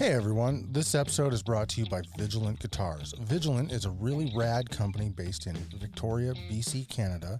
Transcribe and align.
Hey 0.00 0.14
everyone, 0.14 0.66
this 0.70 0.94
episode 0.94 1.34
is 1.34 1.42
brought 1.42 1.68
to 1.68 1.82
you 1.82 1.86
by 1.86 2.00
Vigilant 2.16 2.58
Guitars. 2.58 3.12
Vigilant 3.20 3.70
is 3.70 3.84
a 3.84 3.90
really 3.90 4.32
rad 4.34 4.70
company 4.70 5.10
based 5.10 5.46
in 5.46 5.54
Victoria, 5.78 6.32
BC, 6.50 6.88
Canada, 6.88 7.38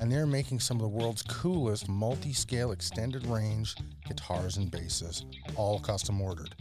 and 0.00 0.10
they're 0.10 0.24
making 0.24 0.60
some 0.60 0.78
of 0.78 0.84
the 0.84 0.88
world's 0.88 1.20
coolest 1.20 1.86
multi 1.86 2.32
scale 2.32 2.72
extended 2.72 3.26
range 3.26 3.74
guitars 4.06 4.56
and 4.56 4.70
basses, 4.70 5.26
all 5.54 5.80
custom 5.80 6.18
ordered. 6.22 6.54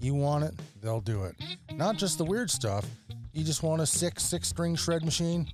You 0.00 0.14
want 0.14 0.44
it, 0.44 0.54
they'll 0.80 1.00
do 1.00 1.24
it. 1.24 1.34
Not 1.72 1.96
just 1.96 2.16
the 2.16 2.24
weird 2.24 2.48
stuff, 2.48 2.86
you 3.32 3.42
just 3.42 3.64
want 3.64 3.82
a 3.82 3.86
six 3.86 4.22
six 4.22 4.46
string 4.46 4.76
shred 4.76 5.04
machine? 5.04 5.48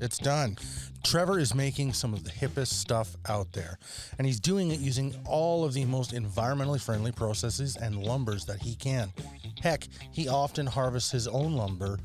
It's 0.00 0.18
done. 0.18 0.56
Trevor 1.04 1.38
is 1.38 1.54
making 1.54 1.92
some 1.92 2.12
of 2.12 2.24
the 2.24 2.30
hippest 2.30 2.72
stuff 2.72 3.16
out 3.28 3.52
there, 3.52 3.78
and 4.18 4.26
he's 4.26 4.40
doing 4.40 4.70
it 4.70 4.80
using 4.80 5.14
all 5.24 5.64
of 5.64 5.72
the 5.72 5.84
most 5.84 6.12
environmentally 6.12 6.80
friendly 6.80 7.12
processes 7.12 7.76
and 7.76 7.96
lumbers 7.96 8.44
that 8.46 8.60
he 8.60 8.74
can. 8.74 9.12
Heck, 9.60 9.86
he 10.12 10.28
often 10.28 10.66
harvests 10.66 11.10
his 11.10 11.28
own 11.28 11.54
lumber, 11.54 11.98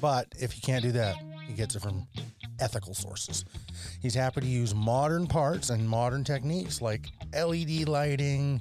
but 0.00 0.28
if 0.38 0.52
he 0.52 0.60
can't 0.60 0.82
do 0.82 0.92
that, 0.92 1.16
he 1.46 1.54
gets 1.54 1.74
it 1.74 1.82
from 1.82 2.06
ethical 2.60 2.94
sources. 2.94 3.44
He's 4.00 4.14
happy 4.14 4.42
to 4.42 4.46
use 4.46 4.74
modern 4.74 5.26
parts 5.26 5.70
and 5.70 5.88
modern 5.88 6.22
techniques 6.22 6.80
like 6.80 7.08
LED 7.34 7.88
lighting, 7.88 8.60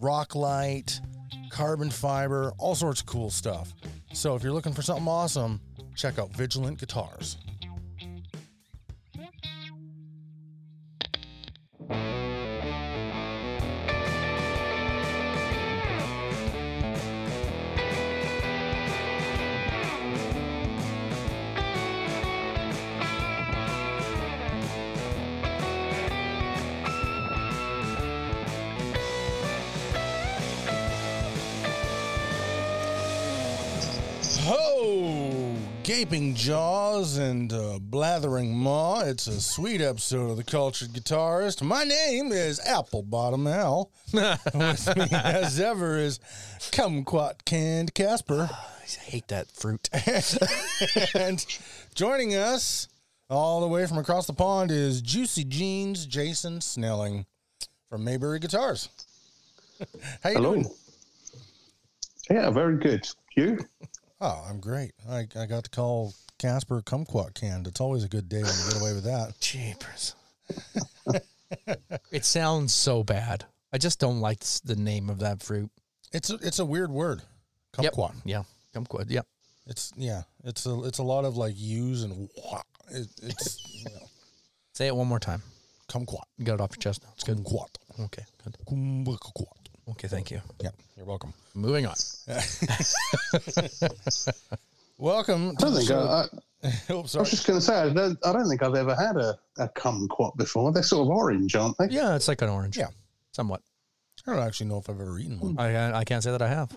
rock 0.00 0.34
light, 0.34 1.00
carbon 1.50 1.90
fiber, 1.90 2.52
all 2.58 2.74
sorts 2.74 3.00
of 3.00 3.06
cool 3.06 3.30
stuff. 3.30 3.72
So 4.12 4.34
if 4.34 4.42
you're 4.42 4.52
looking 4.52 4.72
for 4.74 4.82
something 4.82 5.06
awesome, 5.06 5.60
check 5.94 6.18
out 6.18 6.30
Vigilant 6.32 6.78
Guitars. 6.78 7.36
Gaping 36.10 36.34
jaws 36.34 37.18
and 37.18 37.52
uh, 37.52 37.78
blathering 37.80 38.52
maw. 38.52 39.02
It's 39.02 39.28
a 39.28 39.40
sweet 39.40 39.80
episode 39.80 40.32
of 40.32 40.36
The 40.38 40.42
Cultured 40.42 40.88
Guitarist. 40.88 41.62
My 41.62 41.84
name 41.84 42.32
is 42.32 42.58
Applebottom 42.66 43.48
Al. 43.48 43.92
With 44.12 44.96
me, 44.96 45.06
as 45.12 45.60
ever, 45.60 45.98
is 45.98 46.18
Kumquat 46.72 47.44
Canned 47.44 47.94
Casper. 47.94 48.50
I 48.50 48.86
hate 49.04 49.28
that 49.28 49.52
fruit. 49.52 49.88
and 51.14 51.46
joining 51.94 52.34
us 52.34 52.88
all 53.28 53.60
the 53.60 53.68
way 53.68 53.86
from 53.86 53.98
across 53.98 54.26
the 54.26 54.32
pond 54.32 54.72
is 54.72 55.00
Juicy 55.02 55.44
Jeans 55.44 56.06
Jason 56.06 56.60
Snelling 56.60 57.24
from 57.88 58.02
Maybury 58.02 58.40
Guitars. 58.40 58.88
How 60.24 60.30
you 60.30 60.36
Hello. 60.38 60.54
doing? 60.54 60.70
Yeah, 62.28 62.50
very 62.50 62.78
good. 62.78 63.06
You? 63.36 63.60
Oh, 64.20 64.44
I'm 64.48 64.60
great. 64.60 64.92
I, 65.08 65.26
I 65.36 65.46
got 65.46 65.64
to 65.64 65.70
call 65.70 66.12
Casper 66.38 66.82
Kumquat 66.82 67.34
canned. 67.34 67.66
It's 67.66 67.80
always 67.80 68.04
a 68.04 68.08
good 68.08 68.28
day 68.28 68.42
when 68.42 68.52
you 68.52 68.72
get 68.72 68.80
away 68.80 68.92
with 68.92 69.04
that. 69.04 69.34
Jeepers. 69.40 70.14
it 72.10 72.24
sounds 72.24 72.74
so 72.74 73.02
bad. 73.02 73.44
I 73.72 73.78
just 73.78 73.98
don't 73.98 74.20
like 74.20 74.40
the 74.64 74.76
name 74.76 75.08
of 75.08 75.20
that 75.20 75.42
fruit. 75.42 75.70
It's 76.12 76.28
a, 76.30 76.34
it's 76.42 76.58
a 76.58 76.64
weird 76.64 76.90
word. 76.90 77.22
Yep. 77.78 77.94
Kumquat. 77.94 78.14
Yeah. 78.24 78.42
Kumquat. 78.74 79.06
Yep. 79.08 79.26
It's 79.66 79.92
yeah. 79.96 80.22
It's 80.44 80.66
a 80.66 80.82
it's 80.84 80.98
a 80.98 81.02
lot 81.04 81.24
of 81.24 81.36
like 81.36 81.54
use 81.56 82.02
and 82.02 82.28
wah. 82.36 82.62
It, 82.90 83.06
it's 83.22 83.64
you 83.72 83.84
know, 83.84 84.06
Say 84.74 84.88
it 84.88 84.96
one 84.96 85.06
more 85.06 85.20
time. 85.20 85.42
kumquat. 85.88 86.24
You 86.36 86.44
got 86.44 86.54
it 86.54 86.60
off 86.60 86.70
your 86.72 86.80
chest 86.82 87.04
now. 87.04 87.10
It's 87.14 87.22
good. 87.24 87.38
Kumquat. 87.38 87.68
Okay. 88.00 88.24
Good. 88.42 88.56
Kumquat. 88.68 89.59
Okay. 89.90 90.08
Thank 90.08 90.30
you. 90.30 90.40
Yeah, 90.60 90.70
you're 90.96 91.06
welcome. 91.06 91.32
Moving 91.54 91.86
on. 91.86 91.94
Welcome. 94.98 95.48
I 95.48 95.50
To 95.52 95.56
don't 95.56 95.74
the 95.74 95.80
think. 95.80 95.90
I, 95.92 96.26
I, 96.62 96.72
oh, 96.90 96.98
I 96.98 97.18
was 97.18 97.30
just 97.30 97.46
going 97.46 97.58
to 97.58 97.64
say, 97.64 97.74
I 97.74 97.88
don't, 97.88 98.18
I 98.24 98.32
don't 98.32 98.46
think 98.48 98.62
I've 98.62 98.74
ever 98.74 98.94
had 98.94 99.16
a, 99.16 99.38
a 99.58 99.66
kumquat 99.70 100.36
before. 100.36 100.72
They're 100.72 100.82
sort 100.82 101.06
of 101.06 101.10
orange, 101.10 101.56
aren't 101.56 101.78
they? 101.78 101.88
Yeah, 101.88 102.16
it's 102.16 102.28
like 102.28 102.42
an 102.42 102.50
orange. 102.50 102.76
Yeah. 102.76 102.88
Somewhat. 103.32 103.62
I 104.26 104.34
don't 104.34 104.42
actually 104.42 104.66
know 104.66 104.76
if 104.76 104.90
I've 104.90 105.00
ever 105.00 105.18
eaten 105.18 105.40
one. 105.40 105.58
I 105.58 105.74
uh, 105.74 105.98
I 105.98 106.04
can't 106.04 106.22
say 106.22 106.30
that 106.30 106.42
I 106.42 106.48
have. 106.48 106.76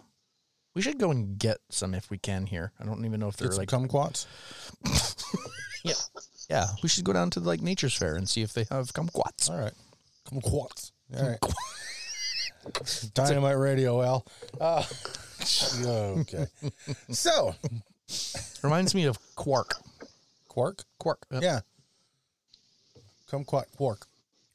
We 0.73 0.81
should 0.81 0.97
go 0.97 1.11
and 1.11 1.37
get 1.37 1.57
some 1.69 1.93
if 1.93 2.09
we 2.09 2.17
can 2.17 2.45
here. 2.45 2.71
I 2.79 2.85
don't 2.85 3.03
even 3.03 3.19
know 3.19 3.27
if 3.27 3.35
they're 3.35 3.49
Get 3.49 3.57
like 3.57 3.69
kumquats. 3.69 4.25
yeah 5.83 5.93
yeah. 6.49 6.67
We 6.81 6.89
should 6.89 7.03
go 7.03 7.13
down 7.13 7.29
to 7.31 7.39
like 7.39 7.61
Nature's 7.61 7.93
Fare 7.95 8.15
and 8.15 8.27
see 8.27 8.41
if 8.41 8.53
they 8.53 8.65
have 8.69 8.93
kumquats. 8.93 9.49
All 9.49 9.59
right. 9.59 9.73
Kumquats. 10.25 10.91
All 11.15 11.29
right. 11.29 11.39
Dynamite 13.13 13.57
Radio, 13.57 14.01
Al. 14.01 14.25
Uh, 14.59 14.83
okay. 15.85 16.45
So, 17.11 17.55
Reminds 18.63 18.93
me 18.95 19.05
of 19.05 19.17
quark. 19.35 19.75
quark. 20.47 20.83
Quark. 20.99 21.19
Yep. 21.31 21.43
Yeah. 21.43 21.59
Kumquat 23.29 23.65
quark. 23.75 24.05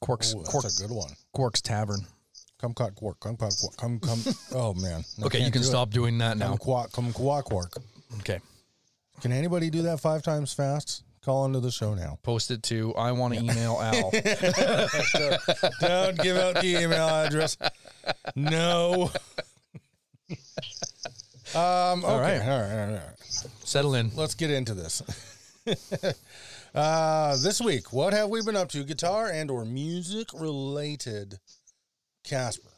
Quark's 0.01 0.35
Oh, 0.37 0.43
Quark, 0.43 0.63
that's 0.63 0.81
a 0.81 0.87
good 0.87 0.95
one. 0.95 1.11
Quark's 1.33 1.61
Tavern. 1.61 2.01
Kumquat 2.63 2.95
quark. 2.95 3.19
Kumquat 3.21 3.61
quark. 3.61 3.77
Cum 3.77 3.99
cum. 4.01 4.21
Oh 4.55 4.75
man. 4.75 5.03
Okay, 5.25 5.39
you 5.39 5.51
can 5.51 5.61
do 5.63 5.67
it. 5.67 5.71
stop 5.71 5.91
doing 5.91 6.19
that 6.19 6.37
now. 6.39 6.55
Kumquat 6.55 6.91
kumquat 6.93 7.45
quark. 7.45 7.73
Okay. 8.21 8.41
Can 9.21 9.33
anybody 9.33 9.69
do 9.71 9.83
that 9.83 9.99
five 10.01 10.23
times 10.23 10.53
fast? 10.53 11.03
Call 11.25 11.45
into 11.47 11.59
the 11.61 11.71
show 11.73 11.95
now. 11.95 12.19
Post 12.23 12.51
it 12.53 12.63
to 12.65 12.95
I 12.95 13.11
want 13.13 13.35
to 13.35 13.41
email 13.41 13.79
Al. 13.83 14.11
Don't 15.81 16.19
give 16.23 16.37
out 16.37 16.55
the 16.61 16.79
email 16.81 17.09
address. 17.09 17.57
No. 18.39 19.11
Um, 21.55 22.05
okay. 22.05 22.13
All 22.13 22.21
right. 22.21 22.41
All 22.43 22.61
right. 22.61 22.85
All 22.85 22.93
right. 22.93 23.17
Settle 23.65 23.95
in. 23.95 24.11
Let's 24.15 24.35
get 24.35 24.51
into 24.51 24.75
this. 24.75 25.03
uh, 26.75 27.37
this 27.39 27.61
week, 27.61 27.91
what 27.93 28.13
have 28.13 28.29
we 28.29 28.43
been 28.43 28.57
up 28.57 28.69
to? 28.71 28.85
Guitar 28.85 29.29
and 29.29 29.51
or 29.51 29.65
music 29.65 30.29
related? 30.35 31.39
Casper, 32.25 32.69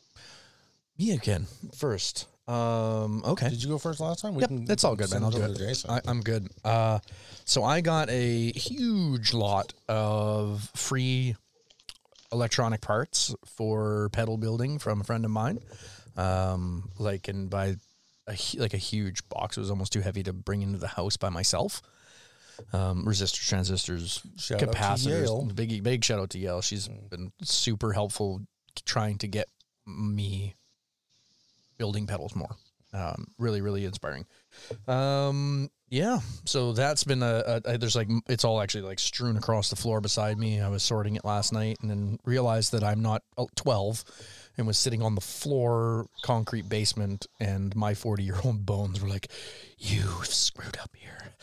Me 0.96 1.10
again. 1.10 1.46
First. 1.74 2.26
Um, 2.46 3.22
okay. 3.24 3.48
did 3.48 3.62
you 3.62 3.68
go 3.68 3.78
first 3.78 3.98
last 4.00 4.22
time? 4.22 4.34
We 4.34 4.42
Yep, 4.42 4.50
that's 4.66 4.84
all 4.84 4.94
good, 4.94 5.10
man. 5.10 5.24
I'll 5.24 5.30
do 5.30 5.42
it. 5.42 5.58
Jason. 5.58 5.90
I, 5.90 6.00
I'm 6.06 6.20
good. 6.20 6.48
Uh, 6.64 7.00
so 7.44 7.64
I 7.64 7.80
got 7.80 8.08
a 8.10 8.52
huge 8.52 9.34
lot 9.34 9.72
of 9.88 10.70
free 10.76 11.34
electronic 12.32 12.80
parts 12.80 13.34
for 13.44 14.08
pedal 14.10 14.36
building 14.36 14.78
from 14.78 15.00
a 15.00 15.04
friend 15.04 15.24
of 15.24 15.30
mine. 15.30 15.58
Um, 16.16 16.90
like 16.98 17.28
and 17.28 17.48
by 17.48 17.76
a 18.28 18.36
like 18.56 18.74
a 18.74 18.78
huge 18.78 19.28
box. 19.28 19.56
It 19.56 19.60
was 19.60 19.70
almost 19.70 19.92
too 19.92 20.00
heavy 20.00 20.22
to 20.24 20.32
bring 20.32 20.62
into 20.62 20.78
the 20.78 20.88
house 20.88 21.16
by 21.16 21.28
myself. 21.28 21.82
Um, 22.72 23.06
resistors, 23.06 23.48
transistors, 23.48 24.22
Shout 24.36 24.62
out 24.62 24.72
to 24.72 24.78
capacitors. 24.78 25.54
Big 25.54 25.82
big 25.82 26.04
shout 26.04 26.20
out 26.20 26.30
to 26.30 26.38
Yale. 26.38 26.60
She's 26.60 26.88
been 26.88 27.32
super 27.42 27.92
helpful 27.92 28.42
trying 28.84 29.18
to 29.18 29.28
get 29.28 29.48
me 29.86 30.54
building 31.78 32.06
pedals 32.06 32.34
more. 32.34 32.56
Um, 32.92 33.28
really, 33.38 33.60
really 33.60 33.84
inspiring. 33.84 34.26
Um, 34.88 35.70
yeah. 35.90 36.20
So 36.44 36.72
that's 36.72 37.04
been 37.04 37.22
a, 37.22 37.60
a, 37.64 37.78
there's 37.78 37.96
like 37.96 38.08
it's 38.28 38.44
all 38.44 38.60
actually 38.60 38.82
like 38.82 38.98
strewn 38.98 39.36
across 39.36 39.70
the 39.70 39.76
floor 39.76 40.00
beside 40.00 40.38
me. 40.38 40.60
I 40.60 40.68
was 40.68 40.82
sorting 40.82 41.16
it 41.16 41.24
last 41.24 41.52
night 41.52 41.78
and 41.82 41.90
then 41.90 42.18
realized 42.24 42.72
that 42.72 42.84
I'm 42.84 43.02
not 43.02 43.22
uh, 43.36 43.46
12 43.56 44.04
and 44.56 44.66
was 44.66 44.78
sitting 44.78 45.02
on 45.02 45.14
the 45.14 45.20
floor 45.20 46.06
concrete 46.22 46.68
basement 46.68 47.26
and 47.38 47.74
my 47.74 47.94
40 47.94 48.22
year 48.22 48.36
old 48.44 48.64
bones 48.66 49.00
were 49.00 49.08
like, 49.08 49.28
"You've 49.78 50.26
screwed 50.26 50.78
up 50.78 50.90
here." 50.96 51.34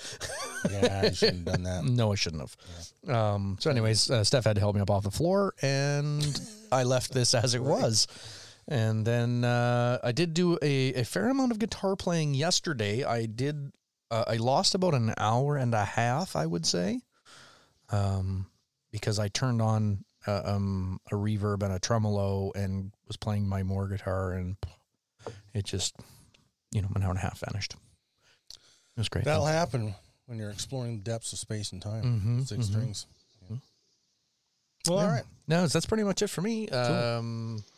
yeah, 0.71 1.01
I 1.05 1.11
shouldn't 1.11 1.47
have 1.47 1.55
done 1.55 1.63
that. 1.63 1.83
No, 1.97 2.11
I 2.11 2.15
shouldn't 2.15 2.41
have. 2.41 3.13
Um, 3.15 3.57
so, 3.59 3.69
anyways, 3.71 4.11
uh, 4.11 4.23
Steph 4.23 4.43
had 4.45 4.55
to 4.55 4.59
help 4.59 4.75
me 4.75 4.81
up 4.81 4.89
off 4.91 5.03
the 5.03 5.11
floor, 5.11 5.53
and 5.61 6.39
I 6.71 6.83
left 6.83 7.11
this 7.13 7.33
as 7.33 7.55
it 7.55 7.63
was. 7.63 8.07
And 8.67 9.05
then 9.05 9.43
uh, 9.45 9.99
I 10.03 10.11
did 10.11 10.33
do 10.33 10.57
a, 10.61 10.93
a 10.95 11.03
fair 11.03 11.29
amount 11.29 11.51
of 11.53 11.59
guitar 11.59 11.95
playing 11.95 12.33
yesterday. 12.33 13.03
I 13.03 13.25
did. 13.25 13.71
Uh, 14.11 14.23
I 14.27 14.35
lost 14.37 14.75
about 14.75 14.93
an 14.93 15.13
hour 15.17 15.55
and 15.57 15.73
a 15.73 15.83
half, 15.85 16.35
I 16.35 16.45
would 16.45 16.65
say, 16.65 16.99
um, 17.89 18.47
because 18.91 19.19
I 19.19 19.27
turned 19.29 19.61
on 19.61 20.03
uh, 20.25 20.41
um, 20.45 20.99
a 21.11 21.15
reverb 21.15 21.61
and 21.63 21.73
a 21.73 21.79
tremolo 21.79 22.51
and 22.55 22.91
was 23.07 23.17
playing 23.17 23.47
my 23.47 23.63
Moore 23.63 23.87
guitar, 23.87 24.31
and 24.33 24.55
it 25.53 25.65
just, 25.65 25.95
you 26.71 26.81
know, 26.81 26.89
an 26.95 27.03
hour 27.03 27.09
and 27.09 27.19
a 27.19 27.21
half 27.21 27.39
vanished. 27.39 27.73
It 28.51 28.99
was 28.99 29.09
great. 29.09 29.25
That'll 29.25 29.45
happen 29.45 29.93
when 30.25 30.39
you're 30.39 30.49
exploring 30.51 30.97
the 30.97 31.03
depths 31.03 31.31
of 31.33 31.39
space 31.39 31.71
and 31.71 31.81
time. 31.81 32.03
Mhm, 32.03 32.47
6 32.47 32.61
mhm. 32.65 32.69
strings. 32.69 33.05
Yeah. 33.49 33.57
Well, 34.87 34.97
all 34.99 35.03
Yeah. 35.05 35.11
right. 35.11 35.23
No, 35.47 35.67
that's 35.67 35.85
pretty 35.85 36.03
much 36.03 36.21
it 36.21 36.27
for 36.29 36.41
me. 36.41 36.67
Um, 36.69 37.63
pl- 37.63 37.76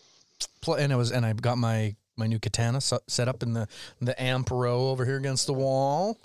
and 0.77 0.93
I 0.93 0.95
was 0.95 1.11
and 1.11 1.25
I 1.25 1.33
got 1.33 1.57
my 1.57 1.95
my 2.17 2.27
new 2.27 2.39
katana 2.39 2.81
set 2.81 3.27
up 3.27 3.43
in 3.43 3.53
the 3.53 3.67
the 4.01 4.21
amp 4.21 4.51
row 4.51 4.89
over 4.89 5.05
here 5.05 5.17
against 5.17 5.47
the 5.47 5.53
wall. 5.53 6.17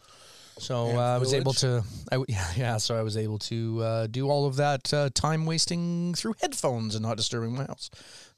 So 0.59 0.87
uh, 0.97 1.17
I 1.17 1.19
was 1.19 1.35
able 1.35 1.53
to, 1.55 1.83
I 2.13 2.17
yeah, 2.29 2.47
yeah. 2.57 2.77
So 2.77 2.97
I 2.97 3.03
was 3.03 3.17
able 3.17 3.39
to 3.41 3.83
uh, 3.83 4.07
do 4.07 4.29
all 4.31 4.47
of 4.47 4.55
that 4.57 4.93
uh, 4.95 5.11
time 5.13 5.47
wasting 5.47 6.15
through 6.15 6.35
headphones 6.41 6.95
and 6.95 7.03
not 7.03 7.17
disturbing 7.17 7.57
my 7.57 7.65
house 7.65 7.91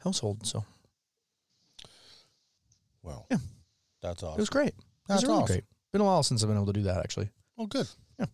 household. 0.02 0.46
So 0.46 0.64
Well, 3.02 3.26
Yeah. 3.30 3.38
that's 4.02 4.22
awesome. 4.22 4.38
it 4.38 4.42
was 4.42 4.48
great. 4.50 4.68
It 4.68 4.74
was 4.76 4.84
That's 5.08 5.22
really 5.24 5.42
awesome. 5.42 5.46
great. 5.56 5.64
Been 5.92 6.00
a 6.00 6.04
while 6.04 6.22
since 6.22 6.42
I've 6.42 6.48
been 6.48 6.56
able 6.56 6.66
to 6.66 6.72
do 6.72 6.82
that 6.84 6.98
actually. 6.98 7.28
Oh, 7.58 7.66
good. 7.66 7.88
Yeah. 8.18 8.26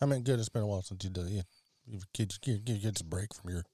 I 0.00 0.06
mean, 0.06 0.22
good. 0.22 0.38
It's 0.38 0.48
been 0.48 0.62
a 0.62 0.66
while 0.66 0.82
since 0.82 1.04
you 1.04 1.10
did 1.10 1.26
it. 1.26 1.44
Give 1.90 2.12
kids, 2.12 2.38
give, 2.38 2.64
give 2.64 2.80
kids 2.80 3.00
a 3.00 3.04
break 3.04 3.34
from 3.34 3.50
your 3.50 3.64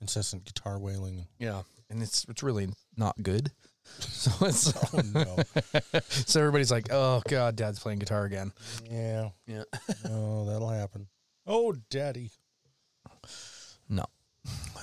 incessant 0.00 0.44
guitar 0.44 0.78
wailing. 0.78 1.26
Yeah, 1.38 1.62
and 1.90 2.02
it's 2.02 2.24
it's 2.28 2.42
really 2.42 2.68
not 2.96 3.22
good. 3.22 3.50
So 4.00 4.30
it's 4.44 4.74
Oh 4.92 5.00
no. 5.14 5.36
so 6.10 6.40
everybody's 6.40 6.70
like, 6.70 6.92
"Oh 6.92 7.22
God, 7.26 7.56
Dad's 7.56 7.78
playing 7.78 8.00
guitar 8.00 8.24
again." 8.26 8.52
yeah. 8.90 9.30
Yeah. 9.46 9.62
Oh, 10.04 10.44
that'll 10.44 10.68
happen. 10.68 11.06
Oh, 11.46 11.72
daddy. 11.88 12.30
No. 13.88 14.04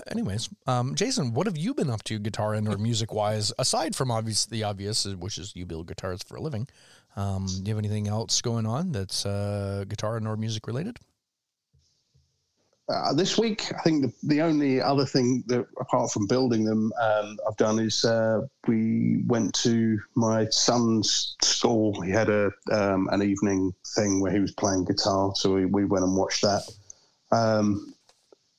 Anyways, 0.07 0.50
um, 0.68 0.96
Jason, 0.96 1.34
what 1.34 1.46
have 1.48 1.57
you 1.57 1.74
been 1.75 1.90
up 1.92 2.04
to, 2.06 2.18
guitar 2.19 2.54
and 2.56 2.68
or 2.68 2.78
music 2.78 3.13
wise, 3.13 3.51
aside 3.60 3.96
from 3.96 4.10
obvious 4.12 4.46
the 4.46 4.63
obvious, 4.63 5.06
which 5.06 5.38
is 5.38 5.56
you 5.56 5.66
build 5.68 5.88
guitars 5.88 6.22
for 6.24 6.36
a 6.38 6.42
living? 6.42 6.68
Um, 7.16 7.46
do 7.48 7.69
you 7.69 7.75
have 7.75 7.78
anything 7.84 8.08
else 8.08 8.42
going 8.42 8.66
on 8.66 8.92
that's 8.92 9.25
uh, 9.25 9.86
guitar 9.88 10.18
and 10.18 10.28
or 10.28 10.36
music 10.36 10.68
related? 10.68 10.98
Uh, 12.88 13.14
this 13.14 13.36
week, 13.36 13.72
I 13.76 13.82
think 13.82 14.04
the, 14.04 14.14
the 14.36 14.42
only 14.42 14.80
other 14.80 15.06
thing 15.06 15.44
that, 15.48 15.66
apart 15.80 16.12
from 16.12 16.28
building 16.28 16.66
them, 16.66 16.94
um, 17.02 17.38
I've 17.48 17.58
done 17.58 17.80
is 17.80 18.06
uh, 18.06 18.42
we 18.68 19.24
went 19.26 19.56
to 19.64 20.00
my 20.16 20.46
son's 20.52 21.36
school. 21.42 22.00
He 22.02 22.12
had 22.12 22.30
a 22.30 22.52
um, 22.72 23.10
an 23.12 23.24
evening 23.24 23.74
thing 23.96 24.22
where 24.22 24.32
he 24.32 24.40
was 24.40 24.52
playing 24.52 24.86
guitar, 24.86 25.32
so 25.36 25.56
we, 25.56 25.66
we 25.66 25.86
went 25.86 26.06
and 26.06 26.16
watched 26.16 26.44
that. 26.44 26.62
Um, 27.32 27.96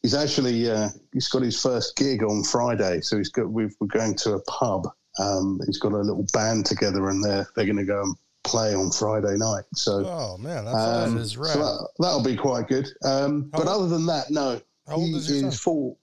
he's 0.02 0.14
actually 0.14 0.68
uh, 0.68 0.88
he's 1.12 1.28
got 1.28 1.42
his 1.42 1.62
first 1.62 1.94
gig 1.96 2.24
on 2.24 2.42
Friday, 2.42 3.02
so 3.02 3.18
he's 3.18 3.30
got 3.30 3.48
we've, 3.48 3.76
we're 3.80 3.86
going 3.86 4.16
to 4.16 4.32
a 4.32 4.42
pub. 4.42 4.88
Um, 5.20 5.60
he's 5.66 5.78
got 5.78 5.92
a 5.92 5.98
little 5.98 6.26
band 6.32 6.66
together, 6.66 7.10
and 7.10 7.22
they're 7.24 7.46
they're 7.54 7.64
going 7.64 7.76
to 7.76 7.84
go 7.84 8.02
and 8.02 8.16
play 8.46 8.74
on 8.74 8.90
Friday 8.90 9.36
night. 9.36 9.64
So. 9.74 10.04
Oh 10.06 10.38
man, 10.38 10.64
that's 10.64 10.76
Um, 10.76 10.80
awesome. 10.82 11.14
That 11.16 11.20
is. 11.20 11.32
So 11.32 11.42
that, 11.42 11.88
that'll 11.98 12.22
be 12.22 12.36
quite 12.36 12.68
good. 12.68 12.86
Um, 13.04 13.42
but 13.52 13.60
old- 13.66 13.68
other 13.68 13.88
than 13.88 14.06
that, 14.06 14.30
no. 14.30 14.60
How 14.86 14.94
old 14.96 15.08
he 15.08 15.16
is 15.16 15.30
your 15.30 15.50
son? 15.50 15.58
four, 15.58 15.96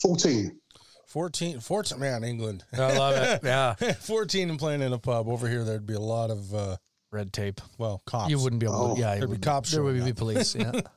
14. 0.00 0.58
14, 1.06 1.60
14 1.60 1.98
man, 1.98 2.22
England. 2.22 2.64
I 2.72 2.96
love 2.96 3.14
it. 3.16 3.40
Yeah, 3.44 3.74
14 3.74 4.50
and 4.50 4.58
playing 4.58 4.82
in 4.82 4.92
a 4.92 4.98
pub. 4.98 5.28
Over 5.28 5.48
here, 5.48 5.64
there'd 5.64 5.86
be 5.86 5.94
a 5.94 6.00
lot 6.00 6.30
of, 6.30 6.54
uh, 6.54 6.76
red 7.10 7.32
tape. 7.32 7.60
well, 7.78 8.02
cops. 8.06 8.30
You 8.30 8.38
wouldn't 8.38 8.60
be 8.60 8.66
able 8.66 8.76
Oh, 8.76 8.94
to. 8.94 9.00
Yeah, 9.00 9.14
there'd 9.16 9.24
it 9.24 9.32
be 9.32 9.38
cops 9.38 9.72
There 9.72 9.82
would 9.82 10.04
be 10.04 10.12
police. 10.12 10.54
Yeah. 10.54 10.72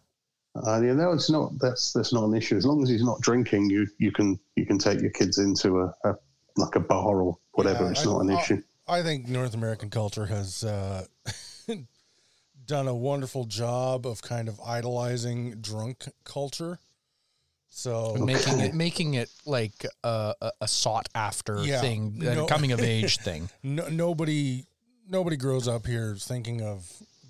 Uh, 0.54 0.82
yeah, 0.82 0.92
no, 0.92 1.14
it's 1.14 1.30
not. 1.30 1.54
That's 1.62 1.94
that's 1.94 2.12
not 2.12 2.26
an 2.26 2.36
issue. 2.36 2.58
As 2.58 2.66
long 2.66 2.84
as 2.84 2.90
he's 2.90 3.06
not 3.06 3.22
drinking, 3.22 3.70
you 3.70 3.88
you 4.00 4.12
can 4.12 4.38
you 4.58 4.66
can 4.66 4.78
take 4.78 5.00
your 5.00 5.12
kids 5.12 5.38
into 5.38 5.80
a, 5.80 5.94
a 6.04 6.14
like 6.58 6.76
a 6.76 6.82
bar 6.82 7.22
or 7.22 7.38
whatever. 7.54 7.86
Yeah, 7.86 7.92
it's 7.92 8.02
I- 8.02 8.12
not 8.12 8.20
an 8.20 8.32
I- 8.32 8.42
issue. 8.42 8.62
I 8.92 9.04
think 9.04 9.28
North 9.28 9.54
American 9.54 9.90
culture 9.90 10.26
has 10.26 10.64
uh, 10.64 11.06
done 12.66 12.88
a 12.88 12.96
wonderful 12.96 13.46
job 13.46 14.06
of 14.06 14.22
kind 14.22 14.48
of 14.48 14.60
idolizing 14.60 15.62
drunk 15.62 16.06
culture. 16.24 16.80
So 17.70 18.16
making 18.20 18.60
it 18.60 18.74
making 18.74 19.14
it 19.14 19.30
like 19.46 19.86
a, 20.04 20.34
a, 20.42 20.52
a 20.62 20.68
sought 20.68 21.08
after 21.16 21.64
Yeah. 21.64 21.80
thing, 21.80 22.16
No. 22.18 22.46
a 22.46 22.48
coming 22.48 22.74
of 22.74 22.82
age 22.96 23.18
thing. 23.20 23.50
no, 23.64 23.88
nobody 23.88 24.66
nobody 25.10 25.38
grows 25.38 25.68
up 25.70 25.86
here 25.86 26.16
thinking 26.18 26.62
of 26.62 26.86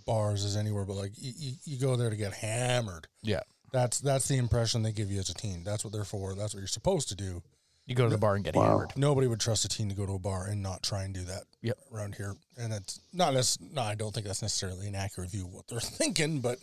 bars 0.08 0.44
as 0.44 0.58
anywhere 0.58 0.84
but 0.84 0.96
like 0.96 1.12
you, 1.18 1.32
you, 1.38 1.54
you 1.66 1.78
go 1.78 1.96
there 1.96 2.10
to 2.10 2.16
get 2.16 2.34
hammered. 2.34 3.08
Yeah, 3.22 3.42
That's 3.72 4.00
that's 4.00 4.28
the 4.28 4.38
impression 4.38 4.82
they 4.82 4.92
give 4.92 5.12
you 5.12 5.20
as 5.20 5.30
a 5.30 5.36
teen. 5.36 5.64
That's 5.64 5.84
what 5.84 5.94
they're 5.94 6.04
for. 6.06 6.34
That's 6.34 6.56
what 6.56 6.60
you're 6.62 6.68
supposed 6.68 7.10
to 7.10 7.16
do. 7.16 7.44
You 7.86 7.96
go 7.96 8.06
to 8.06 8.10
the 8.10 8.18
bar 8.18 8.36
and 8.36 8.44
get 8.44 8.56
Wow. 8.56 8.64
hammered. 8.64 8.98
Nobody 8.98 9.28
would 9.28 9.40
trust 9.40 9.66
a 9.66 9.70
teen 9.70 9.90
to 9.90 9.96
go 9.96 10.06
to 10.06 10.14
a 10.14 10.20
bar 10.20 10.46
and 10.46 10.62
not 10.62 10.84
try 10.84 11.04
and 11.04 11.14
do 11.14 11.24
that. 11.26 11.44
Yep. 11.62 11.78
Around 11.94 12.16
here, 12.16 12.36
and 12.58 12.74
it's 12.74 13.00
not 13.14 13.36
as 13.36 13.60
no, 13.62 13.82
I 13.82 13.96
don't 13.96 14.14
think 14.14 14.26
that's 14.26 14.42
necessarily 14.42 14.88
an 14.88 14.96
accurate 14.96 15.30
view 15.32 15.46
of 15.46 15.54
what 15.54 15.68
they're 15.68 15.80
thinking, 16.02 16.40
but 16.40 16.58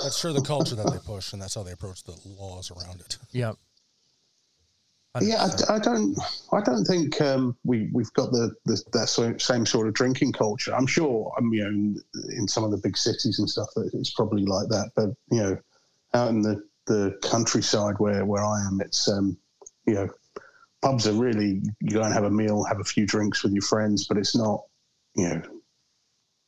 that's 0.00 0.18
sure 0.18 0.32
the 0.32 0.40
culture 0.42 0.74
that 0.74 0.90
they 0.90 0.98
push, 0.98 1.32
and 1.32 1.40
that's 1.40 1.54
how 1.54 1.62
they 1.62 1.72
approach 1.72 2.02
the 2.04 2.16
laws 2.38 2.70
around 2.70 3.00
it. 3.00 3.18
Yeah. 3.32 3.52
Yeah, 5.22 5.46
I, 5.70 5.76
I 5.76 5.78
don't. 5.78 6.18
I 6.52 6.60
don't 6.60 6.84
think 6.84 7.18
um, 7.22 7.56
we 7.64 7.88
we've 7.92 8.12
got 8.12 8.32
the, 8.32 8.50
the 8.66 8.82
that 8.92 9.08
same 9.40 9.64
sort 9.64 9.88
of 9.88 9.94
drinking 9.94 10.32
culture. 10.32 10.74
I'm 10.74 10.86
sure. 10.86 11.32
I'm 11.38 11.50
you 11.54 11.62
know 11.64 11.70
in, 11.70 12.02
in 12.36 12.46
some 12.48 12.64
of 12.64 12.70
the 12.70 12.76
big 12.76 12.98
cities 12.98 13.38
and 13.38 13.48
stuff 13.48 13.68
that 13.76 13.90
it's 13.94 14.10
probably 14.10 14.44
like 14.44 14.68
that. 14.68 14.90
But 14.94 15.10
you 15.30 15.42
know, 15.42 15.58
out 16.12 16.28
in 16.28 16.42
the, 16.42 16.62
the 16.86 17.18
countryside 17.22 17.94
where 17.98 18.26
where 18.26 18.44
I 18.44 18.66
am, 18.66 18.82
it's 18.82 19.08
um, 19.08 19.38
you 19.86 19.94
know, 19.94 20.08
pubs 20.82 21.06
are 21.06 21.12
really 21.12 21.62
you 21.80 21.90
go 21.90 22.02
and 22.02 22.12
have 22.12 22.24
a 22.24 22.30
meal, 22.30 22.64
have 22.64 22.80
a 22.80 22.84
few 22.84 23.06
drinks 23.06 23.42
with 23.42 23.52
your 23.52 23.62
friends, 23.62 24.06
but 24.06 24.16
it's 24.16 24.36
not 24.36 24.62
you 25.14 25.28
know 25.28 25.42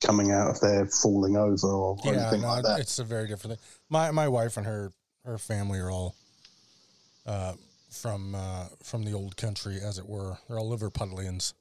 coming 0.04 0.30
out 0.30 0.50
of 0.50 0.60
there 0.60 0.86
falling 0.86 1.36
over 1.36 1.66
or, 1.66 1.96
or 1.96 1.98
yeah, 2.04 2.20
anything 2.20 2.42
no, 2.42 2.48
like 2.48 2.62
that. 2.62 2.80
it's 2.80 2.98
a 2.98 3.04
very 3.04 3.26
different 3.28 3.58
thing. 3.58 3.68
My 3.88 4.10
my 4.10 4.28
wife 4.28 4.56
and 4.56 4.66
her 4.66 4.92
her 5.24 5.38
family 5.38 5.78
are 5.78 5.90
all 5.90 6.14
uh, 7.26 7.54
from 7.90 8.34
uh, 8.34 8.66
from 8.82 9.04
the 9.04 9.12
old 9.12 9.36
country, 9.36 9.78
as 9.82 9.98
it 9.98 10.06
were. 10.06 10.38
They're 10.48 10.58
all 10.58 10.76
Liverpudlians. 10.76 11.54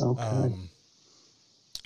Okay. 0.00 0.22
Um, 0.22 0.68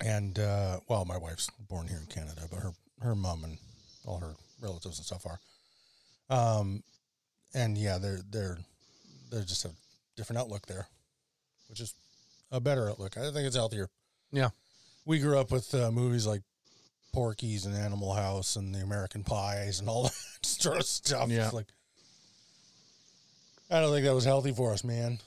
and 0.03 0.37
uh, 0.37 0.79
well, 0.87 1.05
my 1.05 1.17
wife's 1.17 1.49
born 1.69 1.87
here 1.87 1.99
in 1.99 2.05
Canada, 2.07 2.41
but 2.49 2.59
her 2.59 2.71
her 3.01 3.15
mom 3.15 3.43
and 3.43 3.57
all 4.05 4.19
her 4.19 4.35
relatives 4.61 4.97
and 4.97 5.05
stuff 5.05 5.25
are. 5.25 5.39
Um, 6.29 6.83
and 7.53 7.77
yeah, 7.77 7.97
they're 7.97 8.21
they're 8.29 8.57
they're 9.31 9.43
just 9.43 9.65
a 9.65 9.71
different 10.15 10.39
outlook 10.39 10.65
there, 10.67 10.87
which 11.69 11.79
is 11.79 11.93
a 12.51 12.59
better 12.59 12.89
outlook. 12.89 13.17
I 13.17 13.31
think 13.31 13.47
it's 13.47 13.55
healthier. 13.55 13.89
Yeah. 14.31 14.49
we 15.05 15.19
grew 15.19 15.37
up 15.37 15.51
with 15.51 15.73
uh, 15.75 15.91
movies 15.91 16.25
like 16.25 16.41
Porky's 17.13 17.65
and 17.65 17.75
Animal 17.75 18.13
House 18.13 18.55
and 18.55 18.73
the 18.73 18.79
American 18.79 19.23
Pies 19.23 19.79
and 19.79 19.87
all 19.89 20.03
that 20.03 20.13
sort 20.41 20.77
of 20.77 20.85
stuff. 20.85 21.29
Yeah. 21.29 21.45
It's 21.45 21.53
like 21.53 21.67
I 23.69 23.81
don't 23.81 23.91
think 23.91 24.05
that 24.05 24.13
was 24.13 24.25
healthy 24.25 24.51
for 24.51 24.71
us, 24.73 24.83
man. 24.83 25.19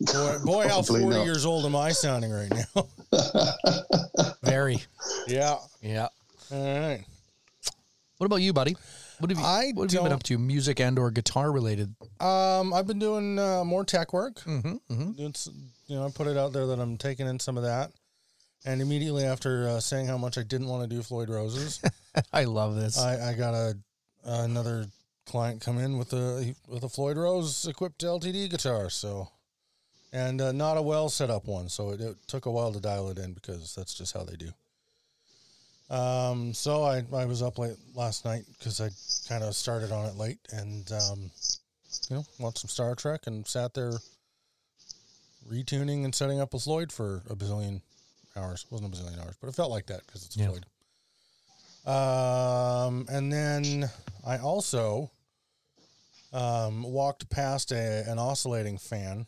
Boy, 0.00 0.36
boy 0.44 0.68
how 0.68 0.82
40 0.82 1.06
not. 1.06 1.24
years 1.24 1.44
old 1.44 1.64
am 1.64 1.74
I 1.74 1.90
sounding 1.92 2.30
right 2.30 2.50
now? 2.50 2.86
Very. 4.42 4.82
yeah. 5.26 5.56
Yeah. 5.82 6.08
All 6.52 6.80
right. 6.80 7.04
What 8.18 8.26
about 8.26 8.36
you, 8.42 8.52
buddy? 8.52 8.76
What 9.18 9.30
have 9.30 9.38
you, 9.38 9.44
I 9.44 9.72
what 9.74 9.90
have 9.90 9.98
you 9.98 10.02
been 10.04 10.12
up 10.12 10.22
to, 10.24 10.38
music 10.38 10.80
and 10.80 10.98
or 10.98 11.10
guitar 11.10 11.50
related? 11.50 11.94
Um, 12.20 12.72
I've 12.72 12.86
been 12.86 12.98
doing 12.98 13.38
uh, 13.38 13.64
more 13.64 13.84
tech 13.84 14.12
work. 14.12 14.36
Mm-hmm, 14.40 14.92
mm-hmm. 14.92 15.60
You 15.88 15.96
know, 15.96 16.06
I 16.06 16.10
put 16.10 16.26
it 16.26 16.36
out 16.36 16.52
there 16.52 16.66
that 16.66 16.78
I'm 16.78 16.96
taking 16.96 17.26
in 17.26 17.40
some 17.40 17.56
of 17.56 17.64
that. 17.64 17.90
And 18.64 18.82
immediately 18.82 19.24
after 19.24 19.68
uh, 19.68 19.80
saying 19.80 20.06
how 20.06 20.18
much 20.18 20.36
I 20.36 20.42
didn't 20.42 20.68
want 20.68 20.88
to 20.88 20.94
do 20.94 21.02
Floyd 21.02 21.30
Roses, 21.30 21.80
I 22.32 22.44
love 22.44 22.76
this. 22.76 22.98
I, 22.98 23.30
I 23.30 23.34
got 23.34 23.54
a 23.54 23.76
another 24.24 24.86
client 25.26 25.60
come 25.60 25.78
in 25.78 25.98
with 25.98 26.12
a 26.12 26.54
with 26.66 26.82
a 26.82 26.88
Floyd 26.88 27.16
Rose 27.16 27.66
equipped 27.66 28.02
LTD 28.02 28.50
guitar. 28.50 28.90
So, 28.90 29.28
and 30.12 30.40
uh, 30.40 30.52
not 30.52 30.76
a 30.76 30.82
well 30.82 31.08
set 31.08 31.30
up 31.30 31.46
one. 31.46 31.68
So 31.68 31.90
it, 31.90 32.00
it 32.00 32.16
took 32.26 32.46
a 32.46 32.50
while 32.50 32.72
to 32.72 32.80
dial 32.80 33.08
it 33.10 33.18
in 33.18 33.32
because 33.32 33.74
that's 33.74 33.94
just 33.94 34.14
how 34.14 34.24
they 34.24 34.36
do. 34.36 34.50
Um, 35.90 36.52
so 36.52 36.82
I, 36.84 37.02
I 37.14 37.24
was 37.24 37.42
up 37.42 37.58
late 37.58 37.76
last 37.94 38.24
night 38.24 38.44
because 38.58 38.80
I 38.80 38.90
kind 39.28 39.42
of 39.42 39.54
started 39.54 39.90
on 39.90 40.04
it 40.06 40.16
late 40.16 40.38
and 40.52 40.90
um, 40.92 41.30
you 42.10 42.16
know 42.16 42.24
watched 42.38 42.58
some 42.58 42.68
Star 42.68 42.94
Trek 42.94 43.22
and 43.26 43.46
sat 43.46 43.72
there 43.74 43.92
retuning 45.50 46.04
and 46.04 46.14
setting 46.14 46.40
up 46.40 46.52
a 46.52 46.58
Floyd 46.58 46.92
for 46.92 47.22
a 47.30 47.34
bazillion 47.34 47.80
hours. 48.36 48.64
It 48.66 48.72
wasn't 48.72 48.94
a 48.94 48.96
bazillion 48.98 49.18
hours, 49.24 49.36
but 49.40 49.48
it 49.48 49.54
felt 49.54 49.70
like 49.70 49.86
that 49.86 50.06
because 50.06 50.24
it's 50.26 50.36
Yeah. 50.36 50.48
Floyd. 50.48 50.66
Um, 51.86 53.06
and 53.08 53.32
then 53.32 53.88
I 54.26 54.36
also 54.38 55.10
um, 56.34 56.82
walked 56.82 57.30
past 57.30 57.72
a, 57.72 58.04
an 58.06 58.18
oscillating 58.18 58.76
fan. 58.76 59.26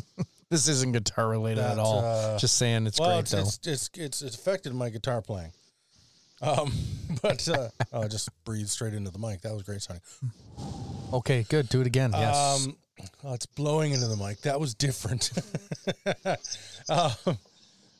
this 0.50 0.68
isn't 0.68 0.92
guitar 0.92 1.28
related 1.30 1.64
at 1.64 1.78
all. 1.78 2.00
uh, 2.04 2.38
Just 2.38 2.58
saying, 2.58 2.86
it's 2.86 3.00
well, 3.00 3.08
great 3.10 3.20
it's, 3.20 3.30
though. 3.30 3.38
it's, 3.40 3.58
it's 3.64 3.90
it's 3.96 4.22
it's 4.22 4.34
affected 4.36 4.74
my 4.74 4.90
guitar 4.90 5.22
playing. 5.22 5.52
Um, 6.42 6.72
but 7.22 7.48
uh, 7.48 7.68
oh, 7.92 8.02
I 8.02 8.08
just 8.08 8.28
breathed 8.44 8.68
straight 8.68 8.94
into 8.94 9.10
the 9.10 9.18
mic. 9.18 9.42
That 9.42 9.54
was 9.54 9.62
great 9.62 9.82
sounding. 9.82 10.02
okay, 11.12 11.44
good. 11.48 11.68
Do 11.68 11.80
it 11.80 11.86
again. 11.86 12.10
Yes. 12.12 12.66
Um, 12.66 12.76
oh, 13.24 13.34
it's 13.34 13.46
blowing 13.46 13.92
into 13.92 14.08
the 14.08 14.16
mic. 14.16 14.40
That 14.42 14.60
was 14.60 14.74
different. 14.74 15.30
um, 16.88 17.38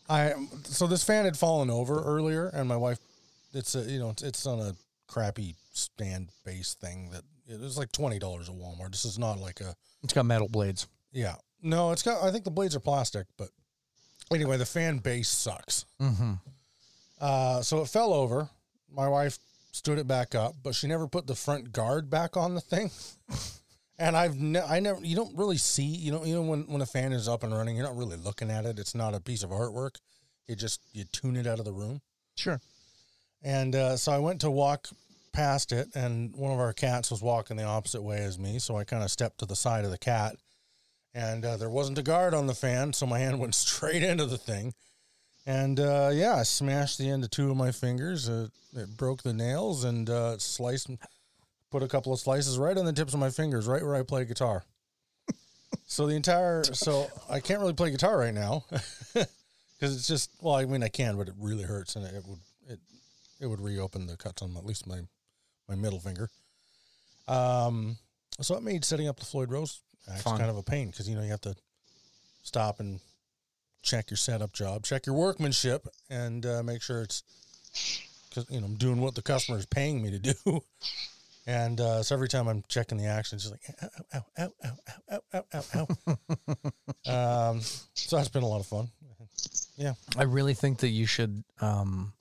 I 0.08 0.34
so 0.64 0.86
this 0.86 1.04
fan 1.04 1.24
had 1.24 1.36
fallen 1.36 1.70
over 1.70 2.02
earlier, 2.02 2.48
and 2.48 2.68
my 2.68 2.76
wife, 2.76 2.98
it's 3.54 3.74
a 3.74 3.82
you 3.82 3.98
know 3.98 4.10
it's, 4.10 4.22
it's 4.22 4.46
on 4.46 4.60
a 4.60 4.74
crappy 5.06 5.54
stand 5.72 6.30
base 6.44 6.74
thing 6.74 7.10
that 7.12 7.22
it 7.46 7.60
was 7.60 7.78
like 7.78 7.92
twenty 7.92 8.18
dollars 8.18 8.48
at 8.48 8.54
Walmart. 8.54 8.90
This 8.90 9.04
is 9.04 9.18
not 9.18 9.38
like 9.38 9.60
a 9.60 9.74
it's 10.02 10.12
got 10.12 10.26
metal 10.26 10.48
blades. 10.48 10.86
yeah. 11.12 11.36
No, 11.64 11.92
it's 11.92 12.02
got. 12.02 12.24
I 12.24 12.32
think 12.32 12.42
the 12.42 12.50
blades 12.50 12.74
are 12.74 12.80
plastic, 12.80 13.26
but 13.38 13.48
anyway, 14.32 14.56
the 14.56 14.66
fan 14.66 14.98
base 14.98 15.28
sucks. 15.28 15.84
Mm-hmm. 16.00 16.32
Uh, 17.22 17.62
so 17.62 17.80
it 17.80 17.88
fell 17.88 18.12
over. 18.12 18.50
My 18.92 19.08
wife 19.08 19.38
stood 19.70 19.98
it 19.98 20.08
back 20.08 20.34
up, 20.34 20.56
but 20.62 20.74
she 20.74 20.88
never 20.88 21.06
put 21.06 21.28
the 21.28 21.36
front 21.36 21.72
guard 21.72 22.10
back 22.10 22.36
on 22.36 22.54
the 22.56 22.60
thing. 22.60 22.90
and 23.98 24.16
I've 24.16 24.36
ne- 24.36 24.60
I 24.60 24.80
never. 24.80 25.00
You 25.04 25.14
don't 25.14 25.36
really 25.38 25.56
see. 25.56 25.84
You 25.84 26.10
know. 26.10 26.24
You 26.24 26.34
know 26.34 26.42
when 26.42 26.62
when 26.64 26.82
a 26.82 26.86
fan 26.86 27.12
is 27.12 27.28
up 27.28 27.44
and 27.44 27.54
running, 27.54 27.76
you're 27.76 27.86
not 27.86 27.96
really 27.96 28.16
looking 28.16 28.50
at 28.50 28.66
it. 28.66 28.80
It's 28.80 28.94
not 28.94 29.14
a 29.14 29.20
piece 29.20 29.44
of 29.44 29.50
artwork. 29.50 30.00
You 30.48 30.56
just 30.56 30.80
you 30.92 31.04
tune 31.04 31.36
it 31.36 31.46
out 31.46 31.60
of 31.60 31.64
the 31.64 31.72
room. 31.72 32.00
Sure. 32.34 32.60
And 33.40 33.74
uh, 33.74 33.96
so 33.96 34.10
I 34.10 34.18
went 34.18 34.40
to 34.40 34.50
walk 34.50 34.88
past 35.32 35.70
it, 35.70 35.88
and 35.94 36.34
one 36.34 36.52
of 36.52 36.58
our 36.58 36.72
cats 36.72 37.10
was 37.10 37.22
walking 37.22 37.56
the 37.56 37.64
opposite 37.64 38.02
way 38.02 38.18
as 38.18 38.38
me. 38.38 38.58
So 38.58 38.76
I 38.76 38.84
kind 38.84 39.04
of 39.04 39.10
stepped 39.10 39.38
to 39.38 39.46
the 39.46 39.56
side 39.56 39.84
of 39.84 39.92
the 39.92 39.98
cat, 39.98 40.36
and 41.14 41.44
uh, 41.44 41.56
there 41.56 41.70
wasn't 41.70 41.98
a 41.98 42.02
guard 42.02 42.34
on 42.34 42.48
the 42.48 42.54
fan, 42.54 42.92
so 42.92 43.06
my 43.06 43.20
hand 43.20 43.38
went 43.38 43.54
straight 43.54 44.02
into 44.02 44.26
the 44.26 44.38
thing. 44.38 44.74
And 45.46 45.80
uh, 45.80 46.10
yeah, 46.12 46.36
I 46.36 46.42
smashed 46.44 46.98
the 46.98 47.08
end 47.08 47.24
of 47.24 47.30
two 47.30 47.50
of 47.50 47.56
my 47.56 47.72
fingers. 47.72 48.28
Uh, 48.28 48.48
it 48.76 48.96
broke 48.96 49.22
the 49.22 49.32
nails 49.32 49.84
and 49.84 50.08
uh, 50.08 50.38
sliced, 50.38 50.90
put 51.70 51.82
a 51.82 51.88
couple 51.88 52.12
of 52.12 52.20
slices 52.20 52.58
right 52.58 52.76
on 52.76 52.84
the 52.84 52.92
tips 52.92 53.12
of 53.12 53.20
my 53.20 53.30
fingers, 53.30 53.66
right 53.66 53.82
where 53.82 53.96
I 53.96 54.02
play 54.02 54.24
guitar. 54.24 54.64
so 55.86 56.06
the 56.06 56.14
entire, 56.14 56.62
so 56.64 57.08
I 57.28 57.40
can't 57.40 57.60
really 57.60 57.72
play 57.72 57.90
guitar 57.90 58.16
right 58.16 58.34
now 58.34 58.64
because 58.70 59.96
it's 59.96 60.06
just, 60.06 60.30
well, 60.40 60.54
I 60.54 60.64
mean, 60.64 60.82
I 60.82 60.88
can, 60.88 61.16
but 61.16 61.28
it 61.28 61.34
really 61.38 61.64
hurts 61.64 61.96
and 61.96 62.06
it 62.06 62.24
would, 62.26 62.38
it, 62.68 62.78
it 63.40 63.46
would 63.46 63.60
reopen 63.60 64.06
the 64.06 64.16
cuts 64.16 64.42
on 64.42 64.56
at 64.56 64.64
least 64.64 64.86
my, 64.86 65.00
my 65.68 65.74
middle 65.74 65.98
finger. 65.98 66.30
Um, 67.26 67.96
so 68.40 68.56
it 68.56 68.62
made 68.62 68.84
setting 68.84 69.08
up 69.08 69.18
the 69.18 69.26
Floyd 69.26 69.50
Rose 69.50 69.80
kind 70.24 70.42
of 70.42 70.56
a 70.56 70.62
pain 70.62 70.88
because 70.90 71.08
you 71.08 71.14
know 71.14 71.22
you 71.22 71.30
have 71.30 71.40
to 71.42 71.54
stop 72.42 72.80
and 72.80 73.00
check 73.82 74.10
your 74.10 74.16
setup 74.16 74.52
job, 74.52 74.84
check 74.84 75.06
your 75.06 75.16
workmanship, 75.16 75.86
and 76.08 76.46
uh, 76.46 76.62
make 76.62 76.82
sure 76.82 77.02
it's 77.02 77.22
because 78.28 78.46
you 78.50 78.60
know 78.60 78.66
I'm 78.66 78.76
doing 78.76 79.00
what 79.00 79.14
the 79.14 79.22
customer 79.22 79.58
is 79.58 79.66
paying 79.66 80.02
me 80.02 80.10
to 80.10 80.18
do. 80.18 80.60
And 81.44 81.80
uh, 81.80 82.04
so 82.04 82.14
every 82.14 82.28
time 82.28 82.46
I'm 82.46 82.62
checking 82.68 82.98
the 82.98 83.06
action, 83.06 83.34
it's 83.34 83.50
just 83.50 83.52
like 83.52 83.92
ow, 84.14 84.24
ow, 84.38 84.52
ow, 84.64 84.70
ow, 85.10 85.20
ow, 85.34 85.42
ow, 85.54 85.62
ow, 85.74 85.86
ow. 87.06 87.50
um, 87.50 87.60
so 87.94 88.16
that's 88.16 88.28
been 88.28 88.44
a 88.44 88.46
lot 88.46 88.60
of 88.60 88.66
fun. 88.66 88.88
Yeah, 89.76 89.94
I 90.16 90.22
really 90.22 90.54
think 90.54 90.78
that 90.78 90.90
you 90.90 91.06
should 91.06 91.42
um 91.60 92.12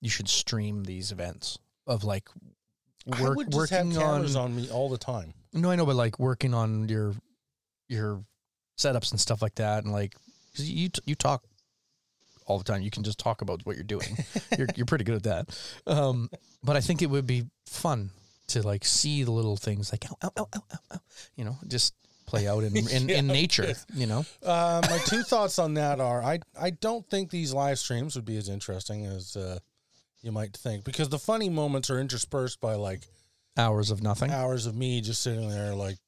you 0.00 0.08
should 0.08 0.28
stream 0.28 0.84
these 0.84 1.12
events 1.12 1.58
of 1.86 2.02
like 2.02 2.30
work, 3.20 3.36
would 3.36 3.52
just 3.52 3.70
have 3.70 3.86
working 3.86 4.02
on, 4.02 4.36
on 4.36 4.56
me 4.56 4.70
all 4.70 4.88
the 4.88 4.98
time. 4.98 5.34
No, 5.52 5.70
I 5.70 5.76
know, 5.76 5.84
but 5.84 5.96
like 5.96 6.18
working 6.18 6.54
on 6.54 6.88
your 6.88 7.12
your 7.88 8.24
setups 8.78 9.10
and 9.10 9.20
stuff 9.20 9.42
like 9.42 9.56
that, 9.56 9.84
and 9.84 9.92
like 9.92 10.14
'cause 10.56 10.66
you 10.68 10.88
t- 10.88 11.02
you 11.06 11.14
talk 11.14 11.44
all 12.46 12.58
the 12.58 12.64
time. 12.64 12.82
You 12.82 12.90
can 12.90 13.02
just 13.04 13.18
talk 13.18 13.42
about 13.42 13.64
what 13.64 13.76
you're 13.76 13.84
doing. 13.84 14.16
you're 14.58 14.68
you're 14.76 14.86
pretty 14.86 15.04
good 15.04 15.16
at 15.16 15.22
that. 15.24 15.58
Um, 15.86 16.30
but 16.62 16.76
I 16.76 16.80
think 16.80 17.02
it 17.02 17.06
would 17.10 17.26
be 17.26 17.46
fun 17.66 18.10
to 18.48 18.62
like 18.66 18.84
see 18.84 19.22
the 19.22 19.30
little 19.30 19.56
things 19.56 19.92
like 19.92 20.04
ow, 20.10 20.16
ow, 20.24 20.32
ow, 20.38 20.48
ow, 20.56 20.62
ow, 20.74 20.78
ow, 20.94 21.00
you 21.36 21.44
know, 21.44 21.56
just 21.68 21.94
play 22.26 22.48
out 22.48 22.64
in 22.64 22.76
in, 22.88 23.10
in 23.10 23.26
Yeah. 23.26 23.32
nature. 23.32 23.74
You 23.94 24.06
know, 24.06 24.26
Uh, 24.42 24.80
my 24.90 24.98
two 25.06 25.22
thoughts 25.22 25.58
on 25.58 25.74
that 25.74 26.00
are 26.00 26.22
I 26.22 26.40
I 26.58 26.70
don't 26.70 27.08
think 27.08 27.30
these 27.30 27.52
live 27.52 27.78
streams 27.78 28.16
would 28.16 28.24
be 28.24 28.36
as 28.36 28.48
interesting 28.48 29.06
as 29.06 29.36
uh, 29.36 29.58
you 30.22 30.32
might 30.32 30.56
think 30.56 30.84
because 30.84 31.08
the 31.08 31.18
funny 31.18 31.48
moments 31.48 31.88
are 31.90 32.00
interspersed 32.00 32.60
by 32.60 32.74
like 32.74 33.02
hours 33.56 33.90
of 33.90 34.02
nothing. 34.02 34.30
hours 34.30 34.66
of 34.66 34.74
me 34.74 35.00
just 35.00 35.22
sitting 35.22 35.48
there 35.48 35.74
like 35.74 35.98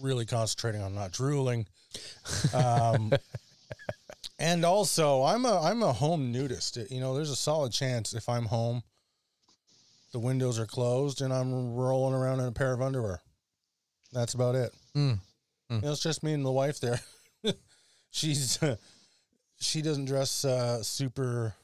really 0.00 0.26
concentrating 0.26 0.82
on 0.82 0.94
not 0.94 1.12
drooling. 1.12 1.66
Um, 2.52 3.12
and 4.38 4.64
also 4.64 5.22
I'm 5.22 5.44
a 5.44 5.60
I'm 5.60 5.82
a 5.82 5.92
home 5.92 6.32
nudist. 6.32 6.78
You 6.90 7.00
know, 7.00 7.14
there's 7.14 7.30
a 7.30 7.36
solid 7.36 7.72
chance 7.72 8.14
if 8.14 8.28
I'm 8.28 8.46
home, 8.46 8.82
the 10.12 10.18
windows 10.18 10.58
are 10.58 10.66
closed 10.66 11.20
and 11.20 11.32
I'm 11.32 11.74
rolling 11.74 12.14
around 12.14 12.40
in 12.40 12.46
a 12.46 12.52
pair 12.52 12.72
of 12.72 12.82
underwear. 12.82 13.20
That's 14.12 14.34
about 14.34 14.54
it. 14.54 14.72
Mm. 14.96 15.18
You 15.70 15.80
know, 15.80 15.92
it's 15.92 16.02
just 16.02 16.22
me 16.22 16.32
and 16.32 16.44
the 16.44 16.52
wife 16.52 16.78
there. 16.80 17.00
She's 18.10 18.58
she 19.60 19.82
doesn't 19.82 20.04
dress 20.04 20.44
uh, 20.44 20.82
super 20.82 21.54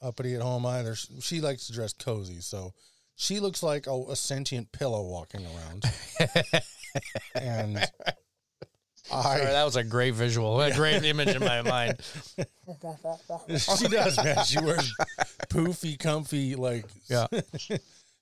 uppity 0.00 0.34
at 0.34 0.42
home 0.42 0.64
either. 0.66 0.94
She 0.94 1.40
likes 1.40 1.66
to 1.66 1.72
dress 1.72 1.92
cozy, 1.92 2.40
so 2.40 2.72
she 3.16 3.38
looks 3.38 3.62
like 3.62 3.86
a, 3.86 4.04
a 4.08 4.16
sentient 4.16 4.72
pillow 4.72 5.02
walking 5.02 5.44
around. 5.46 5.84
and 7.34 7.86
Sorry, 9.10 9.40
that 9.44 9.64
was 9.64 9.76
a 9.76 9.84
great 9.84 10.14
visual, 10.14 10.60
a 10.60 10.72
great 10.74 11.04
image 11.04 11.28
in 11.28 11.40
my 11.40 11.62
mind. 11.62 12.00
she 13.58 13.88
does, 13.88 14.16
man. 14.22 14.44
She 14.44 14.60
wears 14.60 14.92
poofy, 15.48 15.98
comfy, 15.98 16.54
like 16.54 16.84
Yeah, 17.08 17.26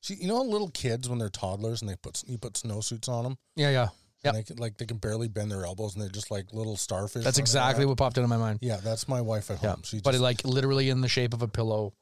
she. 0.01 0.15
You 0.15 0.29
know, 0.29 0.41
little 0.43 0.71
kids 0.71 1.09
when 1.09 1.19
they're 1.19 1.29
toddlers 1.29 1.83
and 1.83 1.91
they 1.91 1.97
put 1.97 2.23
you 2.27 2.39
put 2.39 2.55
snowsuits 2.55 3.09
on 3.09 3.25
them, 3.25 3.39
yeah, 3.57 3.71
yeah. 3.71 3.89
Yep. 4.25 4.35
and 4.35 4.37
they 4.37 4.43
can, 4.43 4.57
like 4.57 4.77
they 4.79 4.87
can 4.87 4.97
barely 4.97 5.29
bend 5.29 5.51
their 5.53 5.65
elbows 5.65 5.95
and 5.95 6.03
they're 6.03 6.09
just 6.11 6.31
like 6.31 6.53
little 6.53 6.77
starfish. 6.77 7.25
That's 7.25 7.39
exactly 7.39 7.83
around. 7.85 7.91
what 7.91 7.99
popped 7.99 8.17
into 8.17 8.29
my 8.29 8.37
mind. 8.37 8.59
Yeah, 8.63 8.79
that's 8.83 9.07
my 9.09 9.21
wife 9.21 9.51
at 9.51 9.63
Yeah, 9.63 9.71
home. 9.71 9.83
She 9.85 10.01
but 10.01 10.13
just, 10.13 10.23
like 10.23 10.45
literally 10.45 10.89
in 10.91 11.01
the 11.03 11.09
shape 11.09 11.35
of 11.35 11.43
a 11.43 11.49
pillow 11.49 11.93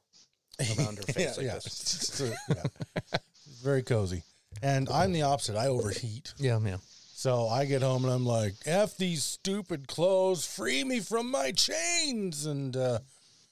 around 0.79 0.97
her 0.97 1.03
face. 1.03 1.17
yeah, 1.17 1.31
like 1.37 1.45
yeah. 1.45 1.53
this. 1.55 2.33
Yeah. 2.49 3.17
Very 3.63 3.83
cozy. 3.83 4.23
And 4.63 4.89
I'm 4.89 5.11
the 5.11 5.21
opposite. 5.23 5.55
I 5.55 5.67
overheat. 5.67 6.33
Yeah, 6.39 6.59
yeah. 6.65 6.77
So 7.19 7.47
I 7.47 7.65
get 7.65 7.81
home 7.81 8.03
and 8.05 8.13
I'm 8.13 8.27
like, 8.27 8.53
F 8.67 8.95
these 8.95 9.23
stupid 9.23 9.87
clothes, 9.87 10.45
free 10.45 10.83
me 10.83 10.99
from 10.99 11.31
my 11.31 11.51
chains. 11.51 12.45
And 12.45 12.77
uh, 12.77 12.99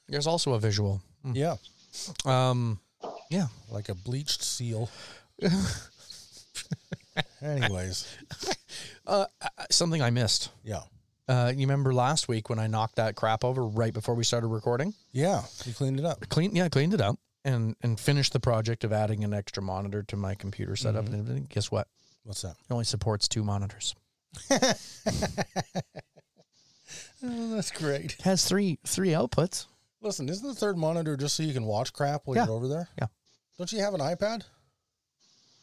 There's 0.08 0.28
also 0.28 0.54
a 0.54 0.60
visual. 0.60 1.02
Mm. 1.26 1.36
yeah, 1.36 1.56
Um, 2.26 2.80
yeah. 3.32 3.48
like 3.72 3.90
a 3.90 3.96
bleached 3.96 4.44
seal. 4.44 4.88
Anyways, 7.42 8.06
Uh, 9.08 9.26
something 9.72 10.02
I 10.02 10.12
missed. 10.12 10.50
yeah. 10.64 10.82
Uh, 11.28 11.52
you 11.56 11.62
remember 11.62 11.92
last 11.92 12.28
week 12.28 12.50
when 12.52 12.60
I 12.60 12.68
knocked 12.68 12.98
that 12.98 13.16
crap 13.16 13.44
over 13.44 13.66
right 13.66 13.94
before 13.94 14.14
we 14.14 14.24
started 14.24 14.48
recording? 14.48 14.94
Yeah, 15.12 15.42
you 15.66 15.74
cleaned 15.74 15.98
it 16.00 16.06
up. 16.06 16.28
Clean, 16.30 16.56
yeah, 16.56 16.70
cleaned 16.70 16.94
it 16.94 17.02
up 17.02 17.18
and 17.44 17.76
and 17.82 18.00
finished 18.00 18.32
the 18.34 18.40
project 18.40 18.84
of 18.84 18.94
adding 18.94 19.24
an 19.24 19.34
extra 19.34 19.64
monitor 19.64 20.04
to 20.04 20.16
my 20.16 20.36
computer 20.36 20.76
setup. 20.76 21.08
And 21.08 21.50
guess 21.50 21.72
what? 21.72 21.88
What's 22.26 22.42
that? 22.42 22.56
It 22.70 22.72
only 22.74 22.84
supports 22.86 23.28
two 23.30 23.44
monitors. 23.44 23.96
Oh, 27.24 27.56
that's 27.56 27.72
great. 27.72 28.14
It 28.14 28.22
has 28.22 28.46
three 28.46 28.78
three 28.86 29.10
outputs. 29.10 29.66
Listen, 30.02 30.30
isn't 30.30 30.48
the 30.48 30.54
third 30.54 30.78
monitor 30.78 31.18
just 31.18 31.36
so 31.36 31.42
you 31.44 31.54
can 31.54 31.66
watch 31.66 31.92
crap 31.92 32.22
while 32.26 32.36
Yeah. 32.36 32.46
you're 32.46 32.54
over 32.54 32.68
there? 32.68 32.90
Yeah. 33.00 33.08
Don't 33.58 33.72
you 33.72 33.80
have 33.80 33.94
an 33.96 34.02
iPad? 34.02 34.44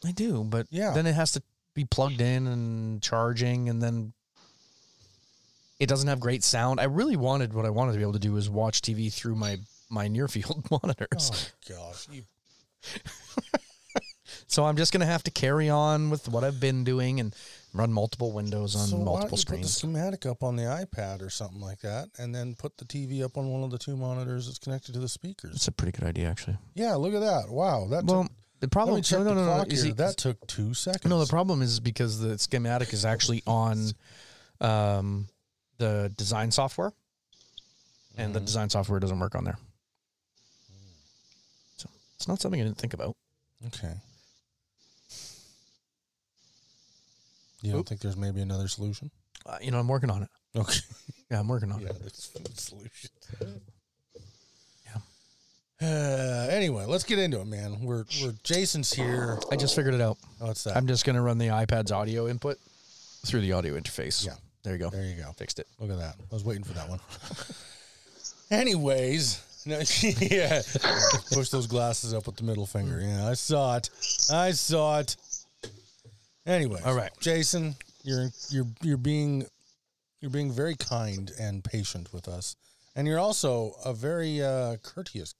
I 0.05 0.11
do, 0.11 0.43
but 0.43 0.67
Yeah. 0.71 0.91
then 0.93 1.07
it 1.07 1.13
has 1.15 1.31
to 1.33 1.43
be 1.75 1.85
plugged 1.85 2.21
in 2.21 2.49
and 2.49 3.01
charging, 3.03 3.69
and 3.69 3.81
then 3.81 4.13
it 5.79 5.87
doesn't 5.89 6.09
have 6.09 6.19
great 6.19 6.43
sound. 6.43 6.81
I 6.81 6.85
really 6.85 7.17
wanted 7.17 7.53
what 7.55 7.67
I 7.67 7.71
wanted 7.71 7.93
to 7.93 7.99
be 7.99 8.03
able 8.03 8.15
to 8.15 8.19
do 8.19 8.37
is 8.37 8.51
watch 8.51 8.81
TV 8.81 9.13
through 9.13 9.37
my 9.37 9.59
my 9.89 10.09
near 10.09 10.27
field 10.27 10.69
monitors. 10.83 11.31
Oh 11.71 11.75
gosh, 11.75 12.09
you 12.11 12.25
So 14.53 14.67
I'm 14.67 14.77
just 14.77 14.93
gonna 14.93 15.07
have 15.07 15.23
to 15.23 15.31
carry 15.31 15.71
on 15.71 16.11
with 16.11 16.29
what 16.29 16.45
I've 16.45 16.61
been 16.61 16.85
doing 16.85 17.21
and 17.21 17.35
run 17.73 17.91
multiple 17.91 18.33
windows 18.33 18.77
on 18.77 18.87
So 18.87 18.97
why 18.97 19.05
don't 19.05 19.31
multiple 19.31 19.39
you 19.39 19.45
Put 19.47 19.63
the 19.63 19.69
schematic 19.69 20.27
up 20.27 20.43
on 20.43 20.57
the 20.57 20.65
iPad 20.65 21.23
or 21.23 21.31
something 21.31 21.59
like 21.63 21.81
that, 21.81 22.11
and 22.19 22.35
then 22.35 22.55
put 22.55 22.77
the 22.77 22.85
TV 22.85 23.25
up 23.25 23.39
on 23.39 23.49
one 23.51 23.63
of 23.65 23.71
the 23.71 23.79
two 23.79 23.97
monitors 23.97 24.45
that's 24.47 24.59
connected 24.59 24.93
to 24.93 24.99
the 25.01 25.09
speakers. 25.09 25.55
It's 25.57 25.69
a 25.69 25.73
pretty 25.73 25.93
good 25.99 26.07
idea, 26.07 26.29
actually. 26.29 26.59
Yeah, 26.75 26.97
look 26.97 27.15
at 27.15 27.21
that! 27.21 27.49
Wow, 27.49 27.87
that 27.89 28.05
Well, 28.05 28.25
took, 28.25 28.33
the 28.61 28.67
let 28.67 28.71
problem. 28.73 28.97
me 28.97 29.01
check 29.03 29.21
no, 29.21 29.25
no, 29.25 29.31
the 29.31 29.35
no, 29.37 29.47
no. 29.47 29.55
clock 29.55 29.69
is 29.73 29.81
here. 29.85 29.87
he- 29.87 29.93
that 29.97 30.19
took 30.19 30.47
two 30.47 30.75
seconds. 30.75 31.07
no, 31.09 31.19
the 31.19 31.31
problem 31.31 31.63
is 31.63 31.81
because 31.81 32.21
the 32.21 32.39
schematic 32.39 32.93
is 32.93 33.07
actually 33.07 33.43
on 33.47 33.93
um, 34.61 35.29
the 35.79 36.13
design 36.19 36.51
software, 36.51 36.93
and 38.19 38.35
the 38.35 38.41
Mhm. 38.41 38.45
design 38.45 38.69
software 38.69 39.01
doesn't 39.01 39.19
work 39.19 39.35
on 39.35 39.45
there. 39.45 39.57
So 41.79 41.89
it's 42.17 42.29
not 42.29 42.39
something 42.43 42.61
I 42.61 42.65
didn't 42.65 42.77
think 42.77 42.93
about. 42.93 43.17
Okay. 43.69 43.95
You 47.63 47.71
don't 47.73 47.81
Oop. 47.81 47.89
think 47.89 48.01
there's 48.01 48.17
maybe 48.17 48.41
another 48.43 48.69
solution? 48.69 49.11
Uh, 49.47 49.57
you 49.63 49.71
know, 49.71 49.79
I'm 49.79 49.89
working 49.89 50.11
on 50.11 50.23
it. 50.23 50.29
Okay. 50.57 50.79
Yeah, 51.31 51.41
I'm 51.41 51.49
working 51.49 51.73
on 51.73 51.81
Yeah, 51.81 51.89
it. 51.89 52.03
that's 52.03 52.29
the 52.29 52.61
solution. 52.61 53.09
Uh, 55.81 56.47
anyway, 56.51 56.85
let's 56.87 57.03
get 57.03 57.19
into 57.19 57.41
it, 57.41 57.47
man. 57.47 57.81
We're 57.81 58.05
we're 58.23 58.35
Jason's 58.45 58.93
here. 58.93 59.39
I 59.51 59.57
just 59.57 59.75
figured 59.75 59.95
it 59.95 60.01
out. 60.01 60.17
Oh, 60.41 60.47
what's 60.47 60.63
that? 60.65 60.77
I'm 60.77 60.87
just 60.87 61.05
gonna 61.05 61.23
run 61.23 61.39
the 61.39 61.49
iPad's 61.49 61.91
audio 61.91 62.29
input 62.29 62.59
through 63.27 63.41
the 63.41 63.53
audio 63.53 63.77
interface. 63.79 64.25
Yeah. 64.25 64.35
There 64.63 64.75
you 64.75 64.79
go. 64.79 64.91
there 64.91 65.05
you 65.05 65.17
go. 65.17 65.33
Fixed 65.33 65.59
it. 65.59 65.67
Look 65.81 65.91
at 65.91 65.99
that. 65.99 66.15
I 66.31 66.35
was 66.35 66.45
waiting 66.45 66.63
for 66.63 66.75
that 66.75 66.89
one. 66.89 67.01
Anyways, 68.53 69.43
no, 69.67 69.81
yeah, 70.21 70.63
push 71.33 71.49
those 71.49 71.67
glasses 71.67 72.15
up 72.15 72.27
with 72.27 72.37
the 72.37 72.45
middle 72.45 72.67
finger. 72.67 73.01
Yeah, 73.01 73.27
I 73.29 73.35
saw 73.35 73.77
it. 73.77 73.91
I 74.31 74.53
saw 74.53 75.01
it. 75.01 75.17
Anyway, 76.47 76.81
All 76.85 76.95
right. 76.95 77.11
Jason, 77.21 77.75
you're 78.03 78.29
you're 78.51 78.67
you're 78.83 78.97
being 78.97 79.47
You're 80.21 80.31
being 80.31 80.53
very 80.53 80.77
kind 80.77 81.31
and 81.39 81.63
patient 81.65 82.13
with 82.13 82.29
us, 82.29 82.57
and 82.97 83.07
you're 83.07 83.19
also 83.19 83.75
a 83.85 83.93
very 83.93 84.43
uh, 84.43 84.77
courteous 84.83 85.35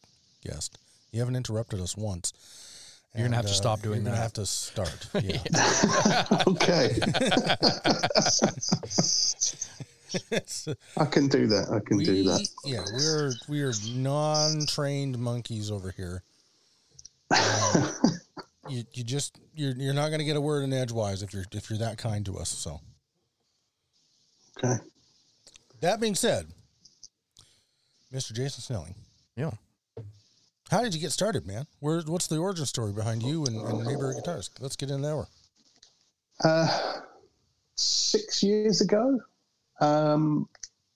guest. 0.45 0.79
You 1.13 1.21
haven't 1.21 1.37
interrupted 1.37 1.81
us 1.81 1.97
once. 1.97 2.33
You're 3.15 3.27
gonna 3.27 3.37
have 3.37 3.45
to 3.45 3.51
And, 3.51 3.57
stop 3.57 3.83
doing 3.83 4.03
you're 4.03 4.13
gonna. 4.13 4.23
Have 4.23 4.33
to 4.35 4.47
start. 4.47 5.07
Yeah. 5.23 5.39
okay, 6.47 6.99
I 10.97 11.05
can 11.07 11.29
do 11.29 11.47
that. 11.47 11.69
I 11.71 11.81
can 11.81 11.97
we, 11.99 12.05
do 12.05 12.23
that. 12.25 12.49
Yeah, 12.65 12.85
we're 12.93 13.33
we're 13.49 13.73
non-trained 13.95 15.19
monkeys 15.19 15.71
over 15.71 15.91
here. 15.91 16.23
Um, 17.31 17.91
you, 18.69 18.85
you 18.93 19.05
just 19.05 19.39
you're 19.55 19.73
you're 19.77 19.95
not 19.95 20.09
going 20.09 20.19
to 20.21 20.25
get 20.25 20.37
a 20.37 20.41
word 20.41 20.63
in 20.65 20.73
edgewise 20.73 21.23
if 21.23 21.33
you're 21.35 21.45
if 21.53 21.69
you're 21.71 21.79
that 21.79 21.99
kind 21.99 22.25
to 22.27 22.39
us. 22.39 22.49
So 22.49 22.81
Okay. 24.59 24.75
that 25.81 26.01
being 26.01 26.15
said, 26.15 26.47
Mr. 28.13 28.33
Jason 28.33 28.61
Snelling, 28.63 28.95
Yeah. 29.37 29.53
how 30.71 30.83
did 30.83 30.95
you 30.95 31.01
get 31.01 31.11
started, 31.13 31.47
man? 31.47 31.67
Where 31.81 32.01
what's 32.03 32.27
the 32.27 32.37
origin 32.37 32.67
story 32.67 32.93
behind 32.93 33.23
you 33.23 33.45
and, 33.47 33.61
and 33.63 33.85
Maybury 33.85 34.15
Guitars? 34.15 34.51
Let's 34.61 34.77
get 34.77 34.91
in 34.91 35.03
there. 35.03 35.27
Uh, 36.45 37.01
six 37.77 38.43
years 38.43 38.81
ago. 38.81 39.21
Um, 39.81 40.49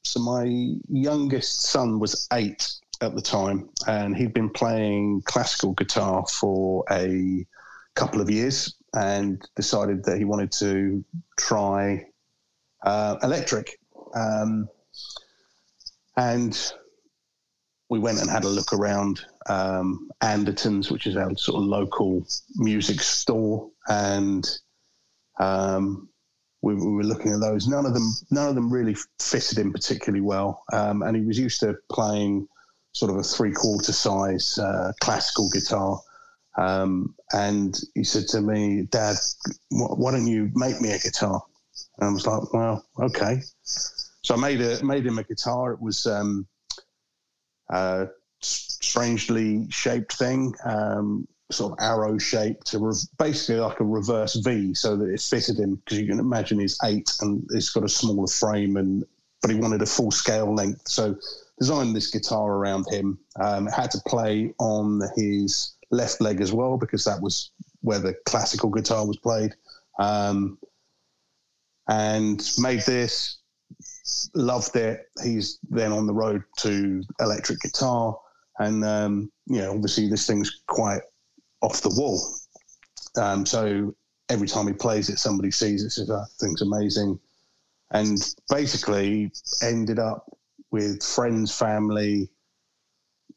so 0.05 0.21
my 0.21 0.45
youngest 0.89 1.63
son 1.63 1.99
was 1.99 2.29
eight 2.33 2.71
at 3.01 3.15
the 3.15 3.23
time, 3.23 3.69
and 3.87 4.17
he'd 4.17 4.33
been 4.35 4.51
playing 4.51 5.23
classical 5.25 5.73
guitar 5.73 6.25
for 6.29 6.85
a 6.91 7.45
couple 7.97 8.21
of 8.21 8.31
years, 8.31 8.77
and 8.95 9.45
decided 9.57 10.05
that 10.05 10.19
he 10.19 10.25
wanted 10.25 10.53
to 10.53 11.05
try 11.37 12.07
uh, 12.85 13.17
electric. 13.23 13.79
Um, 14.15 14.69
and 16.17 16.73
we 17.89 17.99
went 17.99 18.21
and 18.21 18.31
had 18.31 18.45
a 18.45 18.49
look 18.49 18.73
around 18.73 19.25
um, 19.49 20.09
Anderton's, 20.21 20.91
which 20.91 21.07
is 21.07 21.17
our 21.17 21.37
sort 21.37 21.63
of 21.63 21.69
local 21.69 22.27
music 22.57 23.01
store, 23.01 23.69
and 23.89 24.49
um, 25.39 26.09
we, 26.63 26.75
we 26.75 26.93
were 26.93 27.05
looking 27.05 27.33
at 27.33 27.41
those. 27.41 27.69
None 27.69 27.87
of 27.87 27.95
them, 27.95 28.13
none 28.31 28.49
of 28.49 28.55
them 28.55 28.73
really 28.73 28.97
fitted 29.21 29.59
him 29.59 29.73
particularly 29.73 30.23
well. 30.23 30.65
Um, 30.73 31.03
and 31.03 31.17
he 31.17 31.23
was 31.23 31.39
used 31.39 31.61
to 31.61 31.77
playing 31.91 32.49
sort 32.93 33.11
of 33.11 33.19
a 33.19 33.23
three-quarter 33.23 33.93
size 33.93 34.59
uh, 34.59 34.93
classical 35.01 35.51
guitar. 35.51 36.01
Um, 36.57 37.15
and 37.33 37.79
he 37.95 38.05
said 38.05 38.29
to 38.29 38.41
me, 38.41 38.83
"Dad, 38.91 39.17
why 39.71 40.13
don't 40.13 40.27
you 40.27 40.51
make 40.55 40.81
me 40.81 40.93
a 40.93 40.99
guitar?" 40.99 41.43
And 41.99 42.09
I 42.09 42.13
was 42.13 42.27
like, 42.27 42.53
"Well, 42.53 42.85
okay." 43.01 43.43
So 44.23 44.35
I 44.35 44.39
made 44.39 44.61
a 44.61 44.85
made 44.85 45.07
him 45.07 45.19
a 45.19 45.25
guitar. 45.25 45.73
It 45.73 45.81
was 45.81 46.07
um, 46.07 46.47
a 47.69 48.09
strangely 48.41 49.67
shaped 49.71 50.15
thing. 50.15 50.55
Um, 50.65 51.29
sort 51.51 51.73
of 51.73 51.79
arrow 51.81 52.19
shaped 52.19 52.75
re- 52.77 52.93
basically 53.19 53.61
like 53.61 53.79
a 53.81 53.85
reverse 53.85 54.35
V 54.35 54.75
so 54.75 54.97
that 54.97 55.09
it 55.09 55.21
fitted 55.21 55.59
him 55.59 55.77
because 55.77 55.99
you 55.99 56.07
can 56.07 56.19
imagine 56.19 56.59
he's 56.59 56.79
eight 56.85 57.09
and 57.21 57.47
it's 57.53 57.71
got 57.71 57.85
a 57.85 57.89
smaller 57.89 58.27
frame 58.27 58.77
and 58.77 59.05
but 59.43 59.51
he 59.51 59.57
wanted 59.57 59.81
a 59.81 59.87
full 59.87 60.11
scale 60.11 60.53
length 60.53 60.89
so 60.89 61.15
designed 61.61 61.95
this 61.95 62.11
guitar 62.11 62.55
around 62.55 62.85
him 62.91 63.19
um, 63.41 63.67
had 63.67 63.91
to 63.93 64.01
play 64.09 64.53
on 64.59 65.01
his 65.15 65.76
left 65.91 66.21
leg 66.21 66.41
as 66.41 66.53
well 66.53 66.77
because 66.77 67.05
that 67.05 67.21
was 67.21 67.51
where 67.81 67.99
the 67.99 68.15
classical 68.27 68.71
guitar 68.71 69.07
was 69.07 69.19
played. 69.19 69.55
Um, 69.99 70.59
and 71.89 72.43
made 72.59 72.83
this 72.83 73.39
loved 74.35 74.77
it. 74.77 75.07
He's 75.23 75.59
then 75.71 75.93
on 75.93 76.07
the 76.07 76.15
road 76.15 76.43
to 76.59 77.03
electric 77.21 77.61
guitar. 77.61 78.19
And 78.59 78.85
um, 78.85 79.31
you 79.47 79.59
know 79.59 79.73
obviously 79.73 80.09
this 80.09 80.27
thing's 80.27 80.63
quite 80.67 81.03
off 81.63 81.83
the 81.83 81.91
wall. 81.91 82.21
Um, 83.17 83.47
so 83.47 83.95
every 84.29 84.49
time 84.49 84.67
he 84.67 84.73
plays 84.73 85.09
it, 85.09 85.19
somebody 85.19 85.51
sees 85.51 85.85
it, 85.85 85.91
says, 85.91 86.09
"That 86.09 86.29
thing's 86.41 86.63
amazing," 86.63 87.19
and 87.91 88.19
basically 88.51 89.31
ended 89.63 89.99
up 89.99 90.27
with 90.71 91.03
friends, 91.03 91.57
family 91.57 92.31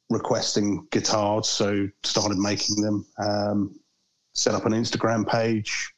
requesting 0.09 0.87
guitars. 0.91 1.47
So 1.49 1.87
started 2.03 2.37
making 2.37 2.81
them. 2.81 3.05
Um, 3.17 3.79
set 4.33 4.55
up 4.55 4.65
an 4.65 4.73
Instagram 4.73 5.27
page. 5.27 5.93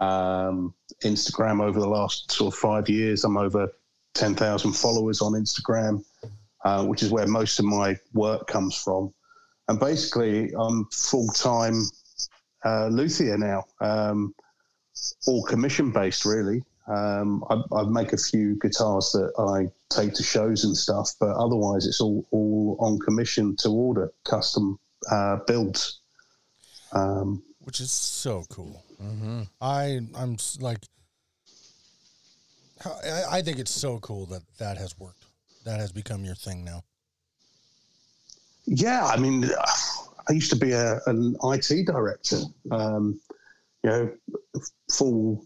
Um, 0.00 0.74
Instagram 1.02 1.62
over 1.62 1.78
the 1.78 1.88
last 1.88 2.30
sort 2.30 2.52
of 2.52 2.58
five 2.58 2.88
years, 2.88 3.24
I'm 3.24 3.36
over 3.36 3.68
ten 4.14 4.34
thousand 4.34 4.72
followers 4.72 5.20
on 5.22 5.32
Instagram, 5.32 6.04
uh, 6.64 6.84
which 6.84 7.02
is 7.02 7.10
where 7.10 7.26
most 7.26 7.58
of 7.58 7.64
my 7.64 7.96
work 8.12 8.46
comes 8.46 8.76
from 8.76 9.12
and 9.68 9.80
basically 9.80 10.52
I'm 10.56 10.86
full 10.86 11.28
time 11.28 11.84
uh, 12.64 12.88
luthier 12.88 13.38
now, 13.38 13.64
um, 13.80 14.34
all 15.26 15.42
commission 15.44 15.90
based 15.90 16.24
really. 16.24 16.62
Um, 16.86 17.44
I, 17.48 17.62
I 17.76 17.84
make 17.84 18.12
a 18.12 18.18
few 18.18 18.56
guitars 18.56 19.12
that 19.12 19.32
I 19.38 19.70
take 19.94 20.12
to 20.14 20.22
shows 20.22 20.64
and 20.64 20.76
stuff, 20.76 21.12
but 21.18 21.34
otherwise 21.36 21.86
it's 21.86 22.00
all 22.00 22.26
all 22.30 22.76
on 22.78 22.98
commission 22.98 23.56
to 23.60 23.70
order, 23.70 24.12
custom 24.24 24.78
uh, 25.10 25.36
builds. 25.46 26.00
Um, 26.92 27.42
which 27.60 27.80
is 27.80 27.90
so 27.90 28.44
cool. 28.50 28.84
Mm-hmm. 29.02 29.42
I 29.60 30.00
I'm 30.14 30.36
like, 30.60 30.80
I, 32.84 33.38
I 33.38 33.42
think 33.42 33.58
it's 33.58 33.70
so 33.70 33.98
cool 34.00 34.26
that 34.26 34.42
that 34.58 34.76
has 34.76 34.98
worked. 34.98 35.24
That 35.64 35.80
has 35.80 35.90
become 35.90 36.24
your 36.24 36.34
thing 36.34 36.64
now. 36.64 36.84
Yeah, 38.66 39.06
I 39.06 39.16
mean, 39.16 39.46
I 40.28 40.32
used 40.32 40.50
to 40.50 40.56
be 40.56 40.72
a, 40.72 41.00
an 41.06 41.36
IT 41.42 41.86
director. 41.86 42.40
Um, 42.70 43.20
you 43.82 43.90
know, 43.90 44.12
full 44.90 45.44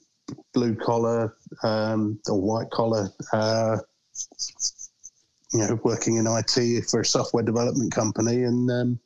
blue 0.52 0.74
collar 0.74 1.36
um, 1.62 2.20
or 2.28 2.40
white 2.40 2.70
collar. 2.70 3.08
Uh, 3.32 3.78
you 5.52 5.60
know, 5.60 5.80
working 5.82 6.16
in 6.16 6.26
IT 6.26 6.84
for 6.90 7.00
a 7.00 7.04
software 7.04 7.42
development 7.42 7.92
company, 7.92 8.42
and 8.42 8.70
um, 8.70 9.00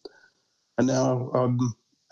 and 0.79 0.87
now 0.87 1.31
I'm 1.35 1.59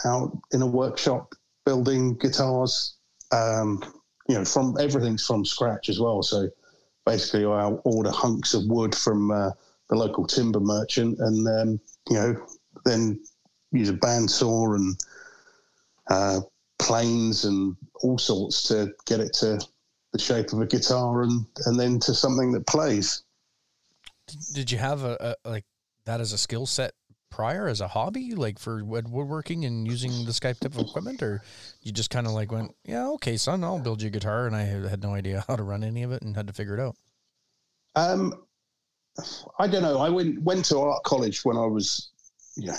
out 0.05 0.37
in 0.53 0.63
a 0.63 0.67
workshop 0.67 1.35
building 1.65 2.17
guitars. 2.17 2.95
Um, 3.33 3.83
you 4.29 4.37
know, 4.37 4.45
from 4.45 4.77
everything's 4.79 5.27
from 5.27 5.45
scratch 5.45 5.89
as 5.89 5.99
well. 5.99 6.23
So 6.23 6.49
basically, 7.05 7.45
I 7.45 7.67
order 7.85 8.11
hunks 8.11 8.55
of 8.55 8.67
wood 8.67 8.95
from 8.95 9.31
uh, 9.31 9.51
the 9.89 9.97
local 9.97 10.27
timber 10.27 10.61
merchant, 10.61 11.19
and 11.19 11.49
um, 11.49 11.81
you 12.09 12.17
know, 12.17 12.47
then 12.85 13.21
use 13.73 13.89
a 13.89 13.95
bandsaw 13.95 14.77
and 14.77 14.97
uh, 16.09 16.41
planes 16.81 17.45
and 17.45 17.77
all 18.03 18.19
sorts 18.19 18.63
to 18.65 18.93
get 19.07 19.21
it 19.21 19.33
to 19.35 19.61
the 20.13 20.19
shape 20.19 20.53
of 20.53 20.61
a 20.61 20.67
guitar 20.67 21.23
and, 21.23 21.47
and 21.67 21.79
then 21.79 22.01
to 22.01 22.15
something 22.15 22.51
that 22.53 22.67
plays. 22.67 23.23
Did 24.55 24.71
you 24.71 24.79
have 24.79 25.05
a, 25.05 25.37
a 25.45 25.49
like 25.49 25.65
that 26.07 26.21
as 26.21 26.33
a 26.33 26.39
skill 26.39 26.67
set 26.67 26.95
prior 27.31 27.69
as 27.69 27.81
a 27.81 27.89
hobby, 27.89 28.35
like 28.35 28.59
for 28.59 28.85
wood- 28.85 29.11
woodworking 29.11 29.65
and 29.65 29.87
using 29.87 30.25
this 30.25 30.41
type 30.41 30.65
of 30.65 30.77
equipment, 30.79 31.23
or 31.23 31.43
you 31.83 31.93
just 31.93 32.11
kind 32.11 32.27
of 32.27 32.33
like 32.33 32.51
went, 32.51 32.75
yeah, 32.85 33.07
okay, 33.09 33.37
son, 33.37 33.63
I'll 33.65 33.79
build 33.79 34.03
you 34.03 34.09
a 34.09 34.11
guitar, 34.11 34.47
and 34.47 34.55
I 34.55 34.63
had 34.63 35.03
no 35.03 35.15
idea 35.15 35.45
how 35.49 35.57
to 35.57 35.63
run 35.63 35.85
any 35.85 36.03
of 36.03 36.13
it 36.13 36.23
and 36.23 36.37
had 36.37 36.49
to 36.49 36.53
figure 36.53 36.75
it 36.75 36.81
out. 36.81 36.97
Um, 37.97 38.45
I 39.59 39.67
don't 39.67 39.83
know. 39.83 39.99
I 39.99 40.09
went 40.09 40.43
went 40.43 40.65
to 40.67 40.79
art 40.79 41.03
college 41.05 41.45
when 41.45 41.57
I 41.57 41.67
was, 41.67 42.11
yeah, 42.57 42.79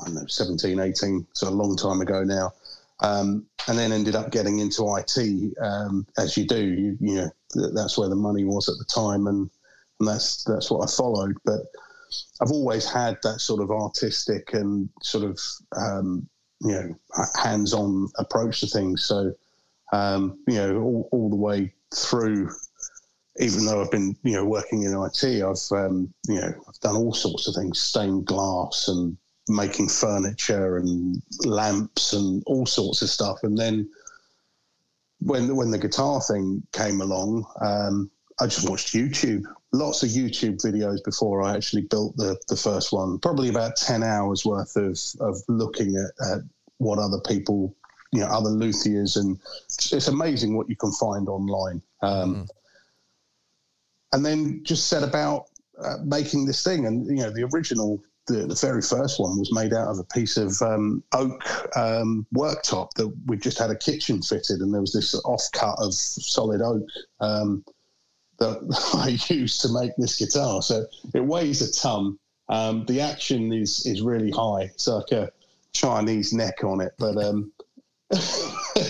I 0.00 0.06
don't 0.06 0.14
know, 0.14 0.26
17, 0.26 0.78
18, 0.78 1.26
so 1.32 1.48
a 1.48 1.50
long 1.50 1.76
time 1.76 2.00
ago 2.00 2.22
now. 2.22 2.52
Um, 3.00 3.46
and 3.68 3.78
then 3.78 3.92
ended 3.92 4.16
up 4.16 4.32
getting 4.32 4.58
into 4.58 4.96
IT, 4.96 5.54
um, 5.62 6.06
as 6.16 6.36
you 6.36 6.46
do. 6.46 6.64
You, 6.64 6.96
you 7.00 7.14
know, 7.16 7.30
th- 7.52 7.74
that's 7.74 7.96
where 7.96 8.08
the 8.08 8.16
money 8.16 8.44
was 8.44 8.68
at 8.68 8.76
the 8.78 8.84
time, 8.84 9.26
and, 9.26 9.48
and 10.00 10.08
that's 10.08 10.44
that's 10.44 10.70
what 10.70 10.88
I 10.88 10.90
followed. 10.90 11.36
But 11.44 11.60
I've 12.40 12.50
always 12.50 12.90
had 12.90 13.18
that 13.22 13.40
sort 13.40 13.62
of 13.62 13.70
artistic 13.70 14.52
and 14.54 14.88
sort 15.02 15.24
of 15.24 15.38
um, 15.76 16.28
you 16.60 16.72
know 16.72 17.22
hands-on 17.40 18.08
approach 18.18 18.60
to 18.60 18.66
things. 18.66 19.04
So 19.04 19.32
um, 19.92 20.38
you 20.48 20.56
know, 20.56 20.80
all, 20.80 21.08
all 21.12 21.30
the 21.30 21.36
way 21.36 21.72
through 21.94 22.50
even 23.40 23.64
though 23.64 23.80
I've 23.80 23.90
been, 23.90 24.16
you 24.22 24.32
know, 24.32 24.44
working 24.44 24.82
in 24.82 24.92
IT, 24.92 25.42
I've, 25.42 25.78
um, 25.78 26.12
you 26.26 26.40
know, 26.40 26.52
I've 26.68 26.80
done 26.80 26.96
all 26.96 27.14
sorts 27.14 27.46
of 27.46 27.54
things, 27.54 27.78
stained 27.78 28.26
glass 28.26 28.88
and 28.88 29.16
making 29.48 29.88
furniture 29.88 30.76
and 30.76 31.22
lamps 31.44 32.12
and 32.12 32.42
all 32.46 32.66
sorts 32.66 33.02
of 33.02 33.08
stuff. 33.08 33.38
And 33.42 33.56
then 33.56 33.88
when 35.20 35.54
when 35.56 35.70
the 35.70 35.78
guitar 35.78 36.20
thing 36.20 36.62
came 36.72 37.00
along, 37.00 37.46
um, 37.60 38.10
I 38.40 38.46
just 38.46 38.68
watched 38.68 38.94
YouTube, 38.94 39.44
lots 39.72 40.02
of 40.02 40.10
YouTube 40.10 40.62
videos 40.62 41.02
before 41.04 41.42
I 41.42 41.56
actually 41.56 41.82
built 41.82 42.16
the 42.16 42.38
the 42.48 42.56
first 42.56 42.92
one. 42.92 43.18
Probably 43.18 43.48
about 43.48 43.76
ten 43.76 44.02
hours 44.02 44.44
worth 44.44 44.76
of 44.76 44.98
of 45.20 45.42
looking 45.48 45.96
at, 45.96 46.26
at 46.32 46.42
what 46.78 46.98
other 46.98 47.20
people, 47.26 47.74
you 48.12 48.20
know, 48.20 48.26
other 48.26 48.50
luthiers, 48.50 49.16
and 49.16 49.38
it's 49.66 50.08
amazing 50.08 50.56
what 50.56 50.68
you 50.68 50.76
can 50.76 50.92
find 50.92 51.28
online. 51.28 51.82
Um, 52.02 52.46
and 54.12 54.24
then 54.24 54.62
just 54.62 54.88
set 54.88 55.02
about 55.02 55.46
uh, 55.82 55.96
making 56.04 56.46
this 56.46 56.62
thing. 56.62 56.86
And 56.86 57.06
you 57.06 57.22
know, 57.22 57.30
the 57.30 57.48
original, 57.52 58.02
the, 58.28 58.46
the 58.46 58.54
very 58.54 58.82
first 58.82 59.18
one 59.18 59.38
was 59.38 59.52
made 59.52 59.72
out 59.72 59.88
of 59.88 59.98
a 59.98 60.04
piece 60.04 60.36
of 60.36 60.60
um, 60.62 61.02
oak 61.12 61.42
um, 61.76 62.26
worktop 62.34 62.92
that 62.94 63.08
we 63.26 63.36
just 63.36 63.58
had 63.58 63.70
a 63.70 63.76
kitchen 63.76 64.22
fitted, 64.22 64.60
and 64.60 64.72
there 64.72 64.80
was 64.80 64.92
this 64.92 65.14
offcut 65.22 65.78
of 65.78 65.92
solid 65.94 66.62
oak. 66.62 66.86
Um, 67.20 67.64
that 68.38 68.58
I 68.94 69.18
used 69.34 69.60
to 69.62 69.72
make 69.72 69.92
this 69.96 70.16
guitar, 70.16 70.62
so 70.62 70.86
it 71.14 71.24
weighs 71.24 71.62
a 71.62 71.72
ton. 71.72 72.18
Um, 72.48 72.84
the 72.86 73.00
action 73.00 73.52
is 73.52 73.84
is 73.84 74.02
really 74.02 74.30
high. 74.30 74.62
It's 74.62 74.86
like 74.86 75.10
a 75.12 75.30
Chinese 75.72 76.32
neck 76.32 76.62
on 76.64 76.80
it, 76.80 76.92
but 76.98 77.16
um, 77.16 77.52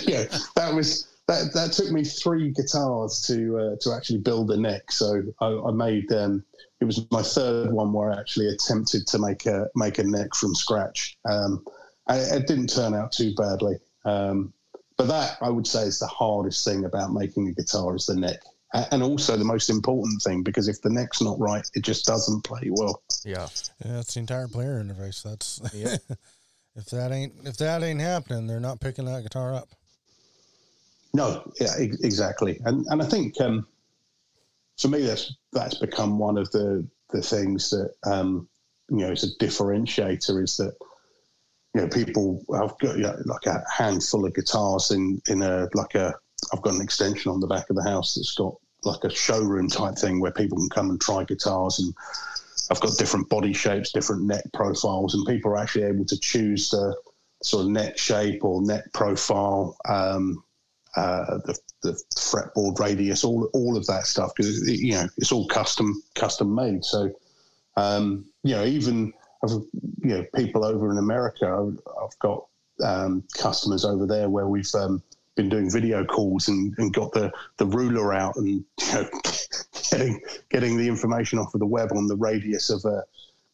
yeah, 0.03 0.25
that 0.55 0.73
was 0.75 1.09
that. 1.29 1.53
That 1.55 1.73
took 1.73 1.91
me 1.91 2.05
three 2.05 2.51
guitars 2.51 3.23
to 3.29 3.59
uh, 3.59 3.77
to 3.81 3.95
actually 3.95 4.19
build 4.19 4.49
the 4.49 4.57
neck. 4.57 4.91
So 4.91 5.23
I, 5.41 5.47
I 5.47 5.71
made 5.71 6.11
um, 6.13 6.45
it 6.81 6.85
was 6.85 7.07
my 7.11 7.23
third 7.23 7.73
one 7.73 7.93
where 7.93 8.11
I 8.11 8.19
actually 8.19 8.49
attempted 8.49 9.07
to 9.09 9.19
make 9.19 9.47
a 9.47 9.69
make 9.75 9.99
a 9.99 10.05
neck 10.05 10.35
from 10.35 10.55
scratch. 10.55 11.17
Um, 11.29 11.65
and 12.09 12.43
it 12.43 12.49
didn't 12.49 12.69
turn 12.69 12.95
out 12.95 13.13
too 13.13 13.35
badly. 13.35 13.77
Um, 14.05 14.53
but 14.97 15.07
that 15.09 15.37
I 15.41 15.51
would 15.51 15.67
say 15.67 15.83
is 15.83 16.01
the 16.01 16.07
hardest 16.07 16.65
thing 16.65 16.85
about 16.85 17.13
making 17.13 17.49
a 17.49 17.53
guitar 17.53 17.95
is 17.95 18.07
the 18.07 18.17
neck 18.17 18.41
and 18.73 19.03
also 19.03 19.37
the 19.37 19.45
most 19.45 19.71
important 19.71 20.21
thing 20.23 20.43
because 20.43 20.69
if 20.69 20.83
the 20.83 20.91
neck's 20.91 21.23
not 21.23 21.39
right, 21.41 21.67
it 21.75 21.83
just 21.83 22.05
doesn't 22.05 22.43
play 22.43 22.69
well. 22.71 23.03
Yeah, 23.25 23.49
yeah, 23.85 23.93
that's 23.93 24.15
the 24.15 24.21
entire 24.21 24.49
player 24.49 24.83
interface. 24.83 25.23
That's 25.23 25.61
yeah. 25.73 25.97
if 26.77 26.87
that 26.87 27.13
ain't 27.13 27.35
if 27.45 27.57
that 27.59 27.83
ain't 27.83 28.01
happening, 28.01 28.47
they're 28.47 28.61
not 28.61 28.81
picking 28.81 29.07
that 29.07 29.23
guitar 29.23 29.55
up. 29.55 29.71
No, 31.19 31.51
yeah, 31.61 31.75
ex- 31.79 32.01
exactly, 32.01 32.61
and 32.65 32.87
and 32.87 33.03
I 33.03 33.05
think 33.05 33.41
um, 33.41 33.67
for 34.79 34.87
me 34.87 35.03
that's 35.03 35.35
that's 35.53 35.75
become 35.75 36.17
one 36.17 36.39
of 36.39 36.49
the 36.53 36.87
the 37.11 37.21
things 37.21 37.71
that 37.71 37.93
um, 38.05 38.49
you 38.89 38.99
know 38.99 39.11
is 39.11 39.25
a 39.25 39.45
differentiator 39.45 40.41
is 40.41 40.57
that 40.59 40.77
you 41.75 41.81
know 41.81 41.89
people 41.89 42.41
have 42.55 42.79
got 42.79 42.97
you 42.97 43.03
know, 43.03 43.17
like 43.25 43.47
a 43.47 43.65
handful 43.69 44.27
of 44.27 44.35
guitars 44.35 44.93
in 44.93 45.21
in 45.27 45.43
a 45.43 45.69
like 45.75 45.97
a 45.97 46.15
I've 46.53 46.63
got 46.63 46.75
an 46.75 46.83
extension 46.83 47.33
on 47.33 47.41
the 47.41 47.49
back 47.49 47.69
of 47.69 47.75
the 47.75 47.83
house 47.83 48.15
that's 48.15 48.35
got 48.35 48.55
like 48.85 49.03
a 49.03 49.11
showroom 49.11 49.69
type 49.69 49.97
thing 49.97 50.21
where 50.21 50.31
people 50.31 50.57
can 50.59 50.69
come 50.69 50.91
and 50.91 51.01
try 51.01 51.25
guitars 51.25 51.81
and 51.81 51.93
I've 52.71 52.81
got 52.81 52.97
different 52.97 53.29
body 53.29 53.53
shapes, 53.53 53.91
different 53.91 54.23
neck 54.23 54.45
profiles, 54.53 55.15
and 55.15 55.27
people 55.27 55.51
are 55.51 55.59
actually 55.59 55.85
able 55.85 56.05
to 56.05 56.21
choose 56.21 56.71
the 56.71 56.95
sort 57.43 57.65
of 57.65 57.71
neck 57.73 57.99
shape 57.99 58.45
or 58.45 58.63
neck 58.63 58.93
profile, 58.93 59.77
um, 59.89 60.45
uh, 60.97 61.39
the, 61.45 61.59
the 61.83 62.03
fretboard 62.17 62.79
radius, 62.79 63.25
all 63.25 63.49
all 63.53 63.77
of 63.77 63.87
that 63.87 64.07
stuff 64.07 64.33
because 64.37 64.69
you 64.69 64.93
know 64.93 65.09
it's 65.17 65.33
all 65.33 65.47
custom 65.49 66.03
custom 66.15 66.55
made. 66.55 66.85
So 66.85 67.13
um, 67.77 68.25
you 68.43 68.55
know 68.55 68.65
even 68.65 69.13
you 69.43 69.69
know 70.03 70.25
people 70.35 70.65
over 70.65 70.91
in 70.91 70.99
America, 70.99 71.73
I've 72.03 72.19
got 72.19 72.47
um, 72.85 73.25
customers 73.35 73.85
over 73.85 74.07
there 74.07 74.29
where 74.29 74.49
we've 74.49 74.73
um, 74.75 75.03
been 75.39 75.49
doing 75.49 75.71
video 75.71 76.05
calls 76.05 76.49
and, 76.49 76.75
and 76.79 76.93
got 76.93 77.13
the, 77.13 77.33
the 77.59 77.67
ruler 77.67 78.13
out 78.13 78.35
and 78.37 78.49
you 78.49 78.65
know, 78.93 79.09
getting 79.91 80.21
getting 80.51 80.77
the 80.77 80.89
information 80.89 81.39
off 81.39 81.55
of 81.55 81.61
the 81.61 81.67
web 81.67 81.93
on 81.95 82.09
the 82.09 82.17
radius 82.17 82.71
of 82.71 82.85
a 82.85 83.05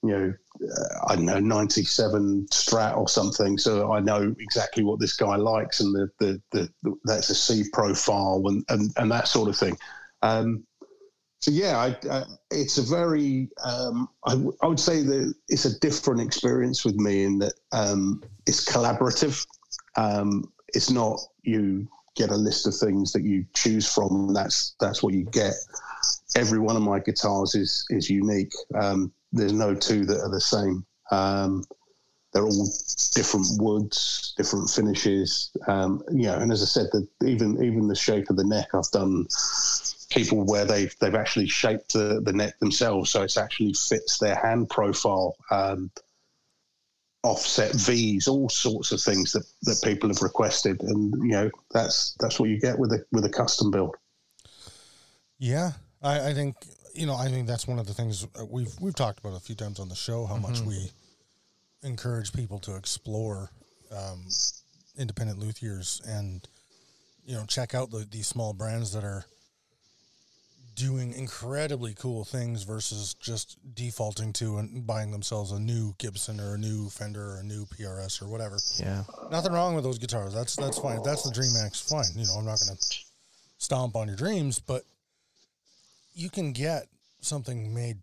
you 0.05 0.11
know 0.11 0.35
uh, 0.63 1.07
I 1.09 1.17
don't 1.17 1.27
know 1.27 1.41
97 1.41 2.47
strat 2.51 2.97
or 2.97 3.09
something 3.09 3.59
so 3.59 3.93
I 3.93 4.01
know 4.01 4.35
exactly 4.39 4.85
what 4.85 5.01
this 5.01 5.17
guy 5.17 5.37
likes 5.37 5.81
and 5.81 5.95
the 5.95 6.11
the, 6.19 6.43
the, 6.53 6.69
the 6.83 6.95
that's 7.05 7.31
a 7.31 7.35
C 7.35 7.65
profile 7.73 8.43
and, 8.47 8.65
and 8.69 8.93
and 8.97 9.11
that 9.11 9.29
sort 9.29 9.49
of 9.49 9.57
thing 9.57 9.77
um, 10.23 10.65
so 11.41 11.51
yeah 11.51 11.79
I, 11.79 12.09
uh, 12.09 12.25
it's 12.51 12.79
a 12.79 12.83
very 12.83 13.49
um, 13.65 14.09
I, 14.25 14.35
would 14.67 14.81
say 14.81 15.03
that 15.03 15.35
it's 15.49 15.65
a 15.65 15.79
different 15.81 16.21
experience 16.21 16.85
with 16.85 16.97
me 16.97 17.25
in 17.25 17.39
that 17.41 17.55
um, 17.73 18.23
it's 18.47 18.65
collaborative 18.71 19.47
um, 19.97 20.53
it's 20.69 20.91
not 20.91 21.19
you 21.43 21.89
get 22.15 22.31
a 22.31 22.37
list 22.37 22.67
of 22.67 22.77
things 22.77 23.13
that 23.13 23.23
you 23.23 23.45
choose 23.55 23.93
from, 23.93 24.29
and 24.29 24.37
that's 24.37 24.75
that's 24.81 25.03
what 25.03 25.15
you 25.15 25.25
get. 25.25 25.55
Every 26.37 26.59
one 26.59 26.77
of 26.77 26.83
my 26.83 27.01
guitars 27.01 27.55
is 27.55 27.87
is 27.91 28.09
unique. 28.09 28.53
Um, 28.75 29.13
there's 29.35 29.53
no 29.53 29.75
two 29.75 30.07
that 30.07 30.21
are 30.21 30.31
the 30.31 30.41
same. 30.41 30.87
Um, 31.11 31.65
they're 32.33 32.45
all 32.45 32.69
different 33.13 33.47
woods, 33.61 34.35
different 34.37 34.69
finishes. 34.69 35.51
Um, 35.69 36.03
you 36.11 36.25
know, 36.25 36.35
and 36.35 36.51
as 36.51 36.63
I 36.63 36.67
said, 36.67 36.87
the, 36.93 37.07
even 37.27 37.63
even 37.63 37.87
the 37.87 37.95
shape 37.95 38.31
of 38.31 38.37
the 38.37 38.45
neck, 38.45 38.69
I've 38.75 38.91
done 38.91 39.27
people 40.11 40.45
where 40.45 40.65
they've 40.65 40.95
they've 41.01 41.15
actually 41.15 41.49
shaped 41.49 41.93
the, 41.93 42.21
the 42.25 42.33
neck 42.33 42.59
themselves, 42.59 43.11
so 43.11 43.23
it 43.23 43.37
actually 43.37 43.75
fits 43.75 44.19
their 44.19 44.35
hand 44.35 44.69
profile. 44.71 45.37
Um, 45.51 45.91
offset 47.23 47.73
V's, 47.73 48.29
all 48.29 48.51
sorts 48.51 48.93
of 48.93 49.01
things 49.01 49.33
that, 49.33 49.47
that 49.63 49.81
people 49.83 50.11
have 50.11 50.21
requested, 50.21 50.83
and 50.83 51.13
you 51.23 51.33
know 51.33 51.51
that's 51.71 52.17
that's 52.21 52.39
what 52.39 52.49
you 52.49 52.61
get 52.61 52.79
with 52.79 52.93
a 52.93 53.05
with 53.13 53.25
a 53.25 53.31
custom 53.31 53.71
build. 53.71 53.97
Yeah, 55.39 55.73
I, 56.03 56.31
I 56.31 56.35
think 56.35 56.57
you 56.95 57.07
know 57.07 57.15
I 57.15 57.29
think 57.29 57.47
that's 57.47 57.67
one 57.67 57.79
of 57.79 57.87
the 57.87 57.95
things 57.95 58.27
we've 58.49 58.73
we've 58.81 58.95
talked 58.95 59.19
about 59.19 59.37
a 59.37 59.41
few 59.41 59.55
times 59.55 59.81
on 59.81 59.89
the 59.89 59.95
show 59.95 60.27
how 60.27 60.35
mm-hmm. 60.35 60.43
much 60.43 60.61
we 60.61 60.91
encourage 61.83 62.33
people 62.33 62.59
to 62.61 62.77
explore 62.77 63.51
um, 63.95 64.27
independent 64.99 65.39
luthiers 65.39 66.01
and 66.07 66.47
you 67.25 67.35
know 67.35 67.45
check 67.47 67.75
out 67.75 67.91
the, 67.91 68.07
these 68.11 68.27
small 68.27 68.53
brands 68.53 68.93
that 68.93 69.05
are 69.05 69.25
doing 70.75 71.13
incredibly 71.13 71.95
cool 71.95 72.25
things 72.25 72.65
versus 72.65 73.15
just 73.15 73.59
defaulting 73.75 74.33
to 74.33 74.59
and 74.59 74.87
buying 74.87 75.11
themselves 75.13 75.53
a 75.53 75.61
new 75.61 75.95
Gibson 75.99 76.41
or 76.41 76.55
a 76.55 76.59
new 76.59 76.89
Fender 76.89 77.35
or 77.35 77.39
a 77.39 77.45
new 77.45 77.65
PRS 77.67 78.21
or 78.21 78.27
whatever. 78.27 78.59
Yeah. 78.79 79.05
Nothing 79.31 79.53
wrong 79.53 79.75
with 79.75 79.85
those 79.85 79.99
guitars. 79.99 80.35
That's 80.35 80.57
that's 80.57 80.79
fine. 80.79 80.99
If 80.99 81.05
that's 81.05 81.23
the 81.23 81.33
Dream 81.33 81.53
Max, 81.55 81.81
fine. 81.81 82.07
You 82.17 82.27
know, 82.27 82.35
I'm 82.39 82.45
not 82.45 82.59
going 82.59 82.77
to 82.77 82.99
stomp 83.59 83.95
on 83.97 84.09
your 84.09 84.17
dreams, 84.17 84.59
but 84.59 84.83
you 86.15 86.31
can 86.31 86.53
get 86.53 86.87
something 87.21 87.75
made 87.75 87.99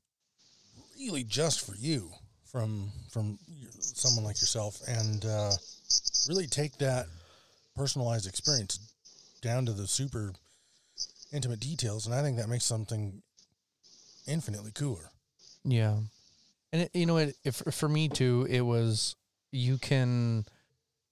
really 0.97 1.23
just 1.23 1.65
for 1.65 1.75
you 1.75 2.11
from 2.51 2.91
from 3.11 3.39
someone 3.79 4.25
like 4.25 4.39
yourself 4.41 4.81
and 4.87 5.25
uh, 5.25 5.51
really 6.27 6.47
take 6.47 6.77
that 6.77 7.07
personalized 7.75 8.27
experience 8.27 8.79
down 9.41 9.65
to 9.65 9.71
the 9.71 9.87
super 9.87 10.33
intimate 11.33 11.59
details, 11.59 12.05
and 12.05 12.13
I 12.13 12.21
think 12.21 12.37
that 12.37 12.49
makes 12.49 12.65
something 12.65 13.21
infinitely 14.27 14.71
cooler. 14.71 15.09
Yeah, 15.63 15.97
and 16.71 16.83
it, 16.83 16.91
you 16.93 17.05
know, 17.05 17.17
if 17.17 17.55
for 17.71 17.89
me 17.89 18.09
too, 18.09 18.47
it 18.49 18.61
was 18.61 19.15
you 19.51 19.77
can 19.77 20.45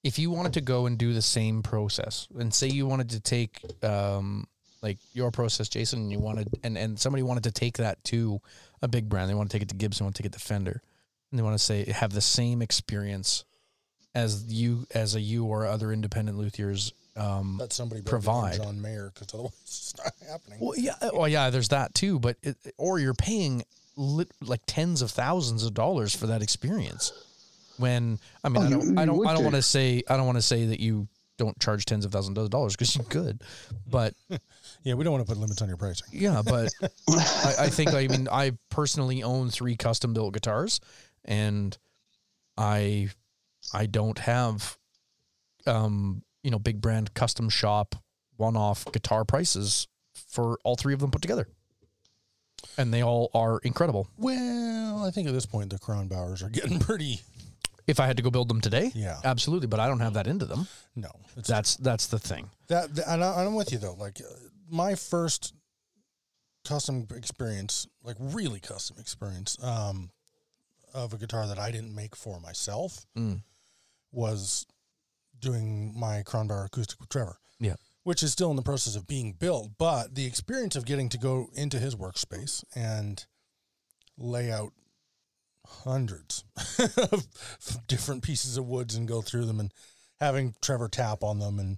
if 0.03 0.19
you 0.19 0.31
wanted 0.31 0.53
to 0.53 0.62
go 0.62 0.85
and 0.85 0.97
do 0.97 1.13
the 1.13 1.21
same 1.21 1.63
process, 1.63 2.27
and 2.38 2.53
say 2.53 2.67
you 2.67 2.85
wanted 2.85 3.09
to 3.12 3.19
take 3.19 3.62
um, 3.83 4.45
like 4.81 4.97
your 5.13 5.31
process, 5.31 5.69
Jason, 5.69 5.99
and 5.99 6.11
you 6.11 6.19
wanted 6.19 6.47
and 6.63 6.77
and 6.77 6.99
somebody 6.99 7.23
wanted 7.23 7.43
to 7.43 7.51
take 7.51 7.77
that 7.77 8.03
to 8.05 8.41
a 8.81 8.87
big 8.87 9.09
brand, 9.09 9.29
they 9.29 9.35
want 9.35 9.49
to 9.49 9.55
take 9.55 9.63
it 9.63 9.69
to 9.69 9.75
Gibson, 9.75 10.05
want 10.05 10.15
to 10.15 10.23
take 10.23 10.31
it 10.31 10.33
to 10.33 10.39
Fender, 10.39 10.81
and 11.31 11.39
they 11.39 11.43
want 11.43 11.57
to 11.57 11.63
say 11.63 11.91
have 11.91 12.13
the 12.13 12.21
same 12.21 12.61
experience 12.61 13.43
as 14.15 14.45
you 14.51 14.87
as 14.93 15.15
a 15.15 15.21
you 15.21 15.45
or 15.45 15.65
other 15.65 15.91
independent 15.91 16.37
luthiers 16.37 16.91
um, 17.19 17.57
Let 17.57 17.73
somebody 17.73 18.01
provide 18.01 18.55
John 18.55 18.81
Mayer 18.81 19.11
because 19.13 19.33
otherwise 19.33 19.53
it's 19.61 19.93
not 19.97 20.13
happening. 20.29 20.59
Well, 20.61 20.77
yeah, 20.77 20.95
well, 21.13 21.27
yeah. 21.27 21.49
There's 21.49 21.69
that 21.69 21.93
too, 21.93 22.19
but 22.19 22.37
it, 22.41 22.55
or 22.77 22.97
you're 22.99 23.13
paying 23.13 23.63
lit, 23.97 24.31
like 24.41 24.61
tens 24.65 25.01
of 25.01 25.11
thousands 25.11 25.63
of 25.63 25.73
dollars 25.73 26.15
for 26.15 26.27
that 26.27 26.41
experience. 26.41 27.11
When 27.77 28.19
I 28.43 28.49
mean, 28.49 28.63
oh, 28.63 28.65
I 28.65 28.69
don't, 28.69 28.81
you, 28.81 28.97
I 28.97 29.05
don't, 29.05 29.27
I 29.27 29.33
don't 29.33 29.43
want 29.43 29.55
to 29.55 29.61
say, 29.61 30.03
I 30.09 30.17
don't 30.17 30.25
want 30.25 30.37
to 30.37 30.41
say 30.41 30.67
that 30.67 30.79
you 30.79 31.07
don't 31.37 31.59
charge 31.59 31.85
tens 31.85 32.05
of 32.05 32.11
thousands 32.11 32.37
of 32.37 32.49
dollars 32.49 32.75
because 32.75 32.95
you 32.95 33.03
could, 33.03 33.41
but 33.89 34.13
yeah, 34.83 34.93
we 34.93 35.03
don't 35.03 35.13
want 35.13 35.25
to 35.25 35.31
put 35.31 35.39
limits 35.39 35.61
on 35.61 35.67
your 35.67 35.77
pricing. 35.77 36.07
Yeah, 36.11 36.41
but 36.43 36.69
I, 37.09 37.55
I 37.59 37.69
think 37.69 37.93
I 37.93 38.07
mean 38.07 38.27
I 38.31 38.53
personally 38.69 39.23
own 39.23 39.49
three 39.49 39.75
custom 39.75 40.13
built 40.13 40.33
guitars, 40.33 40.79
and 41.25 41.77
I 42.57 43.09
I 43.73 43.85
don't 43.85 44.19
have 44.19 44.77
um 45.67 46.23
you 46.43 46.51
know, 46.51 46.59
big 46.59 46.81
brand 46.81 47.13
custom 47.13 47.49
shop 47.49 47.95
one 48.37 48.55
off 48.55 48.85
guitar 48.91 49.25
prices 49.25 49.87
for 50.13 50.57
all 50.63 50.75
three 50.75 50.93
of 50.93 50.99
them 50.99 51.11
put 51.11 51.21
together. 51.21 51.47
And 52.77 52.93
they 52.93 53.03
all 53.03 53.29
are 53.33 53.59
incredible. 53.59 54.07
Well, 54.17 55.03
I 55.05 55.11
think 55.11 55.27
at 55.27 55.33
this 55.33 55.45
point 55.45 55.69
the 55.69 55.79
Kronbauers 55.79 56.43
are 56.43 56.49
getting 56.49 56.79
pretty 56.79 57.21
if 57.87 57.99
I 57.99 58.05
had 58.05 58.17
to 58.17 58.23
go 58.23 58.29
build 58.29 58.49
them 58.49 58.61
today, 58.61 58.91
yeah, 58.93 59.17
absolutely. 59.23 59.67
But 59.67 59.79
I 59.79 59.87
don't 59.87 59.99
have 59.99 60.13
that 60.13 60.27
into 60.27 60.45
them. 60.45 60.67
No, 60.95 61.09
that's 61.35 61.75
that's 61.77 62.07
the 62.07 62.19
thing. 62.19 62.49
That, 62.67 62.93
that 62.95 63.07
and 63.07 63.23
I'm 63.23 63.55
with 63.55 63.71
you 63.71 63.79
though. 63.79 63.95
Like 63.95 64.21
my 64.69 64.95
first 64.95 65.53
custom 66.65 67.08
experience, 67.15 67.88
like 68.03 68.15
really 68.19 68.60
custom 68.60 68.97
experience, 68.99 69.58
um, 69.63 70.12
of 70.93 71.13
a 71.13 71.17
guitar 71.17 71.47
that 71.47 71.60
I 71.60 71.71
didn't 71.71 71.95
make 71.95 72.15
for 72.15 72.39
myself, 72.39 73.05
mm. 73.17 73.41
was 74.12 74.65
doing 75.39 75.93
my 75.97 76.23
Kronbauer 76.23 76.65
acoustic 76.65 76.99
with 76.99 77.10
Trevor. 77.10 77.38
Yeah. 77.60 77.75
which 78.03 78.23
is 78.23 78.32
still 78.32 78.49
in 78.49 78.55
the 78.55 78.62
process 78.62 78.95
of 78.95 79.05
being 79.05 79.34
built. 79.34 79.71
But 79.77 80.15
the 80.15 80.25
experience 80.25 80.77
of 80.77 80.86
getting 80.86 81.10
to 81.10 81.17
go 81.17 81.49
into 81.53 81.77
his 81.77 81.93
workspace 81.93 82.63
and 82.73 83.25
lay 84.17 84.49
out 84.49 84.71
hundreds 85.67 86.45
of 87.12 87.27
different 87.88 88.23
pieces 88.23 88.58
of 88.58 88.65
woods 88.65 88.95
and 88.95 89.08
go 89.08 89.21
through 89.21 89.45
them 89.45 89.60
and 89.60 89.73
having 90.19 90.55
Trevor 90.62 90.88
tap 90.88 91.23
on 91.23 91.39
them 91.39 91.60
and 91.60 91.77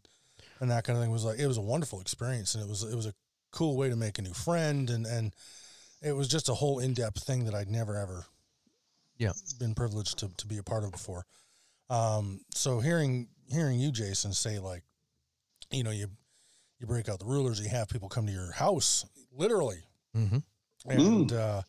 and 0.62 0.72
that 0.72 0.86
kind 0.86 0.98
of 0.98 1.04
thing 1.04 1.12
was 1.12 1.26
like 1.26 1.40
it 1.40 1.48
was 1.48 1.58
a 1.58 1.62
wonderful 1.62 2.00
experience 2.00 2.56
and 2.56 2.64
it 2.64 2.70
was 2.70 2.84
it 2.84 2.96
was 2.96 3.06
a 3.08 3.14
cool 3.52 3.76
way 3.76 3.90
to 3.90 3.96
make 3.98 4.18
a 4.18 4.22
new 4.22 4.34
friend 4.34 4.90
and 4.90 5.06
and 5.06 5.34
it 6.02 6.14
was 6.14 6.28
just 6.30 6.48
a 6.50 6.54
whole 6.54 6.80
in-depth 6.80 7.22
thing 7.24 7.44
that 7.46 7.54
I'd 7.54 7.70
never 7.70 7.98
ever 7.98 8.26
Yeah. 9.18 9.34
been 9.60 9.76
privileged 9.76 10.18
to, 10.20 10.30
to 10.38 10.48
be 10.48 10.58
a 10.58 10.64
part 10.64 10.84
of 10.84 10.92
before. 10.92 11.26
Um, 11.90 12.40
so 12.54 12.80
hearing 12.80 13.28
hearing 13.50 13.80
you, 13.80 13.92
Jason, 13.92 14.32
say 14.34 14.58
like, 14.60 14.84
you 15.72 15.84
know, 15.84 15.92
you 15.92 16.08
you 16.80 16.88
break 16.88 17.10
out 17.10 17.20
the 17.20 17.26
rulers, 17.26 17.60
you 17.60 17.70
have 17.70 17.90
people 17.90 18.10
come 18.10 18.26
to 18.26 18.32
your 18.32 18.52
house, 18.54 19.06
literally, 19.36 19.84
Mm-hmm. 20.16 20.38
and 20.90 21.32
uh, 21.34 21.62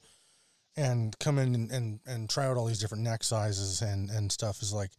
and 0.76 1.18
come 1.18 1.38
in 1.38 1.54
and, 1.54 1.70
and 1.70 2.00
and 2.06 2.30
try 2.30 2.46
out 2.46 2.56
all 2.56 2.66
these 2.66 2.78
different 2.80 3.04
neck 3.04 3.22
sizes 3.24 3.82
and 3.82 4.08
and 4.10 4.32
stuff 4.32 4.62
is 4.62 4.72
like, 4.72 4.90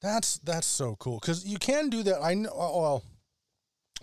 that's 0.00 0.38
that's 0.38 0.66
so 0.66 0.96
cool 0.98 1.18
because 1.20 1.44
you 1.44 1.58
can 1.58 1.88
do 1.90 2.02
that. 2.02 2.20
I 2.22 2.34
know. 2.34 2.50
Well, 2.54 3.04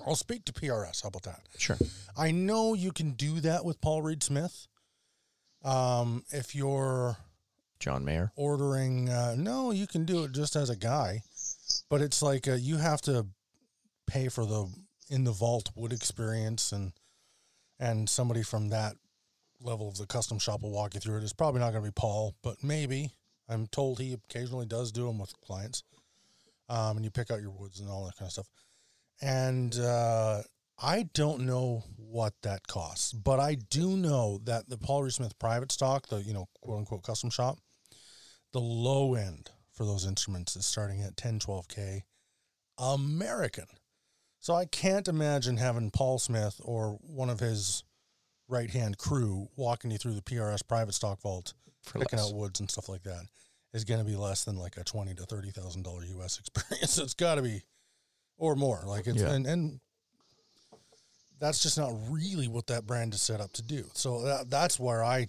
I'll 0.06 0.16
speak 0.16 0.46
to 0.46 0.54
PRS. 0.54 1.04
How 1.04 1.08
about 1.10 1.24
that? 1.24 1.42
Sure. 1.58 1.78
I 2.18 2.32
know 2.32 2.74
you 2.74 2.92
can 2.92 3.12
do 3.12 3.40
that 3.42 3.66
with 3.66 3.82
Paul 3.82 4.02
Reed 4.02 4.24
Smith. 4.24 4.68
Um, 5.64 6.24
if 6.30 6.56
you're 6.56 7.18
John 7.80 8.06
Mayer. 8.06 8.32
ordering, 8.36 9.10
uh, 9.10 9.36
no, 9.38 9.72
you 9.72 9.88
can 9.88 10.06
do 10.06 10.24
it 10.24 10.32
just 10.32 10.56
as 10.56 10.70
a 10.70 10.76
guy, 10.76 11.24
but 11.90 12.02
it's 12.02 12.22
like 12.22 12.48
uh, 12.48 12.54
you 12.54 12.78
have 12.78 13.02
to 13.02 13.28
pay 14.08 14.30
for 14.30 14.46
the 14.46 14.68
in 15.10 15.24
the 15.24 15.32
vault 15.32 15.72
wood 15.76 15.92
experience, 15.92 16.72
and 16.72 16.94
and 17.80 18.10
somebody 18.10 18.44
from 18.44 18.70
that 18.70 18.96
level 19.62 19.90
of 19.90 19.98
the 19.98 20.06
custom 20.06 20.40
shop 20.40 20.62
will 20.62 20.72
walk 20.72 20.94
you 20.94 21.00
through 21.00 21.18
it. 21.18 21.24
It's 21.24 21.34
probably 21.34 21.60
not 21.60 21.72
going 21.72 21.84
to 21.84 21.90
be 21.90 21.94
Paul, 21.96 22.36
but 22.42 22.64
maybe. 22.64 23.12
I'm 23.52 23.66
told 23.66 24.00
he 24.00 24.14
occasionally 24.14 24.68
does 24.68 24.92
do 24.92 25.08
them 25.08 25.18
with 25.18 25.34
clients, 25.42 25.84
um, 26.70 26.98
and 26.98 27.04
you 27.04 27.10
pick 27.10 27.32
out 27.32 27.42
your 27.42 27.50
woods 27.50 27.80
and 27.80 27.90
all 27.90 28.06
that 28.06 28.16
kind 28.16 28.28
of 28.28 28.34
stuff. 28.34 28.48
And 29.22 29.78
uh, 29.78 30.42
I 30.82 31.10
don't 31.14 31.42
know 31.42 31.84
what 31.98 32.34
that 32.44 32.68
costs, 32.68 33.12
but 33.14 33.40
I 33.40 33.56
do 33.56 33.96
know 33.98 34.40
that 34.46 34.70
the 34.70 34.78
Paul 34.78 35.04
Reed 35.04 35.14
Smith 35.14 35.38
private 35.40 35.72
stock, 35.72 36.08
the 36.08 36.22
you 36.24 36.34
know 36.34 36.48
quote 36.62 36.80
unquote 36.80 37.04
custom 37.04 37.30
shop, 37.30 37.60
the 38.54 38.60
low 38.62 39.16
end 39.16 39.50
for 39.72 39.86
those 39.86 40.06
instruments 40.06 40.56
is 40.56 40.66
starting 40.66 41.02
at 41.02 41.16
10, 41.18 41.40
12k 41.40 42.02
American. 42.78 43.66
So 44.40 44.54
I 44.56 44.66
can't 44.66 45.08
imagine 45.08 45.58
having 45.58 45.92
Paul 45.92 46.18
Smith 46.18 46.60
or 46.64 46.98
one 47.02 47.30
of 47.30 47.40
his 47.42 47.84
right 48.48 48.70
hand 48.70 48.98
crew 48.98 49.50
walking 49.58 49.92
you 49.92 49.98
through 49.98 50.14
the 50.14 50.22
PRS 50.22 50.66
private 50.68 50.94
stock 50.94 51.22
vault, 51.22 51.54
For 51.84 52.00
picking 52.00 52.20
less. 52.20 52.30
out 52.30 52.36
woods 52.36 52.60
and 52.62 52.72
stuff 52.72 52.88
like 52.90 53.04
that, 53.04 53.24
is 53.74 53.84
going 53.84 54.00
to 54.00 54.06
be 54.06 54.16
less 54.16 54.46
than 54.46 54.58
like 54.58 54.78
a 54.78 54.84
twenty 54.84 55.14
to 55.16 55.24
thirty 55.24 55.52
thousand 55.52 55.84
dollar 55.84 56.04
US 56.06 56.40
experience. 56.56 56.98
it's 56.98 57.14
got 57.14 57.36
to 57.36 57.42
be, 57.42 57.62
or 58.40 58.56
more. 58.56 58.84
Like 58.88 59.06
it's 59.06 59.22
Yeah. 59.22 59.32
and 59.34 59.46
and 59.46 59.80
that's 61.40 61.60
just 61.60 61.78
not 61.78 61.94
really 62.10 62.48
what 62.48 62.68
that 62.68 62.86
brand 62.88 63.14
is 63.14 63.22
set 63.22 63.40
up 63.40 63.54
to 63.54 63.62
do. 63.62 63.86
So 63.94 64.24
that, 64.24 64.50
that's 64.50 64.78
where 64.80 65.04
I, 65.04 65.28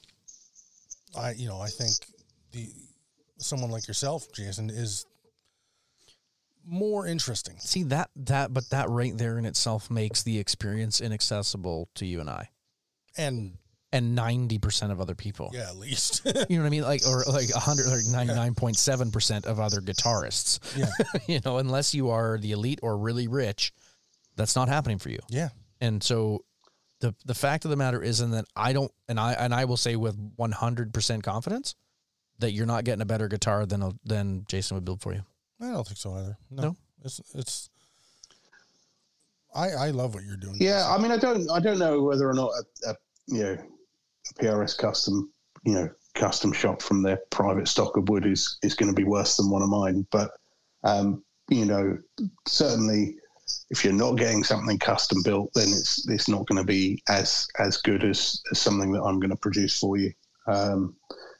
I 1.17 1.33
you 1.33 1.47
know 1.49 1.61
I 1.61 1.69
think 1.69 1.93
the 2.53 2.69
someone 3.39 3.71
like 3.71 3.87
yourself, 3.87 4.27
Jason, 4.33 4.71
is 4.71 5.07
more 6.67 7.07
interesting. 7.07 7.57
See 7.59 7.83
that 7.85 8.11
that 8.17 8.53
but 8.55 8.69
that 8.71 8.89
right 8.89 9.17
there 9.17 9.39
in 9.39 9.45
itself 9.45 9.91
makes 9.91 10.23
the 10.23 10.39
experience 10.39 11.01
inaccessible 11.01 11.89
to 11.97 12.07
you 12.07 12.21
and 12.21 12.31
I. 12.31 12.51
And 13.17 13.59
And 13.93 14.15
ninety 14.15 14.59
percent 14.59 14.93
of 14.93 15.01
other 15.01 15.17
people. 15.17 15.51
yeah, 15.53 15.69
at 15.69 15.77
least 15.77 16.23
You 16.49 16.57
know 16.59 16.63
what 16.63 16.67
I 16.67 16.71
mean? 16.71 16.83
Like 16.83 17.03
or 17.09 17.25
like 17.29 17.51
hundred 17.53 17.87
like 17.89 18.05
ninety 18.09 18.35
nine 18.35 18.55
point 18.55 18.77
seven 18.77 19.11
percent 19.11 19.47
of 19.47 19.59
other 19.59 19.81
guitarists. 19.81 20.61
yeah, 20.77 20.87
you 21.27 21.41
know, 21.45 21.59
unless 21.59 21.93
you 21.93 22.11
are 22.11 22.39
the 22.39 22.53
elite 22.53 22.79
or 22.85 22.97
really 22.97 23.27
rich, 23.27 23.73
that's 24.37 24.55
not 24.55 24.69
happening 24.69 24.99
for 24.99 25.09
you. 25.11 25.19
yeah, 25.29 25.49
And 25.81 26.03
so 26.05 26.45
the 27.01 27.15
the 27.25 27.35
fact 27.35 27.65
of 27.65 27.71
the 27.73 27.77
matter 27.77 28.01
isn't 28.01 28.31
that 28.31 28.45
I 28.55 28.73
don't 28.73 28.93
and 29.09 29.19
I 29.19 29.33
and 29.33 29.53
I 29.53 29.65
will 29.65 29.77
say 29.77 29.97
with 29.97 30.17
100% 30.37 31.23
confidence 31.25 31.75
that 32.39 32.53
you're 32.53 32.67
not 32.67 32.85
getting 32.85 33.03
a 33.03 33.07
better 33.07 33.27
guitar 33.27 33.67
than 33.67 33.83
a, 33.83 33.91
than 34.05 34.45
Jason 34.49 34.77
would 34.77 34.85
build 34.85 35.01
for 35.03 35.13
you. 35.13 35.23
I 35.61 35.73
don't 35.73 35.85
think 35.87 35.99
so 35.99 36.15
either. 36.15 36.39
No, 36.51 36.63
No? 36.63 36.77
it's 37.03 37.21
it's. 37.35 37.71
I 39.55 39.71
I 39.71 39.91
love 39.91 40.15
what 40.15 40.23
you're 40.25 40.37
doing. 40.37 40.57
Yeah, 40.61 40.79
Jason. 40.79 40.93
I 40.93 40.99
mean, 41.03 41.11
I 41.11 41.17
don't, 41.17 41.51
I 41.51 41.59
don't 41.61 41.79
know 41.79 42.03
whether 42.03 42.29
or 42.29 42.35
not 42.35 42.51
a, 42.87 42.91
a 42.91 42.95
you 43.27 43.43
know, 43.43 43.59
a 44.31 44.35
PRS 44.43 44.77
custom, 44.77 45.33
you 45.65 45.75
know, 45.75 45.89
custom 46.15 46.53
shop 46.53 46.83
from 46.83 47.03
their 47.03 47.21
private 47.31 47.69
stock 47.69 47.97
of 47.97 48.09
wood 48.09 48.27
is 48.27 48.59
is 48.63 48.75
going 48.75 48.91
to 48.91 48.97
be 48.97 49.05
worse 49.05 49.37
than 49.37 49.51
one 49.51 49.63
of 49.63 49.69
mine. 49.69 50.07
But 50.11 50.33
um, 50.85 51.23
you 51.49 51.65
know, 51.65 51.99
certainly, 52.47 53.17
if 53.71 53.85
you're 53.85 53.93
not 53.93 54.17
getting 54.17 54.45
something 54.45 54.79
custom 54.79 55.23
built, 55.23 55.51
then 55.55 55.69
it's 55.69 56.09
it's 56.09 56.29
not 56.29 56.47
going 56.47 56.61
to 56.61 56.67
be 56.67 57.03
as 57.09 57.47
as 57.59 57.77
good 57.79 58.05
as, 58.05 58.41
as 58.51 58.59
something 58.59 58.93
that 58.93 59.03
I'm 59.03 59.21
going 59.21 59.31
to 59.31 59.37
produce 59.37 59.79
for 59.79 59.97
you. 59.97 60.13
Um, 60.47 60.97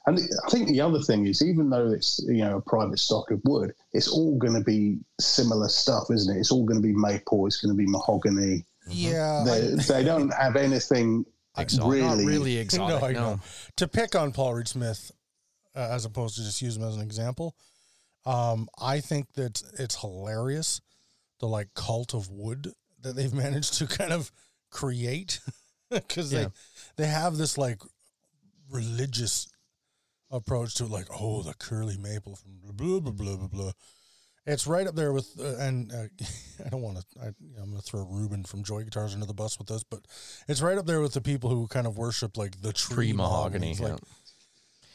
and 0.07 0.17
I 0.17 0.49
think 0.49 0.69
the 0.69 0.81
other 0.81 0.99
thing 0.99 1.27
is, 1.27 1.43
even 1.43 1.69
though 1.69 1.91
it's 1.91 2.19
you 2.27 2.43
know 2.43 2.57
a 2.57 2.61
private 2.61 2.99
stock 2.99 3.29
of 3.31 3.41
wood, 3.45 3.73
it's 3.93 4.07
all 4.07 4.37
going 4.37 4.55
to 4.55 4.63
be 4.63 4.99
similar 5.19 5.69
stuff, 5.69 6.05
isn't 6.11 6.35
it? 6.35 6.39
It's 6.39 6.51
all 6.51 6.65
going 6.65 6.81
to 6.81 6.87
be 6.87 6.95
maple. 6.95 7.45
It's 7.45 7.61
going 7.61 7.75
to 7.75 7.77
be 7.77 7.89
mahogany. 7.89 8.65
yeah. 8.87 9.43
They, 9.45 9.75
they 9.87 10.03
don't 10.03 10.33
have 10.33 10.55
anything 10.55 11.25
Exotic. 11.57 11.91
really. 11.91 12.07
Not 12.07 12.17
really 12.31 12.67
no. 12.77 12.97
I 13.07 13.11
no. 13.11 13.19
know. 13.19 13.39
To 13.77 13.87
pick 13.87 14.15
on 14.15 14.31
Paul 14.31 14.53
Reed 14.55 14.67
Smith, 14.67 15.11
uh, 15.75 15.89
as 15.91 16.05
opposed 16.05 16.35
to 16.35 16.43
just 16.43 16.61
use 16.61 16.77
him 16.77 16.83
as 16.83 16.95
an 16.95 17.01
example, 17.01 17.55
um, 18.25 18.67
I 18.81 18.99
think 18.99 19.33
that 19.33 19.61
it's 19.79 19.95
hilarious 19.99 20.81
the 21.39 21.47
like 21.47 21.73
cult 21.73 22.13
of 22.13 22.29
wood 22.29 22.71
that 23.01 23.15
they've 23.15 23.33
managed 23.45 23.73
to 23.75 23.87
kind 23.87 24.13
of 24.13 24.31
create 24.69 25.39
because 25.91 26.31
Yeah. 26.31 26.45
they 26.97 27.03
they 27.03 27.07
have 27.07 27.35
this 27.37 27.57
like 27.57 27.81
religious 28.69 29.47
approach 30.29 30.75
to 30.75 30.85
it, 30.85 30.91
like 30.91 31.07
oh 31.19 31.41
the 31.41 31.53
curly 31.55 31.97
maple 31.97 32.35
from 32.35 32.51
blah 32.63 32.99
blah 32.99 33.11
blah 33.11 33.35
blah 33.35 33.47
blah. 33.47 33.71
It's 34.51 34.67
right 34.67 34.85
up 34.85 34.95
there 34.95 35.13
with, 35.13 35.29
uh, 35.39 35.55
and 35.59 35.91
uh, 35.91 36.03
I 36.65 36.69
don't 36.69 36.81
want 36.81 36.97
to. 36.97 37.05
I, 37.21 37.25
you 37.27 37.55
know, 37.55 37.63
I'm 37.63 37.69
going 37.69 37.81
to 37.81 37.85
throw 37.85 38.03
Ruben 38.03 38.43
from 38.43 38.63
Joy 38.63 38.83
Guitars 38.83 39.13
under 39.13 39.25
the 39.25 39.33
bus 39.33 39.57
with 39.57 39.67
this, 39.67 39.83
but 39.83 40.01
it's 40.47 40.61
right 40.61 40.77
up 40.77 40.85
there 40.85 41.01
with 41.01 41.13
the 41.13 41.21
people 41.21 41.49
who 41.49 41.67
kind 41.67 41.87
of 41.87 41.97
worship 41.97 42.37
like 42.37 42.61
the 42.61 42.73
tree, 42.73 42.95
Tree 42.95 43.13
mahogany. 43.13 43.73
mahogany. 43.73 43.79
yeah. 43.79 43.97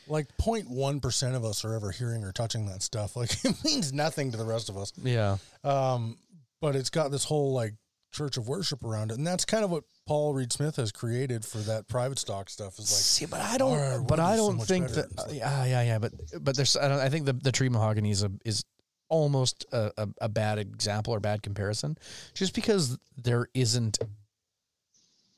Like, 0.09 0.29
like 0.29 0.37
0.1 0.39 1.03
percent 1.03 1.35
of 1.35 1.45
us 1.45 1.65
are 1.65 1.75
ever 1.75 1.91
hearing 1.91 2.23
or 2.23 2.33
touching 2.33 2.67
that 2.67 2.83
stuff. 2.83 3.17
Like 3.17 3.33
it 3.45 3.57
means 3.65 3.93
nothing 3.93 4.31
to 4.33 4.37
the 4.37 4.45
rest 4.45 4.69
of 4.69 4.77
us. 4.77 4.93
yeah. 5.03 5.39
Um, 5.65 6.17
but 6.61 6.77
it's 6.77 6.91
got 6.91 7.11
this 7.11 7.25
whole 7.25 7.53
like 7.53 7.75
church 8.13 8.37
of 8.37 8.49
worship 8.49 8.85
around 8.85 9.11
it, 9.11 9.19
and 9.19 9.27
that's 9.27 9.45
kind 9.45 9.65
of 9.65 9.71
what 9.71 9.85
Paul 10.07 10.33
Reed 10.33 10.53
Smith 10.53 10.77
has 10.77 10.93
created 10.93 11.45
for 11.45 11.59
that 11.59 11.89
private 11.89 12.19
stock 12.19 12.49
stuff. 12.49 12.79
Is 12.79 12.91
like 12.91 13.01
See, 13.01 13.27
but 13.27 13.41
I 13.41 13.59
don't. 13.59 14.07
but 14.07 14.21
I 14.21 14.37
don't 14.37 14.59
much 14.59 14.69
think 14.69 14.89
that. 14.91 15.17
Like- 15.17 15.35
yeah, 15.37 15.65
yeah, 15.65 15.83
yeah. 15.83 15.99
But 15.99 16.13
but 16.41 16.57
there's. 16.57 16.77
I, 16.77 16.89
don't, 16.89 17.01
I 17.01 17.09
think 17.09 17.27
the 17.27 17.33
the 17.33 17.53
tree 17.53 17.69
mahogany 17.69 18.11
is 18.11 18.23
a 18.23 18.31
is 18.45 18.65
almost 19.09 19.65
a, 19.73 19.91
a, 19.97 20.09
a 20.23 20.29
bad 20.29 20.59
example 20.59 21.15
or 21.15 21.21
bad 21.21 21.43
comparison, 21.43 21.99
just 22.35 22.55
because 22.55 22.99
there 23.17 23.49
isn't. 23.55 23.99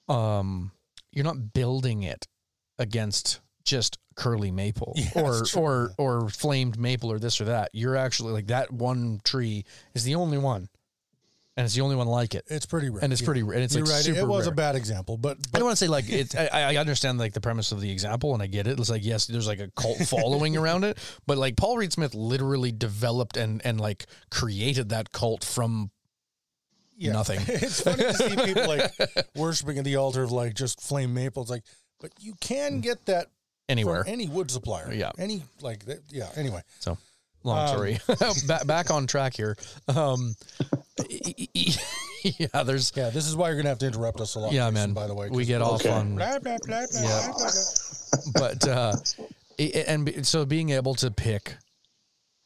Um, 0.08 0.72
you're 1.12 1.24
not 1.24 1.52
building 1.52 2.02
it 2.02 2.26
against 2.78 3.40
just 3.64 3.98
curly 4.14 4.50
maple 4.50 4.94
Yeah, 4.96 5.22
or 5.22 5.42
or 5.56 5.90
or 5.98 6.28
flamed 6.28 6.78
maple 6.78 7.12
or 7.12 7.18
this 7.18 7.40
or 7.40 7.44
that. 7.44 7.70
You're 7.72 7.96
actually 7.96 8.32
like 8.32 8.48
that 8.48 8.72
one 8.72 9.20
tree 9.24 9.64
is 9.94 10.04
the 10.04 10.14
only 10.14 10.38
one, 10.38 10.68
and 11.58 11.64
it's 11.64 11.74
the 11.74 11.80
only 11.80 11.96
one 11.96 12.06
like 12.06 12.36
it, 12.36 12.44
it's 12.46 12.66
pretty 12.66 12.88
rare, 12.88 13.02
and 13.02 13.12
it's 13.12 13.20
Yeah. 13.20 13.26
pretty. 13.26 13.40
And 13.40 13.54
it's 13.56 13.74
You're 13.74 13.84
like 13.84 13.94
right. 13.94 14.04
super 14.04 14.20
It 14.20 14.26
was 14.28 14.44
rare. 14.46 14.52
a 14.52 14.56
bad 14.56 14.76
example, 14.76 15.16
but, 15.16 15.38
I 15.52 15.58
don't 15.58 15.64
want 15.66 15.76
to 15.76 15.84
say 15.84 15.88
like 15.88 16.04
it's. 16.08 16.34
I, 16.36 16.46
I 16.46 16.76
understand 16.76 17.18
like 17.18 17.32
the 17.32 17.40
premise 17.40 17.72
of 17.72 17.80
the 17.80 17.90
example, 17.90 18.32
and 18.32 18.40
I 18.42 18.46
get 18.46 18.68
it. 18.68 18.78
It's 18.78 18.88
like 18.88 19.04
yes, 19.04 19.26
there's 19.26 19.48
like 19.48 19.58
a 19.58 19.68
cult 19.76 19.98
following 20.06 20.56
around 20.62 20.84
it, 20.84 20.98
but 21.26 21.36
like 21.36 21.56
Paul 21.56 21.76
Reed 21.76 21.92
Smith 21.92 22.14
literally 22.14 22.70
developed 22.70 23.36
and 23.36 23.60
and 23.66 23.80
like 23.80 24.06
created 24.30 24.90
that 24.90 25.10
cult 25.12 25.42
from 25.44 25.90
yeah. 26.96 27.12
nothing. 27.12 27.40
it's 27.48 27.80
funny 27.80 28.04
to 28.04 28.14
see 28.14 28.36
people 28.36 28.68
like 28.68 28.92
worshiping 29.34 29.78
at 29.78 29.84
the 29.84 29.96
altar 29.96 30.22
of 30.22 30.30
like 30.30 30.54
just 30.54 30.80
flame 30.80 31.12
maple. 31.12 31.42
It's 31.42 31.50
like, 31.50 31.64
but 32.00 32.12
you 32.20 32.34
can 32.40 32.80
get 32.80 33.04
that 33.06 33.26
anywhere. 33.68 34.04
from 34.04 34.12
any 34.12 34.28
wood 34.28 34.50
supplier. 34.50 34.92
Yeah. 34.92 35.10
any 35.18 35.42
like. 35.60 35.82
Yeah. 36.10 36.28
Anyway, 36.36 36.62
So 36.78 36.98
long 37.42 37.58
Um, 37.58 37.68
story. 37.68 37.98
back 38.46 38.66
back 38.66 38.90
on 38.92 39.06
track 39.08 39.34
here. 39.34 39.56
Um, 39.88 40.34
yeah, 42.24 42.62
there's 42.62 42.92
yeah. 42.96 43.10
This 43.10 43.26
is 43.26 43.36
why 43.36 43.48
you're 43.48 43.56
gonna 43.56 43.68
have 43.68 43.78
to 43.78 43.86
interrupt 43.86 44.20
us 44.20 44.34
a 44.34 44.40
lot. 44.40 44.52
yeah, 44.52 44.68
Jason, 44.70 44.74
man. 44.74 44.92
By 44.94 45.06
the 45.06 45.14
way, 45.14 45.28
we 45.30 45.44
get 45.44 45.62
off 45.62 45.80
Okay. 45.80 45.90
on 45.90 46.16
Blah, 46.16 46.38
blah, 46.40 46.58
blah, 46.66 46.84
Yeah. 46.92 47.32
but 48.34 48.66
uh, 48.66 48.96
and 49.58 50.26
so 50.26 50.44
being 50.44 50.70
able 50.70 50.94
to 50.96 51.10
pick 51.10 51.56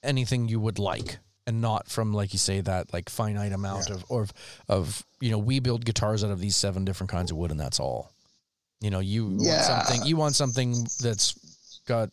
anything 0.03 0.49
you 0.49 0.59
would 0.61 0.79
like 0.79 1.19
and 1.47 1.61
not 1.61 1.89
from 1.89 2.13
like 2.13 2.33
you 2.33 2.39
say 2.39 2.61
that 2.61 2.93
like 2.93 3.09
finite 3.09 3.53
amount 3.53 3.89
Yeah. 3.89 3.95
of 3.97 4.05
or 4.09 4.23
of, 4.23 4.33
of 4.69 5.05
you 5.21 5.31
know 5.31 5.39
we 5.39 5.61
build 5.61 5.85
guitars 5.85 6.25
out 6.25 6.31
of 6.31 6.41
these 6.41 6.57
seven 6.57 6.85
different 6.85 7.11
kinds 7.11 7.31
of 7.31 7.37
wood 7.37 7.51
and 7.51 7.61
that's 7.61 7.81
all. 7.81 8.11
You 8.81 8.91
know, 8.91 8.99
you 9.01 9.27
want 9.27 9.43
Yeah. 9.43 9.63
something 9.63 10.07
you 10.07 10.17
want 10.17 10.35
something 10.35 10.73
that's 11.01 11.81
got 11.87 12.11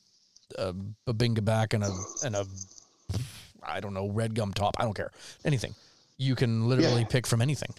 a, 0.58 0.74
a 1.08 1.14
binga 1.14 1.44
back 1.44 1.74
and 1.74 1.84
a 1.84 1.92
and 2.24 2.36
a 2.36 2.46
I 3.64 3.80
don't 3.80 3.94
know 3.94 4.08
red 4.10 4.36
gum 4.36 4.54
top. 4.54 4.76
I 4.80 4.84
don't 4.84 4.96
care 4.96 5.12
anything. 5.44 5.74
You 6.20 6.36
can 6.36 6.68
literally 6.70 7.02
Yeah. 7.02 7.08
pick 7.08 7.26
from 7.26 7.42
anything. 7.42 7.74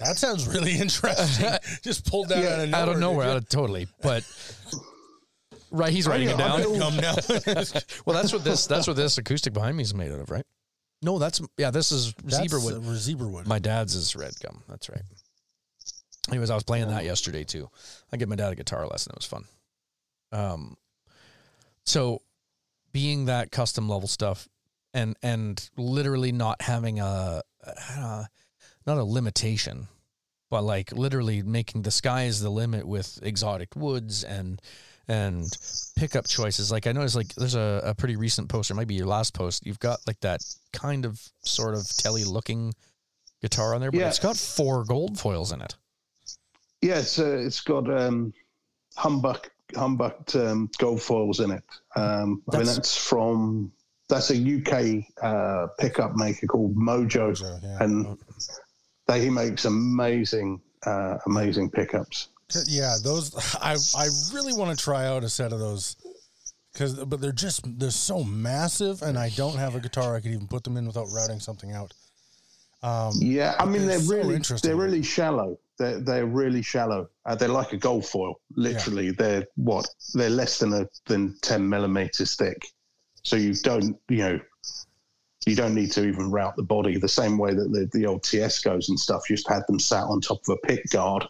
That 0.00 0.18
sounds 0.18 0.46
really 0.46 0.72
interesting. 0.78 1.48
Just 1.82 2.04
pulled 2.04 2.28
that 2.28 2.42
Yeah, 2.42 2.50
out 2.52 2.60
of 2.60 2.68
nowhere. 2.68 2.82
out 2.82 2.88
of 2.88 2.98
nowhere, 3.00 3.26
did 3.26 3.30
out 3.30 3.36
of 3.38 3.48
totally. 3.48 3.88
But 4.02 4.24
right, 5.70 5.92
he's 5.92 6.06
writing 6.06 6.28
it 6.28 6.36
down. 6.36 6.60
I'm 6.60 6.62
gonna 6.62 6.78
come 6.78 6.96
now. 6.96 7.14
Well, 8.04 8.14
that's 8.14 8.32
what 8.32 8.44
this 8.44 8.66
that's 8.66 8.86
what 8.86 8.96
this 8.96 9.16
acoustic 9.18 9.54
behind 9.54 9.76
me 9.76 9.82
is 9.84 9.94
made 9.94 10.12
out 10.12 10.20
of, 10.20 10.30
right? 10.30 10.44
No, 11.02 11.18
that's 11.18 11.40
yeah. 11.56 11.70
This 11.70 11.92
is 11.92 12.12
That's, 12.24 12.36
zebra 12.38 12.60
wood. 12.60 12.82
zebra 12.96 13.26
wood. 13.28 13.46
My 13.46 13.58
dad's 13.58 13.94
is 13.94 14.14
red 14.16 14.32
gum. 14.42 14.62
That's 14.68 14.88
right. 14.90 15.02
Anyways, 16.28 16.50
I 16.50 16.54
was 16.54 16.64
playing 16.64 16.88
that 16.88 17.04
yesterday 17.04 17.44
too. 17.44 17.70
I 18.12 18.16
gave 18.16 18.28
my 18.28 18.36
dad 18.36 18.52
a 18.52 18.56
guitar 18.56 18.86
lesson. 18.86 19.12
It 19.12 19.18
was 19.18 19.26
fun. 19.26 19.44
Um, 20.32 20.76
so 21.84 22.20
being 22.92 23.26
that 23.26 23.52
custom 23.52 23.88
level 23.88 24.08
stuff 24.08 24.48
and 24.92 25.16
and 25.22 25.70
literally 25.76 26.32
not 26.32 26.62
having 26.62 26.98
a, 26.98 27.42
a 27.66 28.28
not 28.86 28.98
a 28.98 29.04
limitation, 29.04 29.88
but 30.50 30.62
like 30.62 30.92
literally 30.92 31.42
making 31.42 31.82
the 31.82 31.90
sky 31.90 32.24
is 32.24 32.40
the 32.40 32.50
limit 32.50 32.86
with 32.86 33.18
exotic 33.22 33.74
woods 33.76 34.24
and 34.24 34.60
and 35.08 35.56
pickup 35.96 36.26
choices. 36.26 36.72
Like 36.72 36.86
I 36.86 36.92
noticed, 36.92 37.14
like 37.16 37.34
there's 37.34 37.54
a, 37.54 37.80
a 37.84 37.94
pretty 37.94 38.16
recent 38.16 38.48
post, 38.48 38.70
or 38.70 38.74
might 38.74 38.88
be 38.88 38.94
your 38.94 39.06
last 39.06 39.34
post. 39.34 39.64
You've 39.66 39.78
got 39.80 40.00
like 40.06 40.20
that 40.20 40.40
kind 40.72 41.04
of 41.04 41.20
sort 41.42 41.74
of 41.74 41.86
telly 41.96 42.24
looking 42.24 42.74
guitar 43.40 43.74
on 43.74 43.80
there, 43.80 43.90
but 43.90 44.00
Yeah. 44.00 44.08
it's 44.08 44.18
got 44.18 44.36
four 44.36 44.84
gold 44.84 45.18
foils 45.18 45.52
in 45.52 45.60
it. 45.60 45.76
Yeah, 46.82 46.98
it's, 46.98 47.18
uh, 47.18 47.38
it's 47.38 47.60
got 47.60 47.88
um, 47.90 48.32
humbuck 48.96 49.50
humbucked 49.74 50.36
um, 50.36 50.70
gold 50.78 51.02
foils 51.02 51.40
in 51.40 51.50
it. 51.50 51.64
Um, 51.96 52.42
I 52.52 52.58
mean, 52.58 52.66
that's 52.66 52.96
from 52.96 53.72
that's 54.08 54.30
a 54.30 54.36
UK 54.36 55.04
uh, 55.22 55.66
pickup 55.78 56.14
maker 56.16 56.46
called 56.46 56.76
Mojo, 56.76 57.36
So, 57.36 57.58
yeah. 57.62 57.78
and 57.80 58.18
they, 59.06 59.22
he 59.22 59.30
makes 59.30 59.64
amazing 59.64 60.60
uh, 60.84 61.18
amazing 61.26 61.70
pickups. 61.70 62.28
Yeah, 62.66 62.96
those 63.02 63.34
I 63.60 63.76
I 63.96 64.08
really 64.32 64.52
want 64.52 64.76
to 64.76 64.82
try 64.82 65.06
out 65.06 65.24
a 65.24 65.28
set 65.28 65.52
of 65.52 65.58
those 65.58 65.96
because 66.72 66.94
but 67.04 67.20
they're 67.20 67.32
just 67.32 67.62
they're 67.78 67.90
so 67.90 68.22
massive 68.22 69.02
and 69.02 69.18
I 69.18 69.30
don't 69.30 69.56
have 69.56 69.74
a 69.74 69.80
guitar 69.80 70.14
I 70.14 70.20
could 70.20 70.30
even 70.32 70.46
put 70.46 70.62
them 70.62 70.76
in 70.76 70.86
without 70.86 71.08
routing 71.12 71.40
something 71.40 71.72
out. 71.72 71.92
Um, 72.82 73.14
Yeah, 73.18 73.56
I 73.58 73.64
mean 73.64 73.86
They're 73.86 73.98
they're, 73.98 74.06
so 74.06 74.14
really 74.14 74.34
interesting. 74.36 74.68
they're 74.68 74.76
really 74.76 75.02
shallow. 75.02 75.58
They're 75.78 75.98
they're 76.00 76.26
really 76.26 76.62
shallow. 76.62 77.08
Uh, 77.24 77.34
they're 77.34 77.48
like 77.48 77.72
a 77.72 77.76
gold 77.76 78.06
foil. 78.06 78.40
Literally, 78.54 79.10
they're 79.10 79.46
what 79.56 79.88
they're 80.14 80.30
less 80.30 80.58
than 80.60 80.72
a 80.72 80.86
than 81.06 81.36
ten 81.42 81.68
millimeters 81.68 82.36
thick. 82.36 82.68
So 83.26 83.34
you 83.34 83.54
don't 83.54 83.96
you 84.08 84.18
know 84.18 84.40
you 85.46 85.56
don't 85.56 85.74
need 85.74 85.90
to 85.92 86.06
even 86.06 86.30
route 86.30 86.54
the 86.54 86.62
body 86.62 86.96
the 86.96 87.08
same 87.08 87.38
way 87.38 87.54
that 87.54 87.72
the, 87.72 87.90
the 87.92 88.06
old 88.06 88.22
Teiscos 88.22 88.88
and 88.88 88.98
stuff. 88.98 89.28
You 89.28 89.34
just 89.34 89.48
had 89.48 89.62
them 89.66 89.80
sat 89.80 90.04
on 90.04 90.20
top 90.20 90.38
of 90.48 90.56
a 90.56 90.66
pick 90.66 90.88
guard. 90.90 91.26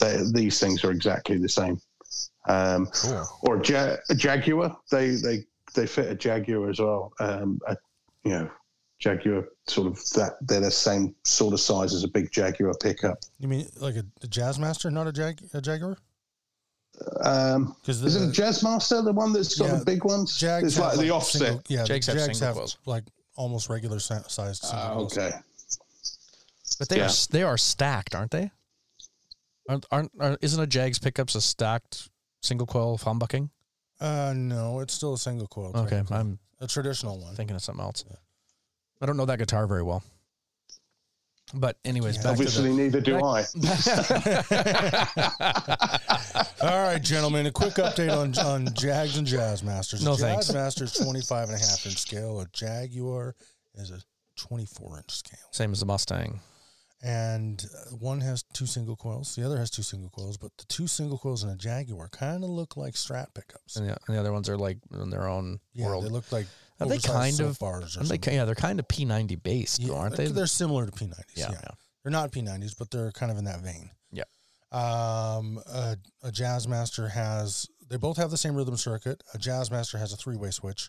They, 0.00 0.22
these 0.32 0.60
things 0.60 0.84
are 0.84 0.92
exactly 0.92 1.38
the 1.38 1.48
same. 1.48 1.80
Um, 2.48 2.86
cool. 2.86 3.28
or 3.42 3.56
a, 3.56 3.66
ja- 3.66 3.96
a 4.10 4.14
Jaguar. 4.14 4.76
They 4.92 5.10
they 5.16 5.44
they 5.74 5.88
fit 5.88 6.10
a 6.12 6.14
Jaguar 6.14 6.70
as 6.70 6.78
well. 6.78 7.12
Um, 7.18 7.60
a, 7.66 7.76
you 8.22 8.30
know, 8.30 8.50
Jaguar 9.00 9.48
sort 9.66 9.88
of 9.88 9.96
that 10.14 10.36
they're 10.42 10.60
the 10.60 10.70
same 10.70 11.16
sort 11.24 11.52
of 11.52 11.58
size 11.58 11.92
as 11.94 12.04
a 12.04 12.08
big 12.08 12.30
Jaguar 12.30 12.74
pickup. 12.80 13.18
You 13.40 13.48
mean 13.48 13.66
like 13.80 13.96
a, 13.96 14.04
a 14.22 14.28
Jazzmaster, 14.28 14.92
not 14.92 15.08
a 15.08 15.12
Jag 15.12 15.42
a 15.52 15.60
Jaguar? 15.60 15.96
Um, 17.24 17.74
Because 17.80 18.02
is 18.02 18.16
it 18.16 18.22
a 18.22 18.42
Jazzmaster, 18.42 19.02
the 19.04 19.12
one 19.12 19.32
that's 19.32 19.58
got 19.58 19.68
Yeah, 19.68 19.76
the 19.76 19.84
big 19.84 20.04
ones? 20.04 20.36
Jags 20.38 20.66
it's 20.68 20.76
have 20.76 20.94
like 20.96 20.98
the 20.98 21.10
offset. 21.10 21.40
Single, 21.42 21.62
yeah, 21.68 21.84
Jags 21.84 22.06
have 22.06 22.16
Jags 22.16 22.40
have 22.40 22.58
like 22.86 23.04
almost 23.36 23.68
regular 23.68 23.98
si- 23.98 24.14
sized 24.28 24.62
single 24.64 24.80
Ah, 24.86 24.94
okay. 24.94 25.30
But 26.78 26.88
they 26.88 26.98
Yeah. 26.98 27.06
are 27.06 27.12
they 27.30 27.42
are 27.42 27.58
stacked, 27.58 28.14
aren't 28.14 28.30
they? 28.30 28.50
Aren't, 29.68 29.86
aren't 29.90 30.12
are, 30.20 30.36
isn't 30.40 30.60
a 30.60 30.66
Jags 30.66 30.98
pickups 30.98 31.34
a 31.34 31.40
stacked 31.40 32.10
single 32.42 32.66
coil 32.66 32.98
humbucking? 32.98 33.50
Uh, 34.00 34.32
no, 34.36 34.80
it's 34.80 34.94
still 34.94 35.14
a 35.14 35.18
single 35.18 35.46
coil. 35.46 35.72
Okay. 35.74 36.02
I'm 36.10 36.38
a 36.60 36.66
traditional 36.66 37.18
one. 37.20 37.34
thinking 37.34 37.54
of 37.56 37.62
something 37.62 37.84
else. 37.84 38.04
I 39.00 39.06
don't 39.06 39.16
know 39.16 39.26
that 39.26 39.38
guitar 39.38 39.66
very 39.66 39.82
well. 39.82 40.02
But 41.52 41.76
anyways, 41.84 42.18
back 42.18 42.26
Obviously, 42.32 42.72
neither 42.72 43.00
do 43.00 43.16
I. 43.24 43.44
All 46.62 46.82
right, 46.82 47.02
gentlemen, 47.02 47.46
a 47.46 47.50
quick 47.50 47.74
update 47.74 48.14
on 48.16 48.36
on 48.38 48.72
Jags 48.74 49.16
and 49.16 49.26
Jazzmasters. 49.26 50.04
No 50.04 50.12
a 50.12 50.16
thanks. 50.16 50.48
Jazzmaster 50.50 50.82
is 50.82 50.92
25 50.92 51.48
and 51.48 51.56
a 51.56 51.60
half 51.60 51.84
inch 51.86 51.96
scale. 51.98 52.40
A 52.40 52.46
Jaguar 52.52 53.34
is 53.74 53.90
a 53.90 54.00
24 54.36 54.98
inch 54.98 55.10
scale. 55.10 55.38
same 55.50 55.72
as 55.72 55.80
the 55.80 55.86
Mustang. 55.86 56.40
And 57.02 57.64
uh, 57.74 57.96
one 57.96 58.20
has 58.20 58.42
two 58.52 58.66
single 58.66 58.94
coils. 58.94 59.34
The 59.34 59.42
other 59.44 59.56
has 59.58 59.70
two 59.70 59.82
single 59.82 60.10
coils, 60.10 60.36
but 60.36 60.52
the 60.58 60.66
two 60.66 60.86
single 60.86 61.16
coils 61.16 61.42
in 61.42 61.48
a 61.48 61.56
Jaguar 61.56 62.10
kind 62.10 62.44
of 62.44 62.50
look 62.50 62.76
like 62.76 62.92
Strat 62.92 63.32
pickups. 63.34 63.76
And 63.76 63.88
the, 63.88 63.96
and 64.06 64.16
the 64.16 64.20
other 64.20 64.32
ones 64.34 64.50
are 64.50 64.58
like 64.58 64.76
in 64.92 65.08
their 65.08 65.26
own 65.26 65.60
Yeah, 65.72 65.86
world. 65.86 66.04
they 66.04 66.10
look 66.10 66.30
like 66.30 66.46
Are 66.80 66.86
they 66.86 66.98
kind 66.98 67.38
of- 67.40 67.58
bars 67.58 67.96
or 67.96 68.04
they, 68.04 68.18
yeah, 68.32 68.44
they're 68.44 68.54
kind 68.54 68.80
of 68.80 68.88
P90 68.88 69.42
based, 69.42 69.80
Yeah, 69.80 69.94
aren't 69.94 70.16
they? 70.16 70.26
They're 70.26 70.46
similar 70.46 70.86
to 70.86 70.92
P90s. 70.92 71.24
yeah, 71.34 71.50
yeah. 71.50 71.58
yeah. 71.62 71.70
They're 72.02 72.12
not 72.12 72.32
P90s, 72.32 72.74
but 72.78 72.90
they're 72.90 73.12
kind 73.12 73.30
of 73.30 73.36
in 73.38 73.44
that 73.44 73.60
vein. 73.60 73.90
Yeah. 74.10 74.24
Um, 74.72 75.60
a, 75.66 75.96
a 76.22 76.30
Jazzmaster 76.30 77.10
has, 77.10 77.66
they 77.88 77.96
both 77.96 78.16
have 78.16 78.30
the 78.30 78.38
same 78.38 78.54
rhythm 78.54 78.76
circuit. 78.76 79.22
A 79.34 79.38
Jazzmaster 79.38 79.98
has 79.98 80.12
a 80.12 80.16
three 80.16 80.36
way 80.36 80.50
switch. 80.50 80.88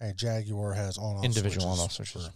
A 0.00 0.12
Jaguar 0.12 0.74
has 0.74 0.96
on 0.96 1.16
off 1.16 1.24
Individual 1.24 1.66
on-off 1.66 1.90
switches. 1.92 2.30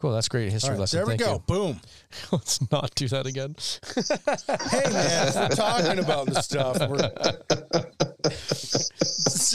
For- 0.00 0.06
yeah. 0.06 0.10
Cool. 0.10 0.12
That's 0.12 0.28
great 0.28 0.50
history 0.50 0.68
All 0.70 0.74
right, 0.74 0.80
lesson. 0.80 0.96
there 0.98 1.06
we 1.06 1.16
Thank 1.16 1.20
go. 1.20 1.32
you. 1.34 1.42
Boom. 1.46 1.80
Let's 2.32 2.70
not 2.70 2.94
do 2.94 3.08
that 3.08 3.26
again. 3.26 3.54
Hey, 4.70 4.90
man, 4.92 5.34
we're 5.34 5.56
talking 5.56 5.98
about 5.98 6.26
this 6.26 6.44
stuff. 6.44 6.78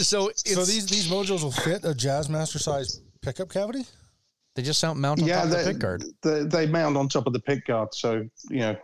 So 0.06 0.28
it's, 0.30 0.54
so 0.54 0.66
these, 0.66 0.86
these 0.88 1.08
Mojos 1.08 1.42
will 1.42 1.52
fit 1.52 1.86
a 1.86 1.94
Jazzmaster 1.94 2.60
size 2.60 3.02
pickup 3.22 3.50
cavity? 3.50 3.86
they 4.56 4.62
just 4.62 4.80
sound 4.80 5.00
mount 5.02 5.22
on 5.22 5.28
yeah, 5.28 5.36
top 5.36 5.44
of 5.46 5.50
the 5.52 5.58
they, 5.58 5.66
pick 5.66 5.80
guard. 5.80 6.04
They, 6.22 6.44
they 6.44 6.66
mount 6.68 6.98
on 6.98 7.08
top 7.10 7.28
of 7.28 7.34
the 7.34 7.40
pick 7.40 7.66
guard, 7.66 7.94
so 7.94 8.28
you 8.50 8.60
know, 8.60 8.76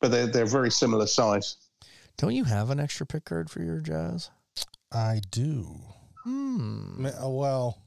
but 0.00 0.10
they're 0.10 0.26
they're 0.26 0.46
very 0.46 0.70
similar 0.70 1.06
size. 1.06 1.56
Don't 2.18 2.34
you 2.34 2.44
have 2.44 2.70
an 2.70 2.78
extra 2.80 3.06
pick 3.06 3.24
guard 3.24 3.50
for 3.50 3.62
your 3.62 3.80
jazz? 3.80 4.30
I 4.92 5.20
do. 5.30 5.80
Hmm. 6.24 7.06
Uh, 7.06 7.28
Well, 7.28 7.78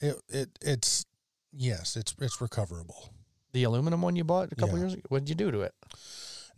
it, 0.00 0.16
it 0.28 0.50
it's, 0.60 1.04
yes, 1.52 1.96
it's, 1.96 2.14
it's 2.20 2.40
recoverable. 2.40 3.10
The 3.52 3.64
aluminum 3.64 4.02
one 4.02 4.16
you 4.16 4.24
bought 4.24 4.52
a 4.52 4.56
couple 4.56 4.76
Yeah. 4.76 4.82
years 4.84 4.94
ago. 4.94 5.02
What 5.08 5.20
did 5.24 5.28
you 5.28 5.34
do 5.34 5.50
to 5.50 5.60
it? 5.62 5.74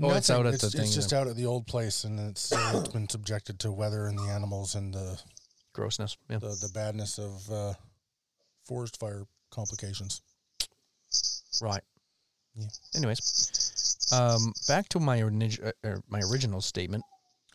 Oh, 0.02 0.10
it's 0.10 0.30
out 0.30 0.46
at 0.46 0.54
it's, 0.54 0.62
the 0.62 0.66
it's 0.68 0.76
thing 0.76 0.90
just 0.90 1.10
then. 1.10 1.20
out 1.20 1.28
at 1.28 1.36
the 1.36 1.46
old 1.46 1.66
place, 1.66 2.04
and 2.04 2.18
it's, 2.18 2.52
uh, 2.52 2.72
it's 2.80 2.88
been 2.92 3.08
subjected 3.08 3.58
to 3.60 3.70
weather 3.72 4.06
and 4.06 4.18
the 4.18 4.24
animals 4.24 4.74
and 4.74 4.92
the 4.94 5.20
Grossness. 5.72 6.16
Yeah. 6.28 6.38
the, 6.38 6.48
the 6.48 6.70
badness 6.72 7.18
of 7.18 7.50
uh, 7.50 7.74
forest 8.64 8.98
fire 8.98 9.24
complications. 9.50 10.20
Right. 11.60 11.82
Yeah. 12.54 12.66
Anyways, 12.96 14.08
um, 14.12 14.52
back 14.68 14.88
to 14.90 15.00
my 15.00 15.22
orig- 15.22 15.60
uh, 15.62 15.72
uh, 15.84 15.96
my 16.08 16.20
original 16.30 16.60
statement 16.60 17.04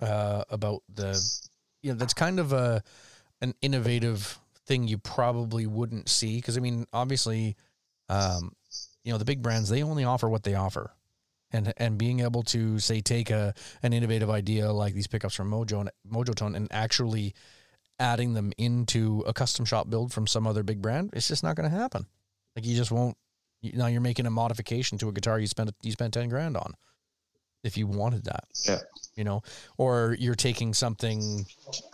uh, 0.02 0.43
about 0.49 0.84
the, 0.93 1.17
you 1.82 1.91
know, 1.93 1.97
that's 1.97 2.13
kind 2.13 2.39
of 2.39 2.52
a 2.54 2.84
an 3.41 3.54
innovative 3.62 4.38
thing 4.69 4.88
you 4.88 4.99
probably 4.99 5.65
wouldn't 5.65 6.08
see 6.08 6.38
because 6.38 6.55
I 6.55 6.62
mean, 6.62 6.86
obviously, 6.93 7.58
um, 8.08 8.53
you 9.03 9.12
know, 9.12 9.17
the 9.17 9.25
big 9.25 9.41
brands 9.41 9.67
they 9.67 9.84
only 9.84 10.06
offer 10.06 10.29
what 10.29 10.44
they 10.44 10.56
offer. 10.56 10.91
And, 11.52 11.73
and 11.77 11.98
being 11.98 12.19
able 12.19 12.44
to 12.44 12.77
say 12.77 13.02
take 13.02 13.31
a 13.31 13.56
an 13.81 13.91
innovative 13.91 14.29
idea 14.29 14.71
like 14.71 14.94
these 14.94 15.08
pickups 15.08 15.33
from 15.33 15.50
Mojo 15.50 15.79
and 15.81 15.89
Mojo 16.08 16.35
Tone 16.35 16.54
and 16.54 16.67
actually 16.69 17.33
adding 18.00 18.35
them 18.35 18.54
into 18.60 19.23
a 19.25 19.33
custom 19.33 19.65
shop 19.65 19.89
build 19.89 20.13
from 20.13 20.27
some 20.27 20.46
other 20.46 20.62
big 20.62 20.79
brand, 20.79 21.10
it's 21.13 21.27
just 21.27 21.44
not 21.44 21.56
going 21.56 21.67
to 21.67 21.75
happen. 21.75 22.06
Like 22.56 22.67
you 22.67 22.75
just 22.75 22.91
won't. 22.91 23.17
You, 23.62 23.73
now 23.73 23.87
you're 23.87 24.00
making 24.00 24.27
a 24.27 24.29
modification 24.31 25.00
to 25.00 25.10
a 25.10 25.12
guitar 25.12 25.39
you 25.39 25.48
spent 25.48 25.71
you 25.81 25.91
spent 25.91 26.13
ten 26.13 26.29
grand 26.29 26.56
on, 26.56 26.75
if 27.63 27.77
you 27.77 27.87
wanted 27.87 28.25
that. 28.25 28.45
Yeah. 28.67 28.79
You 29.15 29.23
know, 29.25 29.43
or 29.77 30.15
you're 30.19 30.35
taking 30.35 30.73
something 30.73 31.45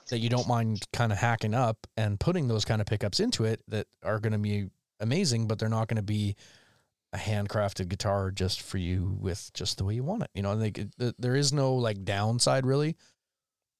that 0.09 0.19
you 0.19 0.29
don't 0.29 0.47
mind 0.47 0.85
kind 0.93 1.11
of 1.11 1.17
hacking 1.17 1.55
up 1.55 1.87
and 1.97 2.19
putting 2.19 2.47
those 2.47 2.65
kind 2.65 2.81
of 2.81 2.87
pickups 2.87 3.19
into 3.19 3.45
it 3.45 3.61
that 3.67 3.87
are 4.03 4.19
going 4.19 4.33
to 4.33 4.39
be 4.39 4.69
amazing, 4.99 5.47
but 5.47 5.57
they're 5.57 5.69
not 5.69 5.87
going 5.87 5.97
to 5.97 6.03
be 6.03 6.35
a 7.13 7.17
handcrafted 7.17 7.87
guitar 7.87 8.29
just 8.29 8.61
for 8.61 8.77
you 8.77 9.17
with 9.19 9.49
just 9.53 9.77
the 9.79 9.85
way 9.85 9.95
you 9.95 10.03
want 10.03 10.21
it. 10.23 10.29
You 10.35 10.43
know, 10.43 10.53
like 10.53 10.79
there 11.17 11.35
is 11.35 11.51
no 11.51 11.73
like 11.75 12.03
downside 12.03 12.65
really 12.65 12.95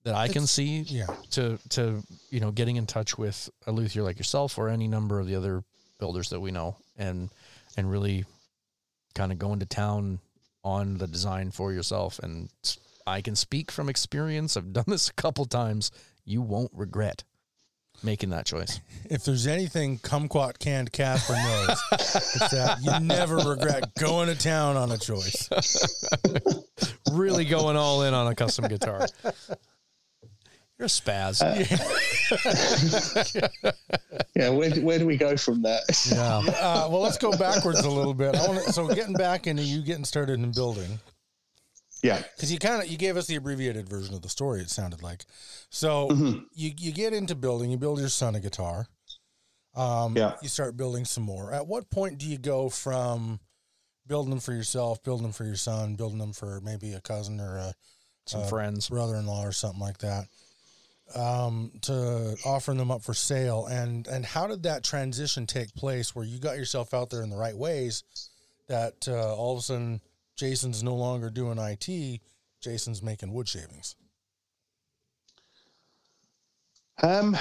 that 0.06 0.16
I 0.16 0.28
can 0.28 0.48
see 0.48 0.80
Yeah. 0.82 1.08
to 1.32 1.60
to 1.70 2.02
you 2.30 2.40
know 2.40 2.52
getting 2.52 2.78
in 2.78 2.86
touch 2.86 3.18
with 3.18 3.50
a 3.68 3.72
luthier 3.72 4.04
like 4.04 4.18
yourself 4.18 4.58
or 4.58 4.70
any 4.70 4.88
number 4.88 5.20
of 5.20 5.28
the 5.28 5.36
other 5.36 5.64
builders 6.00 6.30
that 6.30 6.40
we 6.40 6.52
know, 6.52 6.78
and 6.98 7.30
and 7.78 7.92
really 7.92 8.26
kind 9.14 9.32
of 9.32 9.38
going 9.40 9.60
to 9.60 9.66
town 9.66 10.20
on 10.66 10.98
the 10.98 11.08
design 11.08 11.52
for 11.52 11.72
yourself. 11.72 12.20
And 12.20 12.50
I 13.08 13.22
can 13.22 13.36
speak 13.36 13.72
from 13.72 13.88
experience. 13.88 14.58
I've 14.58 14.74
done 14.74 14.86
this 14.88 15.08
a 15.08 15.14
couple 15.14 15.46
times. 15.46 15.92
You 16.26 16.42
won't 16.42 16.72
regret 16.74 17.24
making 18.04 18.32
that 18.32 18.46
choice. 18.46 18.82
If 19.08 19.24
there's 19.24 19.46
anything 19.46 20.00
Kumquat 20.00 20.58
canned 20.58 20.92
Casper 20.92 21.34
knows, 21.34 21.80
it's 21.92 22.50
that 22.50 22.80
you 22.82 23.00
never 23.06 23.38
regret 23.38 23.94
going 24.00 24.30
to 24.30 24.36
town 24.36 24.78
on 24.78 24.92
a 24.92 24.98
choice. 24.98 25.48
really 27.12 27.46
going 27.46 27.78
all 27.78 28.02
in 28.02 28.16
on 28.16 28.26
a 28.26 28.34
custom 28.34 28.68
guitar. 28.68 29.06
You're 30.78 30.88
a 30.88 30.90
spaz. 30.90 31.42
Uh, 31.42 31.56
yeah, 34.36 34.50
where, 34.50 34.72
where 34.82 35.00
do 35.00 35.06
we 35.06 35.16
go 35.18 35.38
from 35.38 35.62
that? 35.62 35.84
yeah. 36.12 36.38
Uh, 36.38 36.88
well, 36.90 37.02
let's 37.02 37.18
go 37.18 37.32
backwards 37.32 37.80
a 37.82 37.90
little 37.90 38.14
bit. 38.14 38.36
I 38.36 38.48
want 38.48 38.60
so 38.74 38.88
getting 38.88 39.14
back 39.14 39.48
into 39.48 39.64
you 39.64 39.82
getting 39.84 40.04
started 40.04 40.34
in 40.40 40.52
building 40.52 41.00
Yeah. 42.04 42.22
because 42.36 42.52
you 42.52 42.60
kind 42.60 42.82
of 42.84 42.90
you 42.90 42.98
gave 42.98 43.16
us 43.16 43.28
the 43.28 43.36
abbreviated 43.36 43.88
version 43.88 44.16
of 44.16 44.22
the 44.22 44.28
story. 44.30 44.62
It 44.62 44.70
sounded 44.70 45.02
like 45.02 45.26
so 45.70 46.10
Mhm. 46.10 46.44
you 46.54 46.72
you 46.78 46.92
get 46.92 47.14
into 47.14 47.36
building. 47.36 47.72
You 47.72 47.78
build 47.78 48.00
your 48.00 48.10
son 48.10 48.36
a 48.36 48.40
guitar. 48.42 48.88
Um, 49.76 50.16
Yeah. 50.18 50.36
You 50.42 50.50
start 50.50 50.76
building 50.76 51.06
some 51.06 51.24
more. 51.24 51.54
At 51.54 51.68
what 51.68 51.90
point 51.90 52.18
do 52.18 52.26
you 52.28 52.38
go 52.38 52.70
from 52.70 53.40
building 54.08 54.30
them 54.30 54.40
for 54.42 54.54
yourself, 54.54 55.02
building 55.04 55.24
them 55.24 55.32
for 55.34 55.46
your 55.46 55.56
son, 55.56 55.96
building 55.96 56.20
them 56.20 56.34
for 56.34 56.60
maybe 56.62 56.94
a 56.94 57.02
cousin 57.02 57.40
or 57.40 57.58
a 57.58 57.74
Some 58.28 58.42
Uh, 58.42 58.48
friends. 58.48 58.90
brother-in-law 58.90 59.44
or 59.46 59.52
something 59.52 59.80
like 59.80 60.00
that 60.00 60.28
um, 61.14 61.72
to 61.82 62.36
offering 62.46 62.78
them 62.78 62.90
up 62.92 63.04
for 63.04 63.14
sale 63.14 63.68
and 63.68 64.08
and 64.08 64.26
how 64.26 64.48
did 64.48 64.64
that 64.64 64.84
transition 64.84 65.46
take 65.46 65.74
place 65.76 66.16
where 66.16 66.26
you 66.26 66.40
got 66.40 66.58
yourself 66.58 66.94
out 66.94 67.10
there 67.10 67.22
in 67.22 67.30
the 67.30 67.38
right 67.38 67.56
ways 67.56 68.04
that 68.68 69.08
uh, 69.08 69.36
all 69.36 69.54
of 69.54 69.60
a 69.60 69.62
sudden 69.62 70.02
jason's 70.36 70.82
no 70.82 70.96
longer 70.96 71.30
doing 71.30 71.60
it 71.60 72.20
jason's 72.62 73.04
making 73.04 73.32
wood 73.32 73.48
shavings 73.48 73.96
Um, 77.04 77.38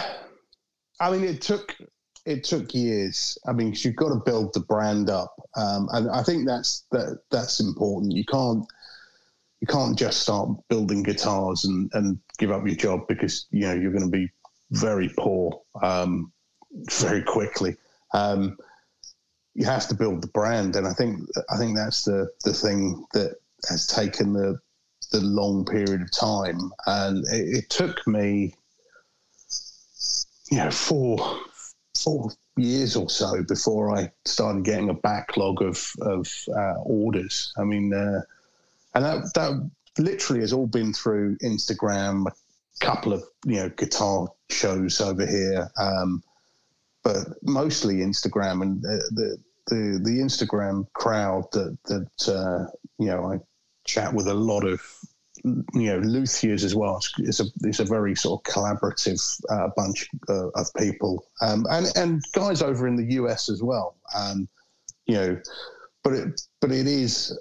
I 1.01 1.11
mean, 1.11 1.25
it 1.25 1.41
took 1.41 1.77
it 2.27 2.45
took 2.45 2.75
years. 2.75 3.39
I 3.47 3.53
mean, 3.53 3.73
'cause 3.73 3.85
you've 3.85 3.97
got 3.97 4.09
to 4.09 4.17
build 4.25 4.55
the 4.55 4.61
brand 4.61 5.11
up, 5.11 5.35
um, 5.57 5.89
and 5.93 6.11
I 6.11 6.23
think 6.23 6.47
that's 6.47 6.85
that 6.91 7.21
that's 7.31 7.61
important. 7.61 8.13
You 8.13 8.25
can't 8.25 8.67
you 9.61 9.67
can't 9.67 9.99
just 9.99 10.21
start 10.21 10.51
building 10.69 11.03
guitars 11.03 11.65
and 11.65 11.91
and 11.95 12.19
give 12.39 12.51
up 12.51 12.67
your 12.67 12.77
job 12.77 13.07
because 13.09 13.47
you 13.51 13.63
know 13.63 13.75
you're 13.75 13.93
going 13.93 14.11
to 14.11 14.11
be 14.11 14.31
very 14.71 15.11
poor 15.19 15.61
um, 15.83 16.33
very 16.91 17.23
quickly. 17.23 17.77
Um, 18.13 18.57
you 19.55 19.65
have 19.67 19.87
to 19.89 19.95
build 19.95 20.23
the 20.23 20.29
brand, 20.29 20.77
and 20.77 20.87
I 20.87 20.93
think 20.93 21.21
I 21.51 21.57
think 21.59 21.77
that's 21.77 22.05
the 22.05 22.29
the 22.45 22.55
thing 22.55 23.05
that 23.13 23.37
has 23.69 23.87
taken 23.87 24.33
the 24.33 24.59
the 25.13 25.21
long 25.21 25.65
period 25.65 26.03
of 26.03 26.11
time, 26.11 26.73
and 26.87 27.25
it, 27.29 27.59
it 27.59 27.71
took 27.71 28.07
me 28.07 28.55
you 30.51 30.59
know, 30.59 30.71
four 30.71 31.41
four 31.99 32.31
years 32.57 32.97
or 32.97 33.09
so 33.09 33.43
before 33.43 33.97
I 33.97 34.13
started 34.25 34.65
getting 34.65 34.91
a 34.91 34.95
backlog 34.95 35.63
of 35.63 35.93
of 36.01 36.31
uh, 36.57 36.75
orders. 36.85 37.53
I 37.57 37.65
mean, 37.65 37.93
uh, 37.93 38.23
and 38.95 39.05
that 39.05 39.35
that 39.35 39.71
literally 39.99 40.41
has 40.41 40.53
all 40.53 40.67
been 40.67 40.93
through 40.93 41.37
Instagram, 41.39 42.27
a 42.27 42.85
couple 42.85 43.13
of 43.13 43.23
you 43.47 43.57
know 43.57 43.69
guitar 43.71 44.29
shows 44.51 45.01
over 45.01 45.27
here, 45.27 45.71
um, 45.79 46.23
but 47.03 47.27
mostly 47.43 47.97
Instagram 47.97 48.63
and 48.63 48.83
the 48.83 49.03
the 49.13 49.39
the, 49.67 50.01
the 50.03 50.19
Instagram 50.21 50.87
crowd 50.93 51.51
that 51.53 51.77
that 51.85 52.29
uh, 52.29 52.71
you 52.99 53.07
know 53.07 53.33
I 53.33 53.39
chat 53.85 54.13
with 54.13 54.27
a 54.27 54.35
lot 54.35 54.65
of 54.65 54.81
you 55.45 55.65
know 55.75 56.01
luthiers 56.01 56.65
as 56.65 56.75
well. 56.75 57.01
It's, 57.19 57.41
a 57.41 57.45
it's 57.63 57.81
a 57.81 57.85
very 57.85 58.15
sort 58.15 58.41
of 58.41 58.53
collaborative 58.53 59.41
uh, 59.51 59.69
bunch 59.77 60.09
uh, 60.29 60.49
of 60.49 60.67
people, 60.77 61.27
um, 61.43 61.67
and 61.71 61.87
and 61.97 62.23
guys 62.33 62.63
over 62.63 62.87
in 62.87 62.97
the 62.97 63.15
US 63.15 63.49
as 63.49 63.63
well. 63.63 63.97
Um, 64.15 64.49
you 65.07 65.15
know, 65.15 65.41
but 66.03 66.13
it 66.15 66.41
but 66.61 66.73
it 66.73 66.87
is 66.87 67.39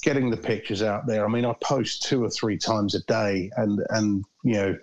getting 0.00 0.30
the 0.30 0.36
pictures 0.36 0.82
out 0.82 1.06
there. 1.06 1.24
I 1.24 1.28
mean, 1.28 1.44
I 1.44 1.54
post 1.62 2.02
two 2.02 2.24
or 2.24 2.30
three 2.30 2.56
times 2.56 2.94
a 2.94 3.00
day, 3.04 3.50
and 3.56 3.80
and 3.90 4.24
you 4.42 4.54
know 4.54 4.78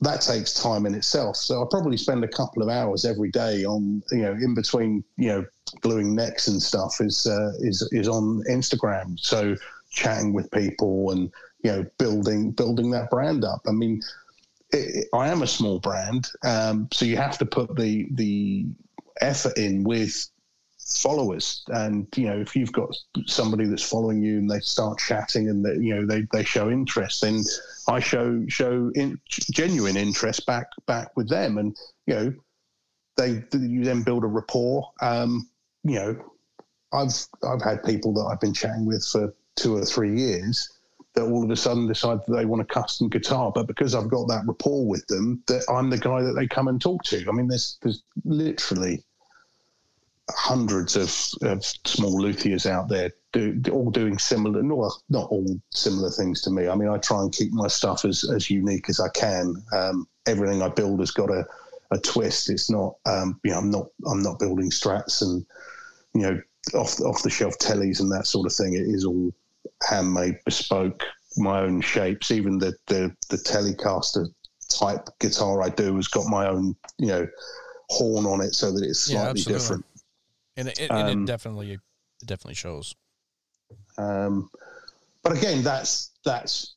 that 0.00 0.20
takes 0.20 0.52
time 0.52 0.84
in 0.84 0.94
itself. 0.94 1.36
So 1.36 1.62
I 1.62 1.66
probably 1.70 1.96
spend 1.96 2.24
a 2.24 2.28
couple 2.28 2.62
of 2.62 2.68
hours 2.68 3.04
every 3.04 3.30
day 3.30 3.64
on 3.64 4.02
you 4.10 4.22
know 4.22 4.32
in 4.32 4.54
between 4.54 5.04
you 5.16 5.28
know 5.28 5.46
gluing 5.80 6.14
necks 6.14 6.48
and 6.48 6.60
stuff 6.60 7.00
is 7.00 7.26
uh, 7.26 7.52
is 7.60 7.88
is 7.92 8.08
on 8.08 8.42
Instagram. 8.50 9.18
So 9.18 9.56
chatting 9.90 10.32
with 10.32 10.50
people 10.50 11.10
and 11.10 11.30
you 11.62 11.72
know 11.72 11.86
building 11.98 12.50
building 12.50 12.90
that 12.90 13.10
brand 13.10 13.44
up. 13.44 13.62
I 13.66 13.72
mean, 13.72 14.02
it, 14.70 15.08
I 15.14 15.28
am 15.28 15.42
a 15.42 15.46
small 15.46 15.78
brand, 15.78 16.28
um, 16.44 16.88
so 16.92 17.04
you 17.04 17.16
have 17.16 17.38
to 17.38 17.46
put 17.46 17.76
the 17.76 18.08
the 18.12 18.66
effort 19.20 19.56
in 19.56 19.84
with 19.84 20.28
followers. 20.86 21.64
And 21.68 22.06
you 22.16 22.26
know 22.26 22.38
if 22.38 22.56
you've 22.56 22.72
got 22.72 22.94
somebody 23.26 23.66
that's 23.66 23.88
following 23.88 24.22
you 24.22 24.38
and 24.38 24.50
they 24.50 24.60
start 24.60 24.98
chatting 24.98 25.48
and 25.48 25.64
they, 25.64 25.74
you 25.74 25.94
know 25.94 26.06
they, 26.06 26.26
they 26.32 26.44
show 26.44 26.70
interest 26.70 27.22
then 27.22 27.42
i 27.88 27.98
show 28.00 28.44
show 28.48 28.90
in, 28.94 29.18
genuine 29.28 29.96
interest 29.96 30.46
back 30.46 30.66
back 30.86 31.16
with 31.16 31.28
them. 31.28 31.58
And 31.58 31.76
you 32.06 32.14
know 32.14 32.34
they 33.16 33.42
you 33.52 33.84
then 33.84 34.02
build 34.02 34.24
a 34.24 34.28
rapport. 34.28 34.90
Um 35.00 35.48
you 35.84 35.96
know 35.96 36.24
i've 36.92 37.12
i've 37.42 37.62
had 37.62 37.82
people 37.82 38.12
that 38.12 38.24
i've 38.30 38.40
been 38.40 38.54
chatting 38.54 38.86
with 38.86 39.04
for 39.04 39.34
two 39.56 39.74
or 39.76 39.84
three 39.84 40.16
years 40.16 40.70
that 41.14 41.22
all 41.22 41.44
of 41.44 41.50
a 41.50 41.56
sudden 41.56 41.86
decide 41.86 42.20
that 42.26 42.34
they 42.34 42.44
want 42.44 42.62
a 42.62 42.64
custom 42.64 43.08
guitar, 43.08 43.52
but 43.54 43.66
because 43.66 43.94
I've 43.94 44.08
got 44.08 44.28
that 44.28 44.44
rapport 44.46 44.86
with 44.86 45.06
them, 45.08 45.42
that 45.46 45.62
I'm 45.68 45.90
the 45.90 45.98
guy 45.98 46.22
that 46.22 46.32
they 46.32 46.46
come 46.46 46.68
and 46.68 46.80
talk 46.80 47.02
to. 47.04 47.26
I 47.28 47.32
mean, 47.32 47.48
there's 47.48 47.78
there's 47.82 48.02
literally 48.24 49.02
hundreds 50.30 50.96
of, 50.96 51.14
of 51.48 51.64
small 51.64 52.20
luthiers 52.20 52.66
out 52.66 52.88
there, 52.88 53.12
do, 53.32 53.60
all 53.72 53.90
doing 53.90 54.18
similar, 54.18 54.62
well, 54.62 55.02
not 55.08 55.30
all 55.30 55.60
similar 55.72 56.10
things 56.10 56.42
to 56.42 56.50
me. 56.50 56.68
I 56.68 56.74
mean, 56.74 56.88
I 56.88 56.98
try 56.98 57.20
and 57.20 57.32
keep 57.32 57.52
my 57.52 57.68
stuff 57.68 58.04
as 58.04 58.24
as 58.30 58.50
unique 58.50 58.88
as 58.88 59.00
I 59.00 59.08
can. 59.10 59.56
Um, 59.72 60.06
everything 60.26 60.62
I 60.62 60.68
build 60.68 61.00
has 61.00 61.10
got 61.10 61.30
a, 61.30 61.46
a 61.90 61.98
twist. 61.98 62.50
It's 62.50 62.70
not, 62.70 62.96
um, 63.06 63.40
you 63.42 63.50
know, 63.50 63.58
I'm 63.58 63.70
not 63.70 63.86
I'm 64.06 64.22
not 64.22 64.38
building 64.38 64.70
strats 64.70 65.22
and 65.22 65.44
you 66.14 66.22
know 66.22 66.40
off 66.74 67.00
off 67.00 67.22
the 67.22 67.30
shelf 67.30 67.58
tellies 67.58 68.00
and 68.00 68.12
that 68.12 68.26
sort 68.26 68.46
of 68.46 68.52
thing. 68.52 68.74
It 68.74 68.82
is 68.82 69.04
all 69.04 69.32
handmade, 69.88 70.38
bespoke, 70.44 71.04
my 71.36 71.60
own 71.60 71.80
shapes. 71.80 72.30
Even 72.30 72.58
the 72.58 72.74
the, 72.86 73.14
the 73.30 73.38
Telecaster 73.38 74.28
type 74.68 75.08
guitar 75.18 75.62
I 75.62 75.68
do 75.68 75.96
has 75.96 76.08
got 76.08 76.26
my 76.26 76.48
own, 76.48 76.76
you 76.98 77.08
know, 77.08 77.28
horn 77.88 78.26
on 78.26 78.40
it 78.40 78.54
so 78.54 78.72
that 78.72 78.84
it's 78.84 79.00
slightly 79.00 79.30
absolutely. 79.30 79.52
different. 79.52 79.84
And 80.56 80.68
it, 80.68 80.80
and 80.80 80.92
Um, 80.92 81.22
it 81.22 81.26
definitely 81.26 81.72
it 81.72 81.80
definitely 82.26 82.54
shows. 82.54 82.94
Um, 83.98 84.50
but 85.22 85.36
again, 85.36 85.62
that's 85.62 86.10
that's 86.24 86.74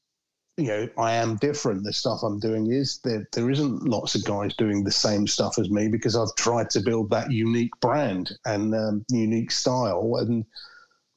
you 0.58 0.68
know, 0.68 0.90
I 0.98 1.14
am 1.14 1.36
different. 1.36 1.84
The 1.84 1.92
stuff 1.92 2.24
I'm 2.24 2.40
doing 2.40 2.72
is 2.72 3.00
there. 3.04 3.28
There 3.34 3.52
isn't 3.52 3.84
lots 3.84 4.16
of 4.16 4.24
guys 4.24 4.56
doing 4.56 4.84
the 4.84 4.92
same 4.92 5.28
stuff 5.28 5.58
as 5.60 5.70
me 5.70 5.90
because 5.90 6.16
I've 6.16 6.34
tried 6.36 6.70
to 6.72 6.80
build 6.80 7.10
that 7.10 7.32
unique 7.32 7.78
brand 7.82 8.32
and 8.46 8.74
um, 8.74 9.06
unique 9.10 9.52
style. 9.52 10.16
And 10.16 10.46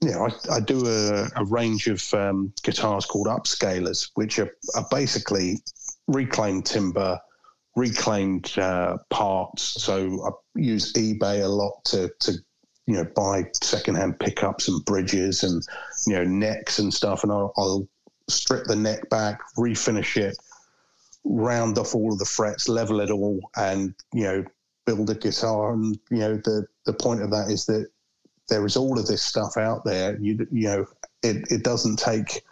you 0.00 0.10
know, 0.10 0.26
I, 0.26 0.56
I 0.56 0.60
do 0.60 0.84
a, 0.86 1.28
a 1.36 1.44
range 1.44 1.86
of 1.86 2.02
um, 2.14 2.52
guitars 2.62 3.06
called 3.06 3.28
upscalers, 3.28 4.10
which 4.14 4.40
are, 4.40 4.50
are 4.74 4.86
basically 4.90 5.58
reclaimed 6.08 6.66
timber, 6.66 7.20
reclaimed 7.76 8.58
uh, 8.58 8.98
parts. 9.10 9.62
So 9.62 10.26
I 10.26 10.30
use 10.58 10.92
eBay 10.94 11.44
a 11.44 11.48
lot 11.48 11.84
to 11.86 12.10
to 12.20 12.32
you 12.88 12.94
know 12.94 13.04
buy 13.04 13.44
secondhand 13.62 14.18
pickups 14.18 14.66
and 14.66 14.82
bridges 14.86 15.44
and 15.44 15.62
you 16.06 16.14
know 16.14 16.24
necks 16.24 16.78
and 16.78 16.92
stuff, 16.92 17.22
and 17.22 17.30
I'll, 17.30 17.52
I'll 17.58 17.86
strip 18.28 18.64
the 18.64 18.76
neck 18.76 19.10
back, 19.10 19.40
refinish 19.58 20.16
it, 20.16 20.38
round 21.22 21.76
off 21.76 21.94
all 21.94 22.12
of 22.14 22.18
the 22.18 22.24
frets, 22.24 22.66
level 22.66 23.00
it 23.00 23.10
all, 23.10 23.50
and 23.56 23.94
you 24.14 24.24
know 24.24 24.44
build 24.86 25.10
a 25.10 25.14
guitar. 25.14 25.74
And 25.74 25.98
you 26.10 26.18
know 26.18 26.36
the 26.36 26.66
the 26.86 26.94
point 26.94 27.22
of 27.22 27.30
that 27.30 27.50
is 27.50 27.66
that 27.66 27.88
there 28.48 28.64
is 28.64 28.76
all 28.76 28.98
of 28.98 29.06
this 29.06 29.22
stuff 29.22 29.58
out 29.58 29.84
there. 29.84 30.18
You 30.18 30.46
you 30.50 30.68
know 30.68 30.86
it 31.22 31.46
it 31.50 31.62
doesn't 31.62 31.98
take 31.98 32.42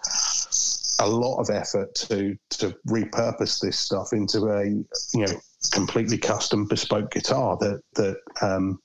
a 0.98 1.08
lot 1.08 1.40
of 1.40 1.48
effort 1.48 1.94
to 1.94 2.36
to 2.50 2.76
repurpose 2.86 3.58
this 3.58 3.78
stuff 3.78 4.12
into 4.12 4.48
a 4.48 4.66
you 4.66 5.26
know 5.26 5.40
completely 5.72 6.18
custom 6.18 6.66
bespoke 6.66 7.10
guitar 7.10 7.56
that 7.56 7.82
that 7.94 8.16
um, 8.42 8.78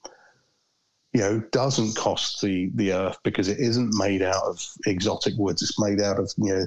you 1.14 1.22
know 1.22 1.40
doesn't 1.52 1.96
cost 1.96 2.42
the 2.42 2.72
the 2.76 2.94
earth 2.94 3.18
because 3.24 3.48
it 3.48 3.60
isn't 3.60 3.94
made 3.96 4.22
out 4.22 4.44
of 4.44 4.66
exotic 4.86 5.34
woods. 5.38 5.62
It's 5.62 5.80
made 5.80 6.02
out 6.02 6.20
of 6.20 6.32
you 6.38 6.56
know 6.56 6.66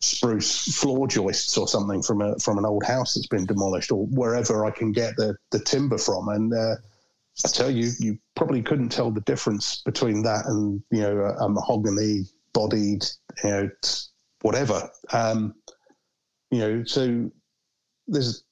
spruce 0.00 0.76
floor 0.76 1.06
joists 1.06 1.56
or 1.56 1.66
something 1.66 2.02
from 2.02 2.20
a 2.20 2.38
from 2.38 2.58
an 2.58 2.66
old 2.66 2.84
house 2.84 3.14
that's 3.14 3.26
been 3.26 3.46
demolished 3.46 3.90
or 3.90 4.06
wherever 4.06 4.64
I 4.64 4.70
can 4.70 4.92
get 4.92 5.16
the 5.16 5.36
the 5.50 5.60
timber 5.60 5.98
from 5.98 6.28
and. 6.28 6.52
Uh, 6.52 6.76
I 7.44 7.48
tell 7.48 7.68
you, 7.68 7.90
you 7.98 8.16
probably 8.36 8.62
couldn't 8.62 8.90
tell 8.90 9.10
the 9.10 9.20
difference 9.22 9.82
between 9.84 10.22
that 10.22 10.46
and 10.46 10.80
you 10.92 11.00
know 11.00 11.18
a, 11.18 11.46
a 11.46 11.48
mahogany 11.48 12.26
bodied, 12.54 13.04
you 13.42 13.50
know, 13.50 13.70
whatever. 14.40 14.88
Um, 15.12 15.54
you 16.50 16.58
know, 16.60 16.84
so 16.84 17.30
there's, 18.06 18.44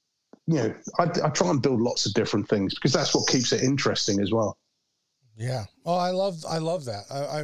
you 0.46 0.56
know, 0.56 0.74
I, 0.98 1.04
I 1.24 1.30
try 1.30 1.48
and 1.48 1.62
build 1.62 1.80
lots 1.80 2.04
of 2.04 2.12
different 2.12 2.48
things 2.48 2.74
because 2.74 2.92
that's 2.92 3.14
what 3.14 3.28
keeps 3.28 3.52
it 3.52 3.62
interesting 3.62 4.20
as 4.20 4.32
well. 4.32 4.58
Yeah. 5.36 5.64
Oh, 5.84 5.96
I 5.96 6.10
love 6.10 6.44
I 6.48 6.58
love 6.58 6.84
that. 6.86 7.04
I, 7.10 7.18
I 7.18 7.40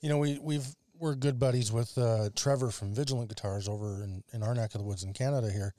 you 0.00 0.08
know, 0.08 0.18
we 0.18 0.38
we've 0.38 0.66
we're 0.98 1.14
good 1.14 1.38
buddies 1.38 1.72
with 1.72 1.96
uh, 1.96 2.28
Trevor 2.36 2.70
from 2.70 2.94
Vigilant 2.94 3.28
Guitars 3.28 3.68
over 3.68 4.02
in, 4.02 4.22
in 4.32 4.42
our 4.42 4.54
neck 4.54 4.74
of 4.74 4.80
the 4.80 4.86
woods 4.86 5.02
in 5.02 5.12
Canada 5.12 5.50
here, 5.50 5.74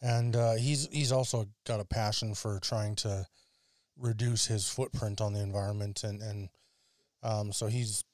and 0.00 0.34
uh, 0.34 0.54
he's 0.54 0.88
he's 0.90 1.12
also 1.12 1.46
got 1.66 1.80
a 1.80 1.84
passion 1.84 2.34
for 2.34 2.58
trying 2.60 2.94
to 2.96 3.26
reduce 3.98 4.46
his 4.46 4.68
footprint 4.68 5.20
on 5.20 5.32
the 5.32 5.40
environment, 5.40 6.04
and 6.04 6.22
and 6.22 6.48
um, 7.22 7.52
so 7.52 7.66
he's 7.66 8.04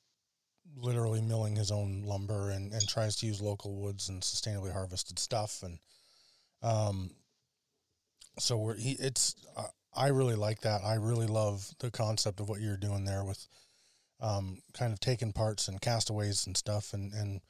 literally 0.76 1.22
milling 1.22 1.56
his 1.56 1.70
own 1.70 2.02
lumber 2.02 2.50
and, 2.50 2.72
and 2.72 2.86
tries 2.86 3.16
to 3.16 3.26
use 3.26 3.40
local 3.40 3.74
woods 3.76 4.08
and 4.08 4.22
sustainably 4.22 4.72
harvested 4.72 5.18
stuff, 5.18 5.62
and 5.62 5.78
um, 6.62 7.10
so 8.38 8.56
we're 8.56 8.76
he 8.76 8.92
it's 8.92 9.34
uh, 9.56 9.68
I 9.96 10.08
really 10.08 10.34
like 10.34 10.60
that. 10.60 10.82
I 10.84 10.94
really 10.94 11.26
love 11.26 11.70
the 11.78 11.90
concept 11.90 12.40
of 12.40 12.48
what 12.48 12.60
you're 12.60 12.76
doing 12.76 13.04
there 13.04 13.24
with 13.24 13.46
um, 14.20 14.58
kind 14.72 14.92
of 14.92 15.00
taking 15.00 15.32
parts 15.32 15.68
and 15.68 15.80
castaways 15.80 16.46
and 16.46 16.56
stuff 16.56 16.92
and 16.92 17.12
and 17.12 17.40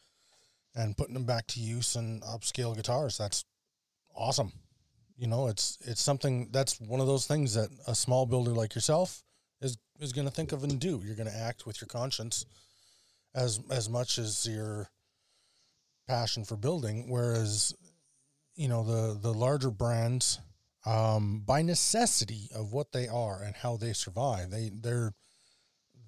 and 0.74 0.97
putting 0.97 1.14
them 1.14 1.24
back 1.24 1.47
to 1.49 1.61
use 1.61 1.97
and 1.97 2.22
upscale 2.22 2.76
guitars. 2.76 3.16
That's 3.16 3.44
awesome. 4.14 4.53
You 5.16 5.26
know, 5.26 5.49
it's 5.49 5.78
it's 5.82 6.03
something 6.03 6.49
that's 6.53 6.80
one 6.80 7.01
of 7.01 7.07
those 7.07 7.26
things 7.26 7.55
that 7.55 7.70
a 7.86 7.94
small 7.94 8.26
builder 8.26 8.53
like 8.53 8.74
yourself 8.74 9.22
is 9.61 9.78
is 10.01 10.12
going 10.12 10.26
to 10.26 10.34
think 10.34 10.53
of 10.53 10.62
and 10.62 10.78
do. 10.78 11.01
You're 11.05 11.16
going 11.16 11.30
to 11.30 11.36
act 11.36 11.66
with 11.66 11.80
your 11.80 11.88
conscience 11.88 12.44
as 13.34 13.61
as 13.70 13.88
much 13.88 14.18
as 14.18 14.47
your 14.47 14.90
passion 16.07 16.44
for 16.44 16.57
building. 16.57 17.09
Whereas, 17.09 17.74
you 18.55 18.68
know, 18.68 18.84
the 18.84 19.18
the 19.18 19.32
larger 19.32 19.70
brands, 19.70 20.38
um, 20.87 21.43
by 21.45 21.62
necessity 21.62 22.49
of 22.55 22.72
what 22.72 22.93
they 22.93 23.09
are 23.09 23.43
and 23.43 23.57
how 23.57 23.76
they 23.76 23.93
survive, 23.93 24.51
they 24.51 24.70
they're 24.72 25.12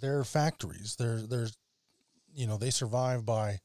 they're 0.01 0.25
factories. 0.25 0.97
They're 0.97 1.21
they're 1.21 1.49
you 2.33 2.47
know 2.47 2.57
they 2.57 2.71
survive 2.71 3.27
by 3.27 3.59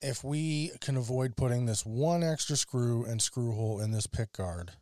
if 0.00 0.24
we 0.24 0.72
can 0.80 0.96
avoid 0.96 1.36
putting 1.36 1.66
this 1.66 1.84
one 1.84 2.22
extra 2.22 2.56
screw 2.56 3.04
and 3.04 3.20
screw 3.20 3.52
hole 3.52 3.80
in 3.80 3.92
this 3.92 4.06
pick 4.06 4.32
guard, 4.32 4.72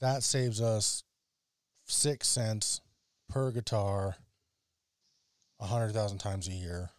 that 0.00 0.22
saves 0.22 0.60
us 0.60 1.04
six 1.86 2.28
cents 2.28 2.80
per 3.28 3.50
guitar 3.50 4.16
a 5.60 5.66
hundred 5.66 5.92
thousand 5.92 6.18
times 6.18 6.48
a 6.48 6.52
year. 6.52 6.90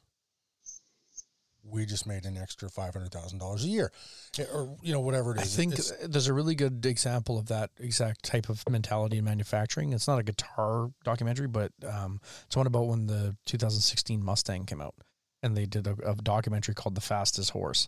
We 1.66 1.86
just 1.86 2.06
made 2.06 2.26
an 2.26 2.38
extra 2.38 2.70
five 2.70 2.94
hundred 2.94 3.12
thousand 3.14 3.40
dollars 3.40 3.64
a 3.64 3.68
year, 3.68 3.92
eh, 4.38 4.44
or 4.54 4.76
you 4.82 4.92
know 4.92 5.00
whatever 5.00 5.34
it 5.34 5.42
is. 5.42 5.54
I 5.54 5.56
think 5.58 5.74
It's- 5.74 5.94
there's 6.08 6.28
a 6.28 6.34
really 6.34 6.56
good 6.56 6.86
example 6.86 7.38
of 7.38 7.46
that 7.48 7.72
exact 7.80 8.24
type 8.24 8.50
of 8.50 8.68
mentality 8.70 9.18
in 9.18 9.24
manufacturing. 9.24 9.94
It's 9.94 10.08
not 10.08 10.20
a 10.20 10.24
guitar 10.24 10.92
documentary, 11.06 11.48
but 11.48 11.72
um, 11.88 12.20
it's 12.46 12.56
one 12.58 12.68
about 12.68 12.88
when 12.88 13.08
the 13.08 13.38
2016 13.46 14.22
Mustang 14.24 14.66
came 14.66 14.82
out, 14.82 14.96
and 15.42 15.56
they 15.56 15.66
did 15.66 15.88
a, 15.88 15.96
a 16.06 16.16
documentary 16.16 16.76
called 16.76 16.96
"The 16.96 17.02
Fastest 17.02 17.52
Horse." 17.52 17.88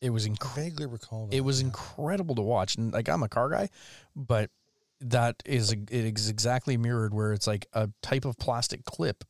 It 0.00 0.10
was 0.10 0.24
I 0.24 0.28
incredible. 0.30 0.62
vaguely 0.62 0.86
recall. 0.86 1.26
That, 1.26 1.36
It 1.36 1.40
was 1.42 1.60
yeah. 1.60 1.66
incredible 1.66 2.34
to 2.34 2.42
watch, 2.42 2.76
and 2.76 2.92
like 2.92 3.08
I'm 3.08 3.22
a 3.22 3.28
car 3.28 3.50
guy, 3.50 3.68
but 4.16 4.50
that 5.00 5.42
is 5.44 5.70
it 5.72 5.90
is 5.90 6.28
exactly 6.30 6.76
mirrored 6.78 7.12
where 7.12 7.32
it's 7.34 7.46
like 7.46 7.66
a 7.74 7.90
type 8.00 8.24
of 8.24 8.38
plastic 8.38 8.84
clip 8.86 9.24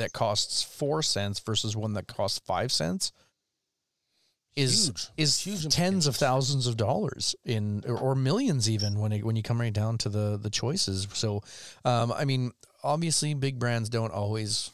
that 0.00 0.12
costs 0.12 0.62
four 0.62 1.02
cents 1.02 1.38
versus 1.40 1.76
one 1.76 1.92
that 1.94 2.06
costs 2.08 2.40
five 2.44 2.72
cents 2.72 3.12
is 4.56 4.86
Huge. 4.86 5.08
is 5.16 5.40
Huge 5.40 5.74
tens 5.74 6.06
of 6.06 6.16
thousands 6.16 6.66
of 6.66 6.76
dollars 6.76 7.34
in 7.44 7.84
or, 7.86 7.96
or 7.96 8.14
millions 8.14 8.68
even 8.68 8.98
when 8.98 9.12
it, 9.12 9.24
when 9.24 9.36
you 9.36 9.42
come 9.42 9.60
right 9.60 9.72
down 9.72 9.96
to 9.98 10.08
the 10.08 10.36
the 10.36 10.50
choices. 10.50 11.06
So, 11.12 11.42
um, 11.84 12.12
I 12.12 12.24
mean, 12.24 12.50
obviously, 12.82 13.34
big 13.34 13.58
brands 13.58 13.88
don't 13.88 14.12
always 14.12 14.70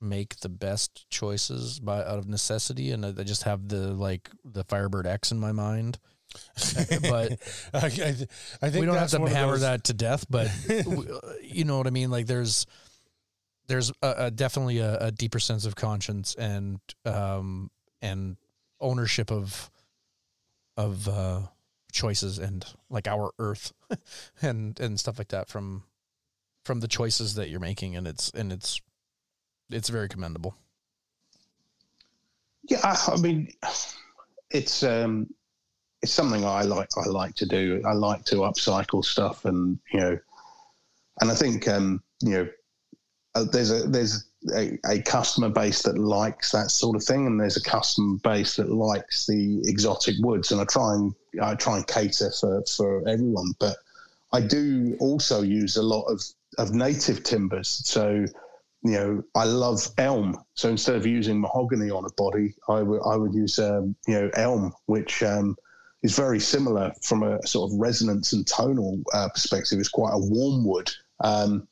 make 0.00 0.36
the 0.40 0.48
best 0.48 1.10
choices 1.10 1.80
by 1.80 1.98
out 1.98 2.18
of 2.18 2.28
necessity, 2.28 2.90
and 2.90 3.04
I 3.04 3.08
I 3.10 3.24
just 3.24 3.42
have 3.42 3.68
the 3.68 3.92
like 3.92 4.30
the 4.44 4.64
Firebird 4.64 5.06
X 5.06 5.30
in 5.30 5.38
my 5.38 5.52
mind. 5.52 5.98
but 7.02 7.38
I, 7.72 7.86
I, 7.86 7.88
th- 7.88 8.28
I 8.60 8.68
think 8.70 8.80
we 8.80 8.86
don't 8.86 8.96
have 8.96 9.10
to 9.10 9.26
hammer 9.26 9.52
those- 9.52 9.60
that 9.62 9.84
to 9.84 9.94
death, 9.94 10.26
but 10.28 10.50
you 11.42 11.64
know 11.64 11.78
what 11.78 11.86
I 11.86 11.90
mean. 11.90 12.10
Like 12.10 12.26
there's 12.26 12.66
there's 13.68 13.90
a, 14.02 14.14
a 14.16 14.30
definitely 14.30 14.78
a, 14.78 14.98
a 14.98 15.10
deeper 15.12 15.38
sense 15.38 15.64
of 15.64 15.76
conscience 15.76 16.34
and 16.34 16.80
um 17.04 17.70
and 18.02 18.36
ownership 18.80 19.30
of 19.30 19.70
of 20.76 21.08
uh 21.08 21.42
choices 21.92 22.38
and 22.38 22.66
like 22.90 23.06
our 23.08 23.32
earth 23.38 23.72
and 24.42 24.78
and 24.80 24.98
stuff 24.98 25.18
like 25.18 25.28
that 25.28 25.48
from 25.48 25.84
from 26.64 26.80
the 26.80 26.88
choices 26.88 27.34
that 27.34 27.48
you're 27.48 27.60
making 27.60 27.96
and 27.96 28.06
it's 28.06 28.30
and 28.30 28.52
it's 28.52 28.80
it's 29.70 29.88
very 29.88 30.08
commendable 30.08 30.54
Yeah, 32.68 32.80
I, 32.84 33.12
I 33.14 33.16
mean, 33.16 33.48
it's 34.50 34.82
um, 34.82 35.32
it's 36.02 36.12
something 36.12 36.44
I 36.44 36.62
like. 36.62 36.88
I 36.96 37.08
like 37.08 37.34
to 37.36 37.46
do. 37.46 37.82
I 37.86 37.92
like 37.92 38.24
to 38.26 38.36
upcycle 38.36 39.04
stuff, 39.04 39.46
and 39.46 39.78
you 39.92 40.00
know, 40.00 40.18
and 41.20 41.30
I 41.30 41.34
think 41.34 41.66
um, 41.66 42.02
you 42.20 42.30
know, 42.30 42.48
uh, 43.34 43.44
there's 43.44 43.70
a 43.70 43.88
there's 43.88 44.26
a, 44.54 44.78
a 44.88 45.02
customer 45.02 45.48
base 45.48 45.82
that 45.82 45.98
likes 45.98 46.52
that 46.52 46.70
sort 46.70 46.96
of 46.96 47.04
thing, 47.04 47.26
and 47.26 47.40
there's 47.40 47.56
a 47.56 47.62
customer 47.62 48.16
base 48.22 48.56
that 48.56 48.70
likes 48.70 49.26
the 49.26 49.60
exotic 49.64 50.14
woods, 50.20 50.52
and 50.52 50.60
I 50.60 50.64
try 50.64 50.94
and 50.94 51.14
I 51.42 51.54
try 51.54 51.76
and 51.76 51.86
cater 51.86 52.30
for 52.40 52.62
for 52.64 53.08
everyone, 53.08 53.52
but 53.58 53.76
I 54.32 54.40
do 54.40 54.96
also 55.00 55.42
use 55.42 55.76
a 55.76 55.82
lot 55.82 56.04
of 56.04 56.22
of 56.58 56.72
native 56.72 57.22
timbers, 57.22 57.82
so 57.84 58.24
you 58.82 58.92
know, 58.92 59.24
I 59.34 59.44
love 59.44 59.88
elm. 59.98 60.42
So 60.54 60.68
instead 60.68 60.94
of 60.94 61.06
using 61.06 61.40
mahogany 61.40 61.90
on 61.90 62.04
a 62.04 62.12
body, 62.16 62.54
I 62.68 62.82
would 62.82 63.00
I 63.04 63.16
would 63.16 63.34
use 63.34 63.58
um, 63.58 63.96
you 64.06 64.14
know 64.14 64.30
elm, 64.34 64.72
which 64.86 65.22
um, 65.22 65.56
is 66.02 66.16
very 66.16 66.40
similar 66.40 66.92
from 67.02 67.22
a 67.22 67.44
sort 67.46 67.70
of 67.70 67.78
resonance 67.78 68.32
and 68.32 68.46
tonal 68.46 69.00
uh, 69.12 69.28
perspective. 69.30 69.78
It's 69.78 69.88
quite 69.88 70.12
a 70.12 70.18
warm 70.18 70.64
wood. 70.64 70.90
Um, 71.20 71.66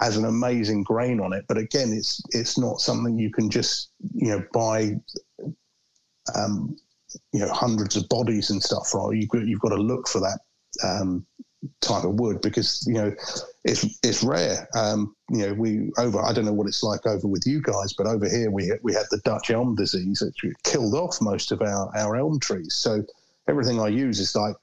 has 0.00 0.16
an 0.16 0.24
amazing 0.24 0.82
grain 0.82 1.20
on 1.20 1.32
it, 1.32 1.44
but 1.48 1.58
again, 1.58 1.92
it's 1.92 2.22
it's 2.30 2.58
not 2.58 2.80
something 2.80 3.18
you 3.18 3.30
can 3.30 3.50
just 3.50 3.92
you 4.14 4.30
know 4.30 4.44
buy. 4.52 4.96
Um, 6.34 6.76
you 7.32 7.40
know, 7.40 7.52
hundreds 7.52 7.96
of 7.96 8.08
bodies 8.08 8.50
and 8.50 8.62
stuff 8.62 8.86
for. 8.86 9.12
You've 9.12 9.30
got, 9.30 9.44
you've 9.44 9.58
got 9.58 9.70
to 9.70 9.82
look 9.82 10.06
for 10.06 10.20
that 10.20 10.38
um, 10.84 11.26
type 11.80 12.04
of 12.04 12.14
wood 12.14 12.40
because 12.40 12.84
you 12.86 12.94
know 12.94 13.14
it's 13.64 13.98
it's 14.02 14.22
rare. 14.22 14.68
Um, 14.74 15.14
you 15.30 15.46
know, 15.46 15.54
we 15.54 15.90
over 15.98 16.20
I 16.20 16.32
don't 16.32 16.44
know 16.44 16.52
what 16.52 16.66
it's 16.66 16.82
like 16.82 17.06
over 17.06 17.26
with 17.26 17.42
you 17.46 17.60
guys, 17.62 17.92
but 17.92 18.06
over 18.06 18.28
here 18.28 18.50
we 18.50 18.72
we 18.82 18.94
had 18.94 19.06
the 19.10 19.20
Dutch 19.24 19.50
elm 19.50 19.74
disease 19.74 20.20
that 20.20 20.34
killed 20.64 20.94
off 20.94 21.20
most 21.20 21.52
of 21.52 21.60
our 21.62 21.90
our 21.96 22.16
elm 22.16 22.38
trees. 22.40 22.74
So 22.74 23.04
everything 23.48 23.80
I 23.80 23.88
use 23.88 24.20
is 24.20 24.34
like 24.34 24.56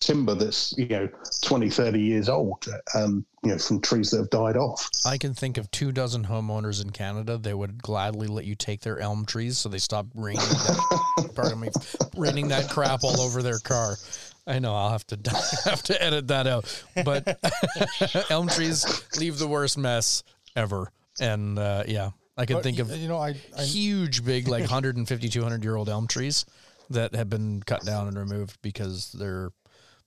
timber 0.00 0.34
that's 0.34 0.74
you 0.76 0.86
know 0.88 1.08
20 1.42 1.70
30 1.70 2.00
years 2.00 2.28
old 2.28 2.66
um 2.94 3.24
you 3.42 3.50
know 3.50 3.58
from 3.58 3.80
trees 3.80 4.10
that 4.10 4.18
have 4.18 4.30
died 4.30 4.56
off 4.56 4.90
I 5.06 5.16
can 5.18 5.32
think 5.34 5.56
of 5.56 5.70
two 5.70 5.92
dozen 5.92 6.24
homeowners 6.24 6.82
in 6.82 6.90
Canada 6.90 7.38
that 7.38 7.56
would 7.56 7.82
gladly 7.82 8.26
let 8.26 8.44
you 8.44 8.54
take 8.54 8.80
their 8.80 8.98
elm 8.98 9.24
trees 9.24 9.56
so 9.58 9.68
they 9.68 9.78
stop 9.78 10.06
raining 10.14 10.40
that, 10.40 11.30
pardon 11.34 11.60
me, 11.60 11.68
raining 12.16 12.48
that 12.48 12.68
crap 12.70 13.04
all 13.04 13.20
over 13.20 13.42
their 13.42 13.58
car. 13.58 13.96
I 14.46 14.58
know 14.58 14.74
I'll 14.74 14.90
have 14.90 15.06
to 15.08 15.18
have 15.64 15.82
to 15.84 16.02
edit 16.02 16.28
that 16.28 16.46
out, 16.46 16.84
but 17.04 17.38
elm 18.30 18.48
trees 18.48 18.84
leave 19.18 19.38
the 19.38 19.46
worst 19.48 19.76
mess 19.78 20.22
ever. 20.56 20.90
And 21.20 21.58
uh, 21.58 21.84
yeah, 21.86 22.10
I 22.36 22.46
can 22.46 22.56
But, 22.56 22.62
think 22.64 22.78
y- 22.78 22.82
of 22.82 22.90
you 22.96 23.08
know 23.08 23.18
I, 23.18 23.34
I 23.56 23.62
huge, 23.64 24.24
big, 24.24 24.48
like 24.48 24.60
150, 24.62 25.28
200 25.28 25.62
year 25.64 25.76
old 25.76 25.88
elm 25.88 26.06
trees 26.06 26.44
that 26.90 27.14
have 27.14 27.28
been 27.30 27.62
cut 27.62 27.84
down 27.84 28.08
and 28.08 28.18
removed 28.18 28.58
because 28.62 29.12
they're 29.12 29.50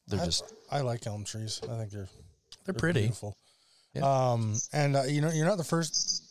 they're 0.08 0.22
I- 0.22 0.26
just 0.26 0.43
I 0.72 0.82
like 0.82 1.05
elm 1.08 1.24
trees. 1.24 1.62
I 1.64 1.78
think 1.78 1.91
they're 1.91 2.01
they're 2.01 2.10
they're 2.66 2.74
pretty. 2.74 3.01
beautiful. 3.01 3.38
Yeah. 3.93 4.32
Um, 4.32 4.55
and 4.74 4.95
uh, 4.95 5.03
you 5.03 5.22
know, 5.22 5.32
you're 5.32 5.45
not 5.45 5.58
the 5.58 5.64
first 5.64 6.24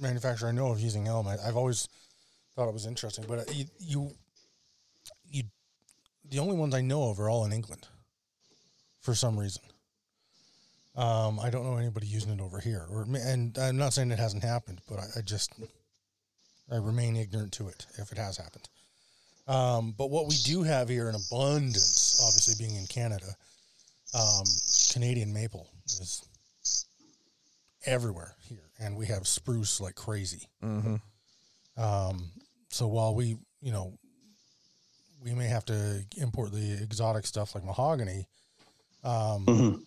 manufacturer 0.00 0.48
I 0.48 0.52
know 0.52 0.68
of 0.72 0.80
using 0.80 1.06
elm. 1.06 1.28
I, 1.28 1.36
I've 1.46 1.56
always 1.56 1.88
thought 2.56 2.68
it 2.68 2.72
was 2.72 2.86
interesting, 2.86 3.24
but 3.28 3.40
uh, 3.40 3.52
you, 3.52 3.64
you, 3.78 4.10
you, 5.30 5.42
the 6.28 6.38
only 6.38 6.56
ones 6.56 6.74
I 6.74 6.80
know 6.80 7.10
of 7.10 7.20
are 7.20 7.28
all 7.30 7.44
in 7.44 7.52
England, 7.52 7.86
for 9.00 9.14
some 9.14 9.38
reason. 9.38 9.62
Um, 10.96 11.38
I 11.40 11.48
don't 11.50 11.64
know 11.64 11.76
anybody 11.76 12.06
using 12.06 12.32
it 12.32 12.40
over 12.40 12.58
here, 12.60 12.84
or 12.90 13.06
and 13.14 13.56
I'm 13.58 13.76
not 13.78 13.92
saying 13.94 14.10
it 14.10 14.18
hasn't 14.18 14.42
happened, 14.42 14.80
but 14.88 14.98
I, 14.98 15.04
I 15.18 15.20
just 15.22 15.52
I 16.70 16.76
remain 16.76 17.16
ignorant 17.16 17.52
to 17.52 17.68
it 17.68 17.86
if 17.98 18.12
it 18.12 18.18
has 18.18 18.36
happened. 18.36 18.68
Um, 19.46 19.94
but 19.96 20.10
what 20.10 20.28
we 20.28 20.36
do 20.36 20.62
have 20.62 20.88
here 20.88 21.08
in 21.08 21.14
abundance, 21.14 22.20
obviously 22.24 22.54
being 22.64 22.76
in 22.76 22.86
Canada, 22.86 23.26
um, 24.14 24.44
Canadian 24.92 25.32
maple 25.32 25.68
is 25.86 26.22
everywhere 27.84 28.36
here, 28.48 28.70
and 28.78 28.96
we 28.96 29.06
have 29.06 29.26
spruce 29.26 29.80
like 29.80 29.94
crazy. 29.96 30.48
Mm-hmm. 30.62 30.96
Um, 31.82 32.30
so 32.68 32.86
while 32.86 33.14
we, 33.14 33.36
you 33.60 33.72
know, 33.72 33.98
we 35.24 35.34
may 35.34 35.46
have 35.46 35.64
to 35.66 36.04
import 36.16 36.52
the 36.52 36.72
exotic 36.82 37.26
stuff 37.26 37.54
like 37.54 37.64
mahogany, 37.64 38.26
um, 39.04 39.46
Mhm. 39.46 39.86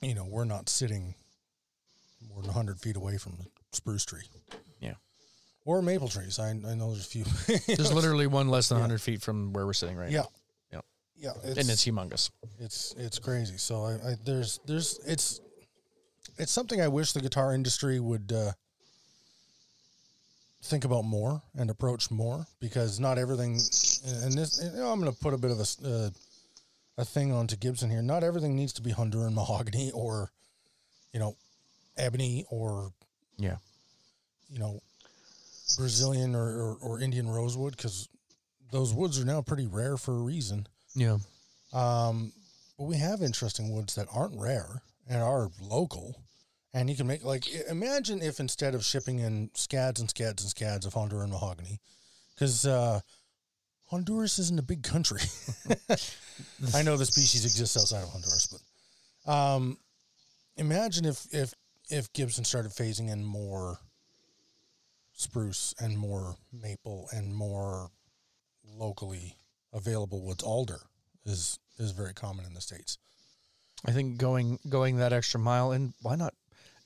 you 0.00 0.14
know, 0.14 0.24
we're 0.24 0.44
not 0.44 0.68
sitting 0.68 1.14
more 2.28 2.40
than 2.40 2.48
100 2.48 2.80
feet 2.80 2.96
away 2.96 3.18
from 3.18 3.36
the 3.36 3.46
spruce 3.72 4.04
tree. 4.04 4.24
Or 5.68 5.82
maple 5.82 6.08
trees. 6.08 6.38
I, 6.38 6.48
I 6.48 6.52
know 6.74 6.92
there's 6.92 7.04
a 7.04 7.08
few. 7.10 7.24
There's 7.66 7.92
literally 7.92 8.26
one 8.26 8.48
less 8.48 8.70
than 8.70 8.76
Yeah. 8.78 8.84
100 8.84 9.02
feet 9.02 9.20
from 9.20 9.52
where 9.52 9.66
we're 9.66 9.74
sitting 9.74 9.96
right 9.98 10.10
yeah. 10.10 10.20
now. 10.72 10.80
Yeah. 11.20 11.32
Yeah. 11.44 11.50
and 11.50 11.58
it's 11.58 11.84
humongous. 11.84 12.30
it's 12.58 12.94
it's 12.96 13.18
crazy. 13.18 13.58
So 13.58 13.84
I, 13.84 13.92
I 13.92 14.14
there's 14.24 14.60
there's 14.64 14.98
it's 15.06 15.42
it's 16.38 16.50
something 16.52 16.80
I 16.80 16.88
wish 16.88 17.12
the 17.12 17.20
guitar 17.20 17.52
industry 17.52 18.00
would 18.00 18.32
uh, 18.34 18.52
think 20.62 20.86
about 20.86 21.04
more 21.04 21.42
and 21.54 21.68
approach 21.68 22.10
more 22.10 22.46
because 22.60 22.98
not 22.98 23.18
everything. 23.18 23.52
And 24.22 24.32
this, 24.32 24.62
you 24.62 24.80
know, 24.80 24.90
I'm 24.90 25.00
going 25.00 25.12
to 25.12 25.18
put 25.18 25.34
a 25.34 25.38
bit 25.38 25.50
of 25.50 25.58
a 25.60 25.66
uh, 25.86 26.10
a 26.96 27.04
thing 27.04 27.30
onto 27.30 27.56
Gibson 27.56 27.90
here. 27.90 28.00
Not 28.00 28.24
everything 28.24 28.56
needs 28.56 28.72
to 28.72 28.82
be 28.82 28.92
Honduran 28.92 29.34
mahogany 29.34 29.90
or 29.92 30.30
you 31.12 31.20
know 31.20 31.36
ebony 31.98 32.46
or 32.48 32.90
Yeah. 33.36 33.56
you 34.48 34.58
know 34.60 34.80
Brazilian 35.76 36.34
or, 36.34 36.46
or, 36.46 36.76
or 36.80 37.00
Indian 37.00 37.28
rosewood 37.28 37.76
because 37.76 38.08
those 38.70 38.92
woods 38.92 39.20
are 39.20 39.24
now 39.24 39.42
pretty 39.42 39.66
rare 39.66 39.96
for 39.96 40.14
a 40.14 40.22
reason. 40.22 40.66
Yeah. 40.94 41.18
Um, 41.72 42.32
but 42.78 42.84
we 42.84 42.96
have 42.96 43.22
interesting 43.22 43.74
woods 43.74 43.94
that 43.96 44.08
aren't 44.12 44.38
rare 44.40 44.82
and 45.08 45.20
are 45.20 45.50
local. 45.60 46.22
And 46.74 46.88
you 46.88 46.96
can 46.96 47.06
make 47.06 47.24
like 47.24 47.48
imagine 47.68 48.22
if 48.22 48.40
instead 48.40 48.74
of 48.74 48.84
shipping 48.84 49.18
in 49.20 49.50
scads 49.54 50.00
and 50.00 50.08
scads 50.08 50.42
and 50.42 50.50
scads 50.50 50.86
of 50.86 50.94
Honduran 50.94 51.30
mahogany, 51.30 51.80
because 52.34 52.66
uh, 52.66 53.00
Honduras 53.86 54.38
isn't 54.38 54.58
a 54.60 54.62
big 54.62 54.82
country. 54.82 55.22
I 56.74 56.82
know 56.82 56.98
the 56.98 57.06
species 57.06 57.46
exists 57.46 57.76
outside 57.76 58.02
of 58.02 58.10
Honduras, 58.10 58.60
but 59.26 59.32
um, 59.32 59.78
imagine 60.58 61.06
if 61.06 61.26
if 61.32 61.54
if 61.90 62.12
Gibson 62.12 62.44
started 62.44 62.70
phasing 62.70 63.10
in 63.10 63.24
more 63.24 63.78
spruce 65.18 65.74
and 65.80 65.98
more 65.98 66.36
maple 66.52 67.08
and 67.12 67.34
more 67.34 67.90
locally 68.64 69.34
available 69.72 70.22
woods. 70.22 70.42
Alder 70.44 70.80
is 71.26 71.58
is 71.78 71.90
very 71.90 72.14
common 72.14 72.44
in 72.46 72.54
the 72.54 72.60
states. 72.60 72.96
I 73.84 73.90
think 73.92 74.16
going 74.18 74.58
going 74.68 74.96
that 74.98 75.12
extra 75.12 75.40
mile 75.40 75.72
and 75.72 75.92
why 76.02 76.14
not? 76.16 76.34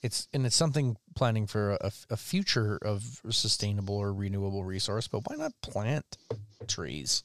It's 0.03 0.27
and 0.33 0.45
it's 0.47 0.57
something 0.57 0.97
planning 1.15 1.47
for 1.47 1.73
a, 1.81 1.93
a 2.11 2.17
future 2.17 2.79
of 2.83 3.21
sustainable 3.31 3.95
or 3.97 4.13
renewable 4.13 4.65
resource, 4.65 5.07
but 5.09 5.21
why 5.29 5.37
not 5.37 5.53
plant 5.61 6.17
trees 6.67 7.23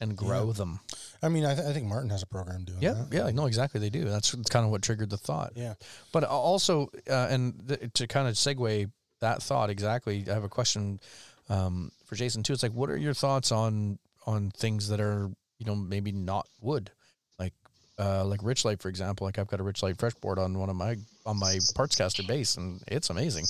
and 0.00 0.16
grow 0.16 0.48
Yeah. 0.48 0.52
them? 0.54 0.80
I 1.22 1.28
mean, 1.28 1.44
I, 1.46 1.54
th- 1.54 1.66
I 1.66 1.72
think 1.72 1.86
Martin 1.86 2.10
has 2.10 2.22
a 2.22 2.26
program 2.26 2.64
doing 2.64 2.82
Yeah, 2.82 2.94
that. 2.94 3.12
yeah, 3.12 3.24
I 3.24 3.30
know 3.30 3.46
exactly 3.46 3.80
they 3.80 3.88
do. 3.88 4.04
That's, 4.04 4.32
that's 4.32 4.50
kind 4.50 4.64
of 4.66 4.70
what 4.72 4.82
triggered 4.82 5.10
the 5.10 5.16
thought. 5.16 5.52
Yeah. 5.54 5.74
But 6.12 6.24
also, 6.24 6.90
uh, 7.08 7.28
and 7.30 7.68
th- 7.68 7.92
to 7.94 8.06
kind 8.08 8.26
of 8.28 8.34
segue 8.34 8.90
that 9.22 9.42
thought 9.42 9.70
exactly, 9.70 10.24
I 10.28 10.34
have 10.34 10.44
a 10.44 10.48
question 10.48 11.00
um, 11.48 11.90
for 12.04 12.14
Jason 12.14 12.42
too. 12.42 12.52
It's 12.52 12.62
like, 12.62 12.72
what 12.72 12.90
are 12.90 12.96
your 12.96 13.14
thoughts 13.14 13.50
on 13.50 13.98
on 14.26 14.50
things 14.50 14.88
that 14.88 15.00
are 15.00 15.30
you 15.58 15.66
know 15.66 15.74
maybe 15.74 16.12
not 16.12 16.46
wood, 16.60 16.90
like 17.38 17.54
uh, 17.98 18.24
like 18.24 18.40
Richlite, 18.40 18.80
for 18.82 18.88
example. 18.88 19.24
Like 19.24 19.38
I've 19.38 19.48
got 19.48 19.60
a 19.60 19.62
Rich 19.62 19.82
Light 19.82 19.96
fretboard 19.96 20.38
on 20.38 20.58
one 20.58 20.68
of 20.68 20.76
my 20.76 20.96
on 21.24 21.38
my 21.38 21.58
parts 21.74 21.96
caster 21.96 22.22
base, 22.22 22.56
and 22.56 22.82
it's 22.86 23.10
amazing. 23.10 23.46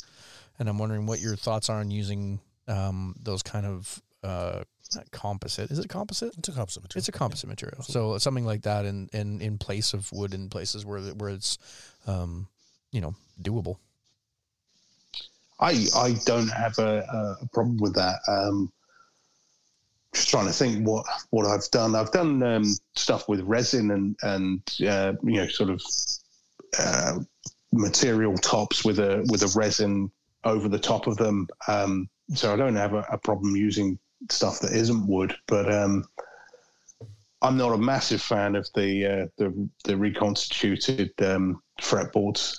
And 0.59 0.68
I'm 0.68 0.79
wondering 0.79 1.07
what 1.07 1.20
your 1.20 1.37
thoughts 1.37 1.68
are 1.70 1.81
on 1.81 1.91
using 1.91 2.41
um, 2.68 3.16
those 3.20 3.43
kind 3.43 3.66
of 3.66 4.03
uh, 4.23 4.62
composite. 5.11 5.70
Is 5.70 5.79
it 5.79 5.89
composite? 5.89 6.35
It's 6.39 6.49
a 6.49 6.53
composite 6.53 6.83
material. 6.83 7.01
It's 7.01 7.09
a 7.09 7.12
composite 7.12 7.49
material. 7.49 7.83
So 7.83 8.18
something 8.18 8.45
like 8.45 8.62
that 8.62 8.85
in, 8.85 9.09
in, 9.12 9.41
in 9.41 9.59
place 9.59 9.95
of 9.95 10.12
wood 10.12 10.35
in 10.35 10.51
places 10.51 10.85
where 10.85 11.01
where 11.01 11.31
it's 11.31 11.59
um, 12.07 12.47
you 12.93 13.01
know, 13.01 13.14
doable. 13.43 13.77
I 15.63 15.87
I 15.97 16.17
don't 16.27 16.49
have 16.49 16.79
a, 16.79 17.39
a 17.43 17.49
problem 17.53 17.79
with 17.79 17.95
that. 17.95 18.19
Um, 18.29 18.73
just 20.13 20.29
trying 20.29 20.47
to 20.47 20.53
think 20.53 20.87
what 20.87 21.07
what 21.31 21.47
I've 21.47 21.71
done. 21.71 21.95
I've 21.95 22.13
done 22.13 22.43
um, 22.43 22.65
stuff 22.95 23.29
with 23.29 23.41
resin 23.43 23.93
and 23.93 24.17
and 24.23 24.61
uh, 24.87 25.15
you 25.23 25.37
know 25.37 25.47
sort 25.47 25.71
of 25.71 25.83
uh, 26.79 27.21
material 27.73 28.37
tops 28.37 28.85
with 28.85 28.99
a 28.99 29.25
with 29.31 29.43
a 29.43 29.59
resin 29.59 30.11
over 30.45 30.69
the 30.69 30.79
top 30.79 31.07
of 31.07 31.17
them. 31.17 31.47
Um, 31.69 32.09
so 32.35 32.53
I 32.53 32.57
don't 32.57 32.77
have 32.77 32.95
a, 32.95 33.07
a 33.11 33.19
problem 33.19 33.55
using 33.55 33.99
stuff 34.31 34.61
that 34.61 34.73
isn't 34.73 35.07
wood, 35.07 35.35
but 35.47 35.73
um, 35.73 36.05
I'm 37.41 37.57
not 37.57 37.73
a 37.73 37.79
massive 37.79 38.21
fan 38.21 38.57
of 38.57 38.69
the 38.75 39.07
uh, 39.07 39.27
the, 39.39 39.69
the 39.85 39.97
reconstituted 39.97 41.13
um, 41.23 41.63
fretboards. 41.81 42.59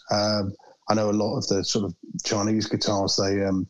I 0.90 0.94
know 0.94 1.10
a 1.10 1.12
lot 1.12 1.38
of 1.38 1.48
the 1.48 1.64
sort 1.64 1.86
of 1.86 1.96
Chinese 2.24 2.68
guitars 2.68 3.18
they 3.22 3.44
um, 3.44 3.68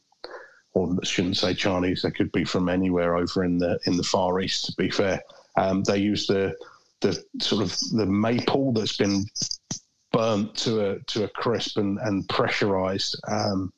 or 0.74 0.96
I 1.02 1.06
shouldn't 1.06 1.38
say 1.38 1.54
Chinese, 1.54 2.02
they 2.02 2.12
could 2.12 2.32
be 2.32 2.44
from 2.44 2.70
anywhere 2.70 3.16
over 3.16 3.44
in 3.44 3.58
the 3.58 3.80
in 3.86 3.98
the 3.98 4.04
Far 4.04 4.40
East. 4.42 4.66
To 4.66 4.74
be 4.76 4.90
fair, 4.90 5.22
um, 5.58 5.84
they 5.84 5.98
use 5.98 6.28
the 6.28 6.56
the 7.02 7.24
sort 7.42 7.62
of 7.62 7.78
the 7.92 8.06
maple 8.06 8.74
that's 8.74 8.98
been 8.98 9.26
burnt 10.12 10.56
to 10.56 10.92
a 10.92 11.00
to 11.00 11.26
a 11.26 11.30
crisp 11.30 11.78
and, 11.78 12.00
and 12.00 12.28
pressurized. 12.28 13.20
Um, 13.28 13.72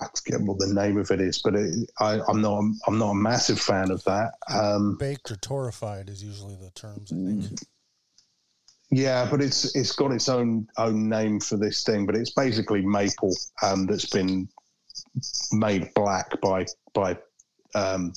I 0.00 0.06
forget 0.16 0.40
what 0.40 0.58
the 0.58 0.72
name 0.72 0.98
of 0.98 1.10
it 1.10 1.20
is, 1.20 1.40
but 1.42 1.54
it, 1.54 1.90
I, 2.00 2.20
I'm 2.28 2.40
not 2.40 2.62
I'm 2.86 2.98
not 2.98 3.10
a 3.10 3.14
massive 3.14 3.60
fan 3.60 3.90
of 3.90 4.02
that. 4.04 4.32
Um, 4.48 4.96
Baked 4.98 5.30
or 5.30 5.36
torrefied 5.36 6.08
is 6.08 6.24
usually 6.24 6.56
the 6.56 6.70
terms, 6.70 7.12
I 7.12 7.16
think. 7.16 7.60
Yeah, 8.92 9.26
but 9.28 9.40
it's 9.40 9.74
it's 9.74 9.92
got 9.92 10.12
its 10.12 10.28
own 10.28 10.68
own 10.76 11.08
name 11.08 11.40
for 11.40 11.56
this 11.56 11.82
thing, 11.82 12.04
but 12.04 12.14
it's 12.14 12.32
basically 12.32 12.82
maple 12.82 13.34
um, 13.62 13.86
that's 13.86 14.10
been 14.10 14.46
made 15.50 15.88
black 15.94 16.38
by 16.42 16.66
by 16.92 17.16
um, 17.74 18.12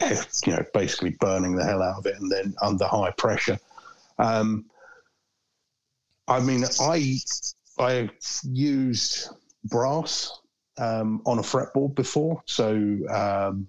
you 0.00 0.52
know 0.52 0.64
basically 0.72 1.10
burning 1.18 1.56
the 1.56 1.64
hell 1.64 1.82
out 1.82 1.98
of 1.98 2.06
it 2.06 2.14
and 2.20 2.30
then 2.30 2.54
under 2.62 2.86
high 2.86 3.10
pressure. 3.10 3.58
Um, 4.18 4.66
I 6.28 6.38
mean, 6.38 6.64
I 6.80 7.18
I 7.80 8.08
used 8.44 9.28
brass 9.64 10.38
um, 10.78 11.20
on 11.26 11.40
a 11.40 11.42
fretboard 11.42 11.96
before, 11.96 12.44
so 12.46 12.76
um, 13.10 13.66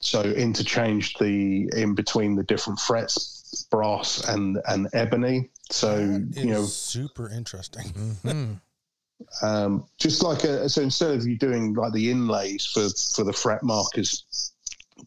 so 0.00 0.20
interchanged 0.20 1.18
the 1.18 1.70
in 1.74 1.94
between 1.94 2.36
the 2.36 2.44
different 2.44 2.78
frets, 2.80 3.37
brass 3.70 4.26
and 4.28 4.58
and 4.68 4.88
ebony. 4.92 5.50
So 5.70 5.96
That 5.96 6.36
you 6.36 6.46
know, 6.46 6.64
super 6.64 7.28
interesting. 7.30 7.84
Mm-hmm. 8.24 9.46
um, 9.46 9.84
just 9.98 10.22
like 10.22 10.44
a 10.44 10.68
so 10.68 10.82
instead 10.82 11.10
of 11.14 11.26
you 11.26 11.36
doing 11.36 11.74
like 11.74 11.92
the 11.92 12.10
inlays 12.10 12.64
for 12.66 12.88
for 13.14 13.24
the 13.24 13.32
fret 13.32 13.62
markers, 13.62 14.52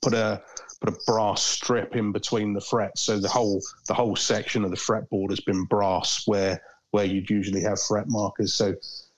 put 0.02 0.14
a 0.14 0.42
put 0.80 0.94
a 0.94 0.98
brass 1.06 1.44
strip 1.44 1.96
in 1.96 2.12
between 2.12 2.54
the 2.54 2.62
frets, 2.62 3.02
so 3.02 3.20
the 3.20 3.30
whole 3.30 3.62
the 3.88 3.94
whole 3.94 4.16
section 4.16 4.64
of 4.64 4.72
the 4.72 4.78
fretboard 4.78 5.30
has 5.30 5.40
been 5.40 5.66
brass 5.66 6.28
where 6.28 6.62
where 6.92 7.06
you'd 7.06 7.30
usually 7.30 7.62
have 7.62 7.82
fret 7.82 8.08
markers. 8.08 8.54
So 8.54 8.76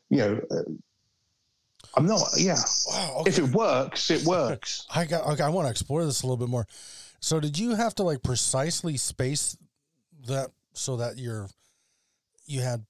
you 0.10 0.18
know, 0.18 0.41
uh, 0.52 0.62
I'm 1.96 2.06
not. 2.06 2.22
Yeah, 2.38 2.58
Wow. 2.88 3.18
Okay. 3.22 3.30
if 3.30 3.39
it 3.39 3.48
works, 3.50 4.10
it 4.12 4.24
works. 4.26 4.86
I 4.96 5.06
got. 5.06 5.26
Okay, 5.34 5.44
I 5.44 5.50
want 5.50 5.66
to 5.68 5.72
explore 5.72 6.06
this 6.06 6.22
a 6.22 6.26
little 6.28 6.38
bit 6.38 6.50
more. 6.50 6.68
So, 7.24 7.40
did 7.40 7.58
you 7.58 7.76
have 7.76 7.96
to 7.96 8.04
like 8.04 8.22
precisely 8.22 8.98
space 8.98 9.56
that 10.28 10.52
so 10.74 10.98
that 10.98 11.18
your 11.18 11.48
you 12.46 12.60
had 12.60 12.84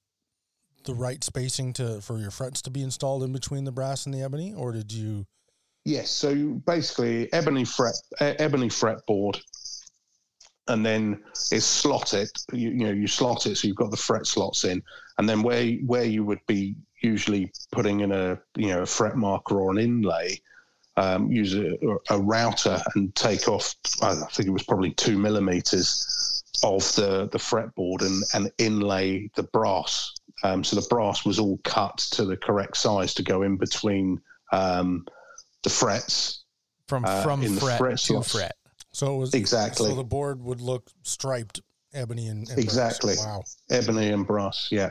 the 0.86 0.92
right 0.92 1.22
spacing 1.22 1.72
to 1.74 2.00
for 2.00 2.18
your 2.18 2.32
frets 2.32 2.60
to 2.62 2.70
be 2.70 2.82
installed 2.82 3.22
in 3.22 3.32
between 3.32 3.62
the 3.62 3.70
brass 3.70 4.06
and 4.06 4.14
the 4.14 4.22
ebony, 4.22 4.52
or 4.52 4.72
did 4.72 4.90
you? 4.90 5.24
Yes. 5.84 6.10
So 6.10 6.34
basically, 6.34 7.32
ebony 7.32 7.64
fret, 7.64 7.94
ebony 8.18 8.68
fretboard, 8.70 9.40
and 10.66 10.84
then 10.84 11.22
it's 11.52 11.64
slotted. 11.64 12.28
You, 12.52 12.70
you 12.70 12.86
know, 12.86 12.92
you 12.92 13.06
slot 13.06 13.46
it 13.46 13.54
so 13.54 13.68
you've 13.68 13.76
got 13.76 13.92
the 13.92 13.96
fret 13.96 14.26
slots 14.26 14.64
in, 14.64 14.82
and 15.16 15.28
then 15.28 15.42
where 15.44 15.74
where 15.86 16.06
you 16.06 16.24
would 16.24 16.44
be 16.48 16.74
usually 17.00 17.52
putting 17.70 18.00
in 18.00 18.10
a 18.10 18.40
you 18.56 18.66
know 18.66 18.82
a 18.82 18.86
fret 18.86 19.14
marker 19.14 19.60
or 19.60 19.70
an 19.70 19.78
inlay, 19.78 20.40
um, 20.96 21.30
use 21.30 21.54
a, 21.54 21.76
a 22.10 22.18
router 22.18 22.80
and 22.94 23.14
take 23.14 23.48
off. 23.48 23.74
I 24.02 24.14
think 24.14 24.48
it 24.48 24.52
was 24.52 24.62
probably 24.62 24.92
two 24.92 25.18
millimeters 25.18 26.42
of 26.62 26.80
the 26.94 27.28
the 27.32 27.38
fretboard 27.38 28.02
and 28.02 28.22
and 28.34 28.52
inlay 28.58 29.30
the 29.34 29.42
brass. 29.42 30.12
Um, 30.42 30.62
so 30.64 30.76
the 30.76 30.86
brass 30.88 31.24
was 31.24 31.38
all 31.38 31.58
cut 31.64 31.98
to 32.12 32.24
the 32.24 32.36
correct 32.36 32.76
size 32.76 33.14
to 33.14 33.22
go 33.22 33.42
in 33.42 33.56
between. 33.56 34.20
Um, 34.52 35.04
the 35.64 35.70
frets. 35.70 36.44
From 36.86 37.04
Uh, 37.04 37.22
from 37.22 37.42
in 37.42 37.56
fret 37.56 37.78
fret 37.78 37.92
to 37.92 38.04
slots. 38.04 38.32
fret. 38.32 38.54
So 38.92 39.14
it 39.14 39.18
was 39.18 39.34
Exactly. 39.34 39.88
So 39.88 39.96
the 39.96 40.04
board 40.04 40.40
would 40.42 40.60
look 40.60 40.90
striped 41.02 41.60
ebony 41.92 42.28
and, 42.28 42.40
and 42.40 42.48
brass. 42.48 42.58
Exactly. 42.58 43.14
Wow. 43.18 43.42
Ebony 43.70 44.10
and 44.10 44.26
brass. 44.26 44.68
Yeah. 44.70 44.90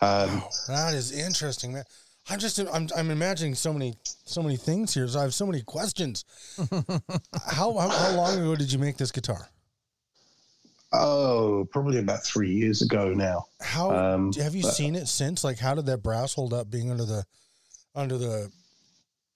Um, 0.00 0.40
Wow, 0.40 0.50
that 0.68 0.94
is 0.94 1.10
interesting, 1.10 1.72
man. 1.72 1.84
I'm 2.30 2.38
just 2.38 2.58
I'm 2.58 2.88
I'm 2.96 3.10
imagining 3.10 3.54
so 3.54 3.72
many 3.72 3.94
so 4.04 4.42
many 4.42 4.56
things 4.56 4.94
here. 4.94 5.08
So 5.08 5.18
I 5.18 5.22
have 5.22 5.34
so 5.34 5.46
many 5.46 5.62
questions. 5.62 6.24
how, 7.50 7.76
how 7.76 7.88
how 7.88 8.16
long 8.16 8.38
ago 8.38 8.54
did 8.56 8.72
you 8.72 8.78
make 8.78 8.96
this 8.96 9.10
guitar? 9.12 9.48
oh, 10.94 11.66
probably 11.70 11.98
about 11.98 12.22
three 12.22 12.52
years 12.52 12.82
ago 12.82 13.14
now. 13.14 13.46
How 13.60 13.90
Um, 13.90 14.32
have 14.34 14.54
you 14.54 14.66
uh, 14.66 14.70
seen 14.70 14.94
it 14.94 15.08
since? 15.08 15.42
Like, 15.42 15.58
how 15.58 15.74
did 15.74 15.86
that 15.86 16.02
brass 16.02 16.34
hold 16.34 16.52
up 16.52 16.70
being 16.70 16.90
under 16.90 17.04
the 17.04 17.24
under 17.94 18.18
the 18.18 18.50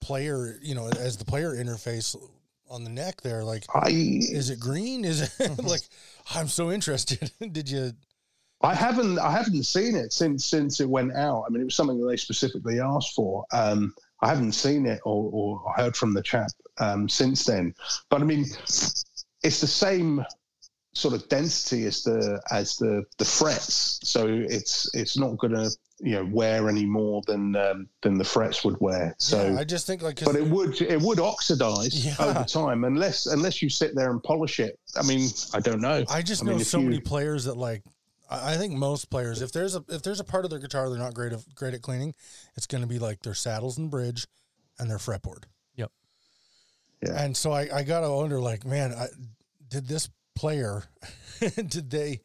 player? 0.01 0.59
You 0.61 0.75
know, 0.75 0.87
as 0.87 1.17
the 1.17 1.25
player 1.25 1.55
interface 1.55 2.15
on 2.69 2.83
the 2.83 2.89
neck 2.89 3.21
there. 3.21 3.43
Like, 3.43 3.63
I 3.73 3.89
is 3.89 4.49
it 4.49 4.59
green? 4.59 5.03
Is 5.03 5.21
it 5.39 5.57
like? 5.63 5.81
I'm 6.33 6.47
so 6.47 6.71
interested. 6.71 7.31
did 7.51 7.69
you? 7.69 7.91
I 8.61 8.73
haven't 8.73 9.19
I 9.19 9.31
haven't 9.31 9.63
seen 9.63 9.95
it 9.95 10.11
since 10.13 10.45
since 10.45 10.79
it 10.79 10.89
went 10.89 11.13
out. 11.13 11.43
I 11.47 11.49
mean, 11.51 11.61
it 11.61 11.65
was 11.65 11.75
something 11.75 11.99
that 12.01 12.07
they 12.07 12.17
specifically 12.17 12.79
asked 12.79 13.13
for. 13.13 13.45
Um, 13.53 13.93
I 14.21 14.29
haven't 14.29 14.53
seen 14.53 14.85
it 14.87 14.99
or, 15.05 15.29
or 15.31 15.73
heard 15.75 15.95
from 15.95 16.13
the 16.13 16.23
chap 16.23 16.49
um, 16.79 17.07
since 17.07 17.45
then. 17.45 17.75
But 18.09 18.21
I 18.21 18.23
mean, 18.25 18.45
it's 19.43 19.61
the 19.61 19.67
same 19.67 20.25
sort 20.93 21.13
of 21.13 21.29
density 21.29 21.85
as 21.85 22.01
the 22.03 22.41
as 22.51 22.77
the 22.77 23.03
the 23.19 23.25
frets, 23.25 23.99
so 24.03 24.25
it's 24.27 24.89
it's 24.95 25.17
not 25.17 25.37
going 25.37 25.53
to 25.53 25.69
you 25.99 26.13
know 26.15 26.25
wear 26.25 26.67
any 26.67 26.85
more 26.85 27.21
than 27.27 27.55
um, 27.55 27.87
than 28.01 28.17
the 28.17 28.23
frets 28.23 28.63
would 28.63 28.79
wear. 28.81 29.15
So. 29.19 29.49
yeah, 29.51 29.59
I 29.59 29.63
just 29.63 29.85
think 29.85 30.01
like, 30.01 30.23
but 30.25 30.35
it 30.35 30.47
would 30.47 30.81
it 30.81 30.99
would 30.99 31.19
oxidize 31.19 32.03
Yeah. 32.03 32.15
over 32.19 32.43
time 32.43 32.85
unless 32.85 33.27
unless 33.27 33.61
you 33.61 33.69
sit 33.69 33.93
there 33.93 34.09
and 34.09 34.23
polish 34.23 34.59
it. 34.59 34.79
I 34.95 35.03
mean, 35.03 35.29
I 35.53 35.59
don't 35.59 35.81
know. 35.81 36.03
I 36.09 36.23
just 36.23 36.41
I 36.41 36.47
know 36.47 36.55
mean, 36.55 36.63
so 36.65 36.79
you- 36.79 36.85
many 36.85 36.99
players 37.01 37.43
that 37.45 37.55
like. 37.57 37.83
I 38.29 38.53
I 38.53 38.57
think 38.57 38.73
most 38.73 39.09
players, 39.09 39.41
if 39.41 39.51
there's 39.51 39.75
a 39.75 39.83
if 39.89 40.03
there's 40.03 40.19
a 40.19 40.25
part 40.25 40.45
of 40.45 40.51
their 40.51 40.59
guitar 40.59 40.89
they're 40.89 40.99
not 40.99 41.13
great 41.13 41.33
of, 41.33 41.45
great 41.55 41.73
at 41.73 41.81
cleaning, 41.81 42.13
it's 42.55 42.67
going 42.67 42.81
to 42.81 42.87
be 42.87 42.99
like 42.99 43.21
their 43.21 43.33
saddles 43.33 43.77
and 43.77 43.89
bridge, 43.89 44.27
and 44.79 44.89
their 44.89 44.97
fretboard. 44.97 45.43
Yep. 45.75 45.91
Yeah. 47.05 47.23
And 47.23 47.35
so 47.35 47.51
I, 47.51 47.67
I 47.73 47.83
gotta 47.83 48.11
wonder, 48.11 48.39
like, 48.39 48.65
man, 48.65 48.93
I, 48.93 49.07
did 49.69 49.87
this 49.87 50.09
player, 50.35 50.83
did 51.39 51.89
they 51.89 52.21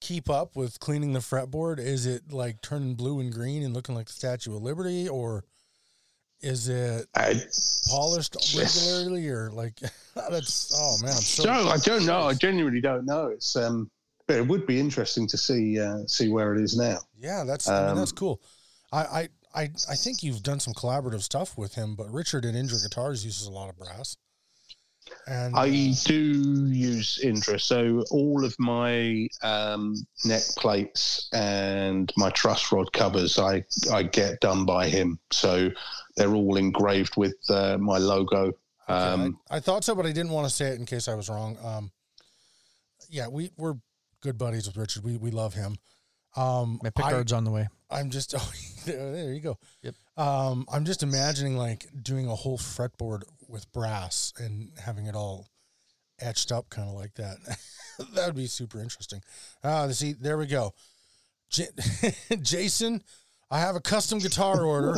keep 0.00 0.30
up 0.30 0.56
with 0.56 0.80
cleaning 0.80 1.12
the 1.12 1.20
fretboard? 1.20 1.78
Is 1.78 2.06
it 2.06 2.32
like 2.32 2.60
turning 2.60 2.94
blue 2.94 3.20
and 3.20 3.32
green 3.32 3.62
and 3.62 3.74
looking 3.74 3.94
like 3.94 4.06
the 4.06 4.12
Statue 4.12 4.56
of 4.56 4.62
Liberty, 4.62 5.08
or 5.08 5.44
is 6.40 6.68
it 6.68 7.06
I, 7.14 7.42
polished 7.88 8.36
regularly, 8.56 9.28
or 9.28 9.50
like 9.50 9.78
that's? 10.30 10.72
Oh 10.76 10.96
man, 11.02 11.14
I'm 11.14 11.22
so. 11.22 11.42
So 11.44 11.50
I 11.50 11.76
don't 11.78 12.06
know. 12.06 12.22
I 12.22 12.34
genuinely 12.34 12.80
don't 12.80 13.06
know. 13.06 13.28
It's 13.28 13.56
um, 13.56 13.90
but 14.26 14.36
it 14.36 14.46
would 14.46 14.66
be 14.66 14.78
interesting 14.80 15.26
to 15.28 15.36
see 15.36 15.80
uh, 15.80 15.98
see 16.06 16.28
where 16.28 16.54
it 16.54 16.60
is 16.60 16.76
now. 16.76 16.98
Yeah, 17.16 17.44
that's 17.44 17.68
I 17.68 17.80
mean, 17.80 17.90
Um, 17.90 17.96
that's 17.98 18.12
cool. 18.12 18.40
I, 18.92 18.98
I 19.04 19.28
I 19.54 19.62
I 19.88 19.96
think 19.96 20.22
you've 20.22 20.42
done 20.42 20.60
some 20.60 20.74
collaborative 20.74 21.22
stuff 21.22 21.56
with 21.56 21.74
him, 21.74 21.94
but 21.94 22.10
Richard 22.12 22.44
at 22.44 22.54
Indra 22.54 22.78
Guitars 22.78 23.24
uses 23.24 23.46
a 23.46 23.52
lot 23.52 23.68
of 23.68 23.76
brass. 23.78 24.16
And 25.28 25.54
I 25.56 25.68
uh, 25.68 25.94
do 26.04 26.66
use 26.66 27.20
Indra, 27.22 27.60
so 27.60 28.02
all 28.10 28.44
of 28.44 28.56
my 28.58 29.28
um, 29.42 29.94
neck 30.24 30.42
plates 30.56 31.28
and 31.32 32.12
my 32.16 32.30
truss 32.30 32.72
rod 32.72 32.92
covers, 32.92 33.38
I 33.38 33.64
I 33.92 34.02
get 34.02 34.40
done 34.40 34.64
by 34.66 34.88
him. 34.88 35.20
So 35.30 35.70
they're 36.16 36.34
all 36.34 36.56
engraved 36.56 37.16
with 37.16 37.36
uh, 37.48 37.78
my 37.78 37.98
logo. 37.98 38.52
yeah, 38.88 39.12
Um, 39.12 39.38
I, 39.48 39.56
I 39.56 39.60
thought 39.60 39.84
so, 39.84 39.94
but 39.94 40.06
I 40.06 40.12
didn't 40.12 40.32
want 40.32 40.48
to 40.48 40.54
say 40.54 40.68
it 40.70 40.78
in 40.80 40.86
case 40.86 41.06
I 41.06 41.14
was 41.14 41.28
wrong. 41.28 41.56
Um, 41.64 41.92
yeah, 43.08 43.28
we 43.28 43.52
we're 43.56 43.76
good 44.26 44.36
buddies 44.38 44.66
with 44.66 44.76
Richard. 44.76 45.04
We 45.04 45.16
we 45.16 45.30
love 45.30 45.54
him. 45.54 45.76
Um, 46.36 46.80
My 46.82 46.90
pickguard's 46.90 47.32
on 47.32 47.44
the 47.44 47.50
way. 47.50 47.68
I'm 47.88 48.10
just 48.10 48.34
oh, 48.38 48.52
there, 48.84 49.32
you 49.32 49.40
go. 49.40 49.56
Yep. 49.82 49.94
Um, 50.16 50.66
I'm 50.70 50.84
just 50.84 51.02
imagining 51.02 51.56
like 51.56 51.86
doing 52.02 52.26
a 52.28 52.34
whole 52.34 52.58
fretboard 52.58 53.22
with 53.48 53.70
brass 53.72 54.32
and 54.38 54.72
having 54.84 55.06
it 55.06 55.14
all 55.14 55.48
etched 56.20 56.50
up, 56.50 56.68
kind 56.68 56.88
of 56.88 56.94
like 56.94 57.14
that. 57.14 57.36
that 58.14 58.26
would 58.26 58.34
be 58.34 58.46
super 58.48 58.80
interesting. 58.80 59.20
Uh, 59.62 59.88
see, 59.90 60.12
there 60.12 60.36
we 60.36 60.46
go. 60.46 60.74
J- 61.50 61.68
Jason, 62.42 63.02
I 63.48 63.60
have 63.60 63.76
a 63.76 63.80
custom 63.80 64.18
guitar 64.18 64.64
order. 64.64 64.94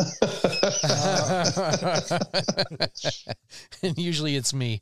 and 3.82 3.98
usually 3.98 4.36
it's 4.36 4.54
me. 4.54 4.80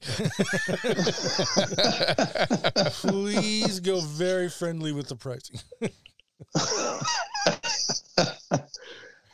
Please 3.00 3.80
go 3.80 4.00
very 4.00 4.48
friendly 4.48 4.92
with 4.92 5.08
the 5.08 5.16
pricing. 5.16 5.60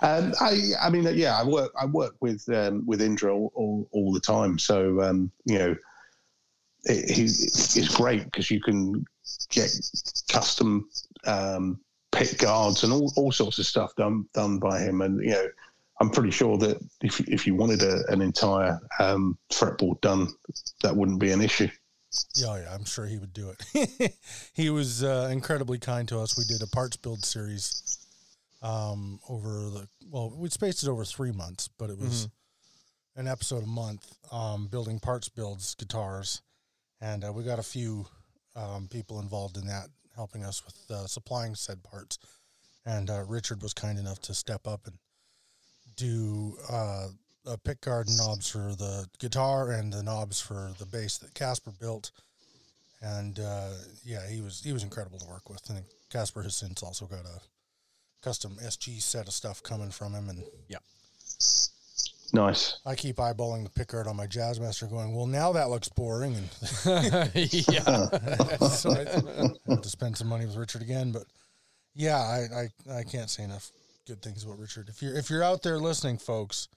Um, 0.04 0.34
I, 0.40 0.72
I 0.82 0.90
mean, 0.90 1.08
yeah, 1.14 1.38
I 1.38 1.44
work, 1.44 1.70
I 1.80 1.86
work 1.86 2.16
with 2.20 2.44
um, 2.48 2.84
with 2.84 3.00
Indra 3.00 3.32
all, 3.32 3.52
all, 3.54 3.88
all 3.92 4.12
the 4.12 4.18
time. 4.18 4.58
So 4.58 5.00
um, 5.00 5.30
you 5.44 5.56
know, 5.56 5.76
it, 6.86 7.08
he, 7.08 7.22
it's 7.22 7.94
great 7.94 8.24
because 8.24 8.50
you 8.50 8.60
can 8.60 9.04
get 9.50 9.70
custom 10.28 10.88
pick 12.12 12.38
guards 12.38 12.84
and 12.84 12.92
all, 12.92 13.12
all 13.16 13.32
sorts 13.32 13.58
of 13.58 13.66
stuff 13.66 13.94
done 13.96 14.26
done 14.34 14.58
by 14.58 14.80
him. 14.80 15.00
And 15.00 15.20
you 15.22 15.30
know, 15.30 15.46
I'm 16.00 16.10
pretty 16.10 16.30
sure 16.30 16.56
that 16.58 16.78
if 17.02 17.20
if 17.28 17.46
you 17.46 17.54
wanted 17.54 17.82
a, 17.82 18.02
an 18.08 18.22
entire 18.22 18.78
um, 19.00 19.36
fretboard 19.50 20.00
done, 20.00 20.28
that 20.82 20.94
wouldn't 20.94 21.20
be 21.20 21.32
an 21.32 21.42
issue. 21.42 21.68
Yeah, 22.34 22.58
yeah, 22.58 22.74
I'm 22.74 22.84
sure 22.84 23.06
he 23.06 23.18
would 23.18 23.32
do 23.32 23.54
it. 23.72 24.14
he 24.54 24.68
was 24.68 25.02
uh, 25.02 25.30
incredibly 25.32 25.78
kind 25.78 26.06
to 26.08 26.20
us. 26.20 26.36
We 26.36 26.44
did 26.44 26.62
a 26.62 26.66
parts 26.66 26.96
build 26.96 27.24
series 27.24 28.06
um, 28.62 29.18
over 29.28 29.48
the 29.70 29.88
well, 30.10 30.32
we 30.36 30.48
spaced 30.50 30.82
it 30.82 30.88
over 30.88 31.04
three 31.04 31.32
months, 31.32 31.68
but 31.78 31.90
it 31.90 31.98
was 31.98 32.28
an 33.16 33.28
episode 33.28 33.64
a 33.64 33.66
month 33.66 34.14
um, 34.30 34.66
building 34.66 34.98
parts 34.98 35.28
builds 35.28 35.74
guitars, 35.74 36.42
and 37.00 37.24
uh, 37.24 37.32
we 37.32 37.44
got 37.44 37.58
a 37.58 37.62
few 37.62 38.06
um, 38.54 38.88
people 38.90 39.20
involved 39.20 39.56
in 39.56 39.66
that, 39.66 39.88
helping 40.16 40.44
us 40.44 40.62
with 40.64 40.90
uh, 40.90 41.06
supplying 41.06 41.54
said 41.54 41.82
parts. 41.82 42.18
And 42.84 43.10
uh, 43.10 43.24
Richard 43.26 43.62
was 43.62 43.74
kind 43.74 43.98
enough 43.98 44.20
to 44.22 44.34
step 44.34 44.66
up 44.66 44.86
and 44.86 44.96
do 45.96 46.56
uh, 46.70 47.08
a 47.46 47.58
pick 47.58 47.80
guard 47.80 48.08
knobs 48.16 48.50
for 48.50 48.74
the 48.76 49.06
guitar 49.18 49.70
and 49.70 49.92
the 49.92 50.02
knobs 50.02 50.40
for 50.40 50.72
the 50.78 50.86
bass 50.86 51.18
that 51.18 51.34
Casper 51.34 51.72
built. 51.78 52.10
And 53.00 53.38
uh, 53.38 53.70
yeah, 54.04 54.28
he 54.28 54.40
was 54.40 54.62
he 54.62 54.72
was 54.72 54.84
incredible 54.84 55.18
to 55.18 55.26
work 55.28 55.48
with. 55.48 55.68
And 55.70 55.84
Casper 56.10 56.42
has 56.42 56.54
since 56.54 56.82
also 56.82 57.06
got 57.06 57.24
a 57.24 57.40
custom 58.22 58.56
SG 58.62 59.02
set 59.02 59.26
of 59.26 59.34
stuff 59.34 59.62
coming 59.62 59.90
from 59.90 60.14
him. 60.14 60.28
And 60.28 60.44
Nice. 62.34 62.78
I 62.86 62.94
keep 62.94 63.16
eyeballing 63.16 63.62
the 63.62 63.84
pickguard 63.84 64.06
on 64.06 64.16
my 64.16 64.26
Jazzmaster, 64.26 64.88
going, 64.88 65.14
"Well, 65.14 65.26
now 65.26 65.52
that 65.52 65.68
looks 65.68 65.88
boring." 65.90 66.34
And 66.34 66.48
yeah. 67.34 68.06
so 68.68 68.90
I 68.90 69.70
have 69.70 69.82
to 69.82 69.88
spend 69.88 70.16
some 70.16 70.28
money 70.28 70.46
with 70.46 70.56
Richard 70.56 70.80
again. 70.80 71.12
But 71.12 71.24
yeah, 71.94 72.16
I, 72.16 72.46
I, 72.90 72.98
I 73.00 73.02
can't 73.04 73.28
say 73.28 73.44
enough 73.44 73.70
good 74.06 74.22
things 74.22 74.44
about 74.44 74.58
Richard. 74.58 74.88
If 74.88 75.02
you're 75.02 75.14
if 75.14 75.28
you're 75.28 75.42
out 75.42 75.62
there 75.62 75.78
listening, 75.78 76.16
folks, 76.16 76.68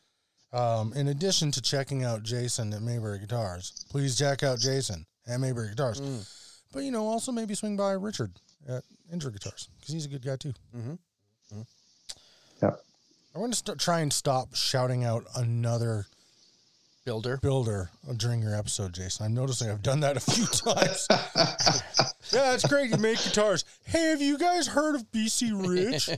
um, 0.51 0.91
in 0.93 1.07
addition 1.07 1.51
to 1.51 1.61
checking 1.61 2.03
out 2.03 2.23
Jason 2.23 2.73
at 2.73 2.81
Maybury 2.81 3.19
Guitars, 3.19 3.85
please 3.89 4.17
check 4.17 4.43
out 4.43 4.59
Jason 4.59 5.05
at 5.25 5.39
Maybury 5.39 5.69
Guitars. 5.69 6.01
Mm. 6.01 6.29
But 6.73 6.83
you 6.83 6.91
know, 6.91 7.07
also 7.07 7.31
maybe 7.31 7.55
swing 7.55 7.77
by 7.77 7.93
Richard 7.93 8.31
at 8.67 8.83
Indra 9.11 9.31
Guitars 9.31 9.69
because 9.79 9.93
he's 9.93 10.05
a 10.05 10.09
good 10.09 10.25
guy 10.25 10.35
too. 10.35 10.53
Mm-hmm. 10.75 10.91
Mm-hmm. 10.91 11.61
Yeah. 12.61 12.71
I 13.35 13.39
want 13.39 13.51
to 13.51 13.57
st- 13.57 13.79
try 13.79 13.99
and 13.99 14.13
stop 14.13 14.55
shouting 14.55 15.03
out 15.03 15.25
another 15.35 16.05
Builder. 17.03 17.37
builder 17.41 17.89
during 18.15 18.41
your 18.41 18.55
episode, 18.55 18.93
Jason. 18.93 19.25
I'm 19.25 19.33
noticing 19.33 19.69
I've 19.69 19.83
done 19.83 19.99
that 19.99 20.15
a 20.17 20.19
few 20.21 20.45
times. 20.73 21.05
yeah, 22.33 22.53
it's 22.53 22.65
great. 22.65 22.89
You 22.89 22.97
make 22.97 23.21
guitars. 23.23 23.65
Hey, 23.83 24.09
have 24.09 24.21
you 24.21 24.37
guys 24.37 24.67
heard 24.67 24.95
of 24.95 25.11
BC 25.11 25.51
Rich? 25.67 26.09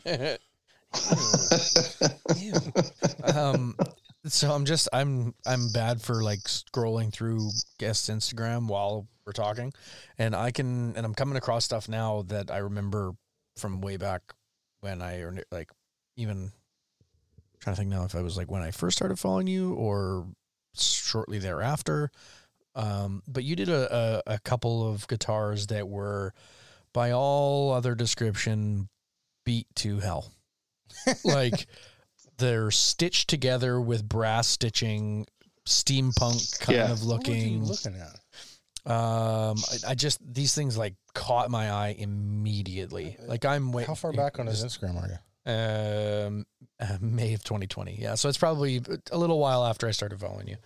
um 3.35 3.75
so 4.25 4.51
i'm 4.53 4.63
just 4.63 4.87
i'm 4.93 5.33
i'm 5.45 5.69
bad 5.73 6.01
for 6.01 6.23
like 6.23 6.39
scrolling 6.39 7.11
through 7.11 7.49
guest 7.77 8.09
instagram 8.09 8.67
while 8.67 9.05
we're 9.25 9.33
talking 9.33 9.73
and 10.17 10.33
i 10.33 10.49
can 10.49 10.95
and 10.95 11.05
i'm 11.05 11.13
coming 11.13 11.35
across 11.35 11.65
stuff 11.65 11.89
now 11.89 12.21
that 12.27 12.49
i 12.49 12.57
remember 12.59 13.11
from 13.57 13.81
way 13.81 13.97
back 13.97 14.21
when 14.79 15.01
i 15.01 15.17
or 15.17 15.37
like 15.51 15.69
even 16.15 16.53
trying 17.67 17.75
to 17.75 17.79
think 17.81 17.89
now 17.91 18.03
if 18.05 18.15
i 18.15 18.21
was 18.21 18.37
like 18.37 18.49
when 18.49 18.61
i 18.61 18.71
first 18.71 18.97
started 18.97 19.19
following 19.19 19.47
you 19.47 19.73
or 19.73 20.25
shortly 20.77 21.37
thereafter 21.39 22.09
um 22.75 23.21
but 23.27 23.43
you 23.43 23.55
did 23.55 23.67
a, 23.69 24.21
a, 24.27 24.33
a 24.35 24.39
couple 24.39 24.87
of 24.89 25.07
guitars 25.07 25.67
that 25.67 25.87
were 25.87 26.33
by 26.93 27.11
all 27.11 27.71
other 27.73 27.93
description 27.95 28.87
beat 29.45 29.67
to 29.75 29.99
hell 29.99 30.31
like 31.25 31.67
they're 32.37 32.71
stitched 32.71 33.27
together 33.29 33.81
with 33.81 34.07
brass 34.07 34.47
stitching, 34.47 35.25
steampunk 35.67 36.59
kind 36.59 36.77
Yeah. 36.77 36.91
of 36.91 37.03
What 37.05 37.27
were 37.27 37.33
you 37.33 37.59
looking. 37.59 37.65
looking 37.65 37.95
at? 37.95 38.91
Um, 38.91 39.57
I, 39.85 39.91
I 39.91 39.95
just 39.95 40.19
these 40.23 40.53
things 40.55 40.77
like 40.77 40.93
caught 41.15 41.49
my 41.51 41.71
eye 41.71 41.95
immediately. 41.97 43.17
Like 43.25 43.43
I'm 43.43 43.71
wait. 43.71 43.87
How 43.87 43.95
far 43.95 44.13
back 44.13 44.39
on 44.39 44.45
his 44.47 44.63
Instagram 44.63 45.01
are 45.01 45.07
you? 45.09 45.17
Um, 45.47 46.45
uh, 46.79 46.97
May 47.01 47.33
of 47.33 47.43
2020. 47.43 47.95
Yeah, 47.99 48.15
so 48.15 48.27
it's 48.29 48.37
probably 48.37 48.81
a 49.11 49.17
little 49.17 49.39
while 49.39 49.65
after 49.65 49.87
I 49.87 49.91
started 49.91 50.19
following 50.19 50.47
you. 50.49 50.57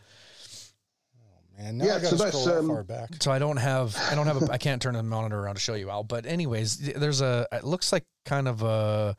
Oh 1.15 1.61
man, 1.63 1.77
now 1.77 1.85
Yeah, 1.85 1.91
I 1.95 1.99
gotta 1.99 2.07
so 2.07 2.15
that's, 2.15 2.37
scroll 2.37 2.45
that 2.55 2.59
um, 2.61 2.67
far 2.67 2.83
back. 2.83 3.09
So 3.21 3.31
I 3.31 3.39
don't 3.39 3.57
have, 3.57 3.95
I 4.09 4.15
don't 4.15 4.27
have, 4.27 4.41
a, 4.41 4.51
I 4.51 4.57
can't 4.57 4.81
turn 4.81 4.95
the 4.95 5.03
monitor 5.03 5.39
around 5.39 5.55
to 5.55 5.61
show 5.61 5.75
you 5.75 5.89
Al. 5.89 6.03
But 6.03 6.25
anyways, 6.25 6.93
there's 6.93 7.21
a, 7.21 7.47
it 7.51 7.63
looks 7.63 7.91
like 7.93 8.05
kind 8.25 8.47
of 8.47 8.63
a, 8.63 9.15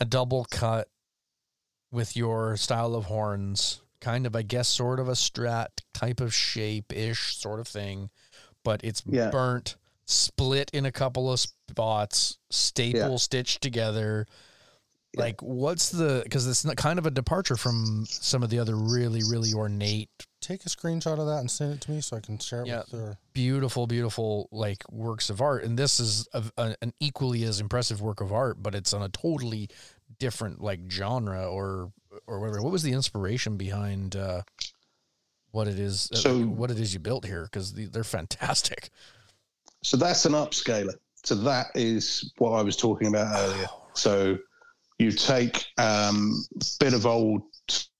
a 0.00 0.04
double 0.04 0.46
cut 0.50 0.88
with 1.90 2.16
your 2.16 2.56
style 2.56 2.94
of 2.94 3.06
horns, 3.06 3.80
kind 4.00 4.26
of, 4.26 4.36
I 4.36 4.42
guess, 4.42 4.68
sort 4.68 5.00
of 5.00 5.08
a 5.08 5.12
strat 5.12 5.68
type 5.94 6.20
of 6.20 6.34
shape 6.34 6.92
ish 6.92 7.36
sort 7.36 7.60
of 7.60 7.68
thing, 7.68 8.10
but 8.64 8.82
it's 8.84 9.02
Yeah. 9.06 9.30
burnt, 9.30 9.76
split 10.04 10.70
in 10.74 10.84
a 10.84 10.92
couple 10.92 11.32
of 11.32 11.40
spots, 11.40 12.38
staple 12.50 13.12
Yeah. 13.12 13.16
stitched 13.16 13.62
together. 13.62 14.26
Yeah. 15.16 15.20
Like, 15.22 15.42
what's 15.42 15.90
the? 15.90 16.20
Because 16.24 16.46
it's 16.46 16.64
not 16.64 16.76
kind 16.76 16.98
of 16.98 17.06
a 17.06 17.10
departure 17.10 17.56
from 17.56 18.04
some 18.08 18.42
of 18.42 18.50
the 18.50 18.58
other 18.58 18.76
really, 18.76 19.20
really 19.28 19.52
ornate 19.54 20.10
Take 20.40 20.66
a 20.66 20.68
screenshot 20.68 21.18
of 21.18 21.26
that 21.26 21.38
and 21.38 21.50
send 21.50 21.72
it 21.72 21.80
to 21.82 21.90
me 21.90 22.02
so 22.02 22.18
I 22.18 22.20
can 22.20 22.38
share 22.38 22.60
it 22.62 22.66
Yeah. 22.66 22.80
with 22.80 22.90
the. 22.90 23.16
beautiful, 23.32 23.86
beautiful 23.86 24.46
like 24.52 24.84
works 24.92 25.30
of 25.30 25.40
art, 25.40 25.64
and 25.64 25.78
this 25.78 25.98
is 25.98 26.28
a, 26.34 26.42
a, 26.58 26.76
an 26.82 26.92
equally 27.00 27.44
as 27.44 27.60
impressive 27.60 28.02
work 28.02 28.20
of 28.20 28.30
art, 28.30 28.62
but 28.62 28.74
it's 28.74 28.92
on 28.92 29.00
a 29.00 29.08
totally 29.08 29.70
different 30.18 30.60
like 30.60 30.80
genre 30.90 31.48
or 31.50 31.92
or 32.26 32.40
whatever. 32.40 32.60
What 32.62 32.72
was 32.72 32.82
the 32.82 32.92
inspiration 32.92 33.56
behind 33.56 34.16
uh, 34.16 34.42
what 35.52 35.66
it 35.66 35.78
is? 35.78 36.10
uh, 36.12 36.16
So- 36.16 36.42
what 36.42 36.70
it 36.70 36.78
is 36.78 36.92
you 36.92 37.00
built 37.00 37.24
here? 37.24 37.44
Because 37.44 37.72
they're 37.72 38.04
fantastic. 38.04 38.90
So 39.82 39.96
that's 39.96 40.26
an 40.26 40.32
upscaler. 40.32 40.94
So 41.24 41.34
that 41.36 41.68
is 41.74 42.32
what 42.36 42.50
I 42.50 42.62
was 42.62 42.76
talking 42.76 43.08
about 43.08 43.34
earlier. 43.38 43.66
So 43.94 44.38
you 45.04 45.12
take 45.12 45.64
um, 45.78 46.44
a 46.60 46.64
bit 46.80 46.94
of 46.94 47.06
old 47.06 47.42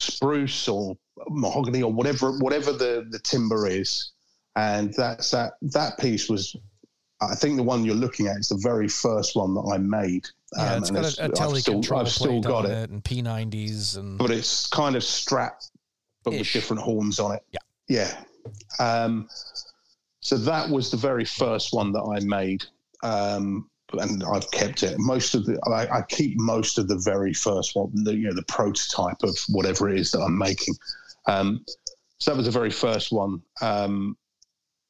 spruce 0.00 0.68
or 0.68 0.96
mahogany 1.28 1.82
or 1.82 1.92
whatever 1.92 2.32
whatever 2.38 2.72
the, 2.72 3.06
the 3.10 3.18
timber 3.18 3.66
is, 3.68 4.12
and 4.56 4.92
that's 4.94 5.30
that 5.30 5.52
that 5.62 5.98
piece 5.98 6.28
was. 6.28 6.56
I 7.20 7.34
think 7.36 7.56
the 7.56 7.62
one 7.62 7.84
you're 7.84 7.94
looking 7.94 8.26
at 8.26 8.36
is 8.38 8.48
the 8.48 8.58
very 8.60 8.88
first 8.88 9.36
one 9.36 9.54
that 9.54 9.62
I 9.72 9.78
made. 9.78 10.26
Yeah, 10.56 10.72
Um, 10.74 10.78
it's 10.82 10.90
got 10.90 11.04
a, 11.18 11.22
a 11.22 11.48
I've 11.48 11.58
still- 11.58 11.96
I've 11.96 12.08
still 12.10 12.40
got 12.40 12.64
it, 12.66 12.70
it 12.72 12.90
and 12.90 13.02
P90s 13.02 13.96
and 13.96 14.18
but 14.18 14.30
it's 14.30 14.66
kind 14.66 14.96
of 14.96 15.04
strapped, 15.04 15.70
but 16.24 16.32
with 16.32 16.50
different 16.52 16.82
horns 16.82 17.20
on 17.20 17.32
it. 17.36 17.42
Yeah. 17.52 17.60
Yeah. 17.88 18.24
Um, 18.78 19.28
so 20.20 20.36
that 20.36 20.68
was 20.68 20.90
the 20.90 20.96
very 20.96 21.24
first 21.24 21.72
one 21.72 21.92
that 21.92 22.02
I 22.02 22.18
made. 22.24 22.64
Um, 23.02 23.70
and 24.00 24.22
I've 24.24 24.50
kept 24.50 24.82
it. 24.82 24.98
Most 24.98 25.34
of 25.34 25.46
the, 25.46 25.58
I, 25.66 25.98
I 25.98 26.02
keep 26.02 26.38
most 26.38 26.78
of 26.78 26.88
the 26.88 26.98
very 26.98 27.34
first 27.34 27.74
one, 27.74 27.90
the, 28.04 28.14
you 28.14 28.28
know, 28.28 28.34
the 28.34 28.44
prototype 28.44 29.22
of 29.22 29.38
whatever 29.48 29.88
it 29.88 29.98
is 29.98 30.12
that 30.12 30.20
I'm 30.20 30.36
making. 30.36 30.74
Um, 31.26 31.64
so 32.18 32.30
that 32.30 32.36
was 32.36 32.46
the 32.46 32.52
very 32.52 32.70
first 32.70 33.12
one. 33.12 33.42
Um, 33.60 34.16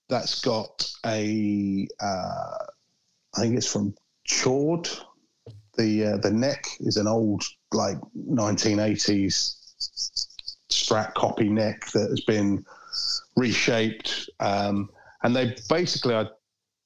that's 0.08 0.40
got 0.40 0.90
a, 1.06 1.86
uh, 2.00 2.64
I 3.36 3.40
think 3.40 3.56
it's 3.56 3.70
from 3.70 3.94
Chord. 4.28 4.88
The 5.76 6.04
uh, 6.04 6.16
the 6.18 6.30
neck 6.30 6.66
is 6.80 6.98
an 6.98 7.08
old 7.08 7.42
like 7.72 7.96
1980s 8.16 9.56
strat 10.70 11.14
copy 11.14 11.48
neck 11.48 11.86
that 11.92 12.10
has 12.10 12.20
been 12.20 12.64
reshaped. 13.36 14.30
Um, 14.40 14.90
and 15.22 15.34
they 15.34 15.56
basically, 15.68 16.14
I, 16.14 16.26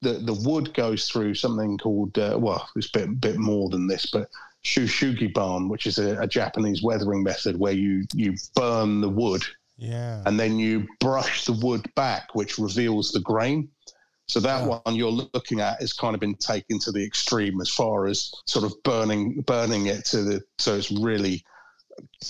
the 0.02 0.14
the 0.14 0.34
wood 0.48 0.72
goes 0.74 1.08
through 1.08 1.34
something 1.34 1.78
called 1.78 2.16
uh, 2.18 2.36
well, 2.40 2.68
it's 2.76 2.88
a 2.94 2.98
bit 2.98 3.20
bit 3.20 3.36
more 3.38 3.68
than 3.68 3.86
this, 3.86 4.06
but 4.06 4.28
shou 4.62 4.84
sugi 4.86 5.32
ban, 5.32 5.68
which 5.68 5.86
is 5.86 5.98
a, 5.98 6.18
a 6.20 6.26
Japanese 6.26 6.82
weathering 6.82 7.22
method 7.22 7.58
where 7.58 7.72
you 7.72 8.04
you 8.14 8.34
burn 8.54 9.00
the 9.00 9.08
wood 9.08 9.42
Yeah. 9.76 10.22
and 10.26 10.38
then 10.38 10.58
you 10.58 10.86
brush 11.00 11.44
the 11.44 11.52
wood 11.52 11.86
back, 11.94 12.34
which 12.34 12.58
reveals 12.58 13.10
the 13.12 13.20
grain. 13.20 13.68
So 14.26 14.40
that 14.40 14.62
Yeah. 14.62 14.80
one 14.84 14.94
you're 14.96 15.10
looking 15.34 15.60
at 15.60 15.80
has 15.80 15.92
kind 15.92 16.14
of 16.14 16.20
been 16.20 16.34
taken 16.34 16.78
to 16.80 16.92
the 16.92 17.04
extreme 17.04 17.60
as 17.60 17.70
far 17.70 18.06
as 18.06 18.30
sort 18.46 18.64
of 18.64 18.74
burning 18.82 19.40
burning 19.46 19.86
it 19.86 20.04
to 20.06 20.22
the 20.22 20.42
so 20.58 20.76
it's 20.76 20.90
really 20.90 21.44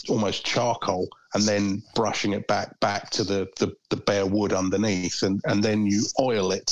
almost 0.08 0.44
charcoal 0.44 1.08
and 1.34 1.42
then 1.44 1.82
brushing 1.94 2.32
it 2.32 2.46
back 2.46 2.78
back 2.80 3.10
to 3.10 3.24
the 3.24 3.48
the, 3.58 3.74
the 3.90 3.96
bare 3.96 4.26
wood 4.26 4.52
underneath 4.52 5.22
and 5.22 5.40
and 5.46 5.62
then 5.62 5.86
you 5.86 6.02
oil 6.20 6.52
it 6.52 6.70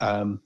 um 0.00 0.40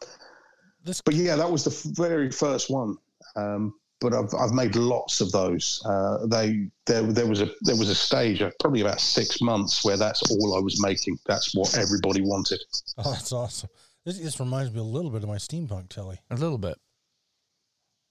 This- 0.84 1.00
but 1.00 1.14
yeah 1.14 1.36
that 1.36 1.50
was 1.50 1.64
the 1.64 1.92
very 1.94 2.30
first 2.30 2.70
one 2.70 2.96
um 3.36 3.74
but 4.02 4.14
I've, 4.14 4.32
I've 4.34 4.52
made 4.52 4.76
lots 4.76 5.20
of 5.20 5.30
those. 5.30 5.82
Uh, 5.84 6.24
they 6.26 6.70
there 6.86 7.02
there 7.02 7.26
was 7.26 7.42
a 7.42 7.50
there 7.60 7.76
was 7.76 7.90
a 7.90 7.94
stage 7.94 8.40
of 8.40 8.50
probably 8.58 8.80
about 8.80 8.98
six 8.98 9.42
months 9.42 9.84
where 9.84 9.98
that's 9.98 10.22
all 10.30 10.56
I 10.56 10.60
was 10.60 10.80
making. 10.80 11.18
That's 11.26 11.54
what 11.54 11.76
everybody 11.76 12.22
wanted. 12.22 12.62
Oh, 12.96 13.12
that's 13.12 13.30
awesome. 13.30 13.68
This, 14.06 14.18
this 14.18 14.40
reminds 14.40 14.72
me 14.72 14.80
a 14.80 14.84
little 14.84 15.10
bit 15.10 15.22
of 15.22 15.28
my 15.28 15.36
steampunk 15.36 15.90
telly. 15.90 16.18
a 16.30 16.34
little 16.36 16.56
bit, 16.56 16.78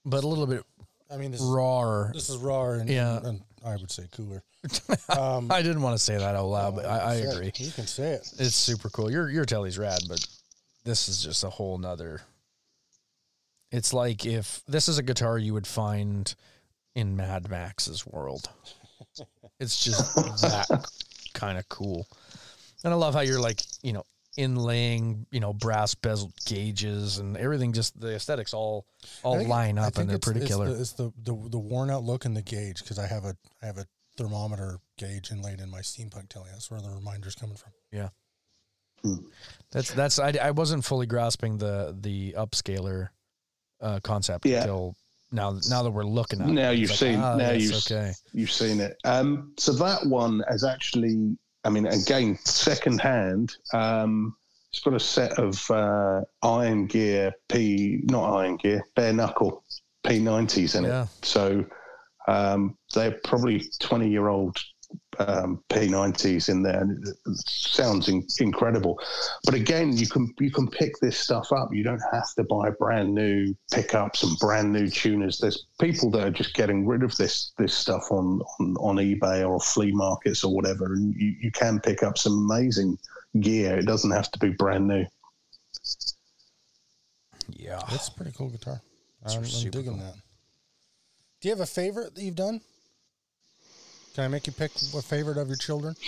but 0.04 0.22
a 0.22 0.28
little 0.28 0.46
bit 0.46 0.62
I 1.12 1.16
mean, 1.16 1.32
this 1.32 1.40
is, 1.40 1.46
rawer. 1.48 2.12
this 2.14 2.30
is 2.30 2.36
raw 2.36 2.70
and, 2.70 2.88
Yeah. 2.88 3.18
and 3.24 3.42
I 3.66 3.74
would 3.74 3.90
say 3.90 4.04
cooler. 4.12 4.44
Um, 5.08 5.50
I 5.50 5.60
didn't 5.60 5.82
want 5.82 5.94
to 5.98 5.98
say 6.02 6.16
that 6.16 6.36
out 6.36 6.46
loud, 6.46 6.76
but 6.76 6.84
I, 6.86 6.98
I 6.98 7.14
you 7.16 7.22
can 7.22 7.30
say 7.30 7.34
agree. 7.36 7.46
it. 7.48 7.60
You 7.60 7.70
can 7.72 7.86
say 7.88 8.10
it. 8.12 8.32
It's 8.38 8.54
super 8.54 8.90
cool. 8.90 9.10
Your 9.10 9.28
your 9.28 9.44
telly's 9.44 9.76
rad, 9.76 9.98
but 10.08 10.24
this 10.84 11.08
is 11.08 11.22
just 11.22 11.44
a 11.44 11.50
whole 11.50 11.78
nother. 11.78 12.22
It's 13.70 13.92
like 13.92 14.26
if 14.26 14.62
this 14.66 14.88
is 14.88 14.98
a 14.98 15.02
guitar 15.02 15.38
you 15.38 15.52
would 15.54 15.66
find 15.66 16.34
in 16.94 17.16
Mad 17.16 17.48
Max's 17.48 18.06
world. 18.06 18.48
It's 19.58 19.84
just 19.84 20.14
that 20.42 20.86
kind 21.34 21.58
of 21.58 21.68
cool. 21.68 22.06
And 22.82 22.92
I 22.92 22.96
love 22.96 23.14
how 23.14 23.20
you're 23.20 23.40
like, 23.40 23.60
you 23.82 23.92
know, 23.92 24.04
inlaying, 24.38 25.26
you 25.30 25.40
know, 25.40 25.52
brass 25.52 25.94
bezel 25.94 26.32
gauges 26.46 27.18
and 27.18 27.36
everything 27.36 27.72
just 27.72 27.98
the 28.00 28.14
aesthetics 28.14 28.54
all 28.54 28.86
all 29.22 29.36
think- 29.38 29.48
line 29.48 29.78
up 29.78 29.98
and 29.98 30.08
they're 30.08 30.16
it's- 30.16 30.24
pretty 30.24 30.40
it's 30.40 30.48
killer. 30.50 30.72
The, 30.72 30.80
it's 30.80 30.92
the, 30.92 31.12
the 31.22 31.48
the 31.50 31.58
worn 31.58 31.90
out 31.90 32.02
look 32.04 32.24
and 32.24 32.36
the 32.36 32.42
gauge 32.42 32.80
because 32.82 32.98
I 32.98 33.06
have 33.06 33.24
a 33.24 33.36
I 33.62 33.66
have 33.66 33.78
a 33.78 33.86
thermometer 34.16 34.78
gauge 34.98 35.30
inlaid 35.30 35.60
in 35.60 35.70
my 35.70 35.80
steampunk 35.80 36.28
telly. 36.28 36.48
That's 36.52 36.70
where 36.70 36.80
the 36.80 36.90
reminder's 36.90 37.34
coming 37.34 37.56
from. 37.56 37.72
That's 39.72 39.92
that's 39.92 40.18
I, 40.18 40.32
I 40.42 40.50
wasn't 40.50 40.84
fully 40.84 41.06
grasping 41.06 41.58
the 41.58 41.96
the 42.00 42.34
upscaler 42.36 43.08
uh, 43.80 44.00
concept 44.02 44.44
Yeah. 44.46 44.60
until 44.62 44.96
now. 45.32 45.58
Now 45.68 45.82
that 45.84 45.90
we're 45.90 46.04
looking 46.04 46.40
at 46.40 46.48
it, 46.48 46.52
Now 46.52 46.70
it's 46.70 46.80
you've 46.80 46.90
like, 46.90 46.98
seen- 46.98 47.20
ah, 47.20 47.36
now 47.36 47.50
you've- 47.52 47.74
okay. 47.76 48.12
You've 48.32 48.50
seen 48.50 48.80
it. 48.80 48.96
Um, 49.04 49.52
so 49.58 49.72
that 49.74 50.06
one 50.06 50.42
has 50.48 50.64
actually, 50.64 51.36
I 51.64 51.70
mean, 51.70 51.86
again, 51.86 52.36
second 52.44 53.00
hand. 53.00 53.56
Um, 53.72 54.34
it's 54.72 54.80
got 54.82 54.94
a 54.94 55.00
set 55.00 55.32
of 55.38 55.68
uh, 55.70 56.20
Iron 56.42 56.86
Gear 56.86 57.32
P, 57.48 58.00
not 58.04 58.34
Iron 58.38 58.56
Gear, 58.56 58.84
bare 58.94 59.12
knuckle 59.12 59.64
P90s 60.04 60.76
in 60.76 60.84
Yeah. 60.84 61.04
it. 61.04 61.08
So 61.22 61.64
um, 62.28 62.76
they're 62.94 63.18
probably 63.24 63.64
20 63.80 64.08
year 64.08 64.28
old 64.28 64.58
um, 65.18 65.62
P90s 65.68 66.48
in 66.48 66.62
there, 66.62 66.80
and 66.80 67.06
it 67.06 67.14
it 67.26 67.36
sounds 67.46 68.08
in, 68.08 68.26
incredible. 68.38 68.98
But 69.44 69.54
again, 69.54 69.96
you 69.96 70.06
can 70.06 70.32
you 70.38 70.50
can 70.50 70.68
pick 70.68 70.98
this 71.00 71.18
stuff 71.18 71.52
up. 71.52 71.74
You 71.74 71.82
don't 71.82 72.02
have 72.12 72.32
to 72.36 72.44
buy 72.44 72.70
brand 72.70 73.14
new 73.14 73.54
pickups 73.72 74.22
and 74.22 74.38
brand 74.38 74.72
new 74.72 74.88
tuners. 74.88 75.38
There's 75.38 75.66
people 75.80 76.10
that 76.12 76.26
are 76.26 76.30
just 76.30 76.54
getting 76.54 76.86
rid 76.86 77.02
of 77.02 77.16
this 77.16 77.52
this 77.58 77.74
stuff 77.74 78.10
on 78.10 78.40
on, 78.58 78.76
on 78.76 78.96
eBay 78.96 79.48
or 79.48 79.60
flea 79.60 79.92
markets 79.92 80.44
or 80.44 80.54
whatever, 80.54 80.94
and 80.94 81.14
you, 81.14 81.34
you 81.40 81.50
can 81.50 81.80
pick 81.80 82.02
up 82.02 82.16
some 82.16 82.50
amazing 82.50 82.98
gear. 83.40 83.78
It 83.78 83.86
doesn't 83.86 84.10
have 84.10 84.30
to 84.30 84.38
be 84.38 84.50
brand 84.50 84.88
new. 84.88 85.04
Yeah. 87.52 87.80
that's 87.90 88.08
a 88.08 88.12
pretty 88.12 88.32
cool 88.32 88.48
guitar. 88.48 88.80
I'm, 89.26 89.38
I'm 89.38 89.42
digging 89.42 89.84
cool. 89.84 89.96
that. 89.96 90.14
Do 91.40 91.48
you 91.48 91.50
have 91.50 91.60
a 91.60 91.66
favorite 91.66 92.14
that 92.14 92.22
you've 92.22 92.36
done? 92.36 92.60
Can 94.14 94.24
I 94.24 94.28
make 94.28 94.46
you 94.46 94.52
pick 94.52 94.72
a 94.74 95.02
favorite 95.02 95.38
of 95.38 95.48
your 95.48 95.56
children? 95.56 95.94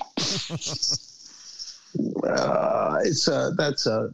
Uh, 2.26 2.98
it's 3.04 3.28
a 3.28 3.52
that's 3.56 3.86
a 3.86 4.08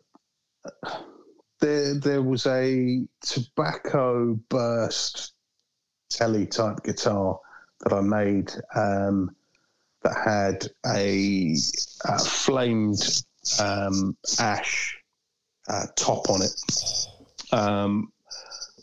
there. 1.60 1.94
There 1.94 2.22
was 2.22 2.44
a 2.46 3.06
tobacco 3.20 4.34
burst 4.48 5.32
telly 6.10 6.46
type 6.46 6.82
guitar 6.82 7.38
that 7.80 7.92
I 7.92 8.00
made 8.00 8.50
um, 8.74 9.34
that 10.02 10.16
had 10.16 10.66
a, 10.86 11.54
uh 12.04 12.18
flamed 12.18 13.22
um, 13.60 14.16
ash 14.40 14.98
uh, 15.68 15.86
top 15.96 16.28
on 16.30 16.42
it. 16.42 16.60
Um, 17.52 18.12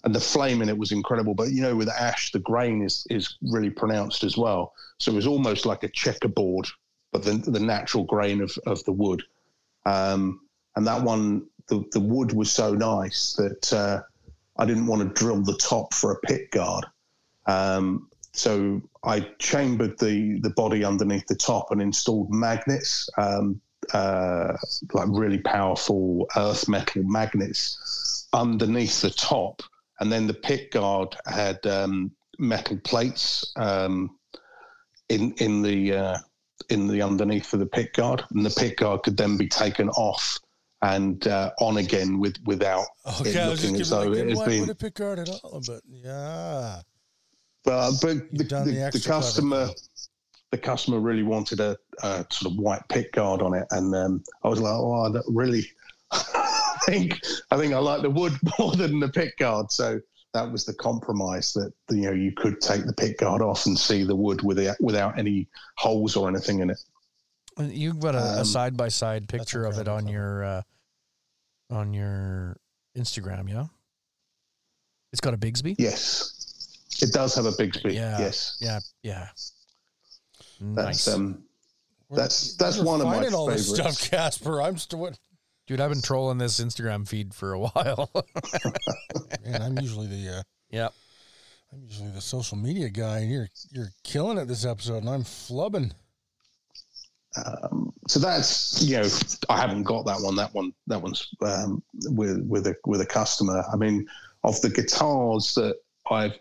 and 0.05 0.15
the 0.15 0.19
flame 0.19 0.61
in 0.61 0.69
it 0.69 0.77
was 0.77 0.91
incredible, 0.91 1.33
but 1.33 1.51
you 1.51 1.61
know, 1.61 1.75
with 1.75 1.89
ash, 1.89 2.31
the 2.31 2.39
grain 2.39 2.81
is 2.81 3.05
is 3.09 3.37
really 3.41 3.69
pronounced 3.69 4.23
as 4.23 4.37
well. 4.37 4.73
So 4.99 5.11
it 5.11 5.15
was 5.15 5.27
almost 5.27 5.65
like 5.65 5.83
a 5.83 5.89
checkerboard 5.89 6.67
but 7.15 7.23
the, 7.23 7.49
the 7.49 7.59
natural 7.61 8.03
grain 8.03 8.41
of, 8.41 8.51
of 8.65 8.83
the 8.83 8.91
wood. 8.91 9.23
Um, 9.85 10.41
and 10.75 10.85
that 10.85 11.01
one 11.01 11.45
the, 11.67 11.83
the 11.93 11.99
wood 12.01 12.33
was 12.33 12.51
so 12.51 12.73
nice 12.73 13.35
that 13.37 13.71
uh, 13.71 14.01
I 14.57 14.65
didn't 14.65 14.87
want 14.87 15.01
to 15.01 15.23
drill 15.23 15.41
the 15.41 15.57
top 15.57 15.93
for 15.93 16.11
a 16.11 16.19
pit 16.19 16.51
guard. 16.51 16.85
Um, 17.45 18.09
so 18.33 18.81
I 19.05 19.21
chambered 19.39 19.97
the 19.97 20.39
the 20.41 20.49
body 20.49 20.83
underneath 20.83 21.25
the 21.27 21.37
top 21.37 21.71
and 21.71 21.81
installed 21.81 22.33
magnets, 22.33 23.09
um, 23.17 23.61
uh, 23.93 24.57
like 24.91 25.07
really 25.07 25.39
powerful 25.39 26.27
earth 26.35 26.67
metal 26.67 27.03
magnets 27.03 28.27
underneath 28.33 29.01
the 29.01 29.11
top, 29.11 29.61
and 29.99 30.11
then 30.11 30.27
the 30.27 30.33
pick 30.33 30.71
guard 30.71 31.15
had 31.25 31.65
um, 31.65 32.11
metal 32.39 32.77
plates 32.83 33.51
um, 33.55 34.17
in 35.09 35.33
in 35.39 35.61
the 35.61 35.93
uh, 35.93 36.17
in 36.69 36.87
the 36.87 37.01
underneath 37.01 37.53
of 37.53 37.59
the 37.59 37.65
pick 37.65 37.93
guard, 37.93 38.23
and 38.31 38.45
the 38.45 38.49
pick 38.49 38.77
guard 38.77 39.03
could 39.03 39.17
then 39.17 39.37
be 39.37 39.47
taken 39.47 39.89
off 39.89 40.39
and 40.81 41.27
uh, 41.27 41.51
on 41.59 41.77
again 41.77 42.19
with 42.19 42.35
without 42.45 42.85
Okay, 43.19 43.31
it 43.31 43.37
I 43.37 43.49
was 43.49 43.61
just 43.61 43.71
looking 43.71 43.81
as 43.81 43.89
though 43.89 44.13
it 44.13 44.29
has 44.29 44.41
been. 44.41 44.69
a 44.69 44.75
pick 44.75 44.95
guard 44.95 45.19
at 45.19 45.29
all, 45.29 45.61
but 45.65 45.81
yeah. 45.87 46.81
But, 47.63 47.93
but 47.99 48.31
the, 48.31 48.43
the, 48.43 48.43
the 48.43 48.81
extra 48.81 49.01
clever 49.01 49.21
customer, 49.21 49.69
the 50.51 50.57
customer 50.57 50.99
really 50.99 51.23
wanted 51.23 51.59
a, 51.59 51.75
a 52.03 52.25
sort 52.29 52.53
of 52.53 52.59
white 52.59 52.83
pick 52.89 53.11
guard 53.13 53.41
on 53.41 53.55
it, 53.55 53.65
and 53.71 53.95
um, 53.95 54.23
I 54.43 54.49
was 54.49 54.59
like, 54.61 54.73
oh, 54.73 55.11
that 55.11 55.23
really, 55.27 55.65
think 56.85 57.19
I 57.51 57.57
think 57.57 57.73
I 57.73 57.77
like 57.79 58.01
the 58.01 58.09
wood 58.09 58.33
more 58.59 58.75
than 58.75 58.99
the 58.99 59.09
pick 59.09 59.37
guard. 59.37 59.71
So 59.71 59.99
that 60.33 60.51
was 60.51 60.65
the 60.65 60.73
compromise 60.73 61.53
that 61.53 61.71
you 61.89 62.03
know 62.03 62.11
you 62.11 62.31
could 62.33 62.59
take 62.61 62.85
the 62.85 62.93
pick 62.93 63.17
guard 63.19 63.41
off 63.41 63.65
and 63.65 63.77
see 63.77 64.03
the 64.03 64.15
wood 64.15 64.41
without 64.43 64.75
without 64.81 65.17
any 65.17 65.47
holes 65.77 66.15
or 66.15 66.27
anything 66.29 66.59
in 66.59 66.69
it. 66.69 66.79
You've 67.57 67.99
got 67.99 68.15
a, 68.15 68.19
a 68.19 68.39
Um, 68.39 68.45
side-by-side 68.45 69.29
picture 69.29 69.63
of 69.65 69.77
it 69.79 69.87
on 69.87 70.01
clever. 70.03 70.11
your 70.11 70.43
uh, 70.43 70.61
on 71.71 71.93
your 71.93 72.57
Instagram, 72.97 73.49
yeah. 73.49 73.65
It's 75.13 75.21
got 75.21 75.33
a 75.33 75.37
Bigsby. 75.37 75.75
Yes, 75.79 76.77
it 77.01 77.13
does 77.13 77.33
have 77.35 77.45
a 77.45 77.51
Bigsby. 77.51 77.93
Yeah. 77.93 78.19
Yes, 78.19 78.57
Yeah, 78.59 78.79
yeah. 79.03 79.27
that's 79.33 79.53
Nice, 80.59 81.07
um, 81.07 81.43
Where- 82.09 82.17
That's- 82.17 82.55
that's 82.55 82.77
one 82.77 82.99
of 83.01 83.07
my 83.07 83.15
finding 83.15 83.33
all 83.33 83.47
this 83.47 83.73
stuff, 83.73 83.99
Casper. 84.11 84.61
I'm 84.61 84.77
still. 84.77 85.11
What, 85.65 85.77
dude. 85.77 85.81
I've 85.81 85.91
been 85.91 86.01
trolling 86.01 86.37
this 86.37 86.59
Instagram 86.59 87.07
feed 87.07 87.33
for 87.33 87.53
a 87.53 87.59
while. 87.59 88.09
man, 89.43 89.61
I'm 89.61 89.79
usually 89.79 90.07
the. 90.07 90.37
Uh, 90.37 90.43
yeah, 90.69 90.89
I'm 91.71 91.83
usually 91.83 92.11
the 92.11 92.21
social 92.21 92.57
media 92.57 92.89
guy, 92.89 93.19
and 93.19 93.31
you're 93.31 93.49
you're 93.71 93.91
killing 94.03 94.37
it 94.37 94.47
this 94.47 94.65
episode, 94.65 94.97
and 94.97 95.09
I'm 95.09 95.23
flubbing. 95.23 95.91
Um, 97.43 97.91
so 98.07 98.19
that's 98.19 98.81
you 98.81 98.97
know 98.97 99.07
I 99.49 99.59
haven't 99.59 99.83
got 99.83 100.05
that 100.05 100.21
one. 100.21 100.35
That 100.35 100.53
one 100.53 100.73
that 100.87 101.01
one's 101.01 101.27
um, 101.41 101.83
with 102.05 102.45
with 102.47 102.67
a 102.67 102.75
with 102.85 103.01
a 103.01 103.05
customer. 103.05 103.63
I 103.71 103.75
mean, 103.75 104.07
of 104.43 104.59
the 104.61 104.69
guitars 104.69 105.53
that 105.55 105.75
I've 106.09 106.37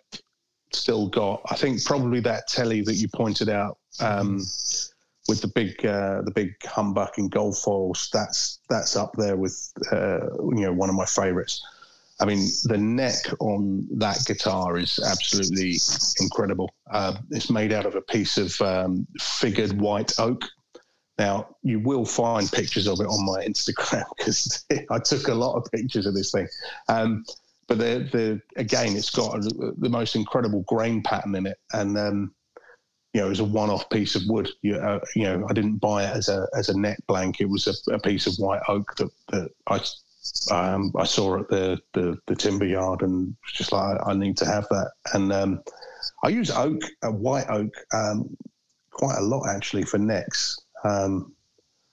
still 0.72 1.08
got, 1.08 1.42
I 1.50 1.56
think 1.56 1.84
probably 1.84 2.20
that 2.20 2.46
telly 2.48 2.82
that 2.82 2.94
you 2.94 3.08
pointed 3.08 3.48
out 3.48 3.78
um, 4.00 4.40
with 5.28 5.40
the 5.40 5.48
big 5.48 5.84
uh, 5.84 6.22
the 6.22 6.30
big 6.30 6.58
humbucking 6.60 7.30
gold 7.30 7.56
foils. 7.58 8.08
That's 8.12 8.60
that's 8.68 8.96
up 8.96 9.14
there 9.16 9.36
with 9.36 9.72
uh, 9.90 10.26
you 10.36 10.62
know 10.62 10.72
one 10.72 10.88
of 10.88 10.94
my 10.94 11.06
favorites. 11.06 11.64
I 12.20 12.26
mean, 12.26 12.48
the 12.64 12.78
neck 12.78 13.16
on 13.40 13.88
that 13.98 14.24
guitar 14.24 14.78
is 14.78 15.00
absolutely 15.04 15.76
incredible. 16.20 16.72
Uh, 16.90 17.16
it's 17.30 17.50
made 17.50 17.72
out 17.72 17.86
of 17.86 17.96
a 17.96 18.00
piece 18.00 18.38
of 18.38 18.60
um, 18.60 19.06
figured 19.18 19.72
white 19.80 20.12
oak. 20.20 20.44
Now, 21.18 21.56
you 21.62 21.80
will 21.80 22.04
find 22.04 22.50
pictures 22.50 22.86
of 22.86 23.00
it 23.00 23.06
on 23.06 23.26
my 23.26 23.44
Instagram 23.46 24.04
because 24.16 24.64
I 24.90 24.98
took 24.98 25.28
a 25.28 25.34
lot 25.34 25.56
of 25.56 25.70
pictures 25.72 26.06
of 26.06 26.14
this 26.14 26.30
thing. 26.30 26.46
Um, 26.88 27.24
but 27.66 27.78
the, 27.78 28.08
the 28.12 28.40
again, 28.60 28.94
it's 28.96 29.10
got 29.10 29.36
a, 29.36 29.72
the 29.78 29.88
most 29.88 30.14
incredible 30.14 30.62
grain 30.68 31.02
pattern 31.02 31.34
in 31.34 31.46
it, 31.46 31.58
and 31.72 31.98
um, 31.98 32.34
you 33.14 33.20
know, 33.20 33.26
it 33.26 33.30
was 33.30 33.40
a 33.40 33.44
one-off 33.44 33.88
piece 33.90 34.16
of 34.16 34.22
wood. 34.26 34.50
You, 34.62 34.74
uh, 34.74 34.98
you 35.14 35.22
know, 35.22 35.46
I 35.48 35.52
didn't 35.52 35.76
buy 35.76 36.02
it 36.02 36.16
as 36.16 36.28
a 36.28 36.48
as 36.56 36.68
a 36.68 36.78
neck 36.78 36.98
blank. 37.06 37.40
It 37.40 37.48
was 37.48 37.68
a, 37.68 37.94
a 37.94 37.98
piece 37.98 38.26
of 38.26 38.34
white 38.36 38.62
oak 38.66 38.96
that, 38.96 39.10
that 39.28 39.50
I 39.68 39.80
um, 40.50 40.92
I 40.98 41.04
saw 41.04 41.38
at 41.38 41.48
the, 41.48 41.80
the 41.92 42.18
the 42.26 42.34
timber 42.34 42.64
yard, 42.64 43.02
and 43.02 43.36
was 43.44 43.52
just 43.52 43.70
like 43.70 43.98
I, 44.04 44.14
need 44.14 44.36
to 44.38 44.46
have 44.46 44.66
that. 44.70 44.90
And 45.12 45.32
um, 45.32 45.62
I 46.24 46.28
use 46.28 46.50
oak, 46.50 46.82
uh, 47.04 47.12
white 47.12 47.48
oak, 47.48 47.72
um, 47.92 48.36
quite 48.90 49.18
a 49.18 49.22
lot 49.24 49.48
actually 49.48 49.84
for 49.84 49.98
necks, 49.98 50.58
um, 50.82 51.32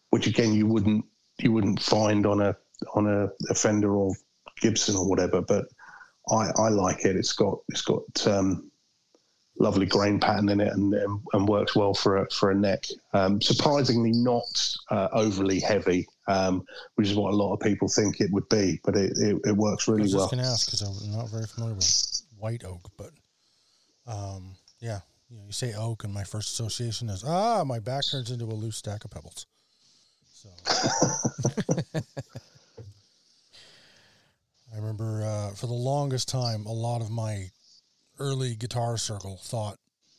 which 0.10 0.26
again 0.26 0.54
you 0.54 0.66
wouldn't 0.66 1.06
you 1.38 1.52
wouldn't 1.52 1.84
find 1.84 2.26
on 2.26 2.42
a 2.42 2.56
on 2.96 3.06
a, 3.06 3.30
a 3.52 3.54
Fender 3.54 3.96
or 3.96 4.16
Gibson 4.60 4.96
or 4.96 5.08
whatever. 5.08 5.42
But 5.42 5.66
I, 6.32 6.50
I 6.58 6.70
like 6.70 7.06
it. 7.06 7.16
It's 7.16 7.34
got 7.34 7.60
it's 7.70 7.84
got 7.84 8.26
um, 8.26 8.71
lovely 9.62 9.86
grain 9.86 10.20
pattern 10.20 10.50
in 10.50 10.60
it 10.60 10.74
and, 10.74 10.94
and, 10.94 11.22
and 11.34 11.48
works 11.48 11.76
well 11.76 11.94
for 11.94 12.18
a, 12.18 12.30
for 12.32 12.52
a 12.52 12.56
neck. 12.56 12.86
Um, 13.14 13.42
surprisingly, 13.42 14.12
not 14.12 14.76
uh, 14.90 15.08
overly 15.14 15.60
heavy, 15.60 16.08
um, 16.28 16.66
which 16.96 17.08
is 17.08 17.16
what 17.16 17.32
a 17.32 17.36
lot 17.36 17.54
of 17.54 17.60
people 17.60 17.88
think 17.88 18.20
it 18.20 18.32
would 18.32 18.50
be. 18.50 18.82
But 18.84 18.96
it, 18.96 19.14
it, 19.18 19.38
it 19.46 19.56
works 19.56 19.88
really 19.88 20.02
well. 20.02 20.04
I 20.04 20.04
was 20.04 20.16
well. 20.16 20.24
just 20.24 20.32
going 20.32 20.44
to 20.44 20.50
ask 20.50 20.66
because 20.68 21.06
I'm 21.06 21.12
not 21.18 21.30
very 21.30 21.46
familiar 21.46 21.76
with 21.76 22.22
white 22.38 22.64
oak, 22.66 22.90
but 22.98 23.12
um, 24.08 24.56
yeah, 24.80 25.00
you 25.30 25.38
know, 25.38 25.44
you 25.46 25.54
say 25.54 25.74
oak, 25.74 26.04
and 26.04 26.14
my 26.14 26.24
first 26.24 26.52
association 26.52 27.10
is 27.10 27.24
ah, 27.26 27.64
my 27.64 27.80
back 27.80 28.04
turns 28.10 28.32
into 28.32 28.46
a 28.46 28.48
loose 28.48 28.78
stack 28.78 29.06
of 29.06 29.12
pebbles. 29.12 29.46
So 30.34 30.50
I 34.74 34.78
remember 34.78 35.24
uh, 35.24 35.52
for 35.52 35.68
the 35.68 35.74
longest 35.74 36.30
time, 36.30 36.66
a 36.66 36.72
lot 36.72 37.02
of 37.02 37.12
my 37.12 37.52
early 38.22 38.56
guitar 38.56 38.98
circle 38.98 39.38
thought 39.42 39.78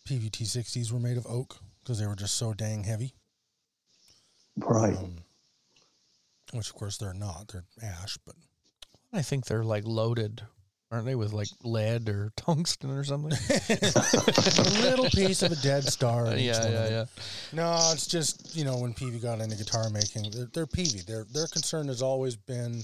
Peavey 0.08 0.30
T-60s 0.30 0.92
were 0.92 0.98
made 0.98 1.16
of 1.16 1.26
oak 1.26 1.56
because 1.82 1.98
they 1.98 2.06
were 2.06 2.16
just 2.16 2.34
so 2.34 2.52
dang 2.52 2.84
heavy. 2.84 3.14
Right. 4.56 4.96
Um, 4.96 5.16
which, 6.52 6.68
of 6.68 6.74
course, 6.74 6.98
they're 6.98 7.14
not. 7.14 7.48
They're 7.48 7.64
ash, 7.82 8.18
but 8.26 8.34
I 9.12 9.22
think 9.22 9.46
they're 9.46 9.64
like 9.64 9.84
loaded, 9.86 10.42
aren't 10.90 11.06
they, 11.06 11.14
with 11.14 11.32
like 11.32 11.48
lead 11.62 12.08
or 12.08 12.32
tungsten 12.36 12.90
or 12.90 13.04
something? 13.04 13.32
a 13.50 14.80
little 14.82 15.08
piece 15.08 15.42
of 15.42 15.52
a 15.52 15.56
dead 15.56 15.84
star. 15.84 16.26
in 16.26 16.38
yeah, 16.40 16.68
yeah, 16.68 16.88
yeah. 16.88 17.04
No, 17.52 17.72
it's 17.92 18.06
just 18.06 18.54
you 18.54 18.64
know 18.64 18.76
when 18.78 18.92
Peavey 18.92 19.22
got 19.22 19.40
into 19.40 19.56
guitar 19.56 19.88
making, 19.90 20.30
they're, 20.30 20.48
they're 20.52 20.66
Peavey. 20.66 21.06
Their 21.06 21.24
their 21.32 21.46
concern 21.46 21.88
has 21.88 22.02
always 22.02 22.36
been 22.36 22.82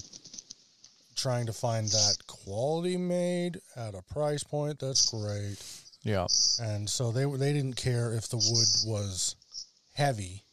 trying 1.19 1.45
to 1.47 1.53
find 1.53 1.87
that 1.89 2.17
quality 2.27 2.97
made 2.97 3.59
at 3.75 3.93
a 3.95 4.01
price 4.01 4.43
point 4.43 4.79
that's 4.79 5.09
great, 5.09 5.57
Yeah. 6.03 6.27
and 6.59 6.89
so 6.89 7.11
they 7.11 7.25
were 7.25 7.37
they 7.37 7.53
didn't 7.53 7.75
care 7.75 8.13
if 8.13 8.27
the 8.29 8.37
wood 8.37 8.93
was 8.95 9.35
heavy. 9.93 10.43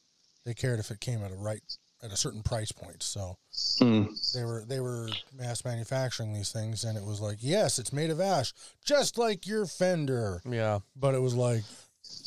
They 0.45 0.55
cared 0.55 0.79
if 0.81 0.91
it 0.91 1.01
came 1.01 1.23
at 1.25 1.31
a 1.33 1.37
right 1.37 1.62
at 2.03 2.12
a 2.12 2.17
certain 2.17 2.43
price 2.43 2.71
point. 2.73 3.03
So 3.03 3.39
Mm. 3.81 4.33
they 4.33 4.45
were 4.45 4.64
they 4.67 4.81
were 4.81 5.09
mass 5.33 5.64
manufacturing 5.64 6.33
these 6.35 6.53
things, 6.53 6.85
and 6.85 6.97
it 6.99 7.05
was 7.05 7.21
like, 7.21 7.39
yes, 7.41 7.79
it's 7.79 7.93
made 7.93 8.11
of 8.11 8.21
ash, 8.21 8.53
just 8.85 9.17
like 9.19 9.47
your 9.47 9.67
Fender 9.67 10.43
Yeah. 10.49 10.81
but 10.95 11.14
it 11.14 11.21
was 11.21 11.35
like 11.35 11.64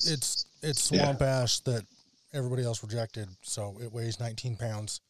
it's 0.05 0.45
it's 0.61 0.91
Yeah. 0.91 1.03
swamp 1.05 1.21
ash 1.21 1.59
that 1.61 1.85
everybody 2.33 2.63
else 2.63 2.83
rejected 2.83 3.27
so 3.41 3.75
it 3.81 3.91
weighs 3.91 4.19
19 4.19 4.55
pounds 4.57 5.01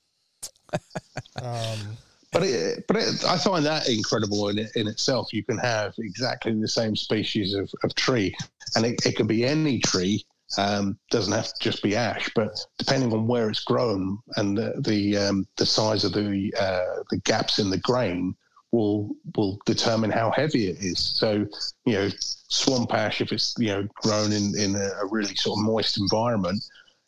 um 1.42 1.98
But 2.32 2.44
it, 2.44 2.86
but 2.88 2.98
it, 2.98 3.26
I 3.26 3.38
find 3.38 3.66
that 3.66 3.90
incredible 3.90 4.50
in, 4.50 4.60
in 4.76 4.88
itself. 4.88 5.34
You 5.34 5.44
can 5.44 5.58
have 5.58 5.94
exactly 5.98 6.54
the 6.54 6.68
same 6.68 6.96
species 6.96 7.54
of, 7.56 7.72
of 7.84 7.96
tree, 7.96 8.36
and 8.76 8.86
it, 8.86 9.06
it 9.06 9.16
can 9.16 9.28
be 9.28 9.46
any 9.46 9.80
tree. 9.80 10.24
Um, 10.58 10.98
doesn't 11.12 11.34
have 11.34 11.46
to 11.46 11.60
just 11.60 11.84
be 11.84 11.96
ash, 11.96 12.30
but 12.36 12.50
depending 12.80 13.14
on 13.14 13.28
where 13.28 13.50
it's 13.50 13.64
grown 13.64 14.18
and 14.36 14.58
the 14.58 14.74
the, 14.80 15.18
um, 15.18 15.48
the 15.58 15.66
size 15.66 16.04
of 16.04 16.14
the 16.14 16.54
uh, 16.60 17.04
the 17.12 17.18
gaps 17.24 17.60
in 17.60 17.70
the 17.70 17.78
grain 17.78 18.36
will 18.72 19.16
will 19.36 19.60
determine 19.66 20.12
how 20.12 20.32
heavy 20.32 20.70
it 20.70 20.78
is. 20.80 21.00
So 21.00 21.46
you 21.86 21.94
know, 21.94 22.10
swamp 22.20 22.94
ash, 22.94 23.22
if 23.22 23.32
it's 23.32 23.56
you 23.58 23.68
know 23.68 23.88
grown 23.96 24.32
in 24.32 24.58
in 24.58 24.76
a 24.76 25.06
really 25.10 25.36
sort 25.36 25.60
of 25.60 25.66
moist 25.66 26.00
environment, 26.00 26.64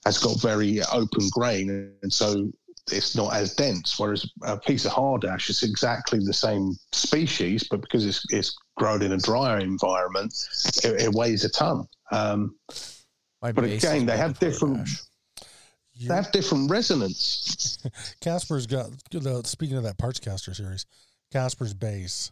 has 0.05 0.17
got 0.17 0.41
very 0.41 0.81
open 0.91 1.29
grain, 1.31 1.93
and 2.01 2.11
so 2.11 2.51
it's 2.93 3.15
not 3.15 3.33
as 3.33 3.53
dense. 3.55 3.99
Whereas 3.99 4.29
a 4.43 4.57
piece 4.57 4.85
of 4.85 4.91
hard 4.91 5.25
ash 5.25 5.49
is 5.49 5.63
exactly 5.63 6.19
the 6.19 6.33
same 6.33 6.75
species, 6.91 7.67
but 7.69 7.81
because 7.81 8.05
it's, 8.05 8.23
it's 8.29 8.55
grown 8.77 9.01
in 9.01 9.11
a 9.11 9.17
drier 9.17 9.59
environment, 9.59 10.33
it, 10.83 11.01
it 11.01 11.11
weighs 11.13 11.43
a 11.45 11.49
ton. 11.49 11.85
Um, 12.11 12.55
But 13.41 13.57
again, 13.63 14.05
they 14.05 14.17
have 14.17 14.37
different- 14.39 14.79
ash. 14.81 15.01
they 15.99 16.13
have 16.13 16.31
different 16.31 16.69
resonance. 16.69 17.77
casper's 18.21 18.67
got 18.67 18.89
the, 19.11 19.41
speaking 19.45 19.77
of 19.77 19.83
that 19.83 19.97
parts 19.97 20.19
caster 20.19 20.53
series 20.53 20.85
casper's 21.31 21.73
bass 21.73 22.31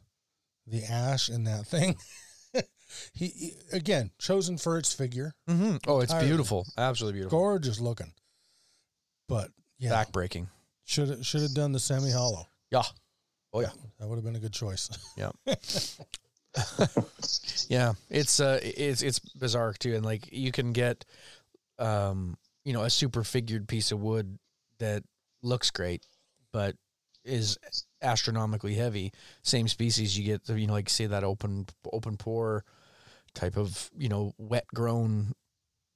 the 0.68 0.84
ash 0.84 1.30
in 1.30 1.46
that 1.46 1.66
thing 1.66 1.96
he, 3.14 3.28
he- 3.28 3.54
again 3.72 4.12
chosen 4.20 4.58
for 4.58 4.78
its 4.78 4.94
figure 4.94 5.34
Mhm. 5.48 5.80
Oh, 5.88 6.00
it's 6.02 6.12
Entirely. 6.12 6.28
beautiful. 6.28 6.66
Absolutely 6.78 7.20
beautiful. 7.20 7.40
gorgeous 7.40 7.80
looking 7.80 8.12
but 9.28 9.52
yeah 9.80 9.90
Back 9.90 10.12
breaking. 10.12 10.48
Should 10.86 11.26
should 11.26 11.42
have 11.42 11.54
done 11.54 11.72
the 11.72 11.80
semi 11.80 12.12
hollow. 12.12 12.46
Yeah. 12.72 12.84
Oh 13.54 13.62
yeah. 13.62 13.72
That 14.00 14.08
would 14.08 14.16
have 14.16 14.24
been 14.26 14.36
a 14.36 14.40
good 14.40 14.54
choice. 14.54 14.90
Yeah. 15.18 15.32
yeah, 17.68 17.94
it's 18.10 18.40
uh 18.40 18.60
it's 18.64 19.02
it's 19.02 19.20
bizarre 19.20 19.74
too 19.74 19.96
and 19.96 20.04
like 20.06 20.32
you 20.32 20.52
can 20.52 20.74
get 20.74 21.06
um 21.78 22.38
you 22.66 22.74
know 22.74 22.84
a 22.84 22.90
super 22.90 23.24
figured 23.24 23.68
piece 23.68 23.92
of 23.92 24.02
wood 24.02 24.38
that 24.80 25.04
looks 25.44 25.70
great 25.72 26.06
but 26.52 26.76
is 27.24 27.58
astronomically 28.02 28.74
heavy. 28.76 29.12
Same 29.44 29.68
species 29.68 30.18
you 30.18 30.26
get 30.26 30.50
you 30.58 30.66
know 30.68 30.74
like 30.74 30.90
say 30.90 31.06
that 31.06 31.24
open 31.24 31.68
open 31.94 32.18
pore 32.18 32.64
type 33.36 33.58
of, 33.58 33.92
you 33.96 34.10
know, 34.10 34.34
wet 34.40 34.66
grown 34.74 35.34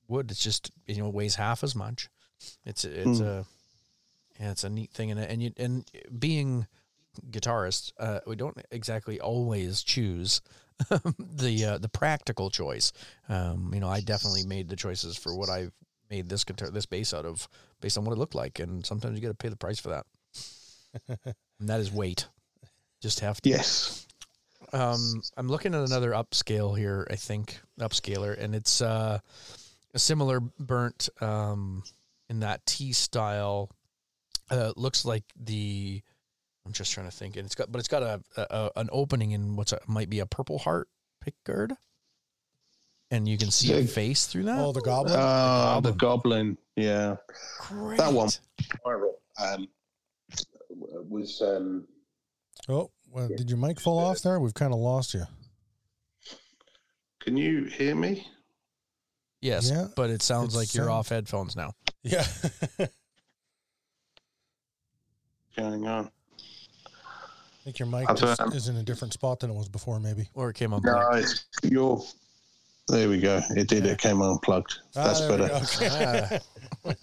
wood 0.07 0.29
it's 0.29 0.43
just 0.43 0.69
you 0.85 0.97
know 1.01 1.09
weighs 1.09 1.35
half 1.35 1.63
as 1.63 1.75
much. 1.75 2.09
It's 2.65 2.85
it's 2.85 3.19
Hmm. 3.19 3.25
a 3.25 3.45
yeah, 4.39 4.51
it's 4.51 4.63
a 4.63 4.69
neat 4.69 4.91
thing 4.91 5.11
and 5.11 5.19
and 5.19 5.43
you 5.43 5.51
and 5.57 5.85
being 6.17 6.67
guitarist, 7.29 7.91
uh, 7.99 8.19
we 8.25 8.35
don't 8.35 8.57
exactly 8.71 9.19
always 9.19 9.83
choose 9.83 10.41
the 10.89 11.65
uh, 11.65 11.77
the 11.77 11.89
practical 11.89 12.49
choice. 12.49 12.91
Um, 13.29 13.71
you 13.73 13.79
know, 13.79 13.89
I 13.89 14.01
definitely 14.01 14.45
made 14.45 14.69
the 14.69 14.75
choices 14.75 15.17
for 15.17 15.35
what 15.35 15.49
I've 15.49 15.71
made 16.09 16.29
this 16.29 16.43
guitar, 16.43 16.69
this 16.69 16.85
bass 16.85 17.13
out 17.13 17.25
of, 17.25 17.47
based 17.81 17.97
on 17.97 18.05
what 18.05 18.13
it 18.13 18.19
looked 18.19 18.35
like, 18.35 18.59
and 18.59 18.85
sometimes 18.85 19.15
you 19.15 19.21
got 19.21 19.29
to 19.29 19.35
pay 19.35 19.49
the 19.49 19.55
price 19.55 19.79
for 19.79 19.89
that. 19.89 20.05
and 21.59 21.69
that 21.69 21.79
is 21.79 21.91
weight. 21.91 22.27
Just 23.01 23.19
have 23.21 23.41
to. 23.41 23.49
Yes. 23.49 24.07
Um, 24.71 25.21
I'm 25.37 25.47
looking 25.47 25.75
at 25.75 25.81
another 25.81 26.11
upscale 26.11 26.77
here. 26.77 27.07
I 27.09 27.15
think 27.15 27.59
upscaler, 27.79 28.37
and 28.37 28.55
it's 28.55 28.81
uh, 28.81 29.19
a 29.93 29.99
similar 29.99 30.39
burnt 30.39 31.09
um, 31.21 31.83
in 32.29 32.39
that 32.39 32.65
T 32.65 32.93
style. 32.93 33.69
Uh, 34.53 34.73
looks 34.75 35.05
like 35.05 35.23
the. 35.39 36.01
I'm 36.65 36.71
just 36.71 36.93
trying 36.93 37.09
to 37.09 37.15
think, 37.15 37.35
and 37.35 37.45
it's 37.45 37.55
got, 37.55 37.71
but 37.71 37.79
it's 37.79 37.87
got 37.89 38.03
a, 38.03 38.21
a 38.37 38.71
an 38.77 38.89
opening 38.91 39.31
in 39.31 39.55
what's 39.55 39.73
a, 39.73 39.79
might 39.87 40.09
be 40.09 40.19
a 40.19 40.25
purple 40.25 40.57
heart 40.59 40.87
pickguard, 41.25 41.75
and 43.11 43.27
you 43.27 43.37
can 43.37 43.51
see 43.51 43.73
a 43.73 43.85
face 43.85 44.27
through 44.27 44.43
that. 44.43 44.59
Oh, 44.59 44.71
the 44.71 44.81
goblin. 44.81 45.15
Uh, 45.19 45.79
the 45.81 45.91
goblin. 45.91 45.97
goblin. 45.97 46.57
Yeah. 46.75 47.17
Great. 47.59 47.97
that 47.97 48.13
one. 48.13 48.29
Viral. 48.85 49.13
Um, 49.43 49.67
was 51.09 51.41
um, 51.41 51.85
oh, 52.69 52.89
well, 53.11 53.27
did 53.27 53.49
your 53.49 53.59
mic 53.59 53.79
fall 53.79 53.99
off 53.99 54.21
there? 54.21 54.39
We've 54.39 54.53
kind 54.53 54.73
of 54.73 54.79
lost 54.79 55.13
you. 55.13 55.25
can 57.21 57.35
you 57.37 57.65
hear 57.65 57.95
me? 57.95 58.25
Yes, 59.41 59.69
Yeah, 59.69 59.87
but 59.97 60.09
it 60.09 60.21
sounds 60.21 60.55
it 60.55 60.57
like 60.57 60.73
you're 60.73 60.85
sound- 60.85 60.93
off 60.93 61.09
headphones 61.09 61.55
now. 61.57 61.73
Yeah. 62.03 62.25
Going 65.57 65.87
on. 65.87 66.09
I 66.85 67.63
think 67.63 67.79
your 67.79 67.87
mic 67.87 68.09
is, 68.11 68.21
is 68.53 68.67
in 68.67 68.75
a 68.75 68.83
different 68.83 69.13
spot 69.13 69.39
than 69.39 69.49
it 69.49 69.53
was 69.53 69.69
before, 69.69 69.99
maybe. 69.99 70.27
Or 70.33 70.49
it 70.49 70.55
came 70.55 70.73
on. 70.73 70.81
No, 70.83 71.11
it's 71.13 71.45
your. 71.63 72.03
There 72.89 73.07
we 73.07 73.19
go. 73.21 73.39
It 73.51 73.69
did. 73.69 73.85
It 73.85 73.99
came 73.99 74.21
unplugged. 74.21 74.79
That's 74.93 75.21
Ah, 75.21 75.27
there 75.27 75.31
we 75.31 75.47
better. 75.47 75.65
Okay. 75.65 76.39
Ah. 76.85 76.93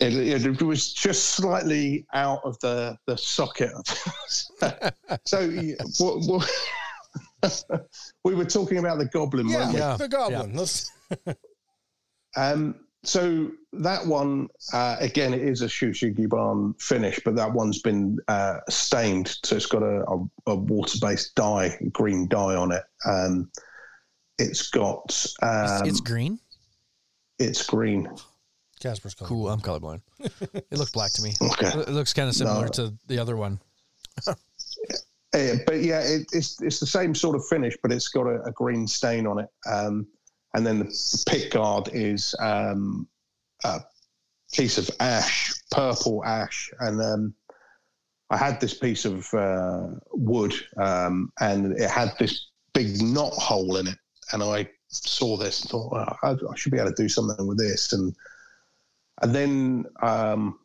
It, 0.00 0.14
it, 0.44 0.46
it 0.46 0.62
was 0.62 0.92
just 0.92 1.30
slightly 1.30 2.06
out 2.12 2.40
of 2.44 2.58
the 2.58 2.98
the 3.06 3.16
socket. 3.16 3.72
so 5.24 5.40
yeah, 5.40 5.76
what, 5.98 6.46
what, 7.42 7.86
we 8.24 8.34
were 8.34 8.44
talking 8.44 8.78
about 8.78 8.98
the 8.98 9.06
goblin, 9.06 9.48
yeah, 9.48 9.56
weren't 9.56 9.72
we? 9.72 9.78
Yeah. 9.78 9.96
the 9.96 10.08
goblin. 10.08 10.54
Let's. 10.54 10.90
Um, 12.36 12.74
so 13.04 13.50
that 13.74 14.06
one 14.06 14.48
uh, 14.72 14.96
again, 15.00 15.32
it 15.34 15.42
is 15.42 15.62
a 15.62 15.68
shou 15.68 15.90
sugi 15.90 16.28
ban 16.28 16.74
finish, 16.78 17.20
but 17.24 17.36
that 17.36 17.52
one's 17.52 17.80
been 17.80 18.18
uh, 18.28 18.58
stained, 18.68 19.38
so 19.44 19.56
it's 19.56 19.66
got 19.66 19.82
a, 19.82 20.04
a, 20.10 20.24
a 20.48 20.54
water-based 20.56 21.34
dye, 21.34 21.78
green 21.92 22.26
dye 22.28 22.56
on 22.56 22.72
it. 22.72 22.82
Um, 23.06 23.50
it's 24.38 24.68
got 24.70 25.04
It's, 25.06 25.34
um, 25.42 25.86
it's 25.88 26.00
green. 26.00 26.38
it's 27.38 27.64
green. 27.66 28.08
Casper's 28.80 29.14
color. 29.14 29.28
Cool. 29.28 29.48
I'm 29.48 29.60
colorblind. 29.60 30.00
it 30.20 30.78
looks 30.78 30.92
black 30.92 31.12
to 31.14 31.22
me. 31.22 31.34
Okay. 31.42 31.66
It 31.80 31.88
looks 31.88 32.12
kind 32.14 32.28
of 32.28 32.34
similar 32.36 32.66
No. 32.66 32.68
to 32.72 32.94
the 33.08 33.18
other 33.18 33.36
one. 33.36 33.58
Uh, 34.26 35.56
but 35.66 35.82
yeah, 35.82 36.00
it, 36.00 36.26
it's 36.32 36.60
it's 36.62 36.80
the 36.80 36.86
same 36.86 37.14
sort 37.14 37.36
of 37.36 37.46
finish, 37.48 37.76
but 37.82 37.92
it's 37.92 38.08
got 38.08 38.26
a, 38.26 38.40
a 38.44 38.52
green 38.52 38.86
stain 38.86 39.26
on 39.26 39.38
it. 39.40 39.48
Um, 39.70 40.06
and 40.54 40.66
then 40.66 40.78
the 40.78 41.24
pick 41.28 41.52
guard 41.52 41.90
is 41.92 42.34
um, 42.40 43.06
a 43.64 43.80
piece 44.52 44.78
of 44.78 44.90
ash, 45.00 45.52
purple 45.70 46.24
ash, 46.24 46.70
and 46.80 47.00
um, 47.00 47.34
I 48.30 48.36
had 48.36 48.60
this 48.60 48.74
piece 48.74 49.04
of 49.04 49.32
uh, 49.34 49.88
wood, 50.12 50.54
um, 50.76 51.32
and 51.40 51.72
it 51.72 51.90
had 51.90 52.14
this 52.18 52.46
big 52.72 53.02
knot 53.02 53.32
hole 53.32 53.76
in 53.76 53.86
it, 53.86 53.98
and 54.32 54.42
I 54.42 54.68
saw 54.88 55.36
this 55.36 55.62
and 55.62 55.70
thought, 55.70 56.16
I, 56.22 56.30
I 56.32 56.56
should 56.56 56.72
be 56.72 56.78
able 56.78 56.90
to 56.90 57.02
do 57.02 57.08
something 57.08 57.46
with 57.46 57.58
this, 57.58 57.92
and 57.92 58.14
and 59.22 59.34
then 59.34 59.84
um, 60.02 60.58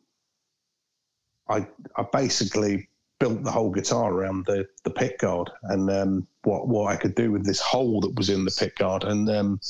I 1.48 1.66
I 1.96 2.06
basically 2.12 2.88
built 3.24 3.42
the 3.42 3.50
whole 3.50 3.70
guitar 3.70 4.12
around 4.12 4.44
the 4.44 4.68
the 4.82 4.90
pick 4.90 5.18
guard 5.18 5.50
and 5.62 5.90
um, 5.90 6.26
what 6.42 6.68
what 6.68 6.92
I 6.92 6.96
could 6.96 7.14
do 7.14 7.32
with 7.32 7.46
this 7.46 7.60
hole 7.60 8.02
that 8.02 8.14
was 8.16 8.28
in 8.28 8.44
the 8.44 8.54
pick 8.58 8.76
guard. 8.76 9.04
And 9.04 9.30
um, 9.30 9.60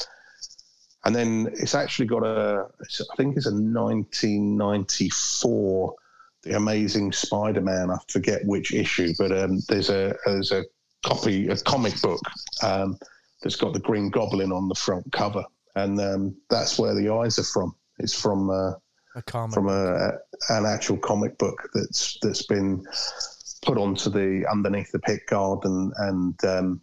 and 1.05 1.15
then 1.15 1.51
it's 1.53 1.77
actually 1.77 2.07
got 2.07 2.25
a 2.25 2.67
it's, 2.81 3.01
I 3.01 3.15
think 3.17 3.37
it's 3.37 3.47
a 3.47 3.53
1994 3.53 5.95
the 6.43 6.57
Amazing 6.57 7.13
Spider-Man. 7.13 7.91
I 7.91 7.99
forget 8.09 8.45
which 8.45 8.75
issue 8.75 9.15
but 9.17 9.31
um, 9.31 9.61
there's 9.69 9.89
a 9.89 10.17
there's 10.27 10.51
a 10.51 10.65
copy 11.05 11.47
a 11.49 11.57
comic 11.59 12.03
book 12.03 12.21
um, 12.61 12.99
that's 13.43 13.55
got 13.55 13.73
the 13.73 13.79
Green 13.79 14.11
Goblin 14.11 14.51
on 14.51 14.67
the 14.69 14.75
front 14.75 15.13
cover. 15.13 15.45
And 15.77 16.01
um, 16.01 16.35
that's 16.51 16.77
where 16.77 16.95
the 16.95 17.11
eyes 17.11 17.39
are 17.39 17.45
from. 17.45 17.77
It's 17.99 18.21
from 18.21 18.51
uh, 18.51 18.73
A 19.15 19.23
comic. 19.23 19.55
from 19.55 19.69
a, 19.69 20.11
an 20.49 20.67
actual 20.67 20.97
comic 20.97 21.39
book 21.39 21.71
that's 21.75 22.19
that's 22.23 22.45
been 22.47 22.85
put 23.65 23.79
onto 23.79 24.11
the 24.11 24.47
underneath 24.51 24.93
the 24.93 24.99
pick 24.99 25.27
guard 25.29 25.65
and 25.65 25.93
and 25.97 26.45
um, 26.45 26.81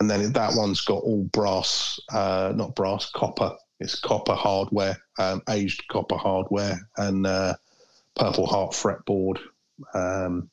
and 0.00 0.08
then 0.08 0.32
that 0.32 0.52
one's 0.54 0.80
got 0.82 1.02
all 1.02 1.24
brass, 1.32 1.98
uh, 2.12 2.52
not 2.54 2.74
brass, 2.76 3.10
copper. 3.10 3.56
It's 3.80 3.98
copper 3.98 4.34
hardware, 4.34 4.96
um, 5.18 5.42
aged 5.48 5.86
copper 5.88 6.16
hardware, 6.16 6.78
and 6.96 7.26
uh, 7.26 7.54
purple 8.16 8.46
heart 8.46 8.72
fretboard, 8.72 9.38
um, 9.94 10.50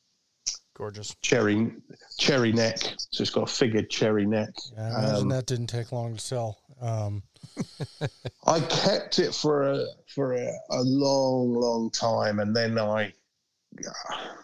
Gorgeous. 0.74 1.14
cherry 1.22 1.72
cherry 2.18 2.52
neck. 2.52 2.78
So 3.10 3.22
it's 3.22 3.30
got 3.30 3.48
a 3.48 3.52
figured 3.52 3.88
cherry 3.90 4.26
neck. 4.26 4.50
Yeah, 4.74 4.84
I 4.84 4.88
imagine 5.00 5.22
Um, 5.22 5.28
that 5.30 5.46
didn't 5.46 5.66
take 5.68 5.92
long 5.92 6.14
to 6.14 6.20
sell. 6.20 6.58
Um, 6.80 7.22
I 8.46 8.60
kept 8.60 9.18
it 9.18 9.34
for 9.34 9.62
a 9.72 9.86
for 10.08 10.34
a, 10.34 10.52
a 10.70 10.82
long, 10.82 11.52
long 11.54 11.90
time, 11.90 12.38
and 12.40 12.54
then 12.54 12.78
I, 12.78 13.12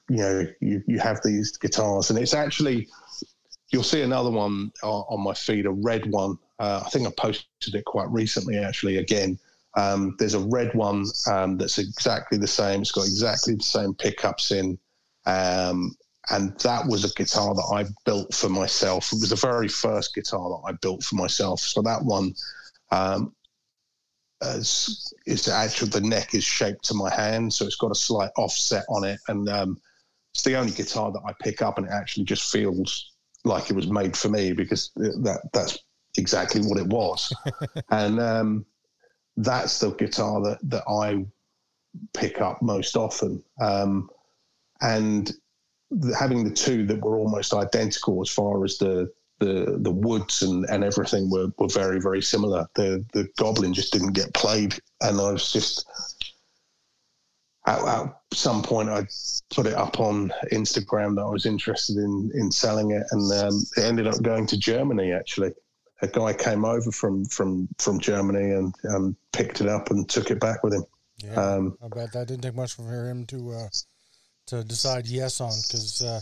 you 0.08 0.16
know, 0.16 0.46
you, 0.60 0.82
you 0.86 0.98
have 0.98 1.20
these 1.24 1.56
guitars, 1.56 2.10
and 2.10 2.18
it's 2.18 2.34
actually 2.34 2.88
you'll 3.72 3.82
see 3.82 4.02
another 4.02 4.30
one 4.30 4.70
on, 4.82 5.04
on 5.08 5.20
my 5.20 5.34
feed, 5.34 5.66
a 5.66 5.70
red 5.70 6.10
one. 6.10 6.38
Uh, 6.58 6.82
I 6.84 6.88
think 6.90 7.08
I 7.08 7.12
posted 7.16 7.74
it 7.74 7.84
quite 7.86 8.08
recently, 8.10 8.58
actually. 8.58 8.98
Again, 8.98 9.38
um, 9.76 10.14
there's 10.18 10.34
a 10.34 10.40
red 10.40 10.74
one 10.74 11.06
um, 11.30 11.56
that's 11.56 11.78
exactly 11.78 12.38
the 12.38 12.46
same. 12.46 12.82
It's 12.82 12.92
got 12.92 13.06
exactly 13.06 13.54
the 13.54 13.62
same 13.62 13.94
pickups 13.94 14.50
in. 14.50 14.78
Um, 15.24 15.96
and 16.30 16.56
that 16.60 16.86
was 16.86 17.04
a 17.04 17.14
guitar 17.14 17.54
that 17.54 17.72
I 17.74 17.86
built 18.04 18.32
for 18.34 18.48
myself. 18.48 19.12
It 19.12 19.20
was 19.20 19.30
the 19.30 19.36
very 19.36 19.68
first 19.68 20.14
guitar 20.14 20.50
that 20.50 20.68
I 20.68 20.72
built 20.80 21.02
for 21.02 21.16
myself. 21.16 21.60
So 21.60 21.82
that 21.82 22.04
one 22.04 22.34
um, 24.42 24.58
is, 24.58 25.14
is 25.26 25.48
actually 25.48 25.90
the 25.90 26.00
neck 26.00 26.34
is 26.34 26.44
shaped 26.44 26.84
to 26.86 26.94
my 26.94 27.12
hand, 27.14 27.52
so 27.52 27.64
it's 27.64 27.76
got 27.76 27.90
a 27.90 27.96
slight 27.96 28.30
offset 28.36 28.84
on 28.88 29.04
it, 29.04 29.20
and 29.28 29.48
um, 29.48 29.80
it's 30.34 30.42
the 30.42 30.56
only 30.56 30.72
guitar 30.72 31.12
that 31.12 31.22
I 31.26 31.32
pick 31.42 31.62
up, 31.62 31.78
and 31.78 31.86
it 31.86 31.92
actually 31.92 32.24
just 32.24 32.50
feels 32.50 33.12
like 33.44 33.70
it 33.70 33.76
was 33.76 33.88
made 33.88 34.16
for 34.16 34.28
me 34.28 34.52
because 34.52 34.90
that 34.96 35.48
that's 35.52 35.78
exactly 36.16 36.60
what 36.62 36.78
it 36.78 36.86
was, 36.86 37.32
and 37.90 38.20
um, 38.20 38.66
that's 39.36 39.80
the 39.80 39.90
guitar 39.90 40.40
that 40.42 40.58
that 40.64 40.84
I 40.88 41.24
pick 42.14 42.40
up 42.40 42.62
most 42.62 42.96
often, 42.96 43.42
um, 43.60 44.08
and 44.80 45.32
having 46.18 46.44
the 46.44 46.54
two 46.54 46.86
that 46.86 47.00
were 47.00 47.18
almost 47.18 47.52
identical 47.52 48.20
as 48.22 48.30
far 48.30 48.64
as 48.64 48.78
the 48.78 49.12
the 49.42 49.78
the 49.78 49.90
woods 49.90 50.42
and, 50.42 50.64
and 50.70 50.84
everything 50.84 51.30
were, 51.30 51.48
were 51.58 51.68
very 51.68 52.00
very 52.00 52.22
similar. 52.22 52.66
The 52.74 53.04
the 53.12 53.28
goblin 53.36 53.74
just 53.74 53.92
didn't 53.92 54.12
get 54.12 54.32
played, 54.34 54.74
and 55.00 55.20
I 55.20 55.32
was 55.32 55.52
just 55.52 55.86
at, 57.66 57.80
at 57.80 58.14
some 58.32 58.62
point 58.62 58.88
I 58.88 59.06
put 59.54 59.66
it 59.66 59.74
up 59.74 60.00
on 60.00 60.32
Instagram 60.52 61.16
that 61.16 61.22
I 61.22 61.30
was 61.30 61.46
interested 61.46 61.96
in 61.96 62.30
in 62.34 62.50
selling 62.50 62.92
it, 62.92 63.04
and 63.10 63.32
um, 63.32 63.62
it 63.76 63.84
ended 63.84 64.06
up 64.06 64.22
going 64.22 64.46
to 64.48 64.56
Germany. 64.56 65.12
Actually, 65.12 65.52
a 66.02 66.08
guy 66.08 66.32
came 66.32 66.64
over 66.64 66.90
from 66.92 67.24
from 67.26 67.68
from 67.78 68.00
Germany 68.00 68.50
and 68.52 68.74
um, 68.90 69.16
picked 69.32 69.60
it 69.60 69.68
up 69.68 69.90
and 69.90 70.08
took 70.08 70.30
it 70.30 70.40
back 70.40 70.62
with 70.62 70.74
him. 70.74 70.84
yeah, 71.18 71.34
Um, 71.34 71.78
I 71.82 71.88
bet 71.88 72.12
that 72.12 72.28
didn't 72.28 72.42
take 72.42 72.54
much 72.54 72.74
for 72.74 73.08
him 73.08 73.26
to 73.26 73.52
uh, 73.52 73.68
to 74.46 74.64
decide 74.64 75.06
yes 75.06 75.40
on 75.40 75.52
because 75.66 76.02
uh, 76.02 76.20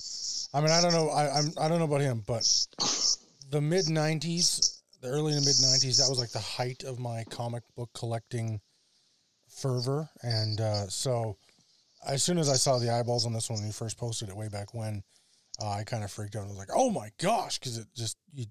I 0.52 0.60
mean 0.60 0.70
I 0.70 0.80
don't 0.80 0.92
know 0.92 1.08
I 1.10 1.38
I'm, 1.38 1.52
I 1.60 1.68
don't 1.68 1.78
know 1.78 1.84
about 1.84 2.00
him, 2.00 2.22
but 2.26 2.42
the 3.50 3.60
mid 3.60 3.86
'90s, 3.86 4.80
the 5.00 5.08
early 5.08 5.32
to 5.32 5.40
mid 5.40 5.56
'90s, 5.56 5.98
that 5.98 6.08
was 6.08 6.18
like 6.18 6.30
the 6.30 6.38
height 6.38 6.84
of 6.84 6.98
my 6.98 7.24
comic 7.30 7.62
book 7.76 7.90
collecting 7.94 8.60
fervor, 9.48 10.08
and 10.22 10.60
uh, 10.60 10.88
so 10.88 11.36
as 12.06 12.22
soon 12.22 12.38
as 12.38 12.48
I 12.48 12.54
saw 12.54 12.78
the 12.78 12.90
eyeballs 12.90 13.26
on 13.26 13.32
this 13.32 13.50
one 13.50 13.58
when 13.58 13.66
he 13.66 13.72
first 13.72 13.98
posted 13.98 14.28
it 14.28 14.36
way 14.36 14.48
back 14.48 14.72
when, 14.74 15.02
uh, 15.60 15.68
I 15.68 15.84
kind 15.84 16.02
of 16.02 16.10
freaked 16.10 16.36
out. 16.36 16.44
I 16.44 16.48
was 16.48 16.56
like, 16.56 16.70
"Oh 16.74 16.90
my 16.90 17.10
gosh!" 17.18 17.58
Because 17.58 17.78
it 17.78 17.86
just 17.94 18.16
you, 18.32 18.46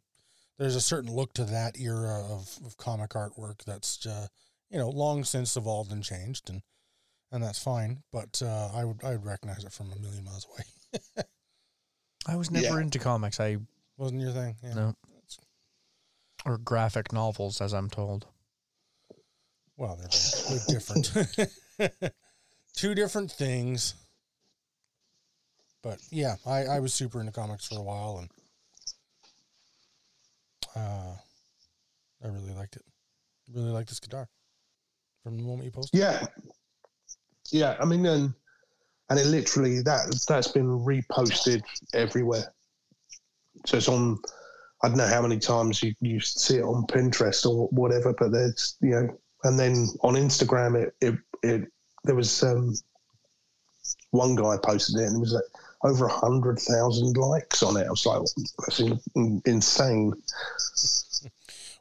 there's 0.57 0.75
a 0.75 0.81
certain 0.81 1.13
look 1.13 1.33
to 1.33 1.45
that 1.45 1.79
era 1.79 2.23
of, 2.29 2.59
of 2.65 2.77
comic 2.77 3.11
artwork 3.11 3.63
that's 3.65 4.05
uh, 4.05 4.27
you 4.69 4.77
know 4.77 4.89
long 4.89 5.23
since 5.23 5.57
evolved 5.57 5.91
and 5.91 6.03
changed, 6.03 6.49
and 6.49 6.61
and 7.31 7.43
that's 7.43 7.61
fine. 7.61 8.03
But 8.11 8.41
uh, 8.43 8.69
I 8.73 8.85
would 8.85 9.03
I 9.03 9.11
would 9.11 9.25
recognize 9.25 9.63
it 9.63 9.73
from 9.73 9.91
a 9.91 9.99
million 9.99 10.23
miles 10.23 10.45
away. 10.45 11.23
I 12.29 12.35
was 12.35 12.51
never 12.51 12.75
Yeah. 12.75 12.81
into 12.81 12.99
comics. 12.99 13.39
I 13.39 13.57
Wasn't 13.97 14.21
your 14.21 14.31
thing? 14.31 14.55
Yeah. 14.63 14.73
no. 14.73 14.95
Or 16.45 16.57
graphic 16.57 17.11
novels, 17.11 17.59
as 17.59 17.73
I'm 17.73 17.89
told. 17.89 18.25
Well, 19.77 19.95
they're, 19.97 20.09
they're 20.49 20.65
different. 20.67 21.11
Two 22.75 22.93
different 22.95 23.31
things. 23.31 23.95
But 25.81 25.99
yeah, 26.11 26.35
I, 26.45 26.65
I 26.65 26.79
was 26.79 26.93
super 26.93 27.19
into 27.19 27.31
comics 27.31 27.67
for 27.67 27.79
a 27.79 27.81
while 27.81 28.17
and 28.19 28.29
uh, 30.75 31.15
I 32.23 32.27
really 32.27 32.53
liked 32.53 32.75
it. 32.75 32.83
Really 33.53 33.71
liked 33.71 33.89
this 33.89 33.99
guitar 33.99 34.27
from 35.23 35.37
the 35.37 35.43
moment 35.43 35.65
you 35.65 35.71
posted. 35.71 35.99
Yeah, 35.99 36.25
yeah. 37.51 37.75
I 37.79 37.85
mean, 37.85 38.05
and 38.05 38.33
and 39.09 39.19
it 39.19 39.25
literally 39.27 39.81
that 39.81 40.23
that's 40.27 40.47
been 40.49 40.67
reposted 40.79 41.61
everywhere. 41.93 42.53
So 43.65 43.77
it's 43.77 43.87
on. 43.89 44.19
I 44.81 44.87
don't 44.87 44.97
know 44.97 45.07
how 45.07 45.21
many 45.21 45.39
times 45.39 45.83
you, 45.83 45.93
you 45.99 46.21
see 46.21 46.55
it 46.57 46.63
on 46.63 46.87
Pinterest 46.87 47.45
or 47.45 47.67
whatever, 47.69 48.13
but 48.17 48.31
there's 48.31 48.77
you 48.81 48.91
know, 48.91 49.19
and 49.43 49.59
then 49.59 49.87
on 50.03 50.13
Instagram 50.13 50.81
it 50.81 50.93
it, 51.01 51.15
it 51.43 51.67
there 52.05 52.15
was 52.15 52.41
um, 52.43 52.73
one 54.11 54.35
guy 54.35 54.55
posted 54.63 55.01
it 55.01 55.05
and 55.07 55.17
it 55.17 55.19
was 55.19 55.33
like 55.33 55.43
over 55.83 56.05
a 56.05 56.11
hundred 56.13 56.59
thousand 56.59 57.17
likes 57.17 57.61
on 57.63 57.75
it. 57.77 57.87
I 57.87 57.89
was 57.89 58.05
like, 58.05 58.21
that's 58.59 58.79
in, 58.79 58.99
in- 59.15 59.41
insane. 59.45 60.13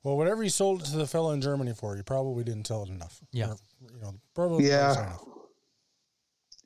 Well, 0.05 0.17
whatever 0.17 0.45
you 0.45 0.49
sold 0.49 0.83
it 0.83 0.85
to 0.87 0.97
the 0.97 1.09
fella 1.09 1.35
in 1.35 1.41
Germany 1.41 1.75
for, 1.75 1.97
you 1.97 2.05
probably 2.05 2.45
didn't 2.45 2.63
tell 2.65 2.85
it 2.85 2.89
enough. 2.89 3.21
Yeah. 3.33 3.51
Or, 3.51 3.57
you 3.93 4.01
know, 4.01 4.15
probably 4.33 4.69
Yeah. 4.69 4.93
enough. 4.93 5.25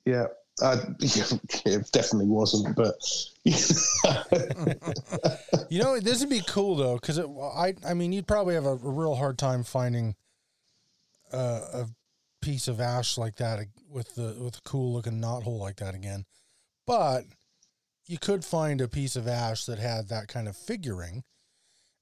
Yeah, 0.05 0.26
uh, 0.61 0.79
it 1.01 1.89
definitely 1.93 2.29
wasn't, 2.29 2.77
but 2.77 2.95
You 5.70 5.83
know, 5.83 5.99
this 5.99 6.20
would 6.20 6.29
be 6.29 6.43
cool 6.47 6.77
though, 6.77 6.97
because 6.97 7.19
I, 7.19 7.74
I 7.87 7.95
mean, 7.95 8.12
you'd 8.12 8.27
probably 8.27 8.55
have 8.55 8.66
a, 8.66 8.73
a 8.73 8.77
real 8.77 9.15
hard 9.15 9.39
time 9.39 9.65
finding 9.65 10.15
uh, 11.33 11.61
a 11.73 11.87
piece 12.43 12.69
of 12.69 12.81
ash 12.81 13.16
like 13.16 13.37
that 13.37 13.61
with 13.89 14.15
the 14.15 14.37
with 14.39 14.59
a 14.59 14.62
cool 14.65 14.93
looking 14.93 15.20
knot 15.20 15.45
hole 15.45 15.59
like 15.59 15.77
that 15.77 15.95
again. 15.95 16.27
But 16.87 17.24
you 18.07 18.19
could 18.19 18.45
find 18.45 18.81
a 18.81 18.89
piece 18.89 19.16
of 19.16 19.27
ash 19.27 19.65
that 19.65 19.79
had 19.79 20.09
that 20.09 20.29
kind 20.29 20.49
of 20.49 20.57
figuring, 20.57 21.24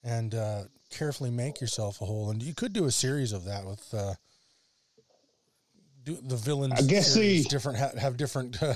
and 0.03 0.35
uh, 0.35 0.63
carefully 0.91 1.31
make 1.31 1.61
yourself 1.61 2.01
a 2.01 2.07
hole. 2.07 2.31
And 2.31 2.43
you 2.43 2.55
could 2.55 2.73
do 2.73 2.87
a 2.87 2.91
series 2.91 3.33
of 3.33 3.45
that 3.45 3.65
with 3.65 3.95
uh, 3.95 4.15
do 6.05 6.19
the 6.23 6.37
villains. 6.37 6.75
I 6.77 6.83
guess 6.83 7.13
series, 7.15 7.45
the- 7.45 7.49
different 7.51 7.79
ha- 7.79 7.93
have 7.99 8.17
different 8.17 8.63
uh, 8.63 8.75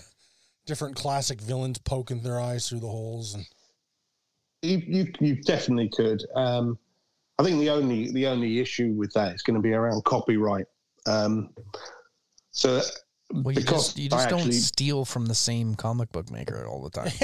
different 0.67 0.97
classic 0.97 1.41
villains 1.41 1.79
poking 1.79 2.23
their 2.23 2.41
eyes 2.41 2.69
through 2.69 2.81
the 2.81 2.89
holes 2.89 3.35
and. 3.35 3.47
you, 4.63 4.83
you 4.87 5.13
you 5.21 5.37
definitely 5.43 5.89
could. 5.91 6.23
Um, 6.35 6.79
I 7.39 7.43
think 7.43 7.59
the 7.61 7.71
only 7.71 8.11
the 8.13 8.27
only 8.27 8.61
issue 8.61 8.93
with 8.93 9.13
that 9.15 9.35
is 9.35 9.43
going 9.43 9.57
to 9.57 9.61
be 9.63 9.73
around 9.73 10.05
copyright. 10.05 10.67
Um, 11.07 11.51
so 12.53 12.81
Well, 13.33 13.53
you 13.53 13.61
Because 13.61 13.89
just 13.95 13.99
you 13.99 14.07
I 14.07 14.17
just 14.17 14.29
don't 14.29 14.39
actually- 14.41 14.53
steal 14.55 15.05
from 15.05 15.27
the 15.27 15.35
same 15.35 15.75
comic 15.75 16.13
book 16.13 16.31
maker 16.31 16.67
all 16.67 16.83
the 16.83 16.91
time. 16.91 17.11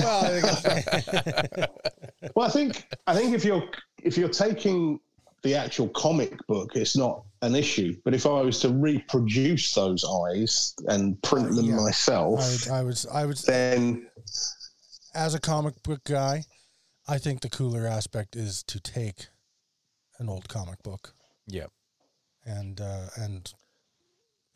well, 0.00 0.24
I 0.24 0.40
think 0.40 1.68
well, 2.36 2.46
I 2.46 2.50
think 2.50 2.86
I 3.06 3.14
think 3.14 3.34
if 3.34 3.44
you're 3.44 3.64
if 4.02 4.16
you're 4.18 4.28
taking 4.28 5.00
the 5.44 5.54
actual 5.54 5.88
comic 5.90 6.34
book, 6.48 6.74
it's 6.74 6.96
not 6.96 7.22
an 7.42 7.54
issue. 7.54 7.94
But 8.04 8.14
if 8.14 8.26
I 8.26 8.40
was 8.40 8.58
to 8.60 8.70
reproduce 8.70 9.72
those 9.74 10.04
eyes 10.04 10.74
and 10.88 11.20
print 11.22 11.54
them 11.54 11.66
Yeah. 11.66 11.76
myself, 11.76 12.40
I 12.40 12.50
would, 12.50 12.68
I 12.72 12.82
would, 12.82 13.06
I 13.12 13.26
would, 13.26 13.36
then 13.38 14.08
as 15.14 15.34
a 15.34 15.38
comic 15.40 15.80
book 15.82 16.02
guy, 16.04 16.44
I 17.06 17.18
think 17.18 17.42
the 17.42 17.50
cooler 17.50 17.86
aspect 17.86 18.34
is 18.34 18.62
to 18.64 18.80
take 18.80 19.28
an 20.18 20.28
old 20.28 20.48
comic 20.48 20.82
book 20.82 21.14
Yep. 21.46 21.70
and 22.46 22.80
uh, 22.80 23.08
and 23.16 23.52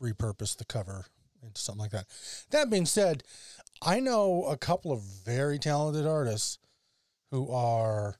repurpose 0.01 0.57
the 0.57 0.65
cover 0.65 1.05
into 1.43 1.61
something 1.61 1.81
like 1.81 1.91
that. 1.91 2.07
That 2.49 2.69
being 2.71 2.87
said, 2.87 3.23
I 3.81 3.99
know 3.99 4.45
a 4.45 4.57
couple 4.57 4.91
of 4.91 5.01
very 5.01 5.59
talented 5.59 6.07
artists 6.07 6.57
who 7.31 7.51
are, 7.51 8.15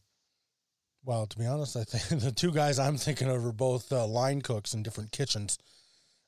well, 1.10 1.26
to 1.26 1.40
be 1.40 1.48
honest, 1.48 1.76
I 1.76 1.86
think 1.86 2.22
the 2.22 2.32
two 2.32 2.52
guys 2.52 2.78
I'm 2.78 2.96
thinking 2.96 3.30
of 3.30 3.44
are 3.44 3.52
both 3.52 3.92
uh, 3.92 4.06
line 4.06 4.44
cooks 4.44 4.76
in 4.76 4.84
different 4.84 5.12
kitchens, 5.12 5.58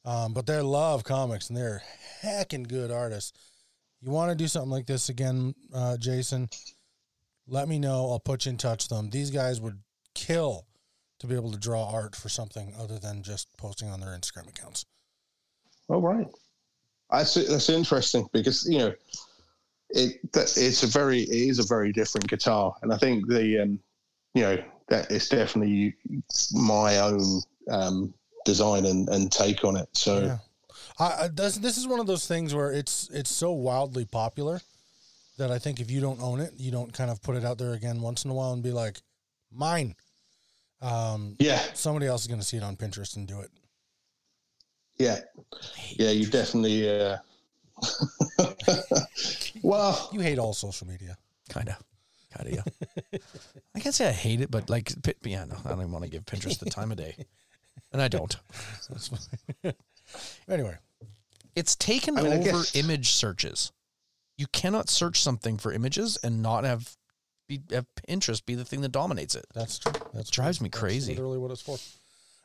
um, 0.04 0.34
but 0.34 0.48
they 0.48 0.60
love 0.60 1.04
comics 1.04 1.50
and 1.50 1.58
they're 1.58 1.84
heckin' 2.24 2.68
good 2.68 2.90
artists. 2.90 3.32
You 4.02 4.10
want 4.10 4.32
to 4.32 4.36
do 4.36 4.48
something 4.48 4.72
like 4.72 4.88
this 4.88 5.10
again, 5.10 5.54
uh, 5.72 5.98
Jason? 5.98 6.50
Let 7.48 7.68
me 7.68 7.78
know. 7.78 8.10
I'll 8.10 8.20
put 8.20 8.48
you 8.48 8.54
in 8.54 8.58
touch 8.58 8.86
with 8.86 8.98
them. 8.98 9.12
These 9.12 9.30
guys 9.30 9.62
would 9.62 9.78
kill 10.16 10.66
to 11.20 11.28
be 11.28 11.36
able 11.36 11.52
to 11.52 11.60
draw 11.60 11.92
art 11.92 12.16
for 12.16 12.30
something 12.30 12.74
other 12.76 12.98
than 12.98 13.22
just 13.22 13.56
posting 13.58 13.92
on 13.92 14.00
their 14.00 14.18
Instagram 14.18 14.50
accounts. 14.50 14.88
all 15.90 16.02
right. 16.02 16.28
That's 17.12 17.36
that's 17.36 17.70
interesting 17.70 18.28
because 18.34 18.66
you 18.68 18.80
know 18.80 18.94
it 19.92 20.22
it's 20.34 20.82
a 20.82 20.88
very 20.88 21.22
it 21.22 21.50
is 21.50 21.60
a 21.60 21.68
very 21.68 21.92
different 21.92 22.28
guitar, 22.28 22.74
and 22.82 22.92
I 22.92 22.98
think 22.98 23.28
the 23.28 23.60
um, 23.60 23.80
you 24.34 24.44
know 24.44 24.64
that 24.90 25.10
it's 25.12 25.30
definitely 25.30 25.96
my 26.54 27.00
own 27.00 27.42
um, 27.70 28.14
design 28.46 28.86
and, 28.86 29.08
and 29.10 29.32
take 29.32 29.64
on 29.64 29.78
it. 29.78 29.88
So 29.94 30.22
Yeah. 30.22 30.38
I, 31.00 31.30
this, 31.30 31.58
this 31.58 31.78
is 31.78 31.88
one 31.88 32.00
of 32.00 32.06
those 32.06 32.28
things 32.28 32.54
where 32.54 32.72
it's 32.72 33.10
it's 33.12 33.32
so 33.32 33.52
wildly 33.52 34.06
popular 34.06 34.62
that 35.38 35.50
I 35.50 35.58
think 35.58 35.80
if 35.80 35.90
you 35.90 36.00
don't 36.00 36.22
own 36.22 36.40
it, 36.40 36.54
you 36.58 36.72
don't 36.72 36.94
kind 36.94 37.10
of 37.10 37.22
put 37.24 37.36
it 37.36 37.44
out 37.44 37.58
there 37.58 37.74
again 37.74 38.02
once 38.02 38.24
in 38.26 38.32
a 38.32 38.34
while 38.34 38.54
and 38.54 38.62
be 38.62 38.72
like, 38.72 39.02
mine. 39.52 39.96
Um, 40.82 41.36
yeah, 41.40 41.60
somebody 41.74 42.06
else 42.06 42.22
is 42.22 42.28
going 42.28 42.40
to 42.40 42.46
see 42.46 42.58
it 42.58 42.64
on 42.64 42.76
Pinterest 42.76 43.16
and 43.16 43.28
do 43.28 43.40
it. 43.40 43.50
yeah, 44.98 45.20
yeah. 45.92 46.10
You 46.12 46.28
definitely. 46.28 46.90
Uh, 46.90 47.18
well, 49.64 50.10
You 50.12 50.20
hate 50.20 50.38
all 50.38 50.54
social 50.54 50.88
media. 50.88 51.18
Kind 51.50 51.70
of. 51.70 51.76
Kind 52.36 52.50
of, 52.50 52.66
yeah. 53.14 53.20
I 53.76 53.80
can't 53.80 53.94
say 53.94 54.08
I 54.08 54.12
hate 54.14 54.42
it, 54.42 54.50
but 54.50 54.70
like, 54.70 54.94
yeah, 55.24 55.44
no, 55.46 55.56
I 55.66 55.70
don't 55.70 55.80
even 55.80 55.92
want 55.92 56.06
to 56.06 56.10
give 56.10 56.26
Pinterest 56.26 56.60
the 56.60 56.70
time 56.70 56.92
of 56.92 56.98
day. 56.98 57.16
And 57.92 58.02
I 58.02 58.08
don't. 58.08 58.36
Anyway, 60.50 60.76
It's 61.56 61.76
taken 61.76 62.18
I 62.18 62.24
mean, 62.24 62.48
over 62.48 62.64
image 62.74 63.12
searches. 63.14 63.72
You 64.38 64.48
cannot 64.52 64.90
search 64.90 65.22
something 65.22 65.58
for 65.58 65.72
images 65.72 66.18
and 66.24 66.42
not 66.42 66.64
have 66.66 66.98
be 67.48 67.62
have 67.72 67.86
Pinterest 68.10 68.46
be 68.46 68.56
the 68.56 68.66
thing 68.66 68.82
that 68.82 68.92
dominates 68.92 69.36
it. 69.36 69.46
that's 69.54 69.80
true. 69.80 69.94
That 70.14 70.30
Drives 70.30 70.58
true. 70.58 70.66
me 70.66 70.70
That's 70.70 70.80
crazy. 70.82 71.14
literally 71.14 71.38
what 71.38 71.52
it's 71.52 71.62
for. 71.62 71.78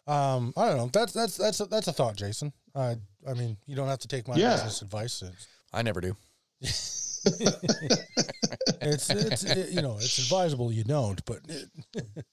Um, 0.09 0.53
I 0.57 0.69
don't 0.69 0.77
know. 0.77 0.91
That's 0.93 1.13
that's 1.13 1.37
that's 1.37 1.59
a, 1.61 1.67
that's 1.67 1.89
a 1.89 1.93
thought, 1.93 2.17
Jason. 2.17 2.53
Uh, 2.75 2.95
I 3.29 3.35
mean, 3.35 3.57
you 3.67 3.75
don't 3.75 3.89
have 3.89 3.99
to 4.01 4.09
take 4.09 4.29
my 4.29 4.37
Yeah. 4.37 4.53
business 4.53 4.83
advice. 4.83 5.23
It's, 5.23 5.47
I 5.73 5.83
never 5.83 6.01
do. 6.01 6.17
It's, 6.63 7.25
it's 9.11 9.45
it- 9.45 9.71
you 9.73 9.83
know 9.83 9.97
it's 9.97 10.19
advisable 10.19 10.73
you 10.73 10.85
don't, 10.85 11.25
but 11.25 11.41
it, 11.49 11.69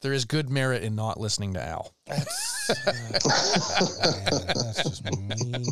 There 0.00 0.12
is 0.12 0.26
good 0.26 0.48
merit 0.48 0.84
in 0.84 0.94
not 0.94 1.18
listening 1.18 1.54
to 1.54 1.66
Al. 1.66 1.92
that's 2.06 2.70
uh, 2.70 2.92
man, 4.30 4.46
that's 4.54 4.82
just 4.84 5.04
mean. 5.04 5.64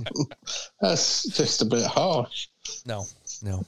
that's 0.81 1.23
just 1.29 1.63
a 1.63 1.65
bit 1.65 1.87
harsh. 1.87 2.49
No, 2.85 3.05
no. 3.43 3.65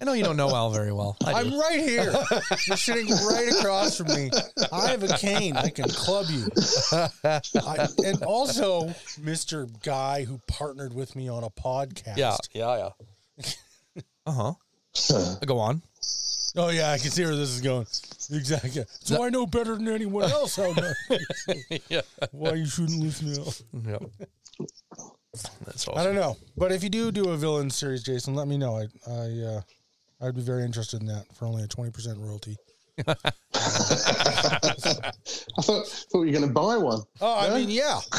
I 0.00 0.04
know 0.04 0.12
you 0.12 0.24
don't 0.24 0.36
know 0.36 0.54
Al 0.54 0.70
very 0.70 0.92
well. 0.92 1.16
I 1.24 1.42
do. 1.42 1.48
I'm 1.48 1.60
right 1.60 1.80
here. 1.80 2.12
You're 2.66 2.76
sitting 2.76 3.08
right 3.08 3.52
across 3.52 3.96
from 3.96 4.08
me. 4.08 4.30
I 4.72 4.88
have 4.88 5.02
a 5.02 5.16
cane. 5.18 5.56
I 5.56 5.68
can 5.70 5.88
club 5.88 6.26
you. 6.30 6.48
I, 6.92 7.88
and 8.04 8.22
also, 8.22 8.88
Mr. 9.20 9.68
Guy 9.82 10.24
who 10.24 10.40
partnered 10.46 10.94
with 10.94 11.14
me 11.16 11.28
on 11.28 11.44
a 11.44 11.50
podcast. 11.50 12.16
yeah, 12.16 12.36
yeah, 12.54 12.90
yeah. 13.38 13.44
uh 14.26 14.32
huh. 14.32 15.36
Go 15.46 15.58
on. 15.58 15.82
Oh 16.56 16.70
yeah, 16.70 16.92
I 16.92 16.98
can 16.98 17.10
see 17.10 17.24
where 17.24 17.36
this 17.36 17.50
is 17.50 17.60
going. 17.60 17.86
Exactly. 18.30 18.84
So 19.00 19.22
I 19.22 19.28
know 19.28 19.46
better 19.46 19.76
than 19.76 19.88
anyone 19.88 20.30
else 20.30 20.56
how 20.56 20.72
not, 20.72 20.94
yeah. 21.88 22.00
why 22.32 22.54
you 22.54 22.66
shouldn't 22.66 23.00
listen 23.00 23.34
to. 23.34 23.90
Al. 23.92 25.17
Yeah. 25.44 25.50
That's 25.66 25.86
I 25.88 26.02
don't 26.04 26.14
know, 26.14 26.36
but 26.56 26.72
if 26.72 26.82
you 26.82 26.88
do 26.90 27.10
do 27.12 27.28
a 27.30 27.36
villain 27.36 27.70
series, 27.70 28.02
Jason, 28.02 28.34
let 28.34 28.46
me 28.48 28.56
know. 28.58 28.76
I 28.76 28.86
I 29.10 29.40
uh, 29.40 29.60
I'd 30.20 30.34
be 30.34 30.42
very 30.42 30.64
interested 30.64 31.00
in 31.00 31.06
that 31.08 31.24
for 31.34 31.46
only 31.46 31.62
a 31.62 31.66
twenty 31.66 31.90
percent 31.90 32.18
royalty. 32.18 32.56
I 33.08 33.14
thought 35.62 35.86
thought 35.86 36.12
you 36.12 36.18
were 36.18 36.26
going 36.26 36.42
to 36.42 36.48
buy 36.48 36.76
one. 36.76 37.00
Oh, 37.20 37.38
I 37.38 37.50
mean, 37.56 37.70
yeah. 37.70 38.00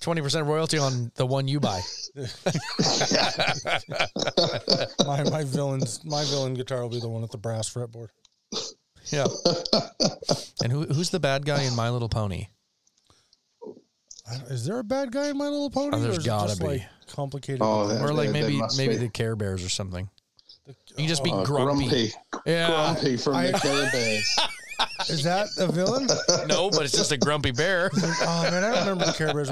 Twenty 0.00 0.22
percent 0.22 0.46
royalty 0.46 0.78
on 0.78 1.10
the 1.16 1.26
one 1.26 1.46
you 1.48 1.60
buy. 1.60 1.80
My 5.04 5.22
my 5.30 5.44
villains 5.44 6.02
my 6.04 6.24
villain 6.24 6.54
guitar 6.54 6.82
will 6.82 6.88
be 6.88 7.00
the 7.00 7.08
one 7.08 7.22
with 7.22 7.32
the 7.32 7.38
brass 7.38 7.68
fretboard. 7.68 8.08
Yeah. 9.12 9.26
and 10.62 10.72
who 10.72 10.84
who's 10.84 11.10
the 11.10 11.20
bad 11.20 11.44
guy 11.44 11.62
in 11.62 11.74
My 11.74 11.90
Little 11.90 12.08
Pony? 12.08 12.46
I, 14.30 14.34
is 14.52 14.64
there 14.64 14.78
a 14.78 14.84
bad 14.84 15.12
guy 15.12 15.28
in 15.28 15.38
My 15.38 15.44
Little 15.48 15.70
Pony? 15.70 15.96
Oh, 15.96 16.00
there's 16.00 16.16
or 16.16 16.20
is 16.20 16.26
gotta 16.26 16.48
just, 16.48 16.60
be. 16.60 16.66
Like 16.66 16.82
complicated. 17.08 17.60
Oh, 17.62 17.86
there- 17.86 18.02
Or 18.04 18.12
like 18.12 18.32
there 18.32 18.42
maybe 18.42 18.56
must 18.58 18.76
maybe 18.78 18.94
be. 18.94 19.00
the 19.00 19.08
Care 19.08 19.36
Bears 19.36 19.64
or 19.64 19.68
something. 19.68 20.08
You 20.66 20.74
can 20.96 21.06
just 21.06 21.22
be 21.22 21.30
Oh, 21.32 21.44
grumpy. 21.44 21.88
grumpy, 21.88 22.12
Yeah. 22.44 22.66
grumpy 22.94 23.16
from 23.16 23.36
I- 23.36 23.50
the 23.52 23.58
Care 23.58 23.90
Bears. 23.92 24.38
is 25.08 25.22
that 25.24 25.48
a 25.58 25.70
villain? 25.70 26.08
No, 26.48 26.70
but 26.70 26.82
it's 26.82 26.92
just 26.96 27.12
a 27.12 27.16
grumpy 27.18 27.52
bear. 27.52 27.90
oh 27.94 28.48
man, 28.50 28.64
I 28.64 28.70
don't 28.70 28.80
remember 28.80 29.06
the 29.06 29.12
Care 29.12 29.32
Bears. 29.32 29.50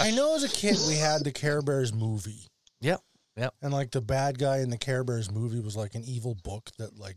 I 0.00 0.10
know 0.12 0.34
as 0.36 0.44
a 0.44 0.48
kid 0.48 0.76
we 0.86 0.94
had 0.96 1.24
the 1.24 1.32
Care 1.32 1.62
Bears 1.62 1.92
movie, 1.92 2.46
Yep. 2.80 3.00
Yep. 3.36 3.54
and 3.62 3.72
like 3.72 3.90
the 3.90 4.00
bad 4.00 4.38
guy 4.38 4.58
in 4.58 4.70
the 4.70 4.78
Care 4.78 5.02
Bears 5.04 5.30
movie 5.30 5.60
was 5.60 5.74
like 5.76 5.94
an 5.96 6.04
evil 6.04 6.36
book 6.44 6.70
that 6.78 6.96
like 6.98 7.16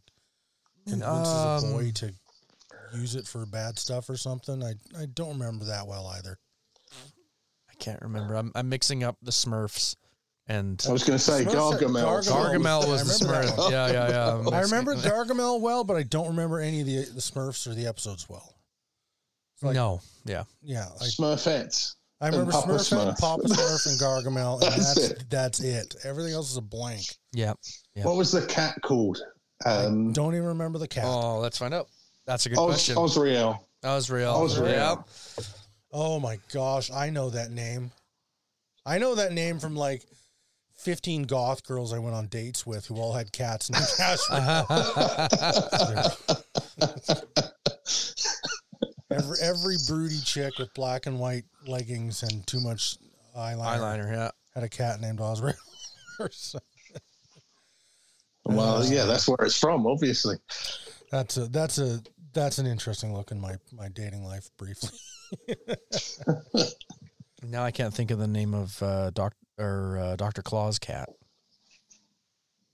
convinces 0.88 1.28
a 1.28 1.66
Um, 1.66 1.72
boy 1.72 1.92
to 1.96 2.14
use 2.96 3.16
it 3.16 3.28
for 3.28 3.46
bad 3.46 3.78
stuff 3.78 4.10
or 4.10 4.18
something. 4.18 4.64
I 4.64 4.74
I 5.00 5.06
don't 5.06 5.38
remember 5.38 5.66
that 5.66 5.86
well 5.88 6.08
either. 6.08 6.40
I 7.80 7.84
can't 7.84 8.02
remember. 8.02 8.36
I'm 8.36 8.52
I'm 8.56 8.70
mixing 8.70 9.04
up 9.04 9.18
the 9.22 9.32
Smurfs 9.32 9.96
and 10.48 10.84
I 10.88 10.92
was 10.92 11.04
going 11.04 11.18
to 11.18 11.24
say 11.24 11.44
Smurfs- 11.44 11.80
Gargamel. 11.80 12.24
Gargamel. 12.24 12.84
Gargamel 12.84 12.88
was 12.90 13.20
the 13.20 13.26
I 13.26 13.30
remember 13.30 13.48
that 13.48 13.56
Smurf. 13.56 13.58
one. 13.64 13.72
Yeah, 13.72 13.92
yeah, 13.92 14.10
yeah. 14.10 14.34
I'm 14.34 14.48
I 14.54 14.58
mixing- 14.62 14.78
remember 14.78 14.96
Gargamel 14.96 15.62
well, 15.62 15.84
but 15.84 15.98
I 15.98 16.04
don't 16.04 16.28
remember 16.28 16.60
any 16.60 16.82
of 16.82 16.86
the 16.88 16.98
the 17.14 17.22
Smurfs 17.22 17.68
or 17.68 17.74
the 17.74 17.88
episodes 17.88 18.28
well. 18.30 18.56
like- 19.62 19.76
no. 19.76 20.02
Yeah. 20.26 20.44
Yeah, 20.64 20.86
I, 21.02 21.04
Smurfettes. 21.06 21.96
I 22.22 22.28
remember 22.30 22.54
Papa 22.54 22.70
Smurf, 22.70 23.08
and 23.08 23.18
Smurf. 23.18 23.20
Papa 23.20 23.42
Smurf, 23.44 23.86
and 23.88 24.00
Gargamel, 24.00 24.54
and 24.62 24.72
That's 24.72 24.96
that's 24.96 25.10
it. 25.10 25.26
that's 25.30 25.60
it. 25.60 25.96
Everything 26.06 26.34
else 26.34 26.50
is 26.50 26.58
a 26.58 26.62
blank. 26.62 27.04
Yeah. 27.34 27.54
Yeah. 27.94 28.06
What 28.06 28.16
was 28.16 28.32
the 28.32 28.46
cat 28.46 28.76
called? 28.84 29.20
Um, 29.66 30.14
Don't 30.14 30.34
even 30.34 30.48
remember 30.48 30.80
the 30.80 30.88
cat. 30.88 31.04
Oh, 31.06 31.40
let's 31.40 31.58
find 31.58 31.74
out. 31.74 31.88
That's 32.26 32.46
a 32.46 32.50
good 32.50 32.58
Oz, 32.58 32.66
question. 32.68 32.98
Azrael. 32.98 33.68
Azrael. 33.84 34.46
Azrael. 34.46 35.06
Yeah. 35.38 35.44
Oh 35.98 36.20
my 36.20 36.40
gosh, 36.52 36.92
I 36.92 37.10
know 37.10 37.30
that 37.30 37.52
name. 37.52 37.90
I 38.86 38.98
know 38.98 39.16
that 39.16 39.32
name 39.32 39.60
from 39.60 39.78
like 39.78 40.04
15 40.76 41.24
goth 41.24 41.66
girls 41.66 41.94
I 41.94 42.00
went 42.00 42.18
on 42.18 42.28
dates 42.28 42.66
with 42.66 42.86
who 42.86 42.98
all 42.98 43.14
had 43.14 43.32
cats 43.32 43.72
named 43.72 43.86
Azrael. 43.98 44.68
every, 49.10 49.38
every 49.42 49.76
broody 49.88 50.20
chick 50.26 50.60
with 50.60 50.74
black 50.74 51.06
and 51.06 51.18
white 51.18 51.46
leggings 51.66 52.24
and 52.24 52.46
too 52.46 52.60
much 52.60 52.98
eyeliner, 53.38 53.80
Eyeliner. 53.80 54.12
Yeah. 54.12 54.32
had 54.54 54.66
a 54.66 54.70
cat 54.70 55.00
named 55.00 55.22
Azrael. 55.22 55.54
Well, 58.48 58.86
yeah, 58.86 59.06
that's 59.06 59.28
where 59.28 59.38
it's 59.42 59.58
from, 59.58 59.88
obviously. 59.88 60.36
that's 61.10 61.38
a 61.38 61.48
that's 61.48 61.78
a 61.80 62.02
that's 62.36 62.60
an 62.60 62.68
interesting 62.68 63.14
look 63.16 63.32
in 63.32 63.42
my 63.42 63.56
my 63.74 63.90
dating 63.90 64.24
life 64.24 64.50
briefly. 64.58 64.92
Now 67.48 67.64
I 67.64 67.70
can't 67.72 67.94
think 67.94 68.10
of 68.10 68.18
the 68.18 68.28
name 68.28 68.56
of 68.56 68.82
uh, 68.82 69.12
Doc 69.12 69.34
or 69.60 70.00
uh, 70.00 70.16
Doctor 70.16 70.42
Claw's 70.42 70.80
cat 70.80 71.10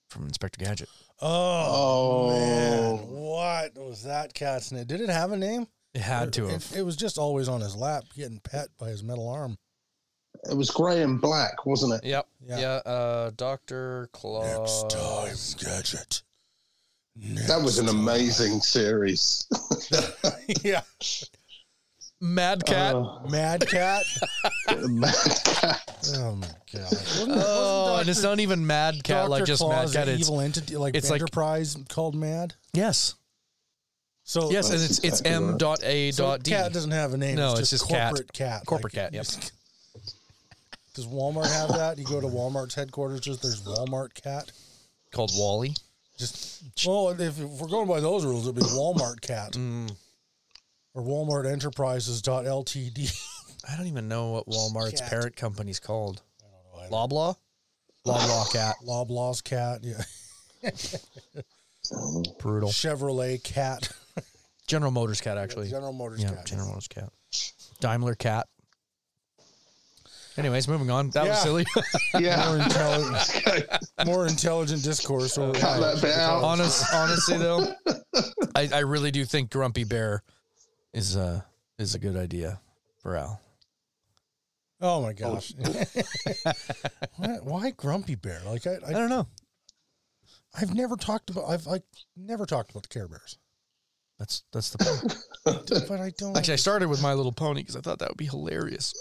from 0.10 0.26
Inspector 0.28 0.64
Gadget. 0.64 0.88
Oh, 1.22 2.30
man, 2.30 2.84
Oh. 2.84 2.96
what 3.10 3.78
was 3.78 4.04
that 4.04 4.34
cat's 4.34 4.72
name? 4.72 4.86
Did 4.86 5.02
it 5.02 5.10
have 5.10 5.34
a 5.34 5.38
name? 5.38 5.68
It 5.94 6.02
had 6.02 6.32
to 6.34 6.46
It- 6.48 6.52
have. 6.52 6.68
It, 6.72 6.78
it 6.80 6.82
was 6.84 6.96
just 6.96 7.18
always 7.18 7.50
on 7.50 7.60
his 7.60 7.76
lap, 7.76 8.06
getting 8.16 8.40
pet 8.40 8.70
by 8.80 8.88
his 8.88 9.04
metal 9.04 9.28
arm. 9.28 9.58
It 10.50 10.56
was 10.56 10.72
grey 10.72 11.04
and 11.04 11.20
black, 11.20 11.66
wasn't 11.66 11.94
it? 11.96 12.08
Yep. 12.08 12.28
Yeah. 12.40 12.60
Yeah. 12.60 12.76
uh, 12.92 13.32
Doctor 13.36 14.08
Claw. 14.14 14.44
Next 14.62 14.90
time, 14.90 15.36
gadget. 15.60 16.24
That 17.16 17.62
was 17.62 17.78
an 17.78 17.90
amazing 17.90 18.62
series. 18.62 19.46
yeah, 20.64 20.82
Mad 22.22 22.66
Cat. 22.66 22.96
Uh, 22.96 23.20
Mad 23.30 23.68
Cat. 23.68 24.04
Mad 24.88 25.14
Cat. 25.46 26.04
Oh 26.16 26.36
my 26.36 26.48
god! 26.74 26.84
Wasn't, 26.92 27.32
oh, 27.36 27.98
and 28.00 28.10
it's 28.10 28.24
not 28.24 28.40
even 28.40 28.66
Mad 28.66 29.04
Cat 29.04 29.30
like 29.30 29.40
Dr. 29.42 29.48
just 29.48 29.62
Claw's 29.62 29.94
Mad 29.94 30.00
Cat. 30.00 30.08
an 30.08 30.14
It's 30.20 30.24
evil 30.30 30.40
entity 30.42 30.78
like 30.78 30.96
it's 30.96 31.10
like- 31.10 31.22
Enterprise 31.22 31.78
called 31.90 32.16
Mad. 32.16 32.54
yes, 32.74 33.16
So 34.24 34.50
yes, 34.50 34.70
and 34.70 34.80
That's 34.80 35.00
it's 35.00 35.20
it's 35.20 35.22
M 35.24 35.58
dot 35.58 35.84
A 35.84 36.12
so 36.12 36.24
dot 36.24 36.44
D. 36.44 36.52
cat 36.52 36.72
doesn't 36.74 36.92
have 36.92 37.14
a 37.14 37.18
name. 37.18 37.36
No, 37.36 37.52
it's, 37.52 37.60
it's 37.62 37.70
just 37.72 37.84
just 37.84 37.92
cat. 37.92 38.10
corporate 38.12 38.34
cat. 38.34 38.66
Corporate 38.66 38.96
Like, 38.96 39.12
cat, 39.12 39.14
yep. 39.14 39.26
Does 40.94 41.08
Walmart 41.08 41.52
have 41.52 41.70
that? 41.74 41.98
You 41.98 42.06
go 42.06 42.20
to 42.22 42.28
Walmart's 42.28 42.76
headquarters. 42.76 43.20
Just 43.22 43.42
there's 43.42 43.62
Walmart 43.64 44.14
cat. 44.14 44.52
called 45.12 45.32
Wally. 45.36 45.74
Just 46.22 46.64
well, 46.88 47.10
if, 47.10 47.20
if 47.20 47.40
we're 47.40 47.68
going 47.68 47.88
by 47.88 48.00
those 48.00 48.24
rules, 48.24 48.44
it'd 48.48 48.56
be 48.56 48.62
Walmart 48.62 49.20
cat 49.22 49.54
Mm, 49.54 49.92
or 50.94 51.02
Walmart 51.04 51.52
Enterprises 51.52 52.22
dot 52.22 52.46
Ltd. 52.46 53.12
I 53.70 53.76
don't 53.76 53.88
even 53.88 54.08
know 54.08 54.32
what 54.32 54.48
Walmart's 54.48 55.02
Cat. 55.02 55.10
parent 55.10 55.36
company's 55.36 55.80
called. 55.80 56.22
I 56.42 56.88
don't 56.88 56.92
Loblaw. 56.92 57.36
Loblaw 58.06 58.52
cat. 58.54 58.76
Loblaw's 58.88 59.42
cat. 59.42 59.80
Yeah, 59.84 60.02
Brutal. 62.40 62.70
Chevrolet 62.70 63.44
cat. 63.44 63.90
General 64.68 64.92
Motors 64.92 65.22
cat 65.22 65.38
actually. 65.38 65.70
General 65.70 65.94
Motors 65.94 66.22
Yeah, 66.24 66.30
cat. 66.34 66.46
General 66.46 66.68
Motors 66.70 66.88
cat. 66.88 67.10
Daimler 67.82 68.16
cat. 68.16 68.48
Anyways, 70.38 70.68
moving 70.68 70.90
on. 70.90 71.10
That 71.12 71.24
was 71.28 71.30
Yeah. 71.30 71.36
silly. 71.44 71.66
More 72.14 72.22
Yeah. 72.22 72.64
intelligent, 72.64 73.68
more 74.06 74.28
intelligent 74.28 74.84
discourse. 74.84 75.38
Or, 75.38 75.54
Cut 75.54 75.80
that 75.82 76.02
bit 76.02 76.16
out. 76.18 76.44
Honest, 76.44 76.86
honestly 76.94 77.38
though, 77.38 77.68
I, 78.56 78.70
I 78.74 78.80
really 78.80 79.12
do 79.12 79.26
think 79.26 79.52
Grumpy 79.52 79.84
Bear 79.84 80.24
is 80.94 81.16
uh 81.18 81.42
is 81.78 81.96
a 81.96 82.00
good 82.00 82.16
idea 82.16 82.60
for 83.00 83.16
Al. 83.18 83.42
Oh 84.80 85.02
my 85.04 85.14
gosh! 85.14 85.54
why, 87.18 87.38
why 87.44 87.72
Grumpy 87.72 88.16
Bear? 88.16 88.42
Like 88.46 88.66
I, 88.66 88.72
I 88.86 88.90
I, 88.90 88.92
don't 88.94 89.10
know. 89.10 89.28
I've 90.60 90.74
never 90.74 90.96
talked 90.96 91.30
about. 91.30 91.46
I've 91.50 91.66
like 91.68 91.84
never 92.18 92.46
talked 92.46 92.72
about 92.72 92.84
the 92.84 92.90
Care 92.90 93.08
Bears, 93.08 93.38
That's 94.18 94.44
that's 94.52 94.72
the 94.72 94.78
point. 94.80 95.88
but 95.88 96.00
I 96.00 96.12
don't. 96.18 96.36
Actually, 96.36 96.54
I 96.54 96.58
started 96.58 96.88
with 96.90 97.02
My 97.02 97.14
Little 97.14 97.32
Pony 97.32 97.62
because 97.62 97.76
I 97.76 97.82
thought 97.82 98.00
that 98.00 98.10
would 98.10 98.18
be 98.18 98.26
hilarious. 98.26 98.94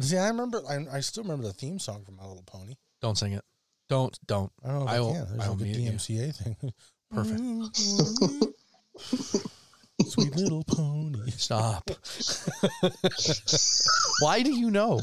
See. 0.00 0.16
I 0.18 0.28
remember. 0.28 0.62
I, 0.68 0.86
I 0.96 1.00
still 1.00 1.22
remember 1.24 1.46
the 1.46 1.52
theme 1.52 1.78
song 1.78 2.04
from 2.04 2.16
My 2.16 2.24
Little 2.26 2.42
Pony. 2.46 2.74
Don't 3.02 3.16
sing 3.18 3.32
it. 3.32 3.44
Don't 3.88 4.16
don't. 4.26 4.52
I 4.64 4.68
don't 4.68 4.78
know 4.80 4.84
if 4.84 4.90
I 4.90 4.96
I, 4.96 5.00
will- 5.00 5.12
can. 5.14 5.26
There's 5.28 5.40
I 5.40 5.48
will 5.48 5.54
like 5.56 5.60
a 5.60 5.64
mute 5.64 5.76
you. 5.78 5.90
DMCA 5.92 6.34
thing. 6.34 6.56
Perfect. 7.14 7.78
Sweet 10.06 10.34
little 10.36 10.62
pony. 10.64 11.30
Stop. 11.32 11.90
Why 14.20 14.42
do 14.42 14.52
you 14.52 14.70
know? 14.70 15.00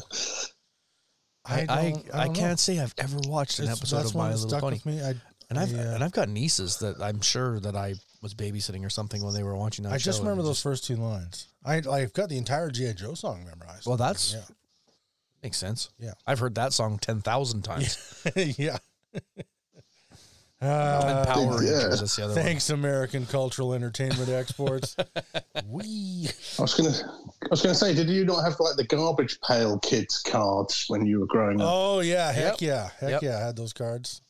I 1.45 1.61
I, 1.61 1.65
don't- 1.65 1.69
I, 2.13 2.25
don't 2.25 2.33
know. 2.33 2.39
can't 2.39 2.59
say 2.59 2.79
I've 2.79 2.93
ever 2.97 3.17
watched 3.27 3.59
an 3.59 3.65
It's- 3.65 3.77
episode 3.79 3.97
that's 3.97 4.09
of 4.11 4.15
My 4.15 4.31
Little 4.31 4.49
stuck 4.49 4.61
Pony. 4.61 4.75
with 4.77 4.85
me. 4.85 5.01
I, 5.01 5.13
And 5.49 5.59
I've 5.59 5.75
I, 5.75 5.79
uh, 5.79 5.93
and 5.95 6.03
I've 6.03 6.11
got 6.11 6.29
nieces 6.29 6.77
that 6.79 6.99
I'm 7.01 7.21
sure 7.21 7.59
that 7.59 7.75
I 7.75 7.95
was 8.21 8.33
babysitting 8.33 8.85
or 8.85 8.89
something 8.89 9.23
when 9.23 9.33
they 9.33 9.43
were 9.43 9.55
watching 9.55 9.83
that 9.83 9.93
I 9.93 9.97
just 9.97 10.19
remember 10.21 10.43
those 10.43 10.61
first 10.61 10.85
two 10.85 10.95
lines. 10.95 11.47
I 11.63 11.81
I've 11.89 12.13
got 12.13 12.29
the 12.29 12.37
entire 12.37 12.69
GI 12.71 12.93
Joe 12.95 13.13
song 13.15 13.45
memorized. 13.45 13.85
Well, 13.85 13.97
that's- 13.97 14.33
yeah, 14.33 14.41
Makes 15.43 15.57
sense. 15.57 15.89
Yeah. 15.99 16.13
I've 16.25 16.39
heard 16.39 16.55
that 16.55 16.73
song 16.73 16.97
ten 16.99 17.21
thousand 17.21 17.61
times. 17.63 18.23
yeah. 18.35 18.77
and 20.61 20.69
Uh, 20.71 21.25
Power 21.25 21.61
yeah. 21.63 21.71
Rangers. 21.83 21.99
That's 21.99 22.15
the 22.15 22.23
other 22.25 22.33
one. 22.33 22.43
thanks, 22.43 22.69
American 22.69 23.25
Cultural 23.25 23.73
Entertainment 23.73 24.29
Exports. 24.29 24.95
we 25.67 26.27
I 26.57 26.61
was 26.61 26.73
gonna, 26.73 27.13
I 27.43 27.47
was 27.51 27.61
gonna 27.61 27.75
say, 27.75 27.93
did 27.93 28.09
you 28.09 28.25
not 28.25 28.41
have 28.43 28.59
like 28.59 28.75
the 28.77 28.85
garbage 28.85 29.39
pail 29.41 29.77
kids 29.79 30.19
cards 30.21 30.85
when 30.87 31.05
you 31.05 31.19
were 31.19 31.27
growing 31.27 31.61
up? 31.61 31.67
Oh 31.69 31.99
yeah, 31.99 32.31
heck 32.31 32.59
Yep. 32.59 32.61
yeah, 32.61 32.89
heck 32.99 33.09
Yep. 33.11 33.21
yeah! 33.21 33.37
I 33.37 33.45
had 33.45 33.55
those 33.55 33.73
cards. 33.73 34.21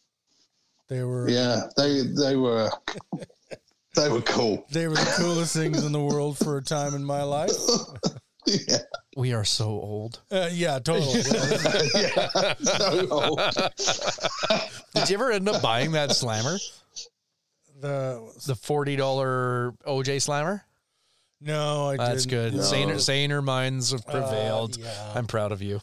They 0.90 1.04
were 1.04 1.30
Yeah, 1.30 1.62
they 1.78 2.02
they 2.02 2.36
were 2.36 2.70
they 3.96 4.10
were 4.10 4.22
cool. 4.22 4.66
they 4.72 4.88
were 4.88 4.96
the 4.96 5.14
coolest 5.18 5.56
things 5.56 5.86
in 5.86 5.92
the 5.94 6.02
world 6.04 6.38
for 6.38 6.58
a 6.58 6.62
time 6.64 6.94
in 6.96 7.04
my 7.06 7.24
life. 7.24 7.52
yeah, 8.48 8.78
We 9.18 9.34
are 9.34 9.44
so 9.46 9.66
old. 9.68 10.22
Uh, 10.32 10.50
yeah, 10.52 10.80
totally. 10.80 11.22
Yeah. 11.22 12.30
yeah. 12.36 12.54
So 12.64 13.08
old. 13.10 13.40
Did 14.96 15.10
you 15.10 15.16
ever 15.16 15.32
end 15.32 15.48
up 15.50 15.62
buying 15.62 15.92
that 15.94 16.12
slammer? 16.12 16.58
the 17.80 18.32
The 18.46 18.56
forty 18.56 18.96
dollar 18.96 19.74
OJ 19.86 20.22
slammer? 20.22 20.64
No, 21.42 21.90
I 21.90 21.98
That's 21.98 22.26
didn't. 22.26 22.30
good. 22.52 22.54
No. 22.56 22.62
Saner, 22.62 23.00
saner 23.00 23.42
minds 23.42 23.92
have 23.92 24.06
prevailed. 24.08 24.78
Uh, 24.78 24.84
yeah. 24.84 25.12
I'm 25.16 25.28
proud 25.28 25.52
of 25.52 25.62
you, 25.62 25.82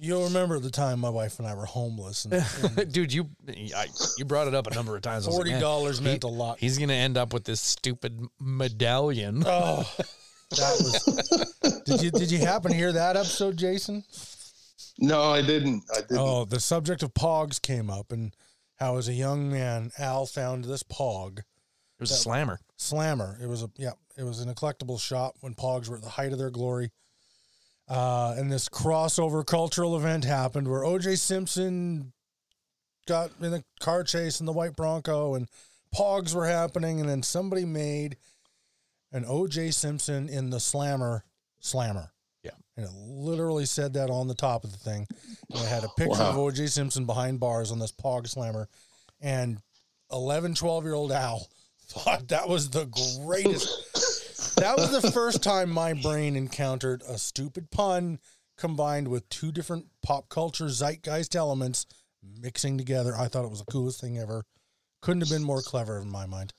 You'll 0.00 0.24
remember 0.24 0.58
the 0.60 0.70
time 0.70 1.00
my 1.00 1.08
wife 1.08 1.38
and 1.38 1.48
I 1.48 1.54
were 1.54 1.64
homeless, 1.66 2.24
and, 2.24 2.34
and 2.78 2.92
dude. 2.92 3.12
You 3.12 3.28
I, 3.76 3.86
you 4.16 4.24
brought 4.24 4.46
it 4.48 4.54
up 4.54 4.66
a 4.68 4.74
number 4.74 4.94
of 4.96 5.02
times. 5.02 5.26
I 5.26 5.30
was 5.30 5.38
like, 5.38 5.46
forty 5.46 5.60
dollars 5.60 5.98
he- 5.98 6.04
meant 6.04 6.24
a 6.24 6.28
lot. 6.28 6.58
He's 6.60 6.78
gonna 6.78 6.92
end 6.92 7.16
up 7.16 7.32
with 7.32 7.44
this 7.44 7.60
stupid 7.60 8.20
medallion. 8.40 9.42
Oh, 9.46 9.88
that 10.50 10.76
was. 10.80 11.82
did 11.84 12.02
you 12.02 12.10
did 12.10 12.30
you 12.30 12.38
happen 12.38 12.70
to 12.70 12.76
hear 12.76 12.92
that 12.92 13.16
episode, 13.16 13.56
Jason? 13.56 14.04
No, 14.98 15.22
I 15.22 15.42
didn't. 15.42 15.84
I 15.94 16.00
didn't. 16.00 16.18
Oh, 16.18 16.44
the 16.44 16.60
subject 16.60 17.02
of 17.02 17.14
Pogs 17.14 17.60
came 17.60 17.90
up, 17.90 18.10
and 18.12 18.34
how 18.76 18.96
as 18.96 19.08
a 19.08 19.12
young 19.12 19.50
man, 19.50 19.90
Al 19.98 20.26
found 20.26 20.64
this 20.64 20.82
Pog 20.82 21.38
It 21.38 21.44
was 22.00 22.10
a 22.10 22.16
slammer. 22.16 22.60
Slammer. 22.76 23.38
It 23.42 23.46
was 23.46 23.62
a 23.62 23.70
yeah, 23.76 23.92
it 24.16 24.24
was 24.24 24.40
an 24.40 24.52
collectible 24.54 25.00
shop 25.00 25.36
when 25.40 25.54
Pogs 25.54 25.88
were 25.88 25.96
at 25.96 26.02
the 26.02 26.08
height 26.08 26.32
of 26.32 26.38
their 26.38 26.50
glory. 26.50 26.90
Uh, 27.88 28.34
and 28.36 28.52
this 28.52 28.68
crossover 28.68 29.46
cultural 29.46 29.96
event 29.96 30.24
happened 30.24 30.68
where 30.68 30.84
O.J. 30.84 31.16
Simpson 31.16 32.12
got 33.06 33.30
in 33.40 33.54
a 33.54 33.64
car 33.80 34.04
chase 34.04 34.40
in 34.40 34.46
the 34.46 34.52
white 34.52 34.76
Bronco, 34.76 35.34
and 35.34 35.48
Pogs 35.94 36.34
were 36.34 36.46
happening, 36.46 37.00
and 37.00 37.08
then 37.08 37.22
somebody 37.22 37.64
made 37.64 38.18
an 39.12 39.24
O.J. 39.26 39.70
Simpson 39.70 40.28
in 40.28 40.50
the 40.50 40.60
Slammer 40.60 41.24
Slammer. 41.60 42.12
Yeah. 42.44 42.52
and 42.76 42.86
it 42.86 42.92
literally 42.92 43.66
said 43.66 43.94
that 43.94 44.10
on 44.10 44.28
the 44.28 44.34
top 44.34 44.64
of 44.64 44.70
the 44.70 44.78
thing. 44.78 45.06
And 45.50 45.60
it 45.60 45.68
had 45.68 45.84
a 45.84 45.88
picture 45.96 46.22
of 46.22 46.38
O.J. 46.38 46.68
Simpson 46.68 47.04
behind 47.04 47.40
bars 47.40 47.72
on 47.72 47.78
this 47.78 47.92
Pog 47.92 48.28
Slammer, 48.28 48.68
and 49.20 49.58
11, 50.12 50.54
12 50.54 50.84
year 50.84 50.94
old 50.94 51.12
Al 51.12 51.48
thought 51.88 52.28
that 52.28 52.48
was 52.48 52.70
the 52.70 52.86
greatest. 53.24 54.56
that 54.56 54.76
was 54.76 54.90
the 55.02 55.10
first 55.10 55.42
time 55.42 55.70
my 55.70 55.94
brain 55.94 56.36
encountered 56.36 57.02
a 57.08 57.18
stupid 57.18 57.70
pun 57.70 58.18
combined 58.56 59.08
with 59.08 59.28
two 59.28 59.52
different 59.52 59.86
pop 60.02 60.28
culture 60.28 60.68
zeitgeist 60.68 61.34
elements 61.36 61.86
mixing 62.40 62.76
together. 62.78 63.14
I 63.16 63.28
thought 63.28 63.44
it 63.44 63.50
was 63.50 63.60
the 63.60 63.70
coolest 63.72 64.00
thing 64.00 64.18
ever. 64.18 64.44
Couldn't 65.00 65.20
have 65.22 65.30
been 65.30 65.44
more 65.44 65.62
clever 65.62 65.98
in 66.00 66.10
my 66.10 66.26
mind. 66.26 66.52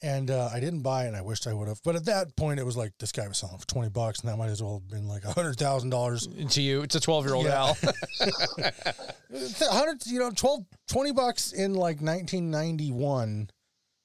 And 0.00 0.30
uh, 0.30 0.48
I 0.52 0.60
didn't 0.60 0.82
buy 0.82 1.04
it, 1.04 1.08
and 1.08 1.16
I 1.16 1.22
wished 1.22 1.48
I 1.48 1.52
would 1.52 1.66
have. 1.66 1.80
But 1.82 1.96
at 1.96 2.04
that 2.04 2.36
point, 2.36 2.60
it 2.60 2.62
was 2.64 2.76
like 2.76 2.92
this 3.00 3.10
guy 3.10 3.26
was 3.26 3.38
selling 3.38 3.58
for 3.58 3.66
twenty 3.66 3.88
bucks, 3.88 4.20
and 4.20 4.28
that 4.28 4.36
might 4.36 4.50
as 4.50 4.62
well 4.62 4.74
have 4.74 4.88
been 4.88 5.08
like 5.08 5.24
a 5.24 5.32
hundred 5.32 5.56
thousand 5.56 5.90
dollars. 5.90 6.28
To 6.28 6.62
you, 6.62 6.82
it's 6.82 6.94
a 6.94 7.00
12 7.00 7.24
year 7.26 7.34
old. 7.34 7.46
Al. 7.46 7.76
hundred, 9.60 10.06
you 10.06 10.20
know, 10.20 10.30
12, 10.30 10.64
20 10.88 11.12
bucks 11.12 11.52
in 11.52 11.74
like 11.74 12.00
nineteen 12.00 12.48
ninety 12.50 12.92
one 12.92 13.50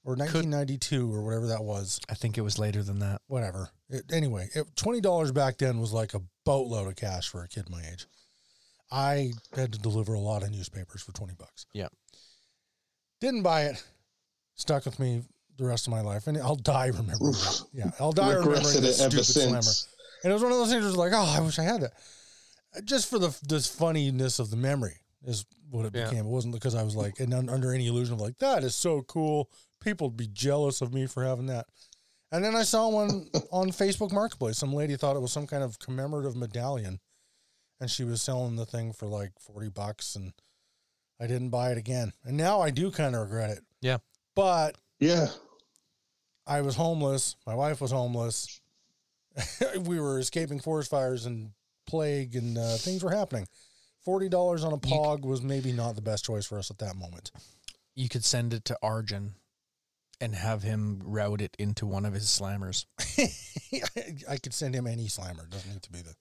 or 0.04 0.16
nineteen 0.16 0.50
ninety 0.50 0.78
two 0.78 1.14
or 1.14 1.22
whatever 1.22 1.48
that 1.48 1.64
was. 1.64 2.00
I 2.10 2.16
think 2.16 2.38
it 2.38 2.42
was 2.42 2.60
later 2.60 2.84
than 2.84 3.00
that. 3.00 3.22
whatever. 3.28 3.70
It, 3.90 4.06
anyway, 4.12 4.50
it, 4.56 4.66
twenty 4.76 5.02
dollars 5.02 5.32
back 5.32 5.58
then 5.58 5.80
was 5.80 5.94
like 5.94 6.14
a 6.14 6.22
boatload 6.46 6.88
of 6.88 6.96
cash 6.96 7.30
for 7.30 7.44
a 7.44 7.48
kid 7.48 7.70
my 7.70 7.82
age. 7.92 8.08
I 8.92 9.32
had 9.56 9.74
to 9.74 9.80
deliver 9.80 10.14
a 10.14 10.20
lot 10.20 10.44
of 10.44 10.52
newspapers 10.52 11.02
for 11.02 11.12
twenty 11.14 11.34
bucks. 11.34 11.66
Yeah. 11.74 11.88
Didn't 13.22 13.44
buy 13.44 13.64
it. 13.66 13.84
Stuck 14.56 14.86
with 14.86 15.00
me 15.00 15.24
the 15.58 15.66
rest 15.66 15.88
of 15.88 15.92
my 15.92 16.02
life, 16.02 16.28
and 16.28 16.38
I'll 16.38 16.56
die 16.56 16.88
remembering. 16.88 17.32
That. 17.34 17.62
Yeah, 17.74 17.92
I'll 18.00 18.12
die 18.12 18.30
remembering 18.34 18.58
Regretted 18.58 18.84
this 18.84 19.00
it 19.00 19.04
ever 19.06 19.24
stupid 19.24 19.26
slammer. 19.26 19.62
And 20.24 20.32
it 20.32 20.34
was 20.34 20.42
one 20.44 20.52
of 20.52 20.58
those 20.58 20.70
things. 20.70 20.82
Where 20.82 20.88
it 20.90 20.98
was 20.98 20.98
like, 20.98 21.12
oh, 21.14 21.36
I 21.38 21.42
wish 21.42 21.60
I 21.60 21.64
had 21.64 21.82
that. 21.82 21.94
Just 22.86 23.10
for 23.10 23.20
the 23.20 23.38
this 23.48 23.68
funniness 23.68 24.40
of 24.40 24.50
the 24.50 24.58
memory 24.58 24.96
is 25.26 25.46
what 25.70 25.86
it 25.86 25.96
Yeah. 25.96 26.06
became. 26.06 26.26
It 26.26 26.30
wasn't 26.30 26.54
because 26.54 26.76
I 26.76 26.84
was 26.84 26.96
like, 26.96 27.20
and 27.20 27.34
un- 27.34 27.50
under 27.50 27.72
any 27.74 27.88
illusion 27.88 28.16
of 28.16 28.22
like 28.22 28.38
that 28.40 28.64
is 28.64 28.76
so 28.76 29.02
cool. 29.04 29.50
People 29.82 30.08
would 30.10 30.18
be 30.18 30.28
jealous 30.28 30.82
of 30.82 30.94
me 30.94 31.06
for 31.06 31.24
having 31.24 31.48
that. 31.48 31.66
And 32.32 32.44
then 32.44 32.56
I 32.56 32.64
saw 32.64 32.88
one 32.90 33.30
on 33.52 33.70
Facebook 33.70 34.12
Marketplace. 34.12 34.58
Some 34.58 34.74
lady 34.74 34.96
thought 34.96 35.16
it 35.16 35.22
was 35.22 35.32
some 35.32 35.46
kind 35.46 35.64
of 35.64 35.78
commemorative 35.78 36.36
medallion, 36.36 37.00
and 37.80 37.92
she 37.92 38.04
was 38.04 38.22
selling 38.24 38.56
the 38.56 38.66
thing 38.66 38.92
for 38.94 39.06
like 39.08 39.34
forty 39.40 39.70
bucks, 39.70 40.16
and 40.16 40.34
I 41.22 41.28
didn't 41.28 41.50
buy 41.50 41.72
it 41.72 41.78
again. 41.78 42.12
And 42.24 42.36
now 42.38 42.60
I 42.62 42.72
do 42.72 42.90
kind 42.90 43.14
of 43.16 43.22
regret 43.22 43.52
it. 43.52 43.60
Yeah. 43.82 43.98
But 44.36 44.78
Yeah. 45.00 45.28
I 46.46 46.62
was 46.62 46.76
homeless. 46.76 47.36
My 47.48 47.56
wife 47.56 47.82
was 47.82 47.92
homeless. 47.92 48.60
we 49.86 50.00
were 50.00 50.20
escaping 50.20 50.60
forest 50.60 50.90
fires 50.90 51.26
and 51.26 51.52
plague, 51.88 52.36
and 52.36 52.58
uh, 52.58 52.76
things 52.78 53.04
were 53.04 53.12
happening. 53.12 53.48
Forty 54.04 54.30
dollars 54.30 54.64
on 54.64 54.74
a 54.74 54.78
pog 54.78 55.22
was 55.22 55.42
maybe 55.42 55.72
not 55.72 55.96
the 55.96 56.02
best 56.02 56.26
choice 56.26 56.46
for 56.46 56.60
us 56.60 56.70
at 56.70 56.78
that 56.80 56.96
moment. 56.96 57.32
You 57.96 58.10
could 58.10 58.26
send 58.26 58.54
it 58.54 58.66
to 58.66 58.78
Arjun 58.84 59.36
and 60.20 60.36
have 60.36 60.64
him 60.64 61.02
route 61.04 61.42
it 61.42 61.56
into 61.58 61.86
one 61.86 62.06
of 62.06 62.14
his 62.14 62.26
slammers. 62.26 62.86
I 64.30 64.38
could 64.38 64.54
send 64.54 64.76
him 64.76 64.88
any 64.88 65.08
slammer. 65.08 65.44
It 65.44 65.50
doesn't 65.52 65.72
need 65.72 65.82
to 65.84 65.92
be 65.92 66.02
the 66.02 66.16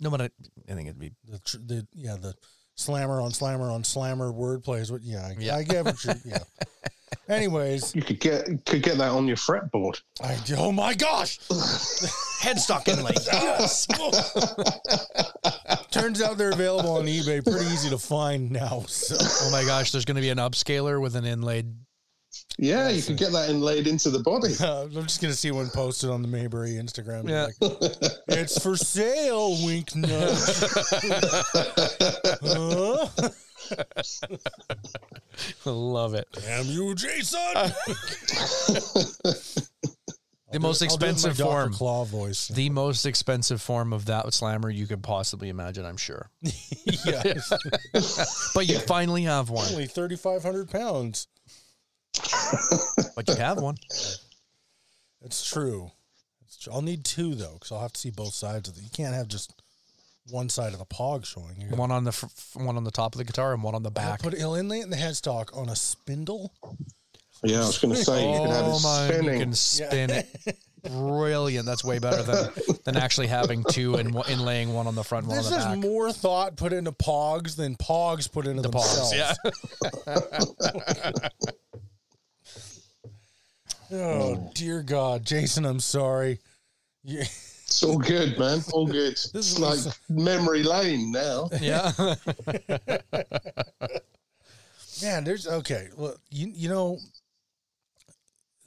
No, 0.00 0.10
but 0.10 0.20
I, 0.20 0.30
I 0.68 0.74
think 0.74 0.88
it'd 0.88 0.98
be 1.00 1.12
the, 1.28 1.38
tr- 1.40 1.56
the 1.58 1.86
yeah 1.92 2.16
the 2.20 2.34
slammer 2.76 3.20
on 3.20 3.30
slammer 3.32 3.70
on 3.70 3.84
slammer 3.84 4.32
wordplay 4.32 4.80
is 4.80 4.92
what 4.92 5.02
yeah 5.02 5.26
I, 5.26 5.36
Yeah. 5.38 5.56
I 5.56 5.62
get 5.62 5.84
what 5.84 6.02
you 6.04 6.12
yeah. 6.24 6.38
Anyways, 7.28 7.94
You 7.94 8.02
could 8.02 8.20
get 8.20 8.64
could 8.64 8.82
get 8.82 8.98
that 8.98 9.10
on 9.10 9.26
your 9.26 9.36
fretboard. 9.36 10.00
I 10.22 10.38
oh 10.56 10.70
my 10.70 10.94
gosh! 10.94 11.38
headstock 12.40 12.88
inlay. 12.88 13.14
Yes. 13.46 13.86
Turns 15.90 16.22
out 16.22 16.38
they're 16.38 16.52
available 16.52 16.96
on 16.96 17.06
eBay. 17.06 17.44
Pretty 17.44 17.66
easy 17.66 17.90
to 17.90 17.98
find 17.98 18.50
now. 18.50 18.84
So. 18.86 19.16
oh 19.18 19.50
my 19.50 19.64
gosh, 19.64 19.90
there's 19.92 20.04
going 20.04 20.16
to 20.16 20.20
be 20.20 20.30
an 20.30 20.38
upscaler 20.38 21.00
with 21.00 21.16
an 21.16 21.24
inlaid. 21.24 21.74
Yeah, 22.58 22.88
you 22.88 23.02
can 23.02 23.16
get 23.16 23.32
that 23.32 23.50
inlaid 23.50 23.86
into 23.86 24.10
the 24.10 24.20
body. 24.20 24.54
Uh, 24.60 24.82
I'm 24.96 25.02
just 25.02 25.20
gonna 25.20 25.34
see 25.34 25.50
one 25.50 25.68
posted 25.70 26.10
on 26.10 26.22
the 26.22 26.28
Maybury 26.28 26.72
Instagram. 26.72 27.28
Yeah. 27.28 27.48
Like, 27.60 27.92
it's 28.28 28.62
for 28.62 28.76
sale. 28.76 29.56
Wink 29.64 29.94
nudge. 29.94 30.38
Huh? 32.42 33.08
Love 35.64 36.14
it. 36.14 36.28
Damn 36.32 36.66
you, 36.66 36.94
Jason. 36.94 37.40
The 40.52 40.60
most 40.60 40.80
expensive 40.80 41.36
form. 41.36 41.72
Claw 41.72 42.04
voice. 42.04 42.48
The 42.48 42.70
most 42.70 43.04
expensive 43.04 43.60
form 43.60 43.92
of 43.92 44.06
that 44.06 44.32
slammer 44.32 44.70
you 44.70 44.86
could 44.86 45.02
possibly 45.02 45.48
imagine, 45.48 45.84
I'm 45.84 45.96
sure. 45.96 46.30
yeah, 47.04 47.34
But 48.54 48.68
you 48.68 48.78
finally 48.78 49.24
have 49.24 49.50
one. 49.50 49.66
only 49.72 49.86
3,500 49.86 50.70
pounds. 50.70 51.26
But 53.16 53.28
you 53.28 53.34
have 53.34 53.60
one. 53.60 53.76
It's 55.20 55.46
true. 55.46 55.90
It's 56.44 56.56
true. 56.58 56.72
I'll 56.72 56.80
need 56.82 57.04
two 57.04 57.34
though, 57.34 57.54
because 57.54 57.72
I'll 57.72 57.80
have 57.80 57.92
to 57.94 58.00
see 58.00 58.10
both 58.10 58.32
sides 58.32 58.68
of 58.68 58.78
it. 58.78 58.84
You 58.84 58.90
can't 58.90 59.14
have 59.14 59.26
just 59.28 59.52
one 60.30 60.48
side 60.48 60.72
of 60.72 60.78
the 60.78 60.84
pog 60.86 61.24
showing. 61.24 61.60
You 61.60 61.68
One 61.76 61.90
on 61.90 62.04
the 62.04 62.12
fr- 62.12 62.26
f- 62.26 62.56
one 62.56 62.76
on 62.76 62.84
the 62.84 62.90
top 62.90 63.14
of 63.14 63.18
the 63.18 63.24
guitar 63.24 63.52
and 63.54 63.62
one 63.62 63.74
on 63.74 63.82
the 63.82 63.90
back. 63.90 64.22
put 64.22 64.34
he'll 64.34 64.54
inlay 64.54 64.80
it 64.80 64.84
in 64.84 64.90
the 64.90 64.96
headstock 64.96 65.56
on 65.56 65.68
a 65.68 65.76
spindle. 65.76 66.52
Yeah, 67.42 67.58
I 67.58 67.66
was 67.66 67.78
going 67.78 67.94
to 67.94 68.02
say 68.02 68.32
you 68.32 68.40
could 68.40 68.50
have 68.50 68.66
it 68.66 68.70
Oh 68.74 68.80
my! 68.82 69.08
spinning. 69.08 69.34
You 69.34 69.40
can 69.40 69.52
spin 69.54 70.10
it. 70.10 70.56
Brilliant. 70.88 71.66
That's 71.66 71.82
way 71.84 71.98
better 71.98 72.22
than 72.22 72.50
than 72.84 72.96
actually 72.96 73.26
having 73.26 73.64
two 73.64 73.96
and 73.96 74.14
one- 74.14 74.24
inlaying 74.26 74.68
one 74.72 74.86
on 74.86 74.94
the 74.94 75.02
front, 75.04 75.26
one 75.26 75.36
This 75.36 75.50
on 75.52 75.58
is 75.58 75.64
the 75.64 75.70
back. 75.72 75.78
more 75.80 76.12
thought 76.12 76.56
put 76.56 76.72
into 76.72 76.92
pogs 76.92 77.56
than 77.56 77.74
pogs 77.76 78.30
put 78.30 78.46
into 78.46 78.62
the 78.62 78.68
themselves. 78.70 79.12
pogs, 79.12 79.34
yeah. 80.06 81.28
Oh, 83.92 83.96
oh 83.96 84.50
dear 84.54 84.82
God, 84.82 85.24
Jason, 85.24 85.64
I'm 85.64 85.78
sorry. 85.80 86.40
Yeah, 87.04 87.22
It's 87.66 87.82
all 87.82 87.98
good, 87.98 88.38
man. 88.38 88.60
All 88.72 88.86
good. 88.86 89.12
is 89.14 89.34
it's 89.34 89.58
like 89.58 89.72
Lisa. 89.74 89.92
memory 90.08 90.62
lane 90.62 91.10
now. 91.10 91.48
yeah. 91.60 91.92
man, 95.02 95.24
there's 95.24 95.48
okay. 95.48 95.88
Well, 95.96 96.16
you 96.30 96.52
you 96.54 96.68
know, 96.68 96.98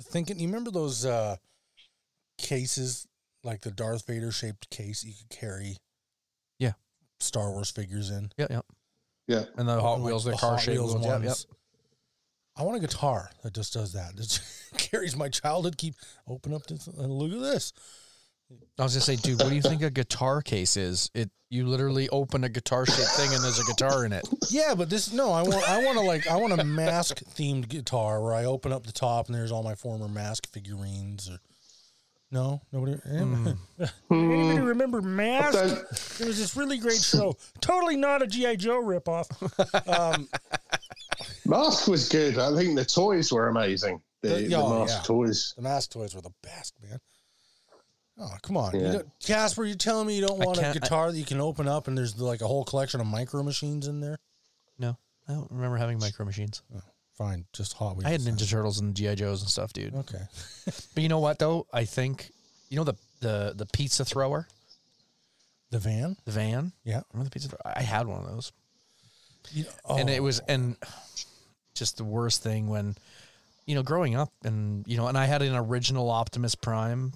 thinking. 0.02 0.40
You 0.40 0.48
remember 0.48 0.72
those 0.72 1.06
uh 1.06 1.38
cases, 2.38 3.08
like 3.44 3.62
the 3.62 3.72
Darth 3.72 4.06
Vader 4.06 4.32
shaped 4.32 4.70
case 4.70 5.04
you 5.04 5.14
could 5.14 5.30
carry? 5.30 5.78
Yeah. 6.58 6.74
Star 7.20 7.52
Wars 7.52 7.72
figures 7.72 8.10
in. 8.10 8.32
yeah, 8.38 8.48
yeah. 8.50 8.62
Yeah. 9.28 9.44
And 9.58 9.68
the 9.68 9.80
Hot 9.80 10.00
Like 10.00 10.08
Wheels, 10.08 10.26
the 10.26 10.32
the 10.32 10.38
car 10.38 10.60
shaped 10.60 10.78
Wheels 10.78 10.94
ones. 10.96 11.06
Yeah, 11.06 11.20
yeah. 11.24 11.34
I 12.58 12.64
want 12.64 12.76
a 12.76 12.82
guitar 12.82 13.30
that 13.44 13.54
just 13.54 13.74
does 13.74 13.94
that. 13.94 14.14
It 14.18 14.42
carries 14.78 15.16
my 15.16 15.30
childhood. 15.30 15.78
Keep 15.78 15.96
open 16.28 16.54
up 16.54 16.66
this 16.66 16.88
and 16.88 17.12
look 17.12 17.32
at 17.32 17.40
this. 17.40 17.72
I 18.78 18.84
was 18.84 18.94
gonna 18.94 19.02
say, 19.02 19.16
dude, 19.18 19.40
what 19.40 19.50
do 19.50 19.56
you 19.56 19.62
think 19.62 19.82
a 19.84 19.90
guitar 19.90 20.42
case 20.42 20.78
is? 20.78 21.12
It 21.14 21.30
you 21.50 21.68
literally 21.68 22.08
open 22.10 22.44
a 22.44 22.50
guitar 22.50 22.86
shaped 22.86 23.10
thing 23.10 23.34
and 23.34 23.44
there's 23.44 23.60
a 23.60 23.64
guitar 23.66 24.06
in 24.06 24.14
it. 24.14 24.28
Yeah, 24.50 24.76
but 24.76 24.90
this 24.90 25.12
no, 25.12 25.32
I 25.32 25.42
want 25.42 25.68
I 25.70 25.84
want 25.84 25.98
to 25.98 26.04
like 26.04 26.28
I 26.28 26.36
want 26.38 26.60
a 26.60 26.64
mask 26.64 27.22
themed 27.36 27.68
guitar 27.68 28.22
where 28.24 28.34
I 28.34 28.46
open 28.46 28.72
up 28.72 28.86
the 28.86 28.92
top 28.92 29.28
and 29.28 29.36
there's 29.36 29.52
all 29.52 29.64
my 29.64 29.76
former 29.76 30.08
mask 30.08 30.48
figurines. 30.52 31.30
Or 31.30 31.40
no, 32.32 32.62
nobody. 32.72 32.94
Hmm. 32.94 33.48
Anybody 34.12 34.60
remember 34.60 35.02
Mask? 35.02 35.54
Don't- 35.54 35.72
It 36.22 36.28
was 36.28 36.38
this 36.38 36.56
really 36.56 36.78
great 36.78 37.02
show. 37.02 37.36
Totally 37.60 37.96
not 37.98 38.22
a 38.22 38.28
GI 38.28 38.58
Joe 38.58 38.82
ripoff. 38.84 39.28
Um, 39.88 40.28
Mask 41.46 41.88
was 41.88 42.08
good. 42.08 42.38
I 42.38 42.56
think 42.56 42.76
the 42.76 42.86
toys 42.86 43.32
were 43.32 43.48
amazing. 43.48 44.02
The, 44.22 44.30
The- 44.30 44.48
the 44.48 44.56
oh, 44.56 44.80
mask 44.80 44.98
yeah. 44.98 45.04
toys. 45.04 45.54
the 45.56 45.64
mask 45.64 45.92
toys 45.92 46.14
were 46.14 46.22
the 46.22 46.34
best, 46.44 46.76
man. 46.88 47.00
Oh, 48.20 48.36
come 48.42 48.58
on. 48.58 48.76
Yeah. 48.80 48.92
don't- 48.94 49.20
Casper, 49.20 49.66
you're 49.66 49.76
telling 49.78 50.06
me 50.08 50.16
you 50.16 50.28
don't 50.28 50.42
I 50.42 50.46
want 50.46 50.58
a 50.58 50.62
can't- 50.62 50.76
I- 50.78 50.80
guitar 50.80 51.12
that 51.12 51.18
you 51.18 51.26
can 51.26 51.40
open 51.40 51.68
up 51.68 51.88
and 51.88 51.98
there's 51.98 52.20
like 52.20 52.42
a 52.42 52.48
whole 52.48 52.66
collection 52.66 53.00
of 53.00 53.08
micro 53.08 53.44
machines 53.44 53.88
in 53.88 54.00
there? 54.02 54.18
No, 54.78 54.98
I 55.28 55.34
don't 55.34 55.50
remember 55.52 55.78
having 55.78 56.00
micro 56.00 56.26
machines. 56.26 56.62
Oh, 56.76 56.82
fine, 57.18 57.46
just 57.54 57.74
Hot 57.74 57.96
Wheels. 57.96 58.06
I 58.06 58.10
had. 58.12 58.22
Ninja 58.22 58.50
Turtles 58.50 58.80
and 58.80 58.96
GI 58.96 59.16
Joes 59.16 59.42
and 59.42 59.50
stuff, 59.50 59.72
dude. 59.74 59.94
Okay. 59.96 60.22
But 60.94 61.04
you 61.04 61.10
know 61.10 61.20
what 61.20 61.40
though? 61.40 61.66
I 61.74 61.86
think 61.86 62.32
you 62.70 62.78
know 62.78 62.84
the 62.84 62.96
the 63.22 63.54
the 63.56 63.66
pizza 63.68 64.04
thrower, 64.06 64.48
The 65.72 65.80
van? 65.80 66.18
the 66.26 66.32
van. 66.32 66.72
Yeah. 66.84 67.02
Remember 67.14 67.30
the 67.30 67.32
pizza? 67.34 67.50
Thrower? 67.50 67.62
I 67.76 67.82
had 67.82 68.08
one 68.08 68.20
of 68.24 68.28
those, 68.30 68.52
You 69.52 69.66
and 69.90 70.10
it 70.10 70.20
oh, 70.20 70.24
was 70.24 70.40
and 70.48 70.76
just 71.74 71.98
the 71.98 72.04
worst 72.04 72.44
thing 72.44 72.68
when 72.68 72.96
you 73.66 73.76
know 73.76 73.84
growing 73.84 74.16
up 74.16 74.32
and 74.44 74.86
you 74.88 74.98
know 74.98 75.08
and 75.08 75.18
I 75.18 75.26
had 75.26 75.42
an 75.42 75.56
original 75.56 76.10
Optimus 76.10 76.56
Prime 76.56 77.14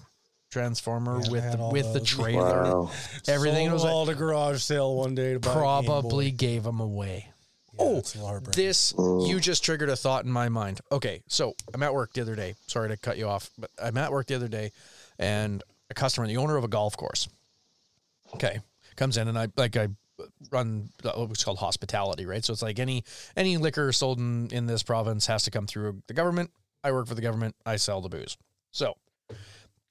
transformer 0.54 1.20
Yeah, 1.24 1.32
with 1.32 1.52
the, 1.52 1.58
all 1.58 1.72
with 1.72 1.94
the 1.94 2.00
trailer, 2.00 2.64
Wow. 2.64 2.92
everything. 3.28 3.66
sold 3.66 3.70
It 3.70 3.74
was 3.74 3.82
them 3.82 3.90
like 3.90 3.96
all 3.96 4.06
at 4.06 4.14
garage 4.14 4.62
sale 4.62 4.96
one 4.96 5.16
day 5.16 5.34
to 5.34 5.40
buy 5.40 5.52
probably 5.52 6.32
Boy. 6.32 6.38
gave 6.38 6.64
them 6.64 6.80
away. 6.80 7.30
Yeah, 7.74 7.80
oh, 7.80 7.98
it's 7.98 8.14
a 8.14 8.18
little 8.18 8.30
heartbreaking. 8.30 8.64
This 8.64 8.94
mm. 8.94 9.28
you 9.28 9.40
just 9.40 9.64
triggered 9.64 9.90
a 9.90 9.96
thought 9.96 10.26
in 10.26 10.32
my 10.32 10.48
mind. 10.48 10.80
Okay, 10.92 11.24
so 11.28 11.56
I'm 11.74 11.82
at 11.82 11.94
work 11.94 12.14
the 12.14 12.22
other 12.22 12.36
day. 12.36 12.54
Sorry 12.68 12.90
to 12.90 12.98
cut 12.98 13.18
you 13.18 13.28
off, 13.28 13.50
but 13.58 13.72
I'm 13.82 13.98
at 13.98 14.12
work 14.12 14.28
the 14.28 14.36
other 14.36 14.48
day, 14.48 14.72
and 15.18 15.64
a 15.90 15.96
customer, 15.96 16.28
the 16.28 16.38
owner 16.38 16.56
of 16.56 16.64
a 16.64 16.68
golf 16.68 16.96
course, 16.96 17.28
okay, 18.36 18.60
comes 18.96 19.18
in 19.18 19.28
and 19.28 19.38
I 19.38 19.48
like 19.58 19.76
I 19.76 19.88
run 20.52 20.90
what's 21.02 21.44
called 21.44 21.58
hospitality, 21.58 22.28
right? 22.28 22.46
So 22.46 22.54
it's 22.54 22.62
like 22.62 22.78
any 22.78 23.04
any 23.36 23.58
liquor 23.58 23.92
sold 23.92 24.20
in 24.20 24.50
in 24.52 24.68
this 24.68 24.84
province 24.84 25.26
has 25.26 25.44
to 25.44 25.52
come 25.52 25.66
through 25.66 26.04
the 26.08 26.14
government. 26.14 26.52
I 26.84 26.92
work 26.92 27.08
for 27.08 27.16
the 27.16 27.22
government. 27.22 27.56
I 27.66 27.78
sell 27.78 28.02
the 28.02 28.10
booze. 28.10 28.38
So 28.72 28.96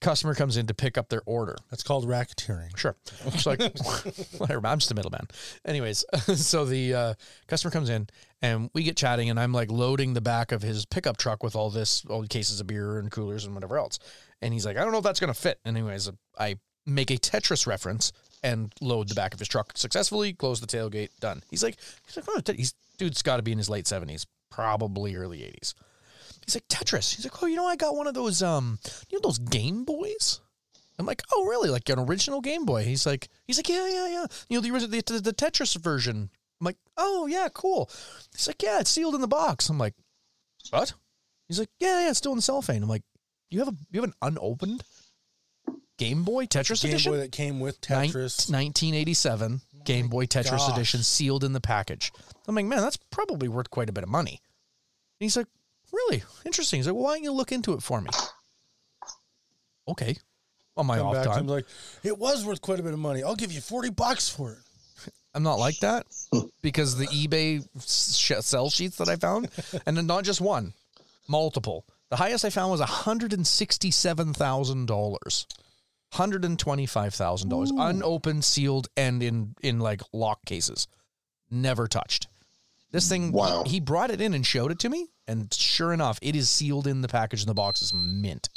customer 0.02 0.34
comes 0.34 0.56
in 0.56 0.66
to 0.66 0.74
pick 0.74 0.98
up 0.98 1.08
their 1.08 1.22
order. 1.24 1.56
That's 1.70 1.82
called 1.82 2.06
racketeering. 2.06 2.76
Sure. 2.76 2.96
It's 3.26 3.46
like 3.46 3.60
whatever. 4.38 4.66
I'm 4.66 4.78
just 4.78 4.88
the 4.88 4.94
middleman. 4.94 5.26
Anyways, 5.64 6.04
so 6.34 6.64
the 6.64 6.94
uh, 6.94 7.14
customer 7.46 7.70
comes 7.70 7.88
in 7.88 8.08
and 8.42 8.68
we 8.74 8.82
get 8.82 8.96
chatting, 8.96 9.30
and 9.30 9.40
I'm 9.40 9.52
like 9.52 9.70
loading 9.70 10.14
the 10.14 10.20
back 10.20 10.52
of 10.52 10.62
his 10.62 10.84
pickup 10.84 11.16
truck 11.16 11.42
with 11.42 11.56
all 11.56 11.70
this, 11.70 12.04
all 12.06 12.20
the 12.20 12.28
cases 12.28 12.60
of 12.60 12.66
beer 12.66 12.98
and 12.98 13.10
coolers 13.10 13.44
and 13.44 13.54
whatever 13.54 13.78
else. 13.78 13.98
And 14.42 14.52
he's 14.52 14.66
like, 14.66 14.76
I 14.76 14.82
don't 14.82 14.92
know 14.92 14.98
if 14.98 15.04
that's 15.04 15.20
gonna 15.20 15.34
fit. 15.34 15.60
Anyways, 15.64 16.10
I 16.38 16.56
make 16.84 17.10
a 17.10 17.16
Tetris 17.16 17.66
reference 17.66 18.12
and 18.42 18.72
load 18.80 19.08
the 19.08 19.14
back 19.14 19.32
of 19.32 19.38
his 19.38 19.48
truck 19.48 19.72
successfully. 19.76 20.32
Close 20.32 20.60
the 20.60 20.66
tailgate. 20.66 21.10
Done. 21.20 21.42
He's 21.48 21.62
like, 21.62 21.76
he's 22.06 22.16
like, 22.16 22.26
oh, 22.28 22.52
he's 22.54 22.74
dude's 22.98 23.22
got 23.22 23.36
to 23.36 23.42
be 23.42 23.52
in 23.52 23.58
his 23.58 23.70
late 23.70 23.86
seventies, 23.86 24.26
probably 24.50 25.14
early 25.16 25.44
eighties. 25.44 25.74
He's 26.44 26.56
like 26.56 26.68
Tetris. 26.68 27.14
He's 27.14 27.24
like, 27.24 27.42
oh, 27.42 27.46
you 27.46 27.56
know, 27.56 27.66
I 27.66 27.76
got 27.76 27.96
one 27.96 28.06
of 28.06 28.14
those, 28.14 28.42
um, 28.42 28.78
you 29.10 29.18
know, 29.18 29.22
those 29.22 29.38
Game 29.38 29.84
Boys. 29.84 30.40
I'm 30.98 31.06
like, 31.06 31.22
oh, 31.32 31.46
really? 31.46 31.70
Like 31.70 31.88
an 31.88 31.98
original 31.98 32.40
Game 32.40 32.64
Boy? 32.64 32.84
He's 32.84 33.06
like, 33.06 33.28
he's 33.46 33.58
like, 33.58 33.68
yeah, 33.68 33.88
yeah, 33.88 34.08
yeah. 34.08 34.26
You 34.48 34.56
know, 34.56 34.60
the 34.60 34.70
original, 34.70 34.90
the, 34.90 35.02
the, 35.02 35.20
the 35.20 35.32
Tetris 35.32 35.76
version. 35.76 36.30
I'm 36.60 36.64
like, 36.64 36.76
oh, 36.96 37.26
yeah, 37.26 37.48
cool. 37.52 37.90
He's 38.32 38.46
like, 38.46 38.62
yeah, 38.62 38.80
it's 38.80 38.90
sealed 38.90 39.14
in 39.14 39.20
the 39.20 39.28
box. 39.28 39.68
I'm 39.68 39.78
like, 39.78 39.94
what? 40.70 40.92
He's 41.48 41.58
like, 41.58 41.70
yeah, 41.80 42.02
yeah, 42.02 42.10
it's 42.10 42.18
still 42.18 42.32
in 42.32 42.38
the 42.38 42.42
cellophane. 42.42 42.82
I'm 42.82 42.88
like, 42.88 43.02
you 43.50 43.58
have 43.58 43.68
a 43.68 43.74
you 43.90 44.00
have 44.00 44.08
an 44.08 44.14
unopened 44.22 44.82
Game 45.98 46.24
Boy 46.24 46.46
Tetris 46.46 46.82
Game 46.82 46.92
edition? 46.92 47.12
Boy 47.12 47.18
that 47.18 47.32
came 47.32 47.60
with 47.60 47.78
Nin- 47.90 48.08
Tetris. 48.08 48.50
1987 48.50 49.60
Game 49.84 50.08
Boy 50.08 50.26
Tetris 50.26 50.50
gosh. 50.50 50.72
edition 50.72 51.02
sealed 51.02 51.44
in 51.44 51.52
the 51.52 51.60
package. 51.60 52.12
I'm 52.48 52.54
like, 52.54 52.64
man, 52.64 52.80
that's 52.80 52.98
probably 53.10 53.48
worth 53.48 53.70
quite 53.70 53.88
a 53.88 53.92
bit 53.92 54.04
of 54.04 54.10
money. 54.10 54.40
And 54.40 55.26
he's 55.26 55.36
like, 55.36 55.48
really 55.92 56.22
interesting. 56.46 56.78
He's 56.78 56.86
like, 56.86 56.94
well, 56.94 57.04
why 57.04 57.14
don't 57.14 57.24
you 57.24 57.32
look 57.32 57.52
into 57.52 57.72
it 57.74 57.82
for 57.82 58.00
me? 58.00 58.08
Okay. 59.88 60.16
On 60.76 60.86
my 60.86 60.96
Come 60.98 61.08
off 61.08 61.14
back 61.14 61.24
to 61.24 61.30
him 61.30 61.36
time. 61.36 61.46
like, 61.48 61.66
it 62.02 62.16
was 62.18 62.44
worth 62.46 62.60
quite 62.62 62.80
a 62.80 62.82
bit 62.82 62.92
of 62.94 62.98
money. 62.98 63.22
I'll 63.22 63.36
give 63.36 63.52
you 63.52 63.60
40 63.60 63.90
bucks 63.90 64.28
for 64.28 64.52
it. 64.52 64.58
I'm 65.34 65.42
not 65.42 65.58
like 65.58 65.78
that 65.80 66.06
because 66.62 66.96
the 66.96 67.06
eBay 67.06 67.62
sh- 67.86 68.32
sell 68.44 68.70
sheets 68.70 68.96
that 68.96 69.08
I 69.08 69.16
found, 69.16 69.48
and 69.86 69.96
then 69.96 70.06
not 70.06 70.24
just 70.24 70.40
one, 70.40 70.72
multiple. 71.28 71.84
The 72.10 72.16
highest 72.16 72.44
I 72.44 72.50
found 72.50 72.70
was 72.70 72.80
$167,000. 72.80 75.46
$125,000 76.12 77.90
unopened, 77.90 78.44
sealed, 78.44 78.88
and 78.98 79.22
in, 79.22 79.54
in 79.62 79.80
like 79.80 80.02
lock 80.12 80.44
cases. 80.44 80.86
Never 81.50 81.88
touched. 81.88 82.26
This 82.92 83.08
thing, 83.08 83.32
Wow. 83.32 83.64
he 83.66 83.80
brought 83.80 84.10
it 84.10 84.20
in 84.20 84.34
and 84.34 84.46
showed 84.46 84.70
it 84.70 84.78
to 84.80 84.88
me, 84.90 85.08
and 85.26 85.52
sure 85.52 85.92
enough, 85.92 86.18
it 86.22 86.36
is 86.36 86.48
sealed 86.50 86.86
in 86.86 87.00
the 87.00 87.08
package, 87.08 87.40
and 87.40 87.48
the 87.48 87.54
box 87.54 87.80
is 87.82 87.92
mint. 87.94 88.48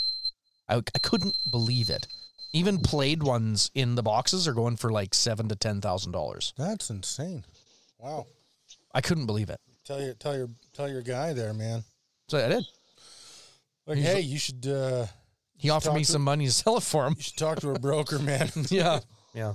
I, 0.69 0.75
I 0.77 0.99
couldn't 1.01 1.37
believe 1.49 1.89
it. 1.89 2.07
Even 2.51 2.79
played 2.79 3.23
ones 3.23 3.71
in 3.73 3.95
the 3.95 4.03
boxes 4.03 4.47
are 4.47 4.53
going 4.53 4.75
for 4.77 4.91
like 4.91 5.13
seven 5.13 5.47
to 5.49 5.55
ten 5.55 5.81
thousand 5.81 6.11
dollars. 6.11 6.53
That's 6.57 6.89
insane. 6.89 7.43
Wow. 7.97 8.27
I 8.93 9.01
couldn't 9.01 9.25
believe 9.25 9.49
it. 9.49 9.59
Tell 9.85 10.01
your 10.01 10.13
tell 10.15 10.35
your 10.37 10.49
tell 10.73 10.89
your 10.89 11.01
guy 11.01 11.33
there, 11.33 11.53
man. 11.53 11.83
So 12.29 12.43
I 12.43 12.47
did. 12.49 12.65
Like, 13.85 13.97
He's 13.97 14.05
hey, 14.07 14.19
you 14.21 14.37
should 14.39 14.65
uh 14.67 15.05
He 15.57 15.69
offered 15.69 15.93
me 15.93 15.99
talk 16.01 16.05
to- 16.07 16.11
some 16.13 16.21
money 16.23 16.45
to 16.45 16.51
sell 16.51 16.77
it 16.77 16.83
for 16.83 17.05
him. 17.05 17.13
you 17.17 17.23
should 17.23 17.37
talk 17.37 17.59
to 17.59 17.71
a 17.71 17.79
broker, 17.79 18.19
man. 18.19 18.49
yeah, 18.69 18.99
yeah. 19.33 19.53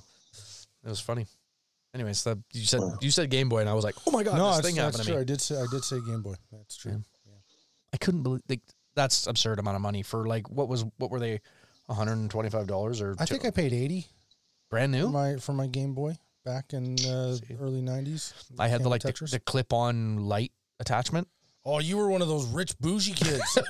It 0.85 0.89
was 0.89 1.01
funny. 1.01 1.27
Anyways, 1.94 2.22
the, 2.22 2.38
you 2.52 2.64
said 2.64 2.80
you 3.00 3.10
said 3.10 3.30
Game 3.30 3.48
Boy, 3.48 3.60
and 3.60 3.68
I 3.68 3.74
was 3.74 3.84
like, 3.84 3.96
oh 4.06 4.10
my 4.10 4.22
god, 4.22 4.36
no, 4.36 4.50
this 4.50 4.60
thing 4.60 4.76
that's 4.76 4.96
happened 4.96 5.08
to 5.08 5.14
me. 5.14 5.20
I 5.20 5.24
did 5.24 5.40
say 5.40 5.56
I 5.56 5.66
did 5.70 5.82
say 5.84 5.98
Game 6.06 6.22
Boy. 6.22 6.34
That's 6.52 6.76
true. 6.76 7.02
I 7.92 7.96
couldn't 7.96 8.22
believe 8.22 8.42
like, 8.48 8.60
that's 8.94 9.26
absurd 9.26 9.58
amount 9.58 9.74
of 9.76 9.82
money 9.82 10.02
for 10.02 10.26
like 10.26 10.48
what 10.50 10.68
was 10.68 10.84
what 10.98 11.10
were 11.10 11.18
they, 11.18 11.40
one 11.86 11.98
hundred 11.98 12.14
and 12.14 12.30
twenty 12.30 12.50
five 12.50 12.66
dollars 12.66 13.00
or 13.00 13.16
I 13.18 13.26
think 13.26 13.44
I 13.44 13.50
paid 13.50 13.72
80 13.72 14.06
brand 14.70 14.92
for 14.92 14.98
new. 14.98 15.08
my 15.08 15.36
for 15.36 15.52
my 15.52 15.66
Game 15.66 15.94
Boy 15.94 16.16
back 16.44 16.72
in 16.72 16.96
uh, 17.06 17.36
early 17.60 17.82
90s. 17.82 18.32
I 18.58 18.68
had 18.68 18.78
Came 18.78 18.84
the 18.84 18.88
like 18.88 19.02
the, 19.02 19.28
the 19.30 19.40
clip 19.40 19.72
on 19.72 20.18
light 20.18 20.52
attachment. 20.78 21.28
Oh, 21.64 21.78
you 21.78 21.96
were 21.98 22.08
one 22.08 22.22
of 22.22 22.28
those 22.28 22.46
rich 22.46 22.78
bougie 22.78 23.12
kids. 23.12 23.58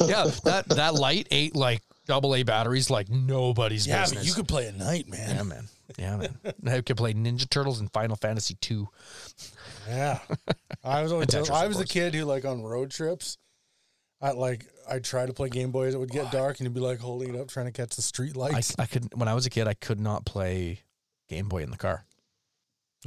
yeah, 0.00 0.30
that 0.44 0.64
that 0.68 0.94
light 0.94 1.26
ate 1.30 1.56
like 1.56 1.82
double 2.06 2.34
A 2.34 2.42
batteries 2.44 2.88
like 2.90 3.08
nobody's 3.08 3.86
yeah, 3.86 4.02
business. 4.02 4.20
but 4.20 4.26
you 4.28 4.34
could 4.34 4.46
play 4.46 4.68
at 4.68 4.76
night, 4.76 5.08
man. 5.08 5.36
yeah, 5.36 5.42
man. 5.42 5.68
Yeah, 5.96 6.16
man. 6.16 6.38
I 6.66 6.80
could 6.82 6.96
play 6.96 7.14
Ninja 7.14 7.48
Turtles 7.48 7.80
and 7.80 7.90
Final 7.92 8.16
Fantasy 8.16 8.54
two. 8.60 8.88
Yeah, 9.88 10.18
I 10.84 11.02
was 11.02 11.12
always 11.12 11.28
Tetris, 11.28 11.50
I 11.50 11.66
was 11.66 11.78
the 11.78 11.86
kid 11.86 12.14
who 12.14 12.24
like 12.24 12.44
on 12.44 12.62
road 12.62 12.90
trips. 12.90 13.38
I 14.20 14.32
like 14.32 14.66
I'd 14.90 15.04
try 15.04 15.26
to 15.26 15.32
play 15.32 15.48
Game 15.48 15.70
Boys. 15.70 15.94
It 15.94 15.98
would 15.98 16.10
get 16.10 16.30
dark, 16.32 16.58
and 16.58 16.66
you'd 16.66 16.74
be 16.74 16.80
like 16.80 16.98
holding 16.98 17.34
it 17.34 17.40
up, 17.40 17.48
trying 17.48 17.66
to 17.66 17.72
catch 17.72 17.96
the 17.96 18.02
street 18.02 18.36
I, 18.36 18.40
lights. 18.40 18.74
I 18.78 18.86
could 18.86 19.08
when 19.14 19.28
I 19.28 19.34
was 19.34 19.46
a 19.46 19.50
kid, 19.50 19.66
I 19.66 19.74
could 19.74 20.00
not 20.00 20.26
play 20.26 20.80
Game 21.28 21.48
Boy 21.48 21.62
in 21.62 21.70
the 21.70 21.76
car. 21.76 22.04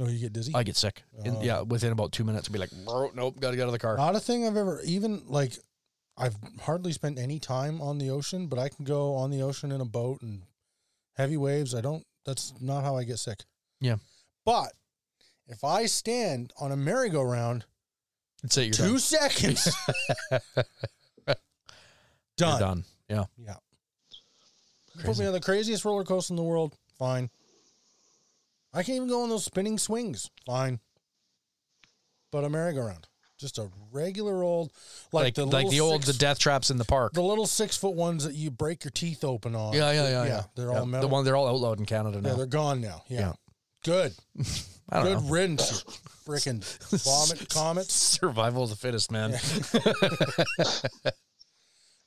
oh, 0.00 0.08
you 0.08 0.18
get 0.18 0.32
dizzy. 0.32 0.52
I 0.54 0.62
get 0.62 0.76
sick. 0.76 1.02
In- 1.24 1.36
Oh. 1.36 1.42
yeah, 1.42 1.60
within 1.60 1.92
about 1.92 2.12
two 2.12 2.24
minutes, 2.24 2.48
I'd 2.48 2.52
be 2.52 2.58
like, 2.58 2.70
"Bro, 2.84 3.12
nope, 3.14 3.38
got 3.38 3.50
to 3.50 3.56
get 3.56 3.62
out 3.62 3.68
of 3.68 3.72
the 3.72 3.78
car. 3.78 3.96
Not 3.96 4.16
a 4.16 4.20
thing 4.20 4.46
I've 4.46 4.56
ever 4.56 4.80
even 4.84 5.22
like. 5.26 5.52
I've 6.16 6.36
hardly 6.60 6.92
spent 6.92 7.18
any 7.18 7.38
time 7.38 7.80
on 7.80 7.98
the 7.98 8.10
ocean, 8.10 8.46
but 8.46 8.58
I 8.58 8.68
can 8.68 8.84
go 8.84 9.14
on 9.14 9.30
the 9.30 9.42
ocean 9.42 9.72
in 9.72 9.80
a 9.80 9.84
boat 9.86 10.20
and 10.22 10.42
heavy 11.16 11.36
waves. 11.36 11.74
I 11.74 11.80
don't. 11.80 12.04
That's 12.24 12.52
not 12.60 12.84
how 12.84 12.96
I 12.96 13.04
get 13.04 13.18
sick. 13.18 13.40
Yeah. 13.80 13.96
But 14.44 14.72
if 15.48 15.64
I 15.64 15.86
stand 15.86 16.52
on 16.60 16.72
a 16.72 16.76
merry-go-round, 16.76 17.64
That's 18.42 18.56
it. 18.58 18.64
You're 18.64 18.72
two 18.72 18.92
done. 18.92 18.98
seconds, 18.98 19.76
You're 21.26 21.36
done. 22.36 22.60
done. 22.60 22.84
Yeah. 23.08 23.24
Yeah. 23.36 23.56
You 24.96 25.04
Put 25.04 25.18
me 25.18 25.26
on 25.26 25.32
the 25.32 25.40
craziest 25.40 25.84
roller 25.84 26.04
coaster 26.04 26.32
in 26.32 26.36
the 26.36 26.42
world. 26.42 26.76
Fine. 26.98 27.30
I 28.74 28.82
can't 28.82 28.96
even 28.96 29.08
go 29.08 29.22
on 29.22 29.28
those 29.30 29.44
spinning 29.44 29.78
swings. 29.78 30.30
Fine. 30.46 30.80
But 32.30 32.44
a 32.44 32.48
merry-go-round, 32.50 33.06
just 33.42 33.58
a 33.58 33.68
regular 33.90 34.42
old, 34.42 34.72
like, 35.12 35.24
Like 35.24 35.34
the 35.34 35.44
like 35.46 35.68
the 35.68 35.80
old 35.80 36.04
six- 36.04 36.16
the 36.16 36.18
death 36.18 36.38
traps 36.38 36.70
in 36.70 36.78
the 36.78 36.84
park. 36.86 37.12
the 37.12 37.20
little 37.22 37.46
six 37.46 37.76
foot 37.76 37.94
ones 37.94 38.24
that 38.24 38.34
you 38.34 38.50
break 38.50 38.84
your 38.84 38.90
teeth 38.92 39.22
open 39.24 39.54
on. 39.54 39.74
yeah, 39.74 39.92
yeah, 39.92 40.08
yeah, 40.08 40.24
yeah. 40.24 40.42
They're 40.56 40.70
Yeah, 40.72 40.78
all 40.80 40.86
metal. 40.86 41.08
The 41.08 41.12
one 41.12 41.24
they're 41.26 41.36
all 41.36 41.48
outlawed 41.48 41.78
in 41.80 41.84
Canada 41.86 42.20
now. 42.22 42.30
yeah, 42.30 42.34
they're 42.36 42.46
gone 42.46 42.80
now. 42.80 43.02
Yeah. 43.08 43.20
Yeah. 43.20 43.32
Good. 43.84 44.14
I 44.88 45.02
don't 45.02 45.04
Good 45.14 45.24
know. 45.24 45.30
riddance. 45.30 45.82
Freaking 46.26 46.62
vomit 47.04 47.48
comets. 47.52 47.92
Survival 47.92 48.62
of 48.64 48.70
the 48.70 48.76
fittest, 48.76 49.10
man. 49.10 49.32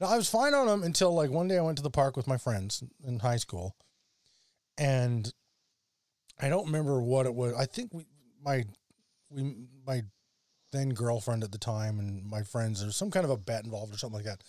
No, 0.01 0.07
I 0.07 0.17
was 0.17 0.29
fine 0.29 0.53
on 0.53 0.67
them 0.67 0.83
until 0.83 1.13
like 1.13 1.29
one 1.29 1.47
day 1.47 1.57
I 1.57 1.61
went 1.61 1.77
to 1.77 1.83
the 1.83 1.89
park 1.89 2.17
with 2.17 2.27
my 2.27 2.37
friends 2.37 2.83
in 3.07 3.19
high 3.19 3.37
school, 3.37 3.77
and 4.77 5.31
I 6.37 6.49
don't 6.49 6.65
remember 6.65 7.01
what 7.01 7.25
it 7.25 7.33
was. 7.33 7.53
I 7.53 7.65
think 7.65 7.93
we 7.93 8.05
my 8.43 8.65
we 9.29 9.55
my 9.87 10.01
then 10.75 10.89
girlfriend 10.89 11.43
at 11.43 11.51
the 11.51 11.57
time 11.57 11.99
and 11.99 12.25
my 12.25 12.43
friends 12.43 12.81
there's 12.81 12.95
some 12.95 13.11
kind 13.11 13.23
of 13.25 13.29
a 13.31 13.37
bet 13.37 13.63
involved 13.65 13.93
or 13.93 13.97
something 13.97 14.17
like 14.17 14.25
that. 14.25 14.43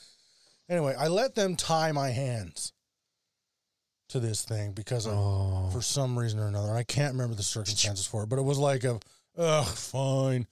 Anyway, 0.68 0.94
I 0.98 1.08
let 1.08 1.34
them 1.34 1.54
tie 1.56 1.92
my 1.92 2.10
hands 2.10 2.72
to 4.08 4.20
this 4.20 4.44
thing 4.44 4.72
because 4.72 5.06
Oh. 5.06 5.68
for 5.72 5.82
some 5.82 6.18
reason 6.18 6.38
or 6.38 6.46
another. 6.46 6.72
I 6.74 6.82
can't 6.84 7.12
remember 7.14 7.34
the 7.34 7.42
circumstances 7.42 8.06
for 8.06 8.22
it, 8.22 8.28
but 8.28 8.38
it 8.38 8.42
was 8.42 8.58
like 8.58 8.84
a 8.84 9.00
ugh, 9.36 9.66
fine. 9.66 10.46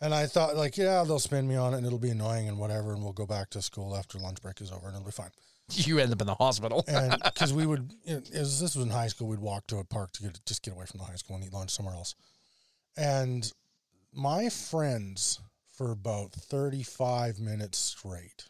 And 0.00 0.14
I 0.14 0.26
thought 0.26 0.56
like, 0.56 0.76
yeah, 0.76 1.02
they'll 1.04 1.18
spin 1.18 1.48
me 1.48 1.56
on 1.56 1.72
it 1.74 1.78
and 1.78 1.86
it'll 1.86 1.98
be 1.98 2.10
annoying 2.10 2.48
and 2.48 2.58
whatever, 2.58 2.92
and 2.92 3.02
we'll 3.02 3.12
go 3.12 3.26
back 3.26 3.50
to 3.50 3.62
school 3.62 3.96
after 3.96 4.18
lunch 4.18 4.40
break 4.42 4.60
is 4.60 4.70
over 4.72 4.86
and 4.88 4.96
it'll 4.96 5.06
be 5.06 5.10
fine. 5.12 5.30
You 5.68 5.98
end 5.98 6.12
up 6.12 6.20
in 6.20 6.26
the 6.28 6.34
hospital. 6.34 6.84
and 6.86 7.16
because 7.24 7.52
we 7.52 7.66
would, 7.66 7.92
it 8.04 8.28
was, 8.32 8.60
this 8.60 8.76
was 8.76 8.84
in 8.84 8.90
high 8.90 9.08
school, 9.08 9.26
we'd 9.28 9.40
walk 9.40 9.66
to 9.68 9.78
a 9.78 9.84
park 9.84 10.12
to 10.12 10.22
get 10.22 10.38
just 10.46 10.62
get 10.62 10.74
away 10.74 10.86
from 10.86 10.98
the 10.98 11.04
high 11.04 11.16
school 11.16 11.34
and 11.36 11.44
eat 11.44 11.52
lunch 11.52 11.70
somewhere 11.72 11.94
else. 11.94 12.14
And 12.96 13.50
my 14.16 14.48
friends, 14.48 15.40
for 15.72 15.92
about 15.92 16.32
thirty-five 16.32 17.38
minutes 17.38 17.78
straight, 17.78 18.48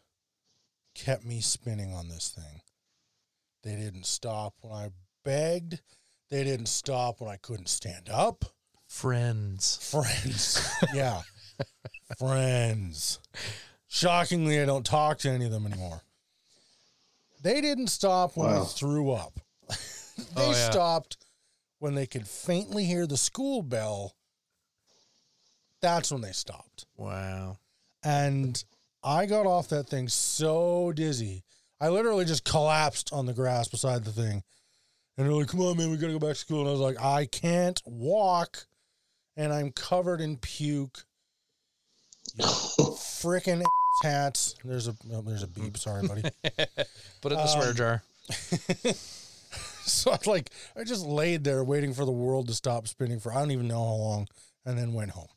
kept 0.94 1.24
me 1.24 1.40
spinning 1.40 1.92
on 1.92 2.08
this 2.08 2.28
thing. 2.30 2.60
They 3.62 3.74
didn't 3.76 4.06
stop 4.06 4.54
when 4.60 4.72
I 4.72 4.90
begged. 5.24 5.80
They 6.30 6.44
didn't 6.44 6.66
stop 6.66 7.20
when 7.20 7.30
I 7.30 7.36
couldn't 7.36 7.68
stand 7.68 8.08
up. 8.08 8.44
Friends. 8.88 9.78
Friends, 9.90 10.60
yeah, 10.94 11.22
friends. 12.18 13.18
Shockingly, 13.88 14.60
I 14.60 14.64
don't 14.66 14.86
talk 14.86 15.18
to 15.18 15.30
any 15.30 15.46
of 15.46 15.50
them 15.52 15.66
anymore. 15.66 16.02
They 17.42 17.60
didn't 17.60 17.88
stop 17.88 18.36
when 18.36 18.48
I 18.50 18.64
threw 18.64 19.10
up. 19.12 19.38
they 19.68 19.74
Oh, 20.36 20.50
yeah. 20.52 20.70
stopped 20.70 21.16
when 21.78 21.94
they 21.94 22.06
could 22.06 22.26
faintly 22.26 22.84
hear 22.84 23.06
the 23.06 23.16
school 23.16 23.62
bell. 23.62 24.15
That's 25.86 26.10
when 26.10 26.20
they 26.20 26.32
stopped. 26.32 26.84
Wow. 26.96 27.58
And 28.02 28.62
I 29.04 29.26
got 29.26 29.46
off 29.46 29.68
that 29.68 29.88
thing 29.88 30.08
so 30.08 30.92
dizzy. 30.92 31.44
I 31.80 31.90
literally 31.90 32.24
just 32.24 32.44
collapsed 32.44 33.12
on 33.12 33.24
the 33.24 33.32
grass 33.32 33.68
beside 33.68 34.04
the 34.04 34.10
thing. 34.10 34.42
And 35.16 35.26
they're 35.26 35.32
like, 35.32 35.46
come 35.46 35.60
on, 35.60 35.76
man, 35.76 35.92
we 35.92 35.96
got 35.96 36.08
to 36.08 36.14
go 36.14 36.18
back 36.18 36.30
to 36.30 36.34
school. 36.34 36.62
And 36.62 36.68
I 36.68 36.72
was 36.72 36.80
like, 36.80 37.00
I 37.00 37.26
can't 37.26 37.80
walk. 37.86 38.66
And 39.36 39.52
I'm 39.52 39.70
covered 39.70 40.20
in 40.20 40.38
puke. 40.38 41.04
Freaking 42.40 43.64
hats. 44.02 44.56
There's 44.64 44.88
a 44.88 44.96
oh, 45.12 45.22
there's 45.22 45.44
a 45.44 45.46
beep. 45.46 45.78
Sorry, 45.78 46.04
buddy. 46.04 46.22
Put 47.22 47.30
it 47.30 47.36
in 47.36 47.36
the 47.36 47.46
swear 47.46 47.70
um, 47.70 47.76
jar. 47.76 48.02
so 49.84 50.10
I 50.10 50.18
like 50.26 50.50
I 50.76 50.82
just 50.82 51.06
laid 51.06 51.44
there 51.44 51.62
waiting 51.62 51.94
for 51.94 52.04
the 52.04 52.10
world 52.10 52.48
to 52.48 52.54
stop 52.54 52.88
spinning 52.88 53.20
for 53.20 53.32
I 53.32 53.36
don't 53.36 53.52
even 53.52 53.68
know 53.68 53.84
how 53.84 53.94
long, 53.94 54.28
and 54.64 54.76
then 54.76 54.92
went 54.92 55.12
home. 55.12 55.28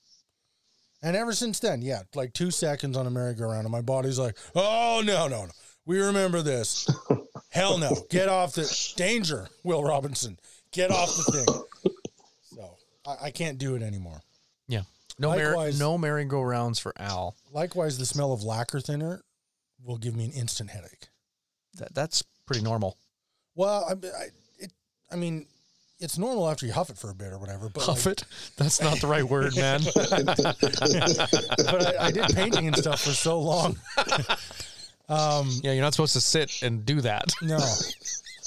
And 1.02 1.16
ever 1.16 1.34
since 1.34 1.60
then, 1.60 1.82
yeah, 1.82 2.02
like 2.14 2.34
two 2.34 2.52
seconds 2.52 2.98
on 2.98 3.08
a 3.08 3.10
merry-go-round, 3.10 3.66
and 3.66 3.72
my 3.72 3.82
body's 3.82 4.20
like, 4.20 4.38
oh 4.56 5.02
no, 5.06 5.28
no, 5.28 5.46
no, 5.46 5.52
we 5.86 6.00
remember 6.00 6.42
this. 6.42 6.90
Hell 7.52 7.78
no, 7.78 7.96
get 8.10 8.28
off 8.28 8.54
the 8.54 8.94
danger, 8.96 9.48
Will 9.64 9.84
Robinson, 9.84 10.38
get 10.72 10.92
off 10.92 11.16
the 11.16 11.32
thing. 11.32 11.94
So 12.44 12.76
I, 13.08 13.28
I 13.28 13.32
can't 13.32 13.58
do 13.58 13.76
it 13.76 13.82
anymore. 13.82 14.22
Yeah. 14.68 14.82
No, 15.18 15.36
mer- 15.36 15.72
no 15.72 15.98
merry-go-rounds 15.98 16.80
for 16.80 16.94
Al. 16.98 17.36
Likewise, 17.52 17.98
the 17.98 18.06
smell 18.06 18.32
of 18.32 18.44
lacquer 18.44 18.80
thinner 18.80 19.22
will 19.84 19.98
give 19.98 20.16
me 20.16 20.26
an 20.26 20.32
instant 20.32 20.70
headache. 20.70 21.08
That, 21.78 21.96
that's 21.96 22.24
pretty 22.46 22.62
normal. 22.62 22.98
Well, 23.56 23.86
I, 23.90 23.94
I, 23.94 24.26
it, 24.60 24.74
I 25.12 25.16
mean, 25.16 25.48
it's 26.00 26.18
normal 26.18 26.50
after 26.50 26.66
you 26.66 26.72
huff 26.72 26.90
it 26.90 26.98
for 26.98 27.10
a 27.10 27.14
bit 27.14 27.34
or 27.34 27.38
whatever. 27.38 27.70
But 27.70 27.84
Huff 27.84 28.06
like, 28.06 28.22
it. 28.22 28.24
That's 28.58 28.82
not 28.82 29.00
the 29.00 29.08
right 29.08 29.24
word, 29.24 29.56
man. 29.56 29.82
but 29.96 31.96
I, 32.00 32.08
I 32.08 32.12
did 32.12 32.36
painting 32.36 32.68
and 32.68 32.78
stuff 32.78 33.02
for 33.02 33.12
so 33.12 33.40
long. 33.40 33.78
um, 35.10 35.50
yeah, 35.62 35.74
you're 35.74 35.82
not 35.82 35.94
supposed 35.94 36.14
to 36.14 36.22
sit 36.22 36.64
and 36.64 36.86
do 36.86 37.02
that. 37.02 37.32
no. 37.42 37.60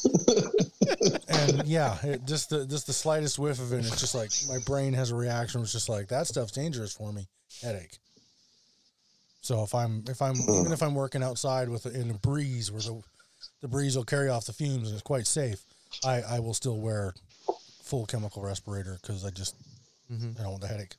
and 1.28 1.66
yeah, 1.66 1.96
it, 2.02 2.24
just 2.24 2.50
the 2.50 2.66
just 2.66 2.86
the 2.86 2.92
slightest 2.92 3.38
whiff 3.38 3.60
of 3.60 3.72
it, 3.72 3.78
it's 3.78 4.00
just 4.00 4.14
like 4.14 4.30
my 4.48 4.58
brain 4.64 4.92
has 4.94 5.10
a 5.10 5.14
reaction. 5.14 5.60
It's 5.60 5.72
just 5.72 5.88
like 5.88 6.08
that 6.08 6.26
stuff's 6.26 6.52
dangerous 6.52 6.92
for 6.92 7.12
me. 7.12 7.28
Headache. 7.62 7.98
So 9.42 9.62
if 9.62 9.74
I'm 9.74 10.04
if 10.08 10.22
I'm 10.22 10.36
even 10.36 10.72
if 10.72 10.82
I'm 10.82 10.94
working 10.94 11.22
outside 11.22 11.68
with 11.68 11.86
in 11.86 12.10
a 12.10 12.14
breeze 12.14 12.72
where 12.72 12.80
the 12.80 13.02
the 13.60 13.68
breeze 13.68 13.96
will 13.96 14.04
carry 14.04 14.28
off 14.28 14.46
the 14.46 14.52
fumes 14.52 14.88
and 14.88 14.94
it's 14.94 15.02
quite 15.02 15.26
safe, 15.26 15.62
I 16.04 16.22
I 16.22 16.40
will 16.40 16.54
still 16.54 16.80
wear 16.80 17.14
full 17.92 18.06
chemical 18.06 18.40
respirator 18.40 18.98
because 19.02 19.22
I 19.22 19.28
just 19.28 19.54
I 20.10 20.42
don't 20.42 20.52
want 20.52 20.62
the 20.62 20.66
headache. 20.68 20.94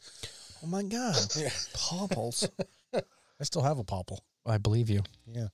Oh 0.63 0.67
my 0.67 0.83
God. 0.83 1.15
Yeah. 1.37 1.49
Popples. 1.73 2.47
I 2.93 3.43
still 3.43 3.61
have 3.63 3.79
a 3.79 3.83
Popple. 3.83 4.23
I 4.45 4.57
believe 4.57 4.89
you. 4.89 5.01
Yeah. 5.31 5.47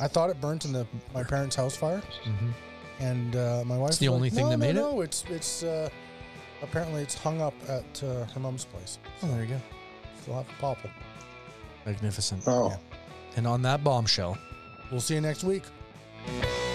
I 0.00 0.08
thought 0.08 0.30
it 0.30 0.40
burnt 0.40 0.64
in 0.64 0.72
the 0.72 0.86
my 1.14 1.22
parents' 1.24 1.56
house 1.56 1.76
fire, 1.76 2.02
Mhm. 2.24 2.52
And 2.98 3.36
uh, 3.36 3.62
my 3.66 3.76
wife. 3.78 3.90
It's 3.90 3.98
the 3.98 4.08
only 4.08 4.30
like, 4.30 4.34
thing 4.34 4.44
no, 4.44 4.50
that 4.50 4.58
no, 4.58 4.66
made 4.66 4.76
it? 4.76 4.80
no, 4.80 5.00
it's 5.00 5.24
it's 5.28 5.62
uh, 5.62 5.88
apparently 6.62 7.02
it's 7.02 7.14
hung 7.14 7.40
up 7.40 7.54
at 7.68 8.02
uh, 8.02 8.24
her 8.26 8.40
mom's 8.40 8.64
place. 8.64 8.98
Oh, 9.22 9.28
there 9.28 9.42
you 9.42 9.48
go. 9.48 9.60
Still 10.22 10.34
have 10.34 10.46
a 10.48 10.60
Popple. 10.60 10.90
Magnificent. 11.86 12.42
Oh. 12.46 12.68
Yeah. 12.70 12.76
And 13.36 13.46
on 13.46 13.62
that 13.62 13.84
bombshell. 13.84 14.36
We'll 14.90 15.00
see 15.00 15.14
you 15.14 15.20
next 15.20 15.44
week. 15.44 15.62
Yeah. 16.26 16.67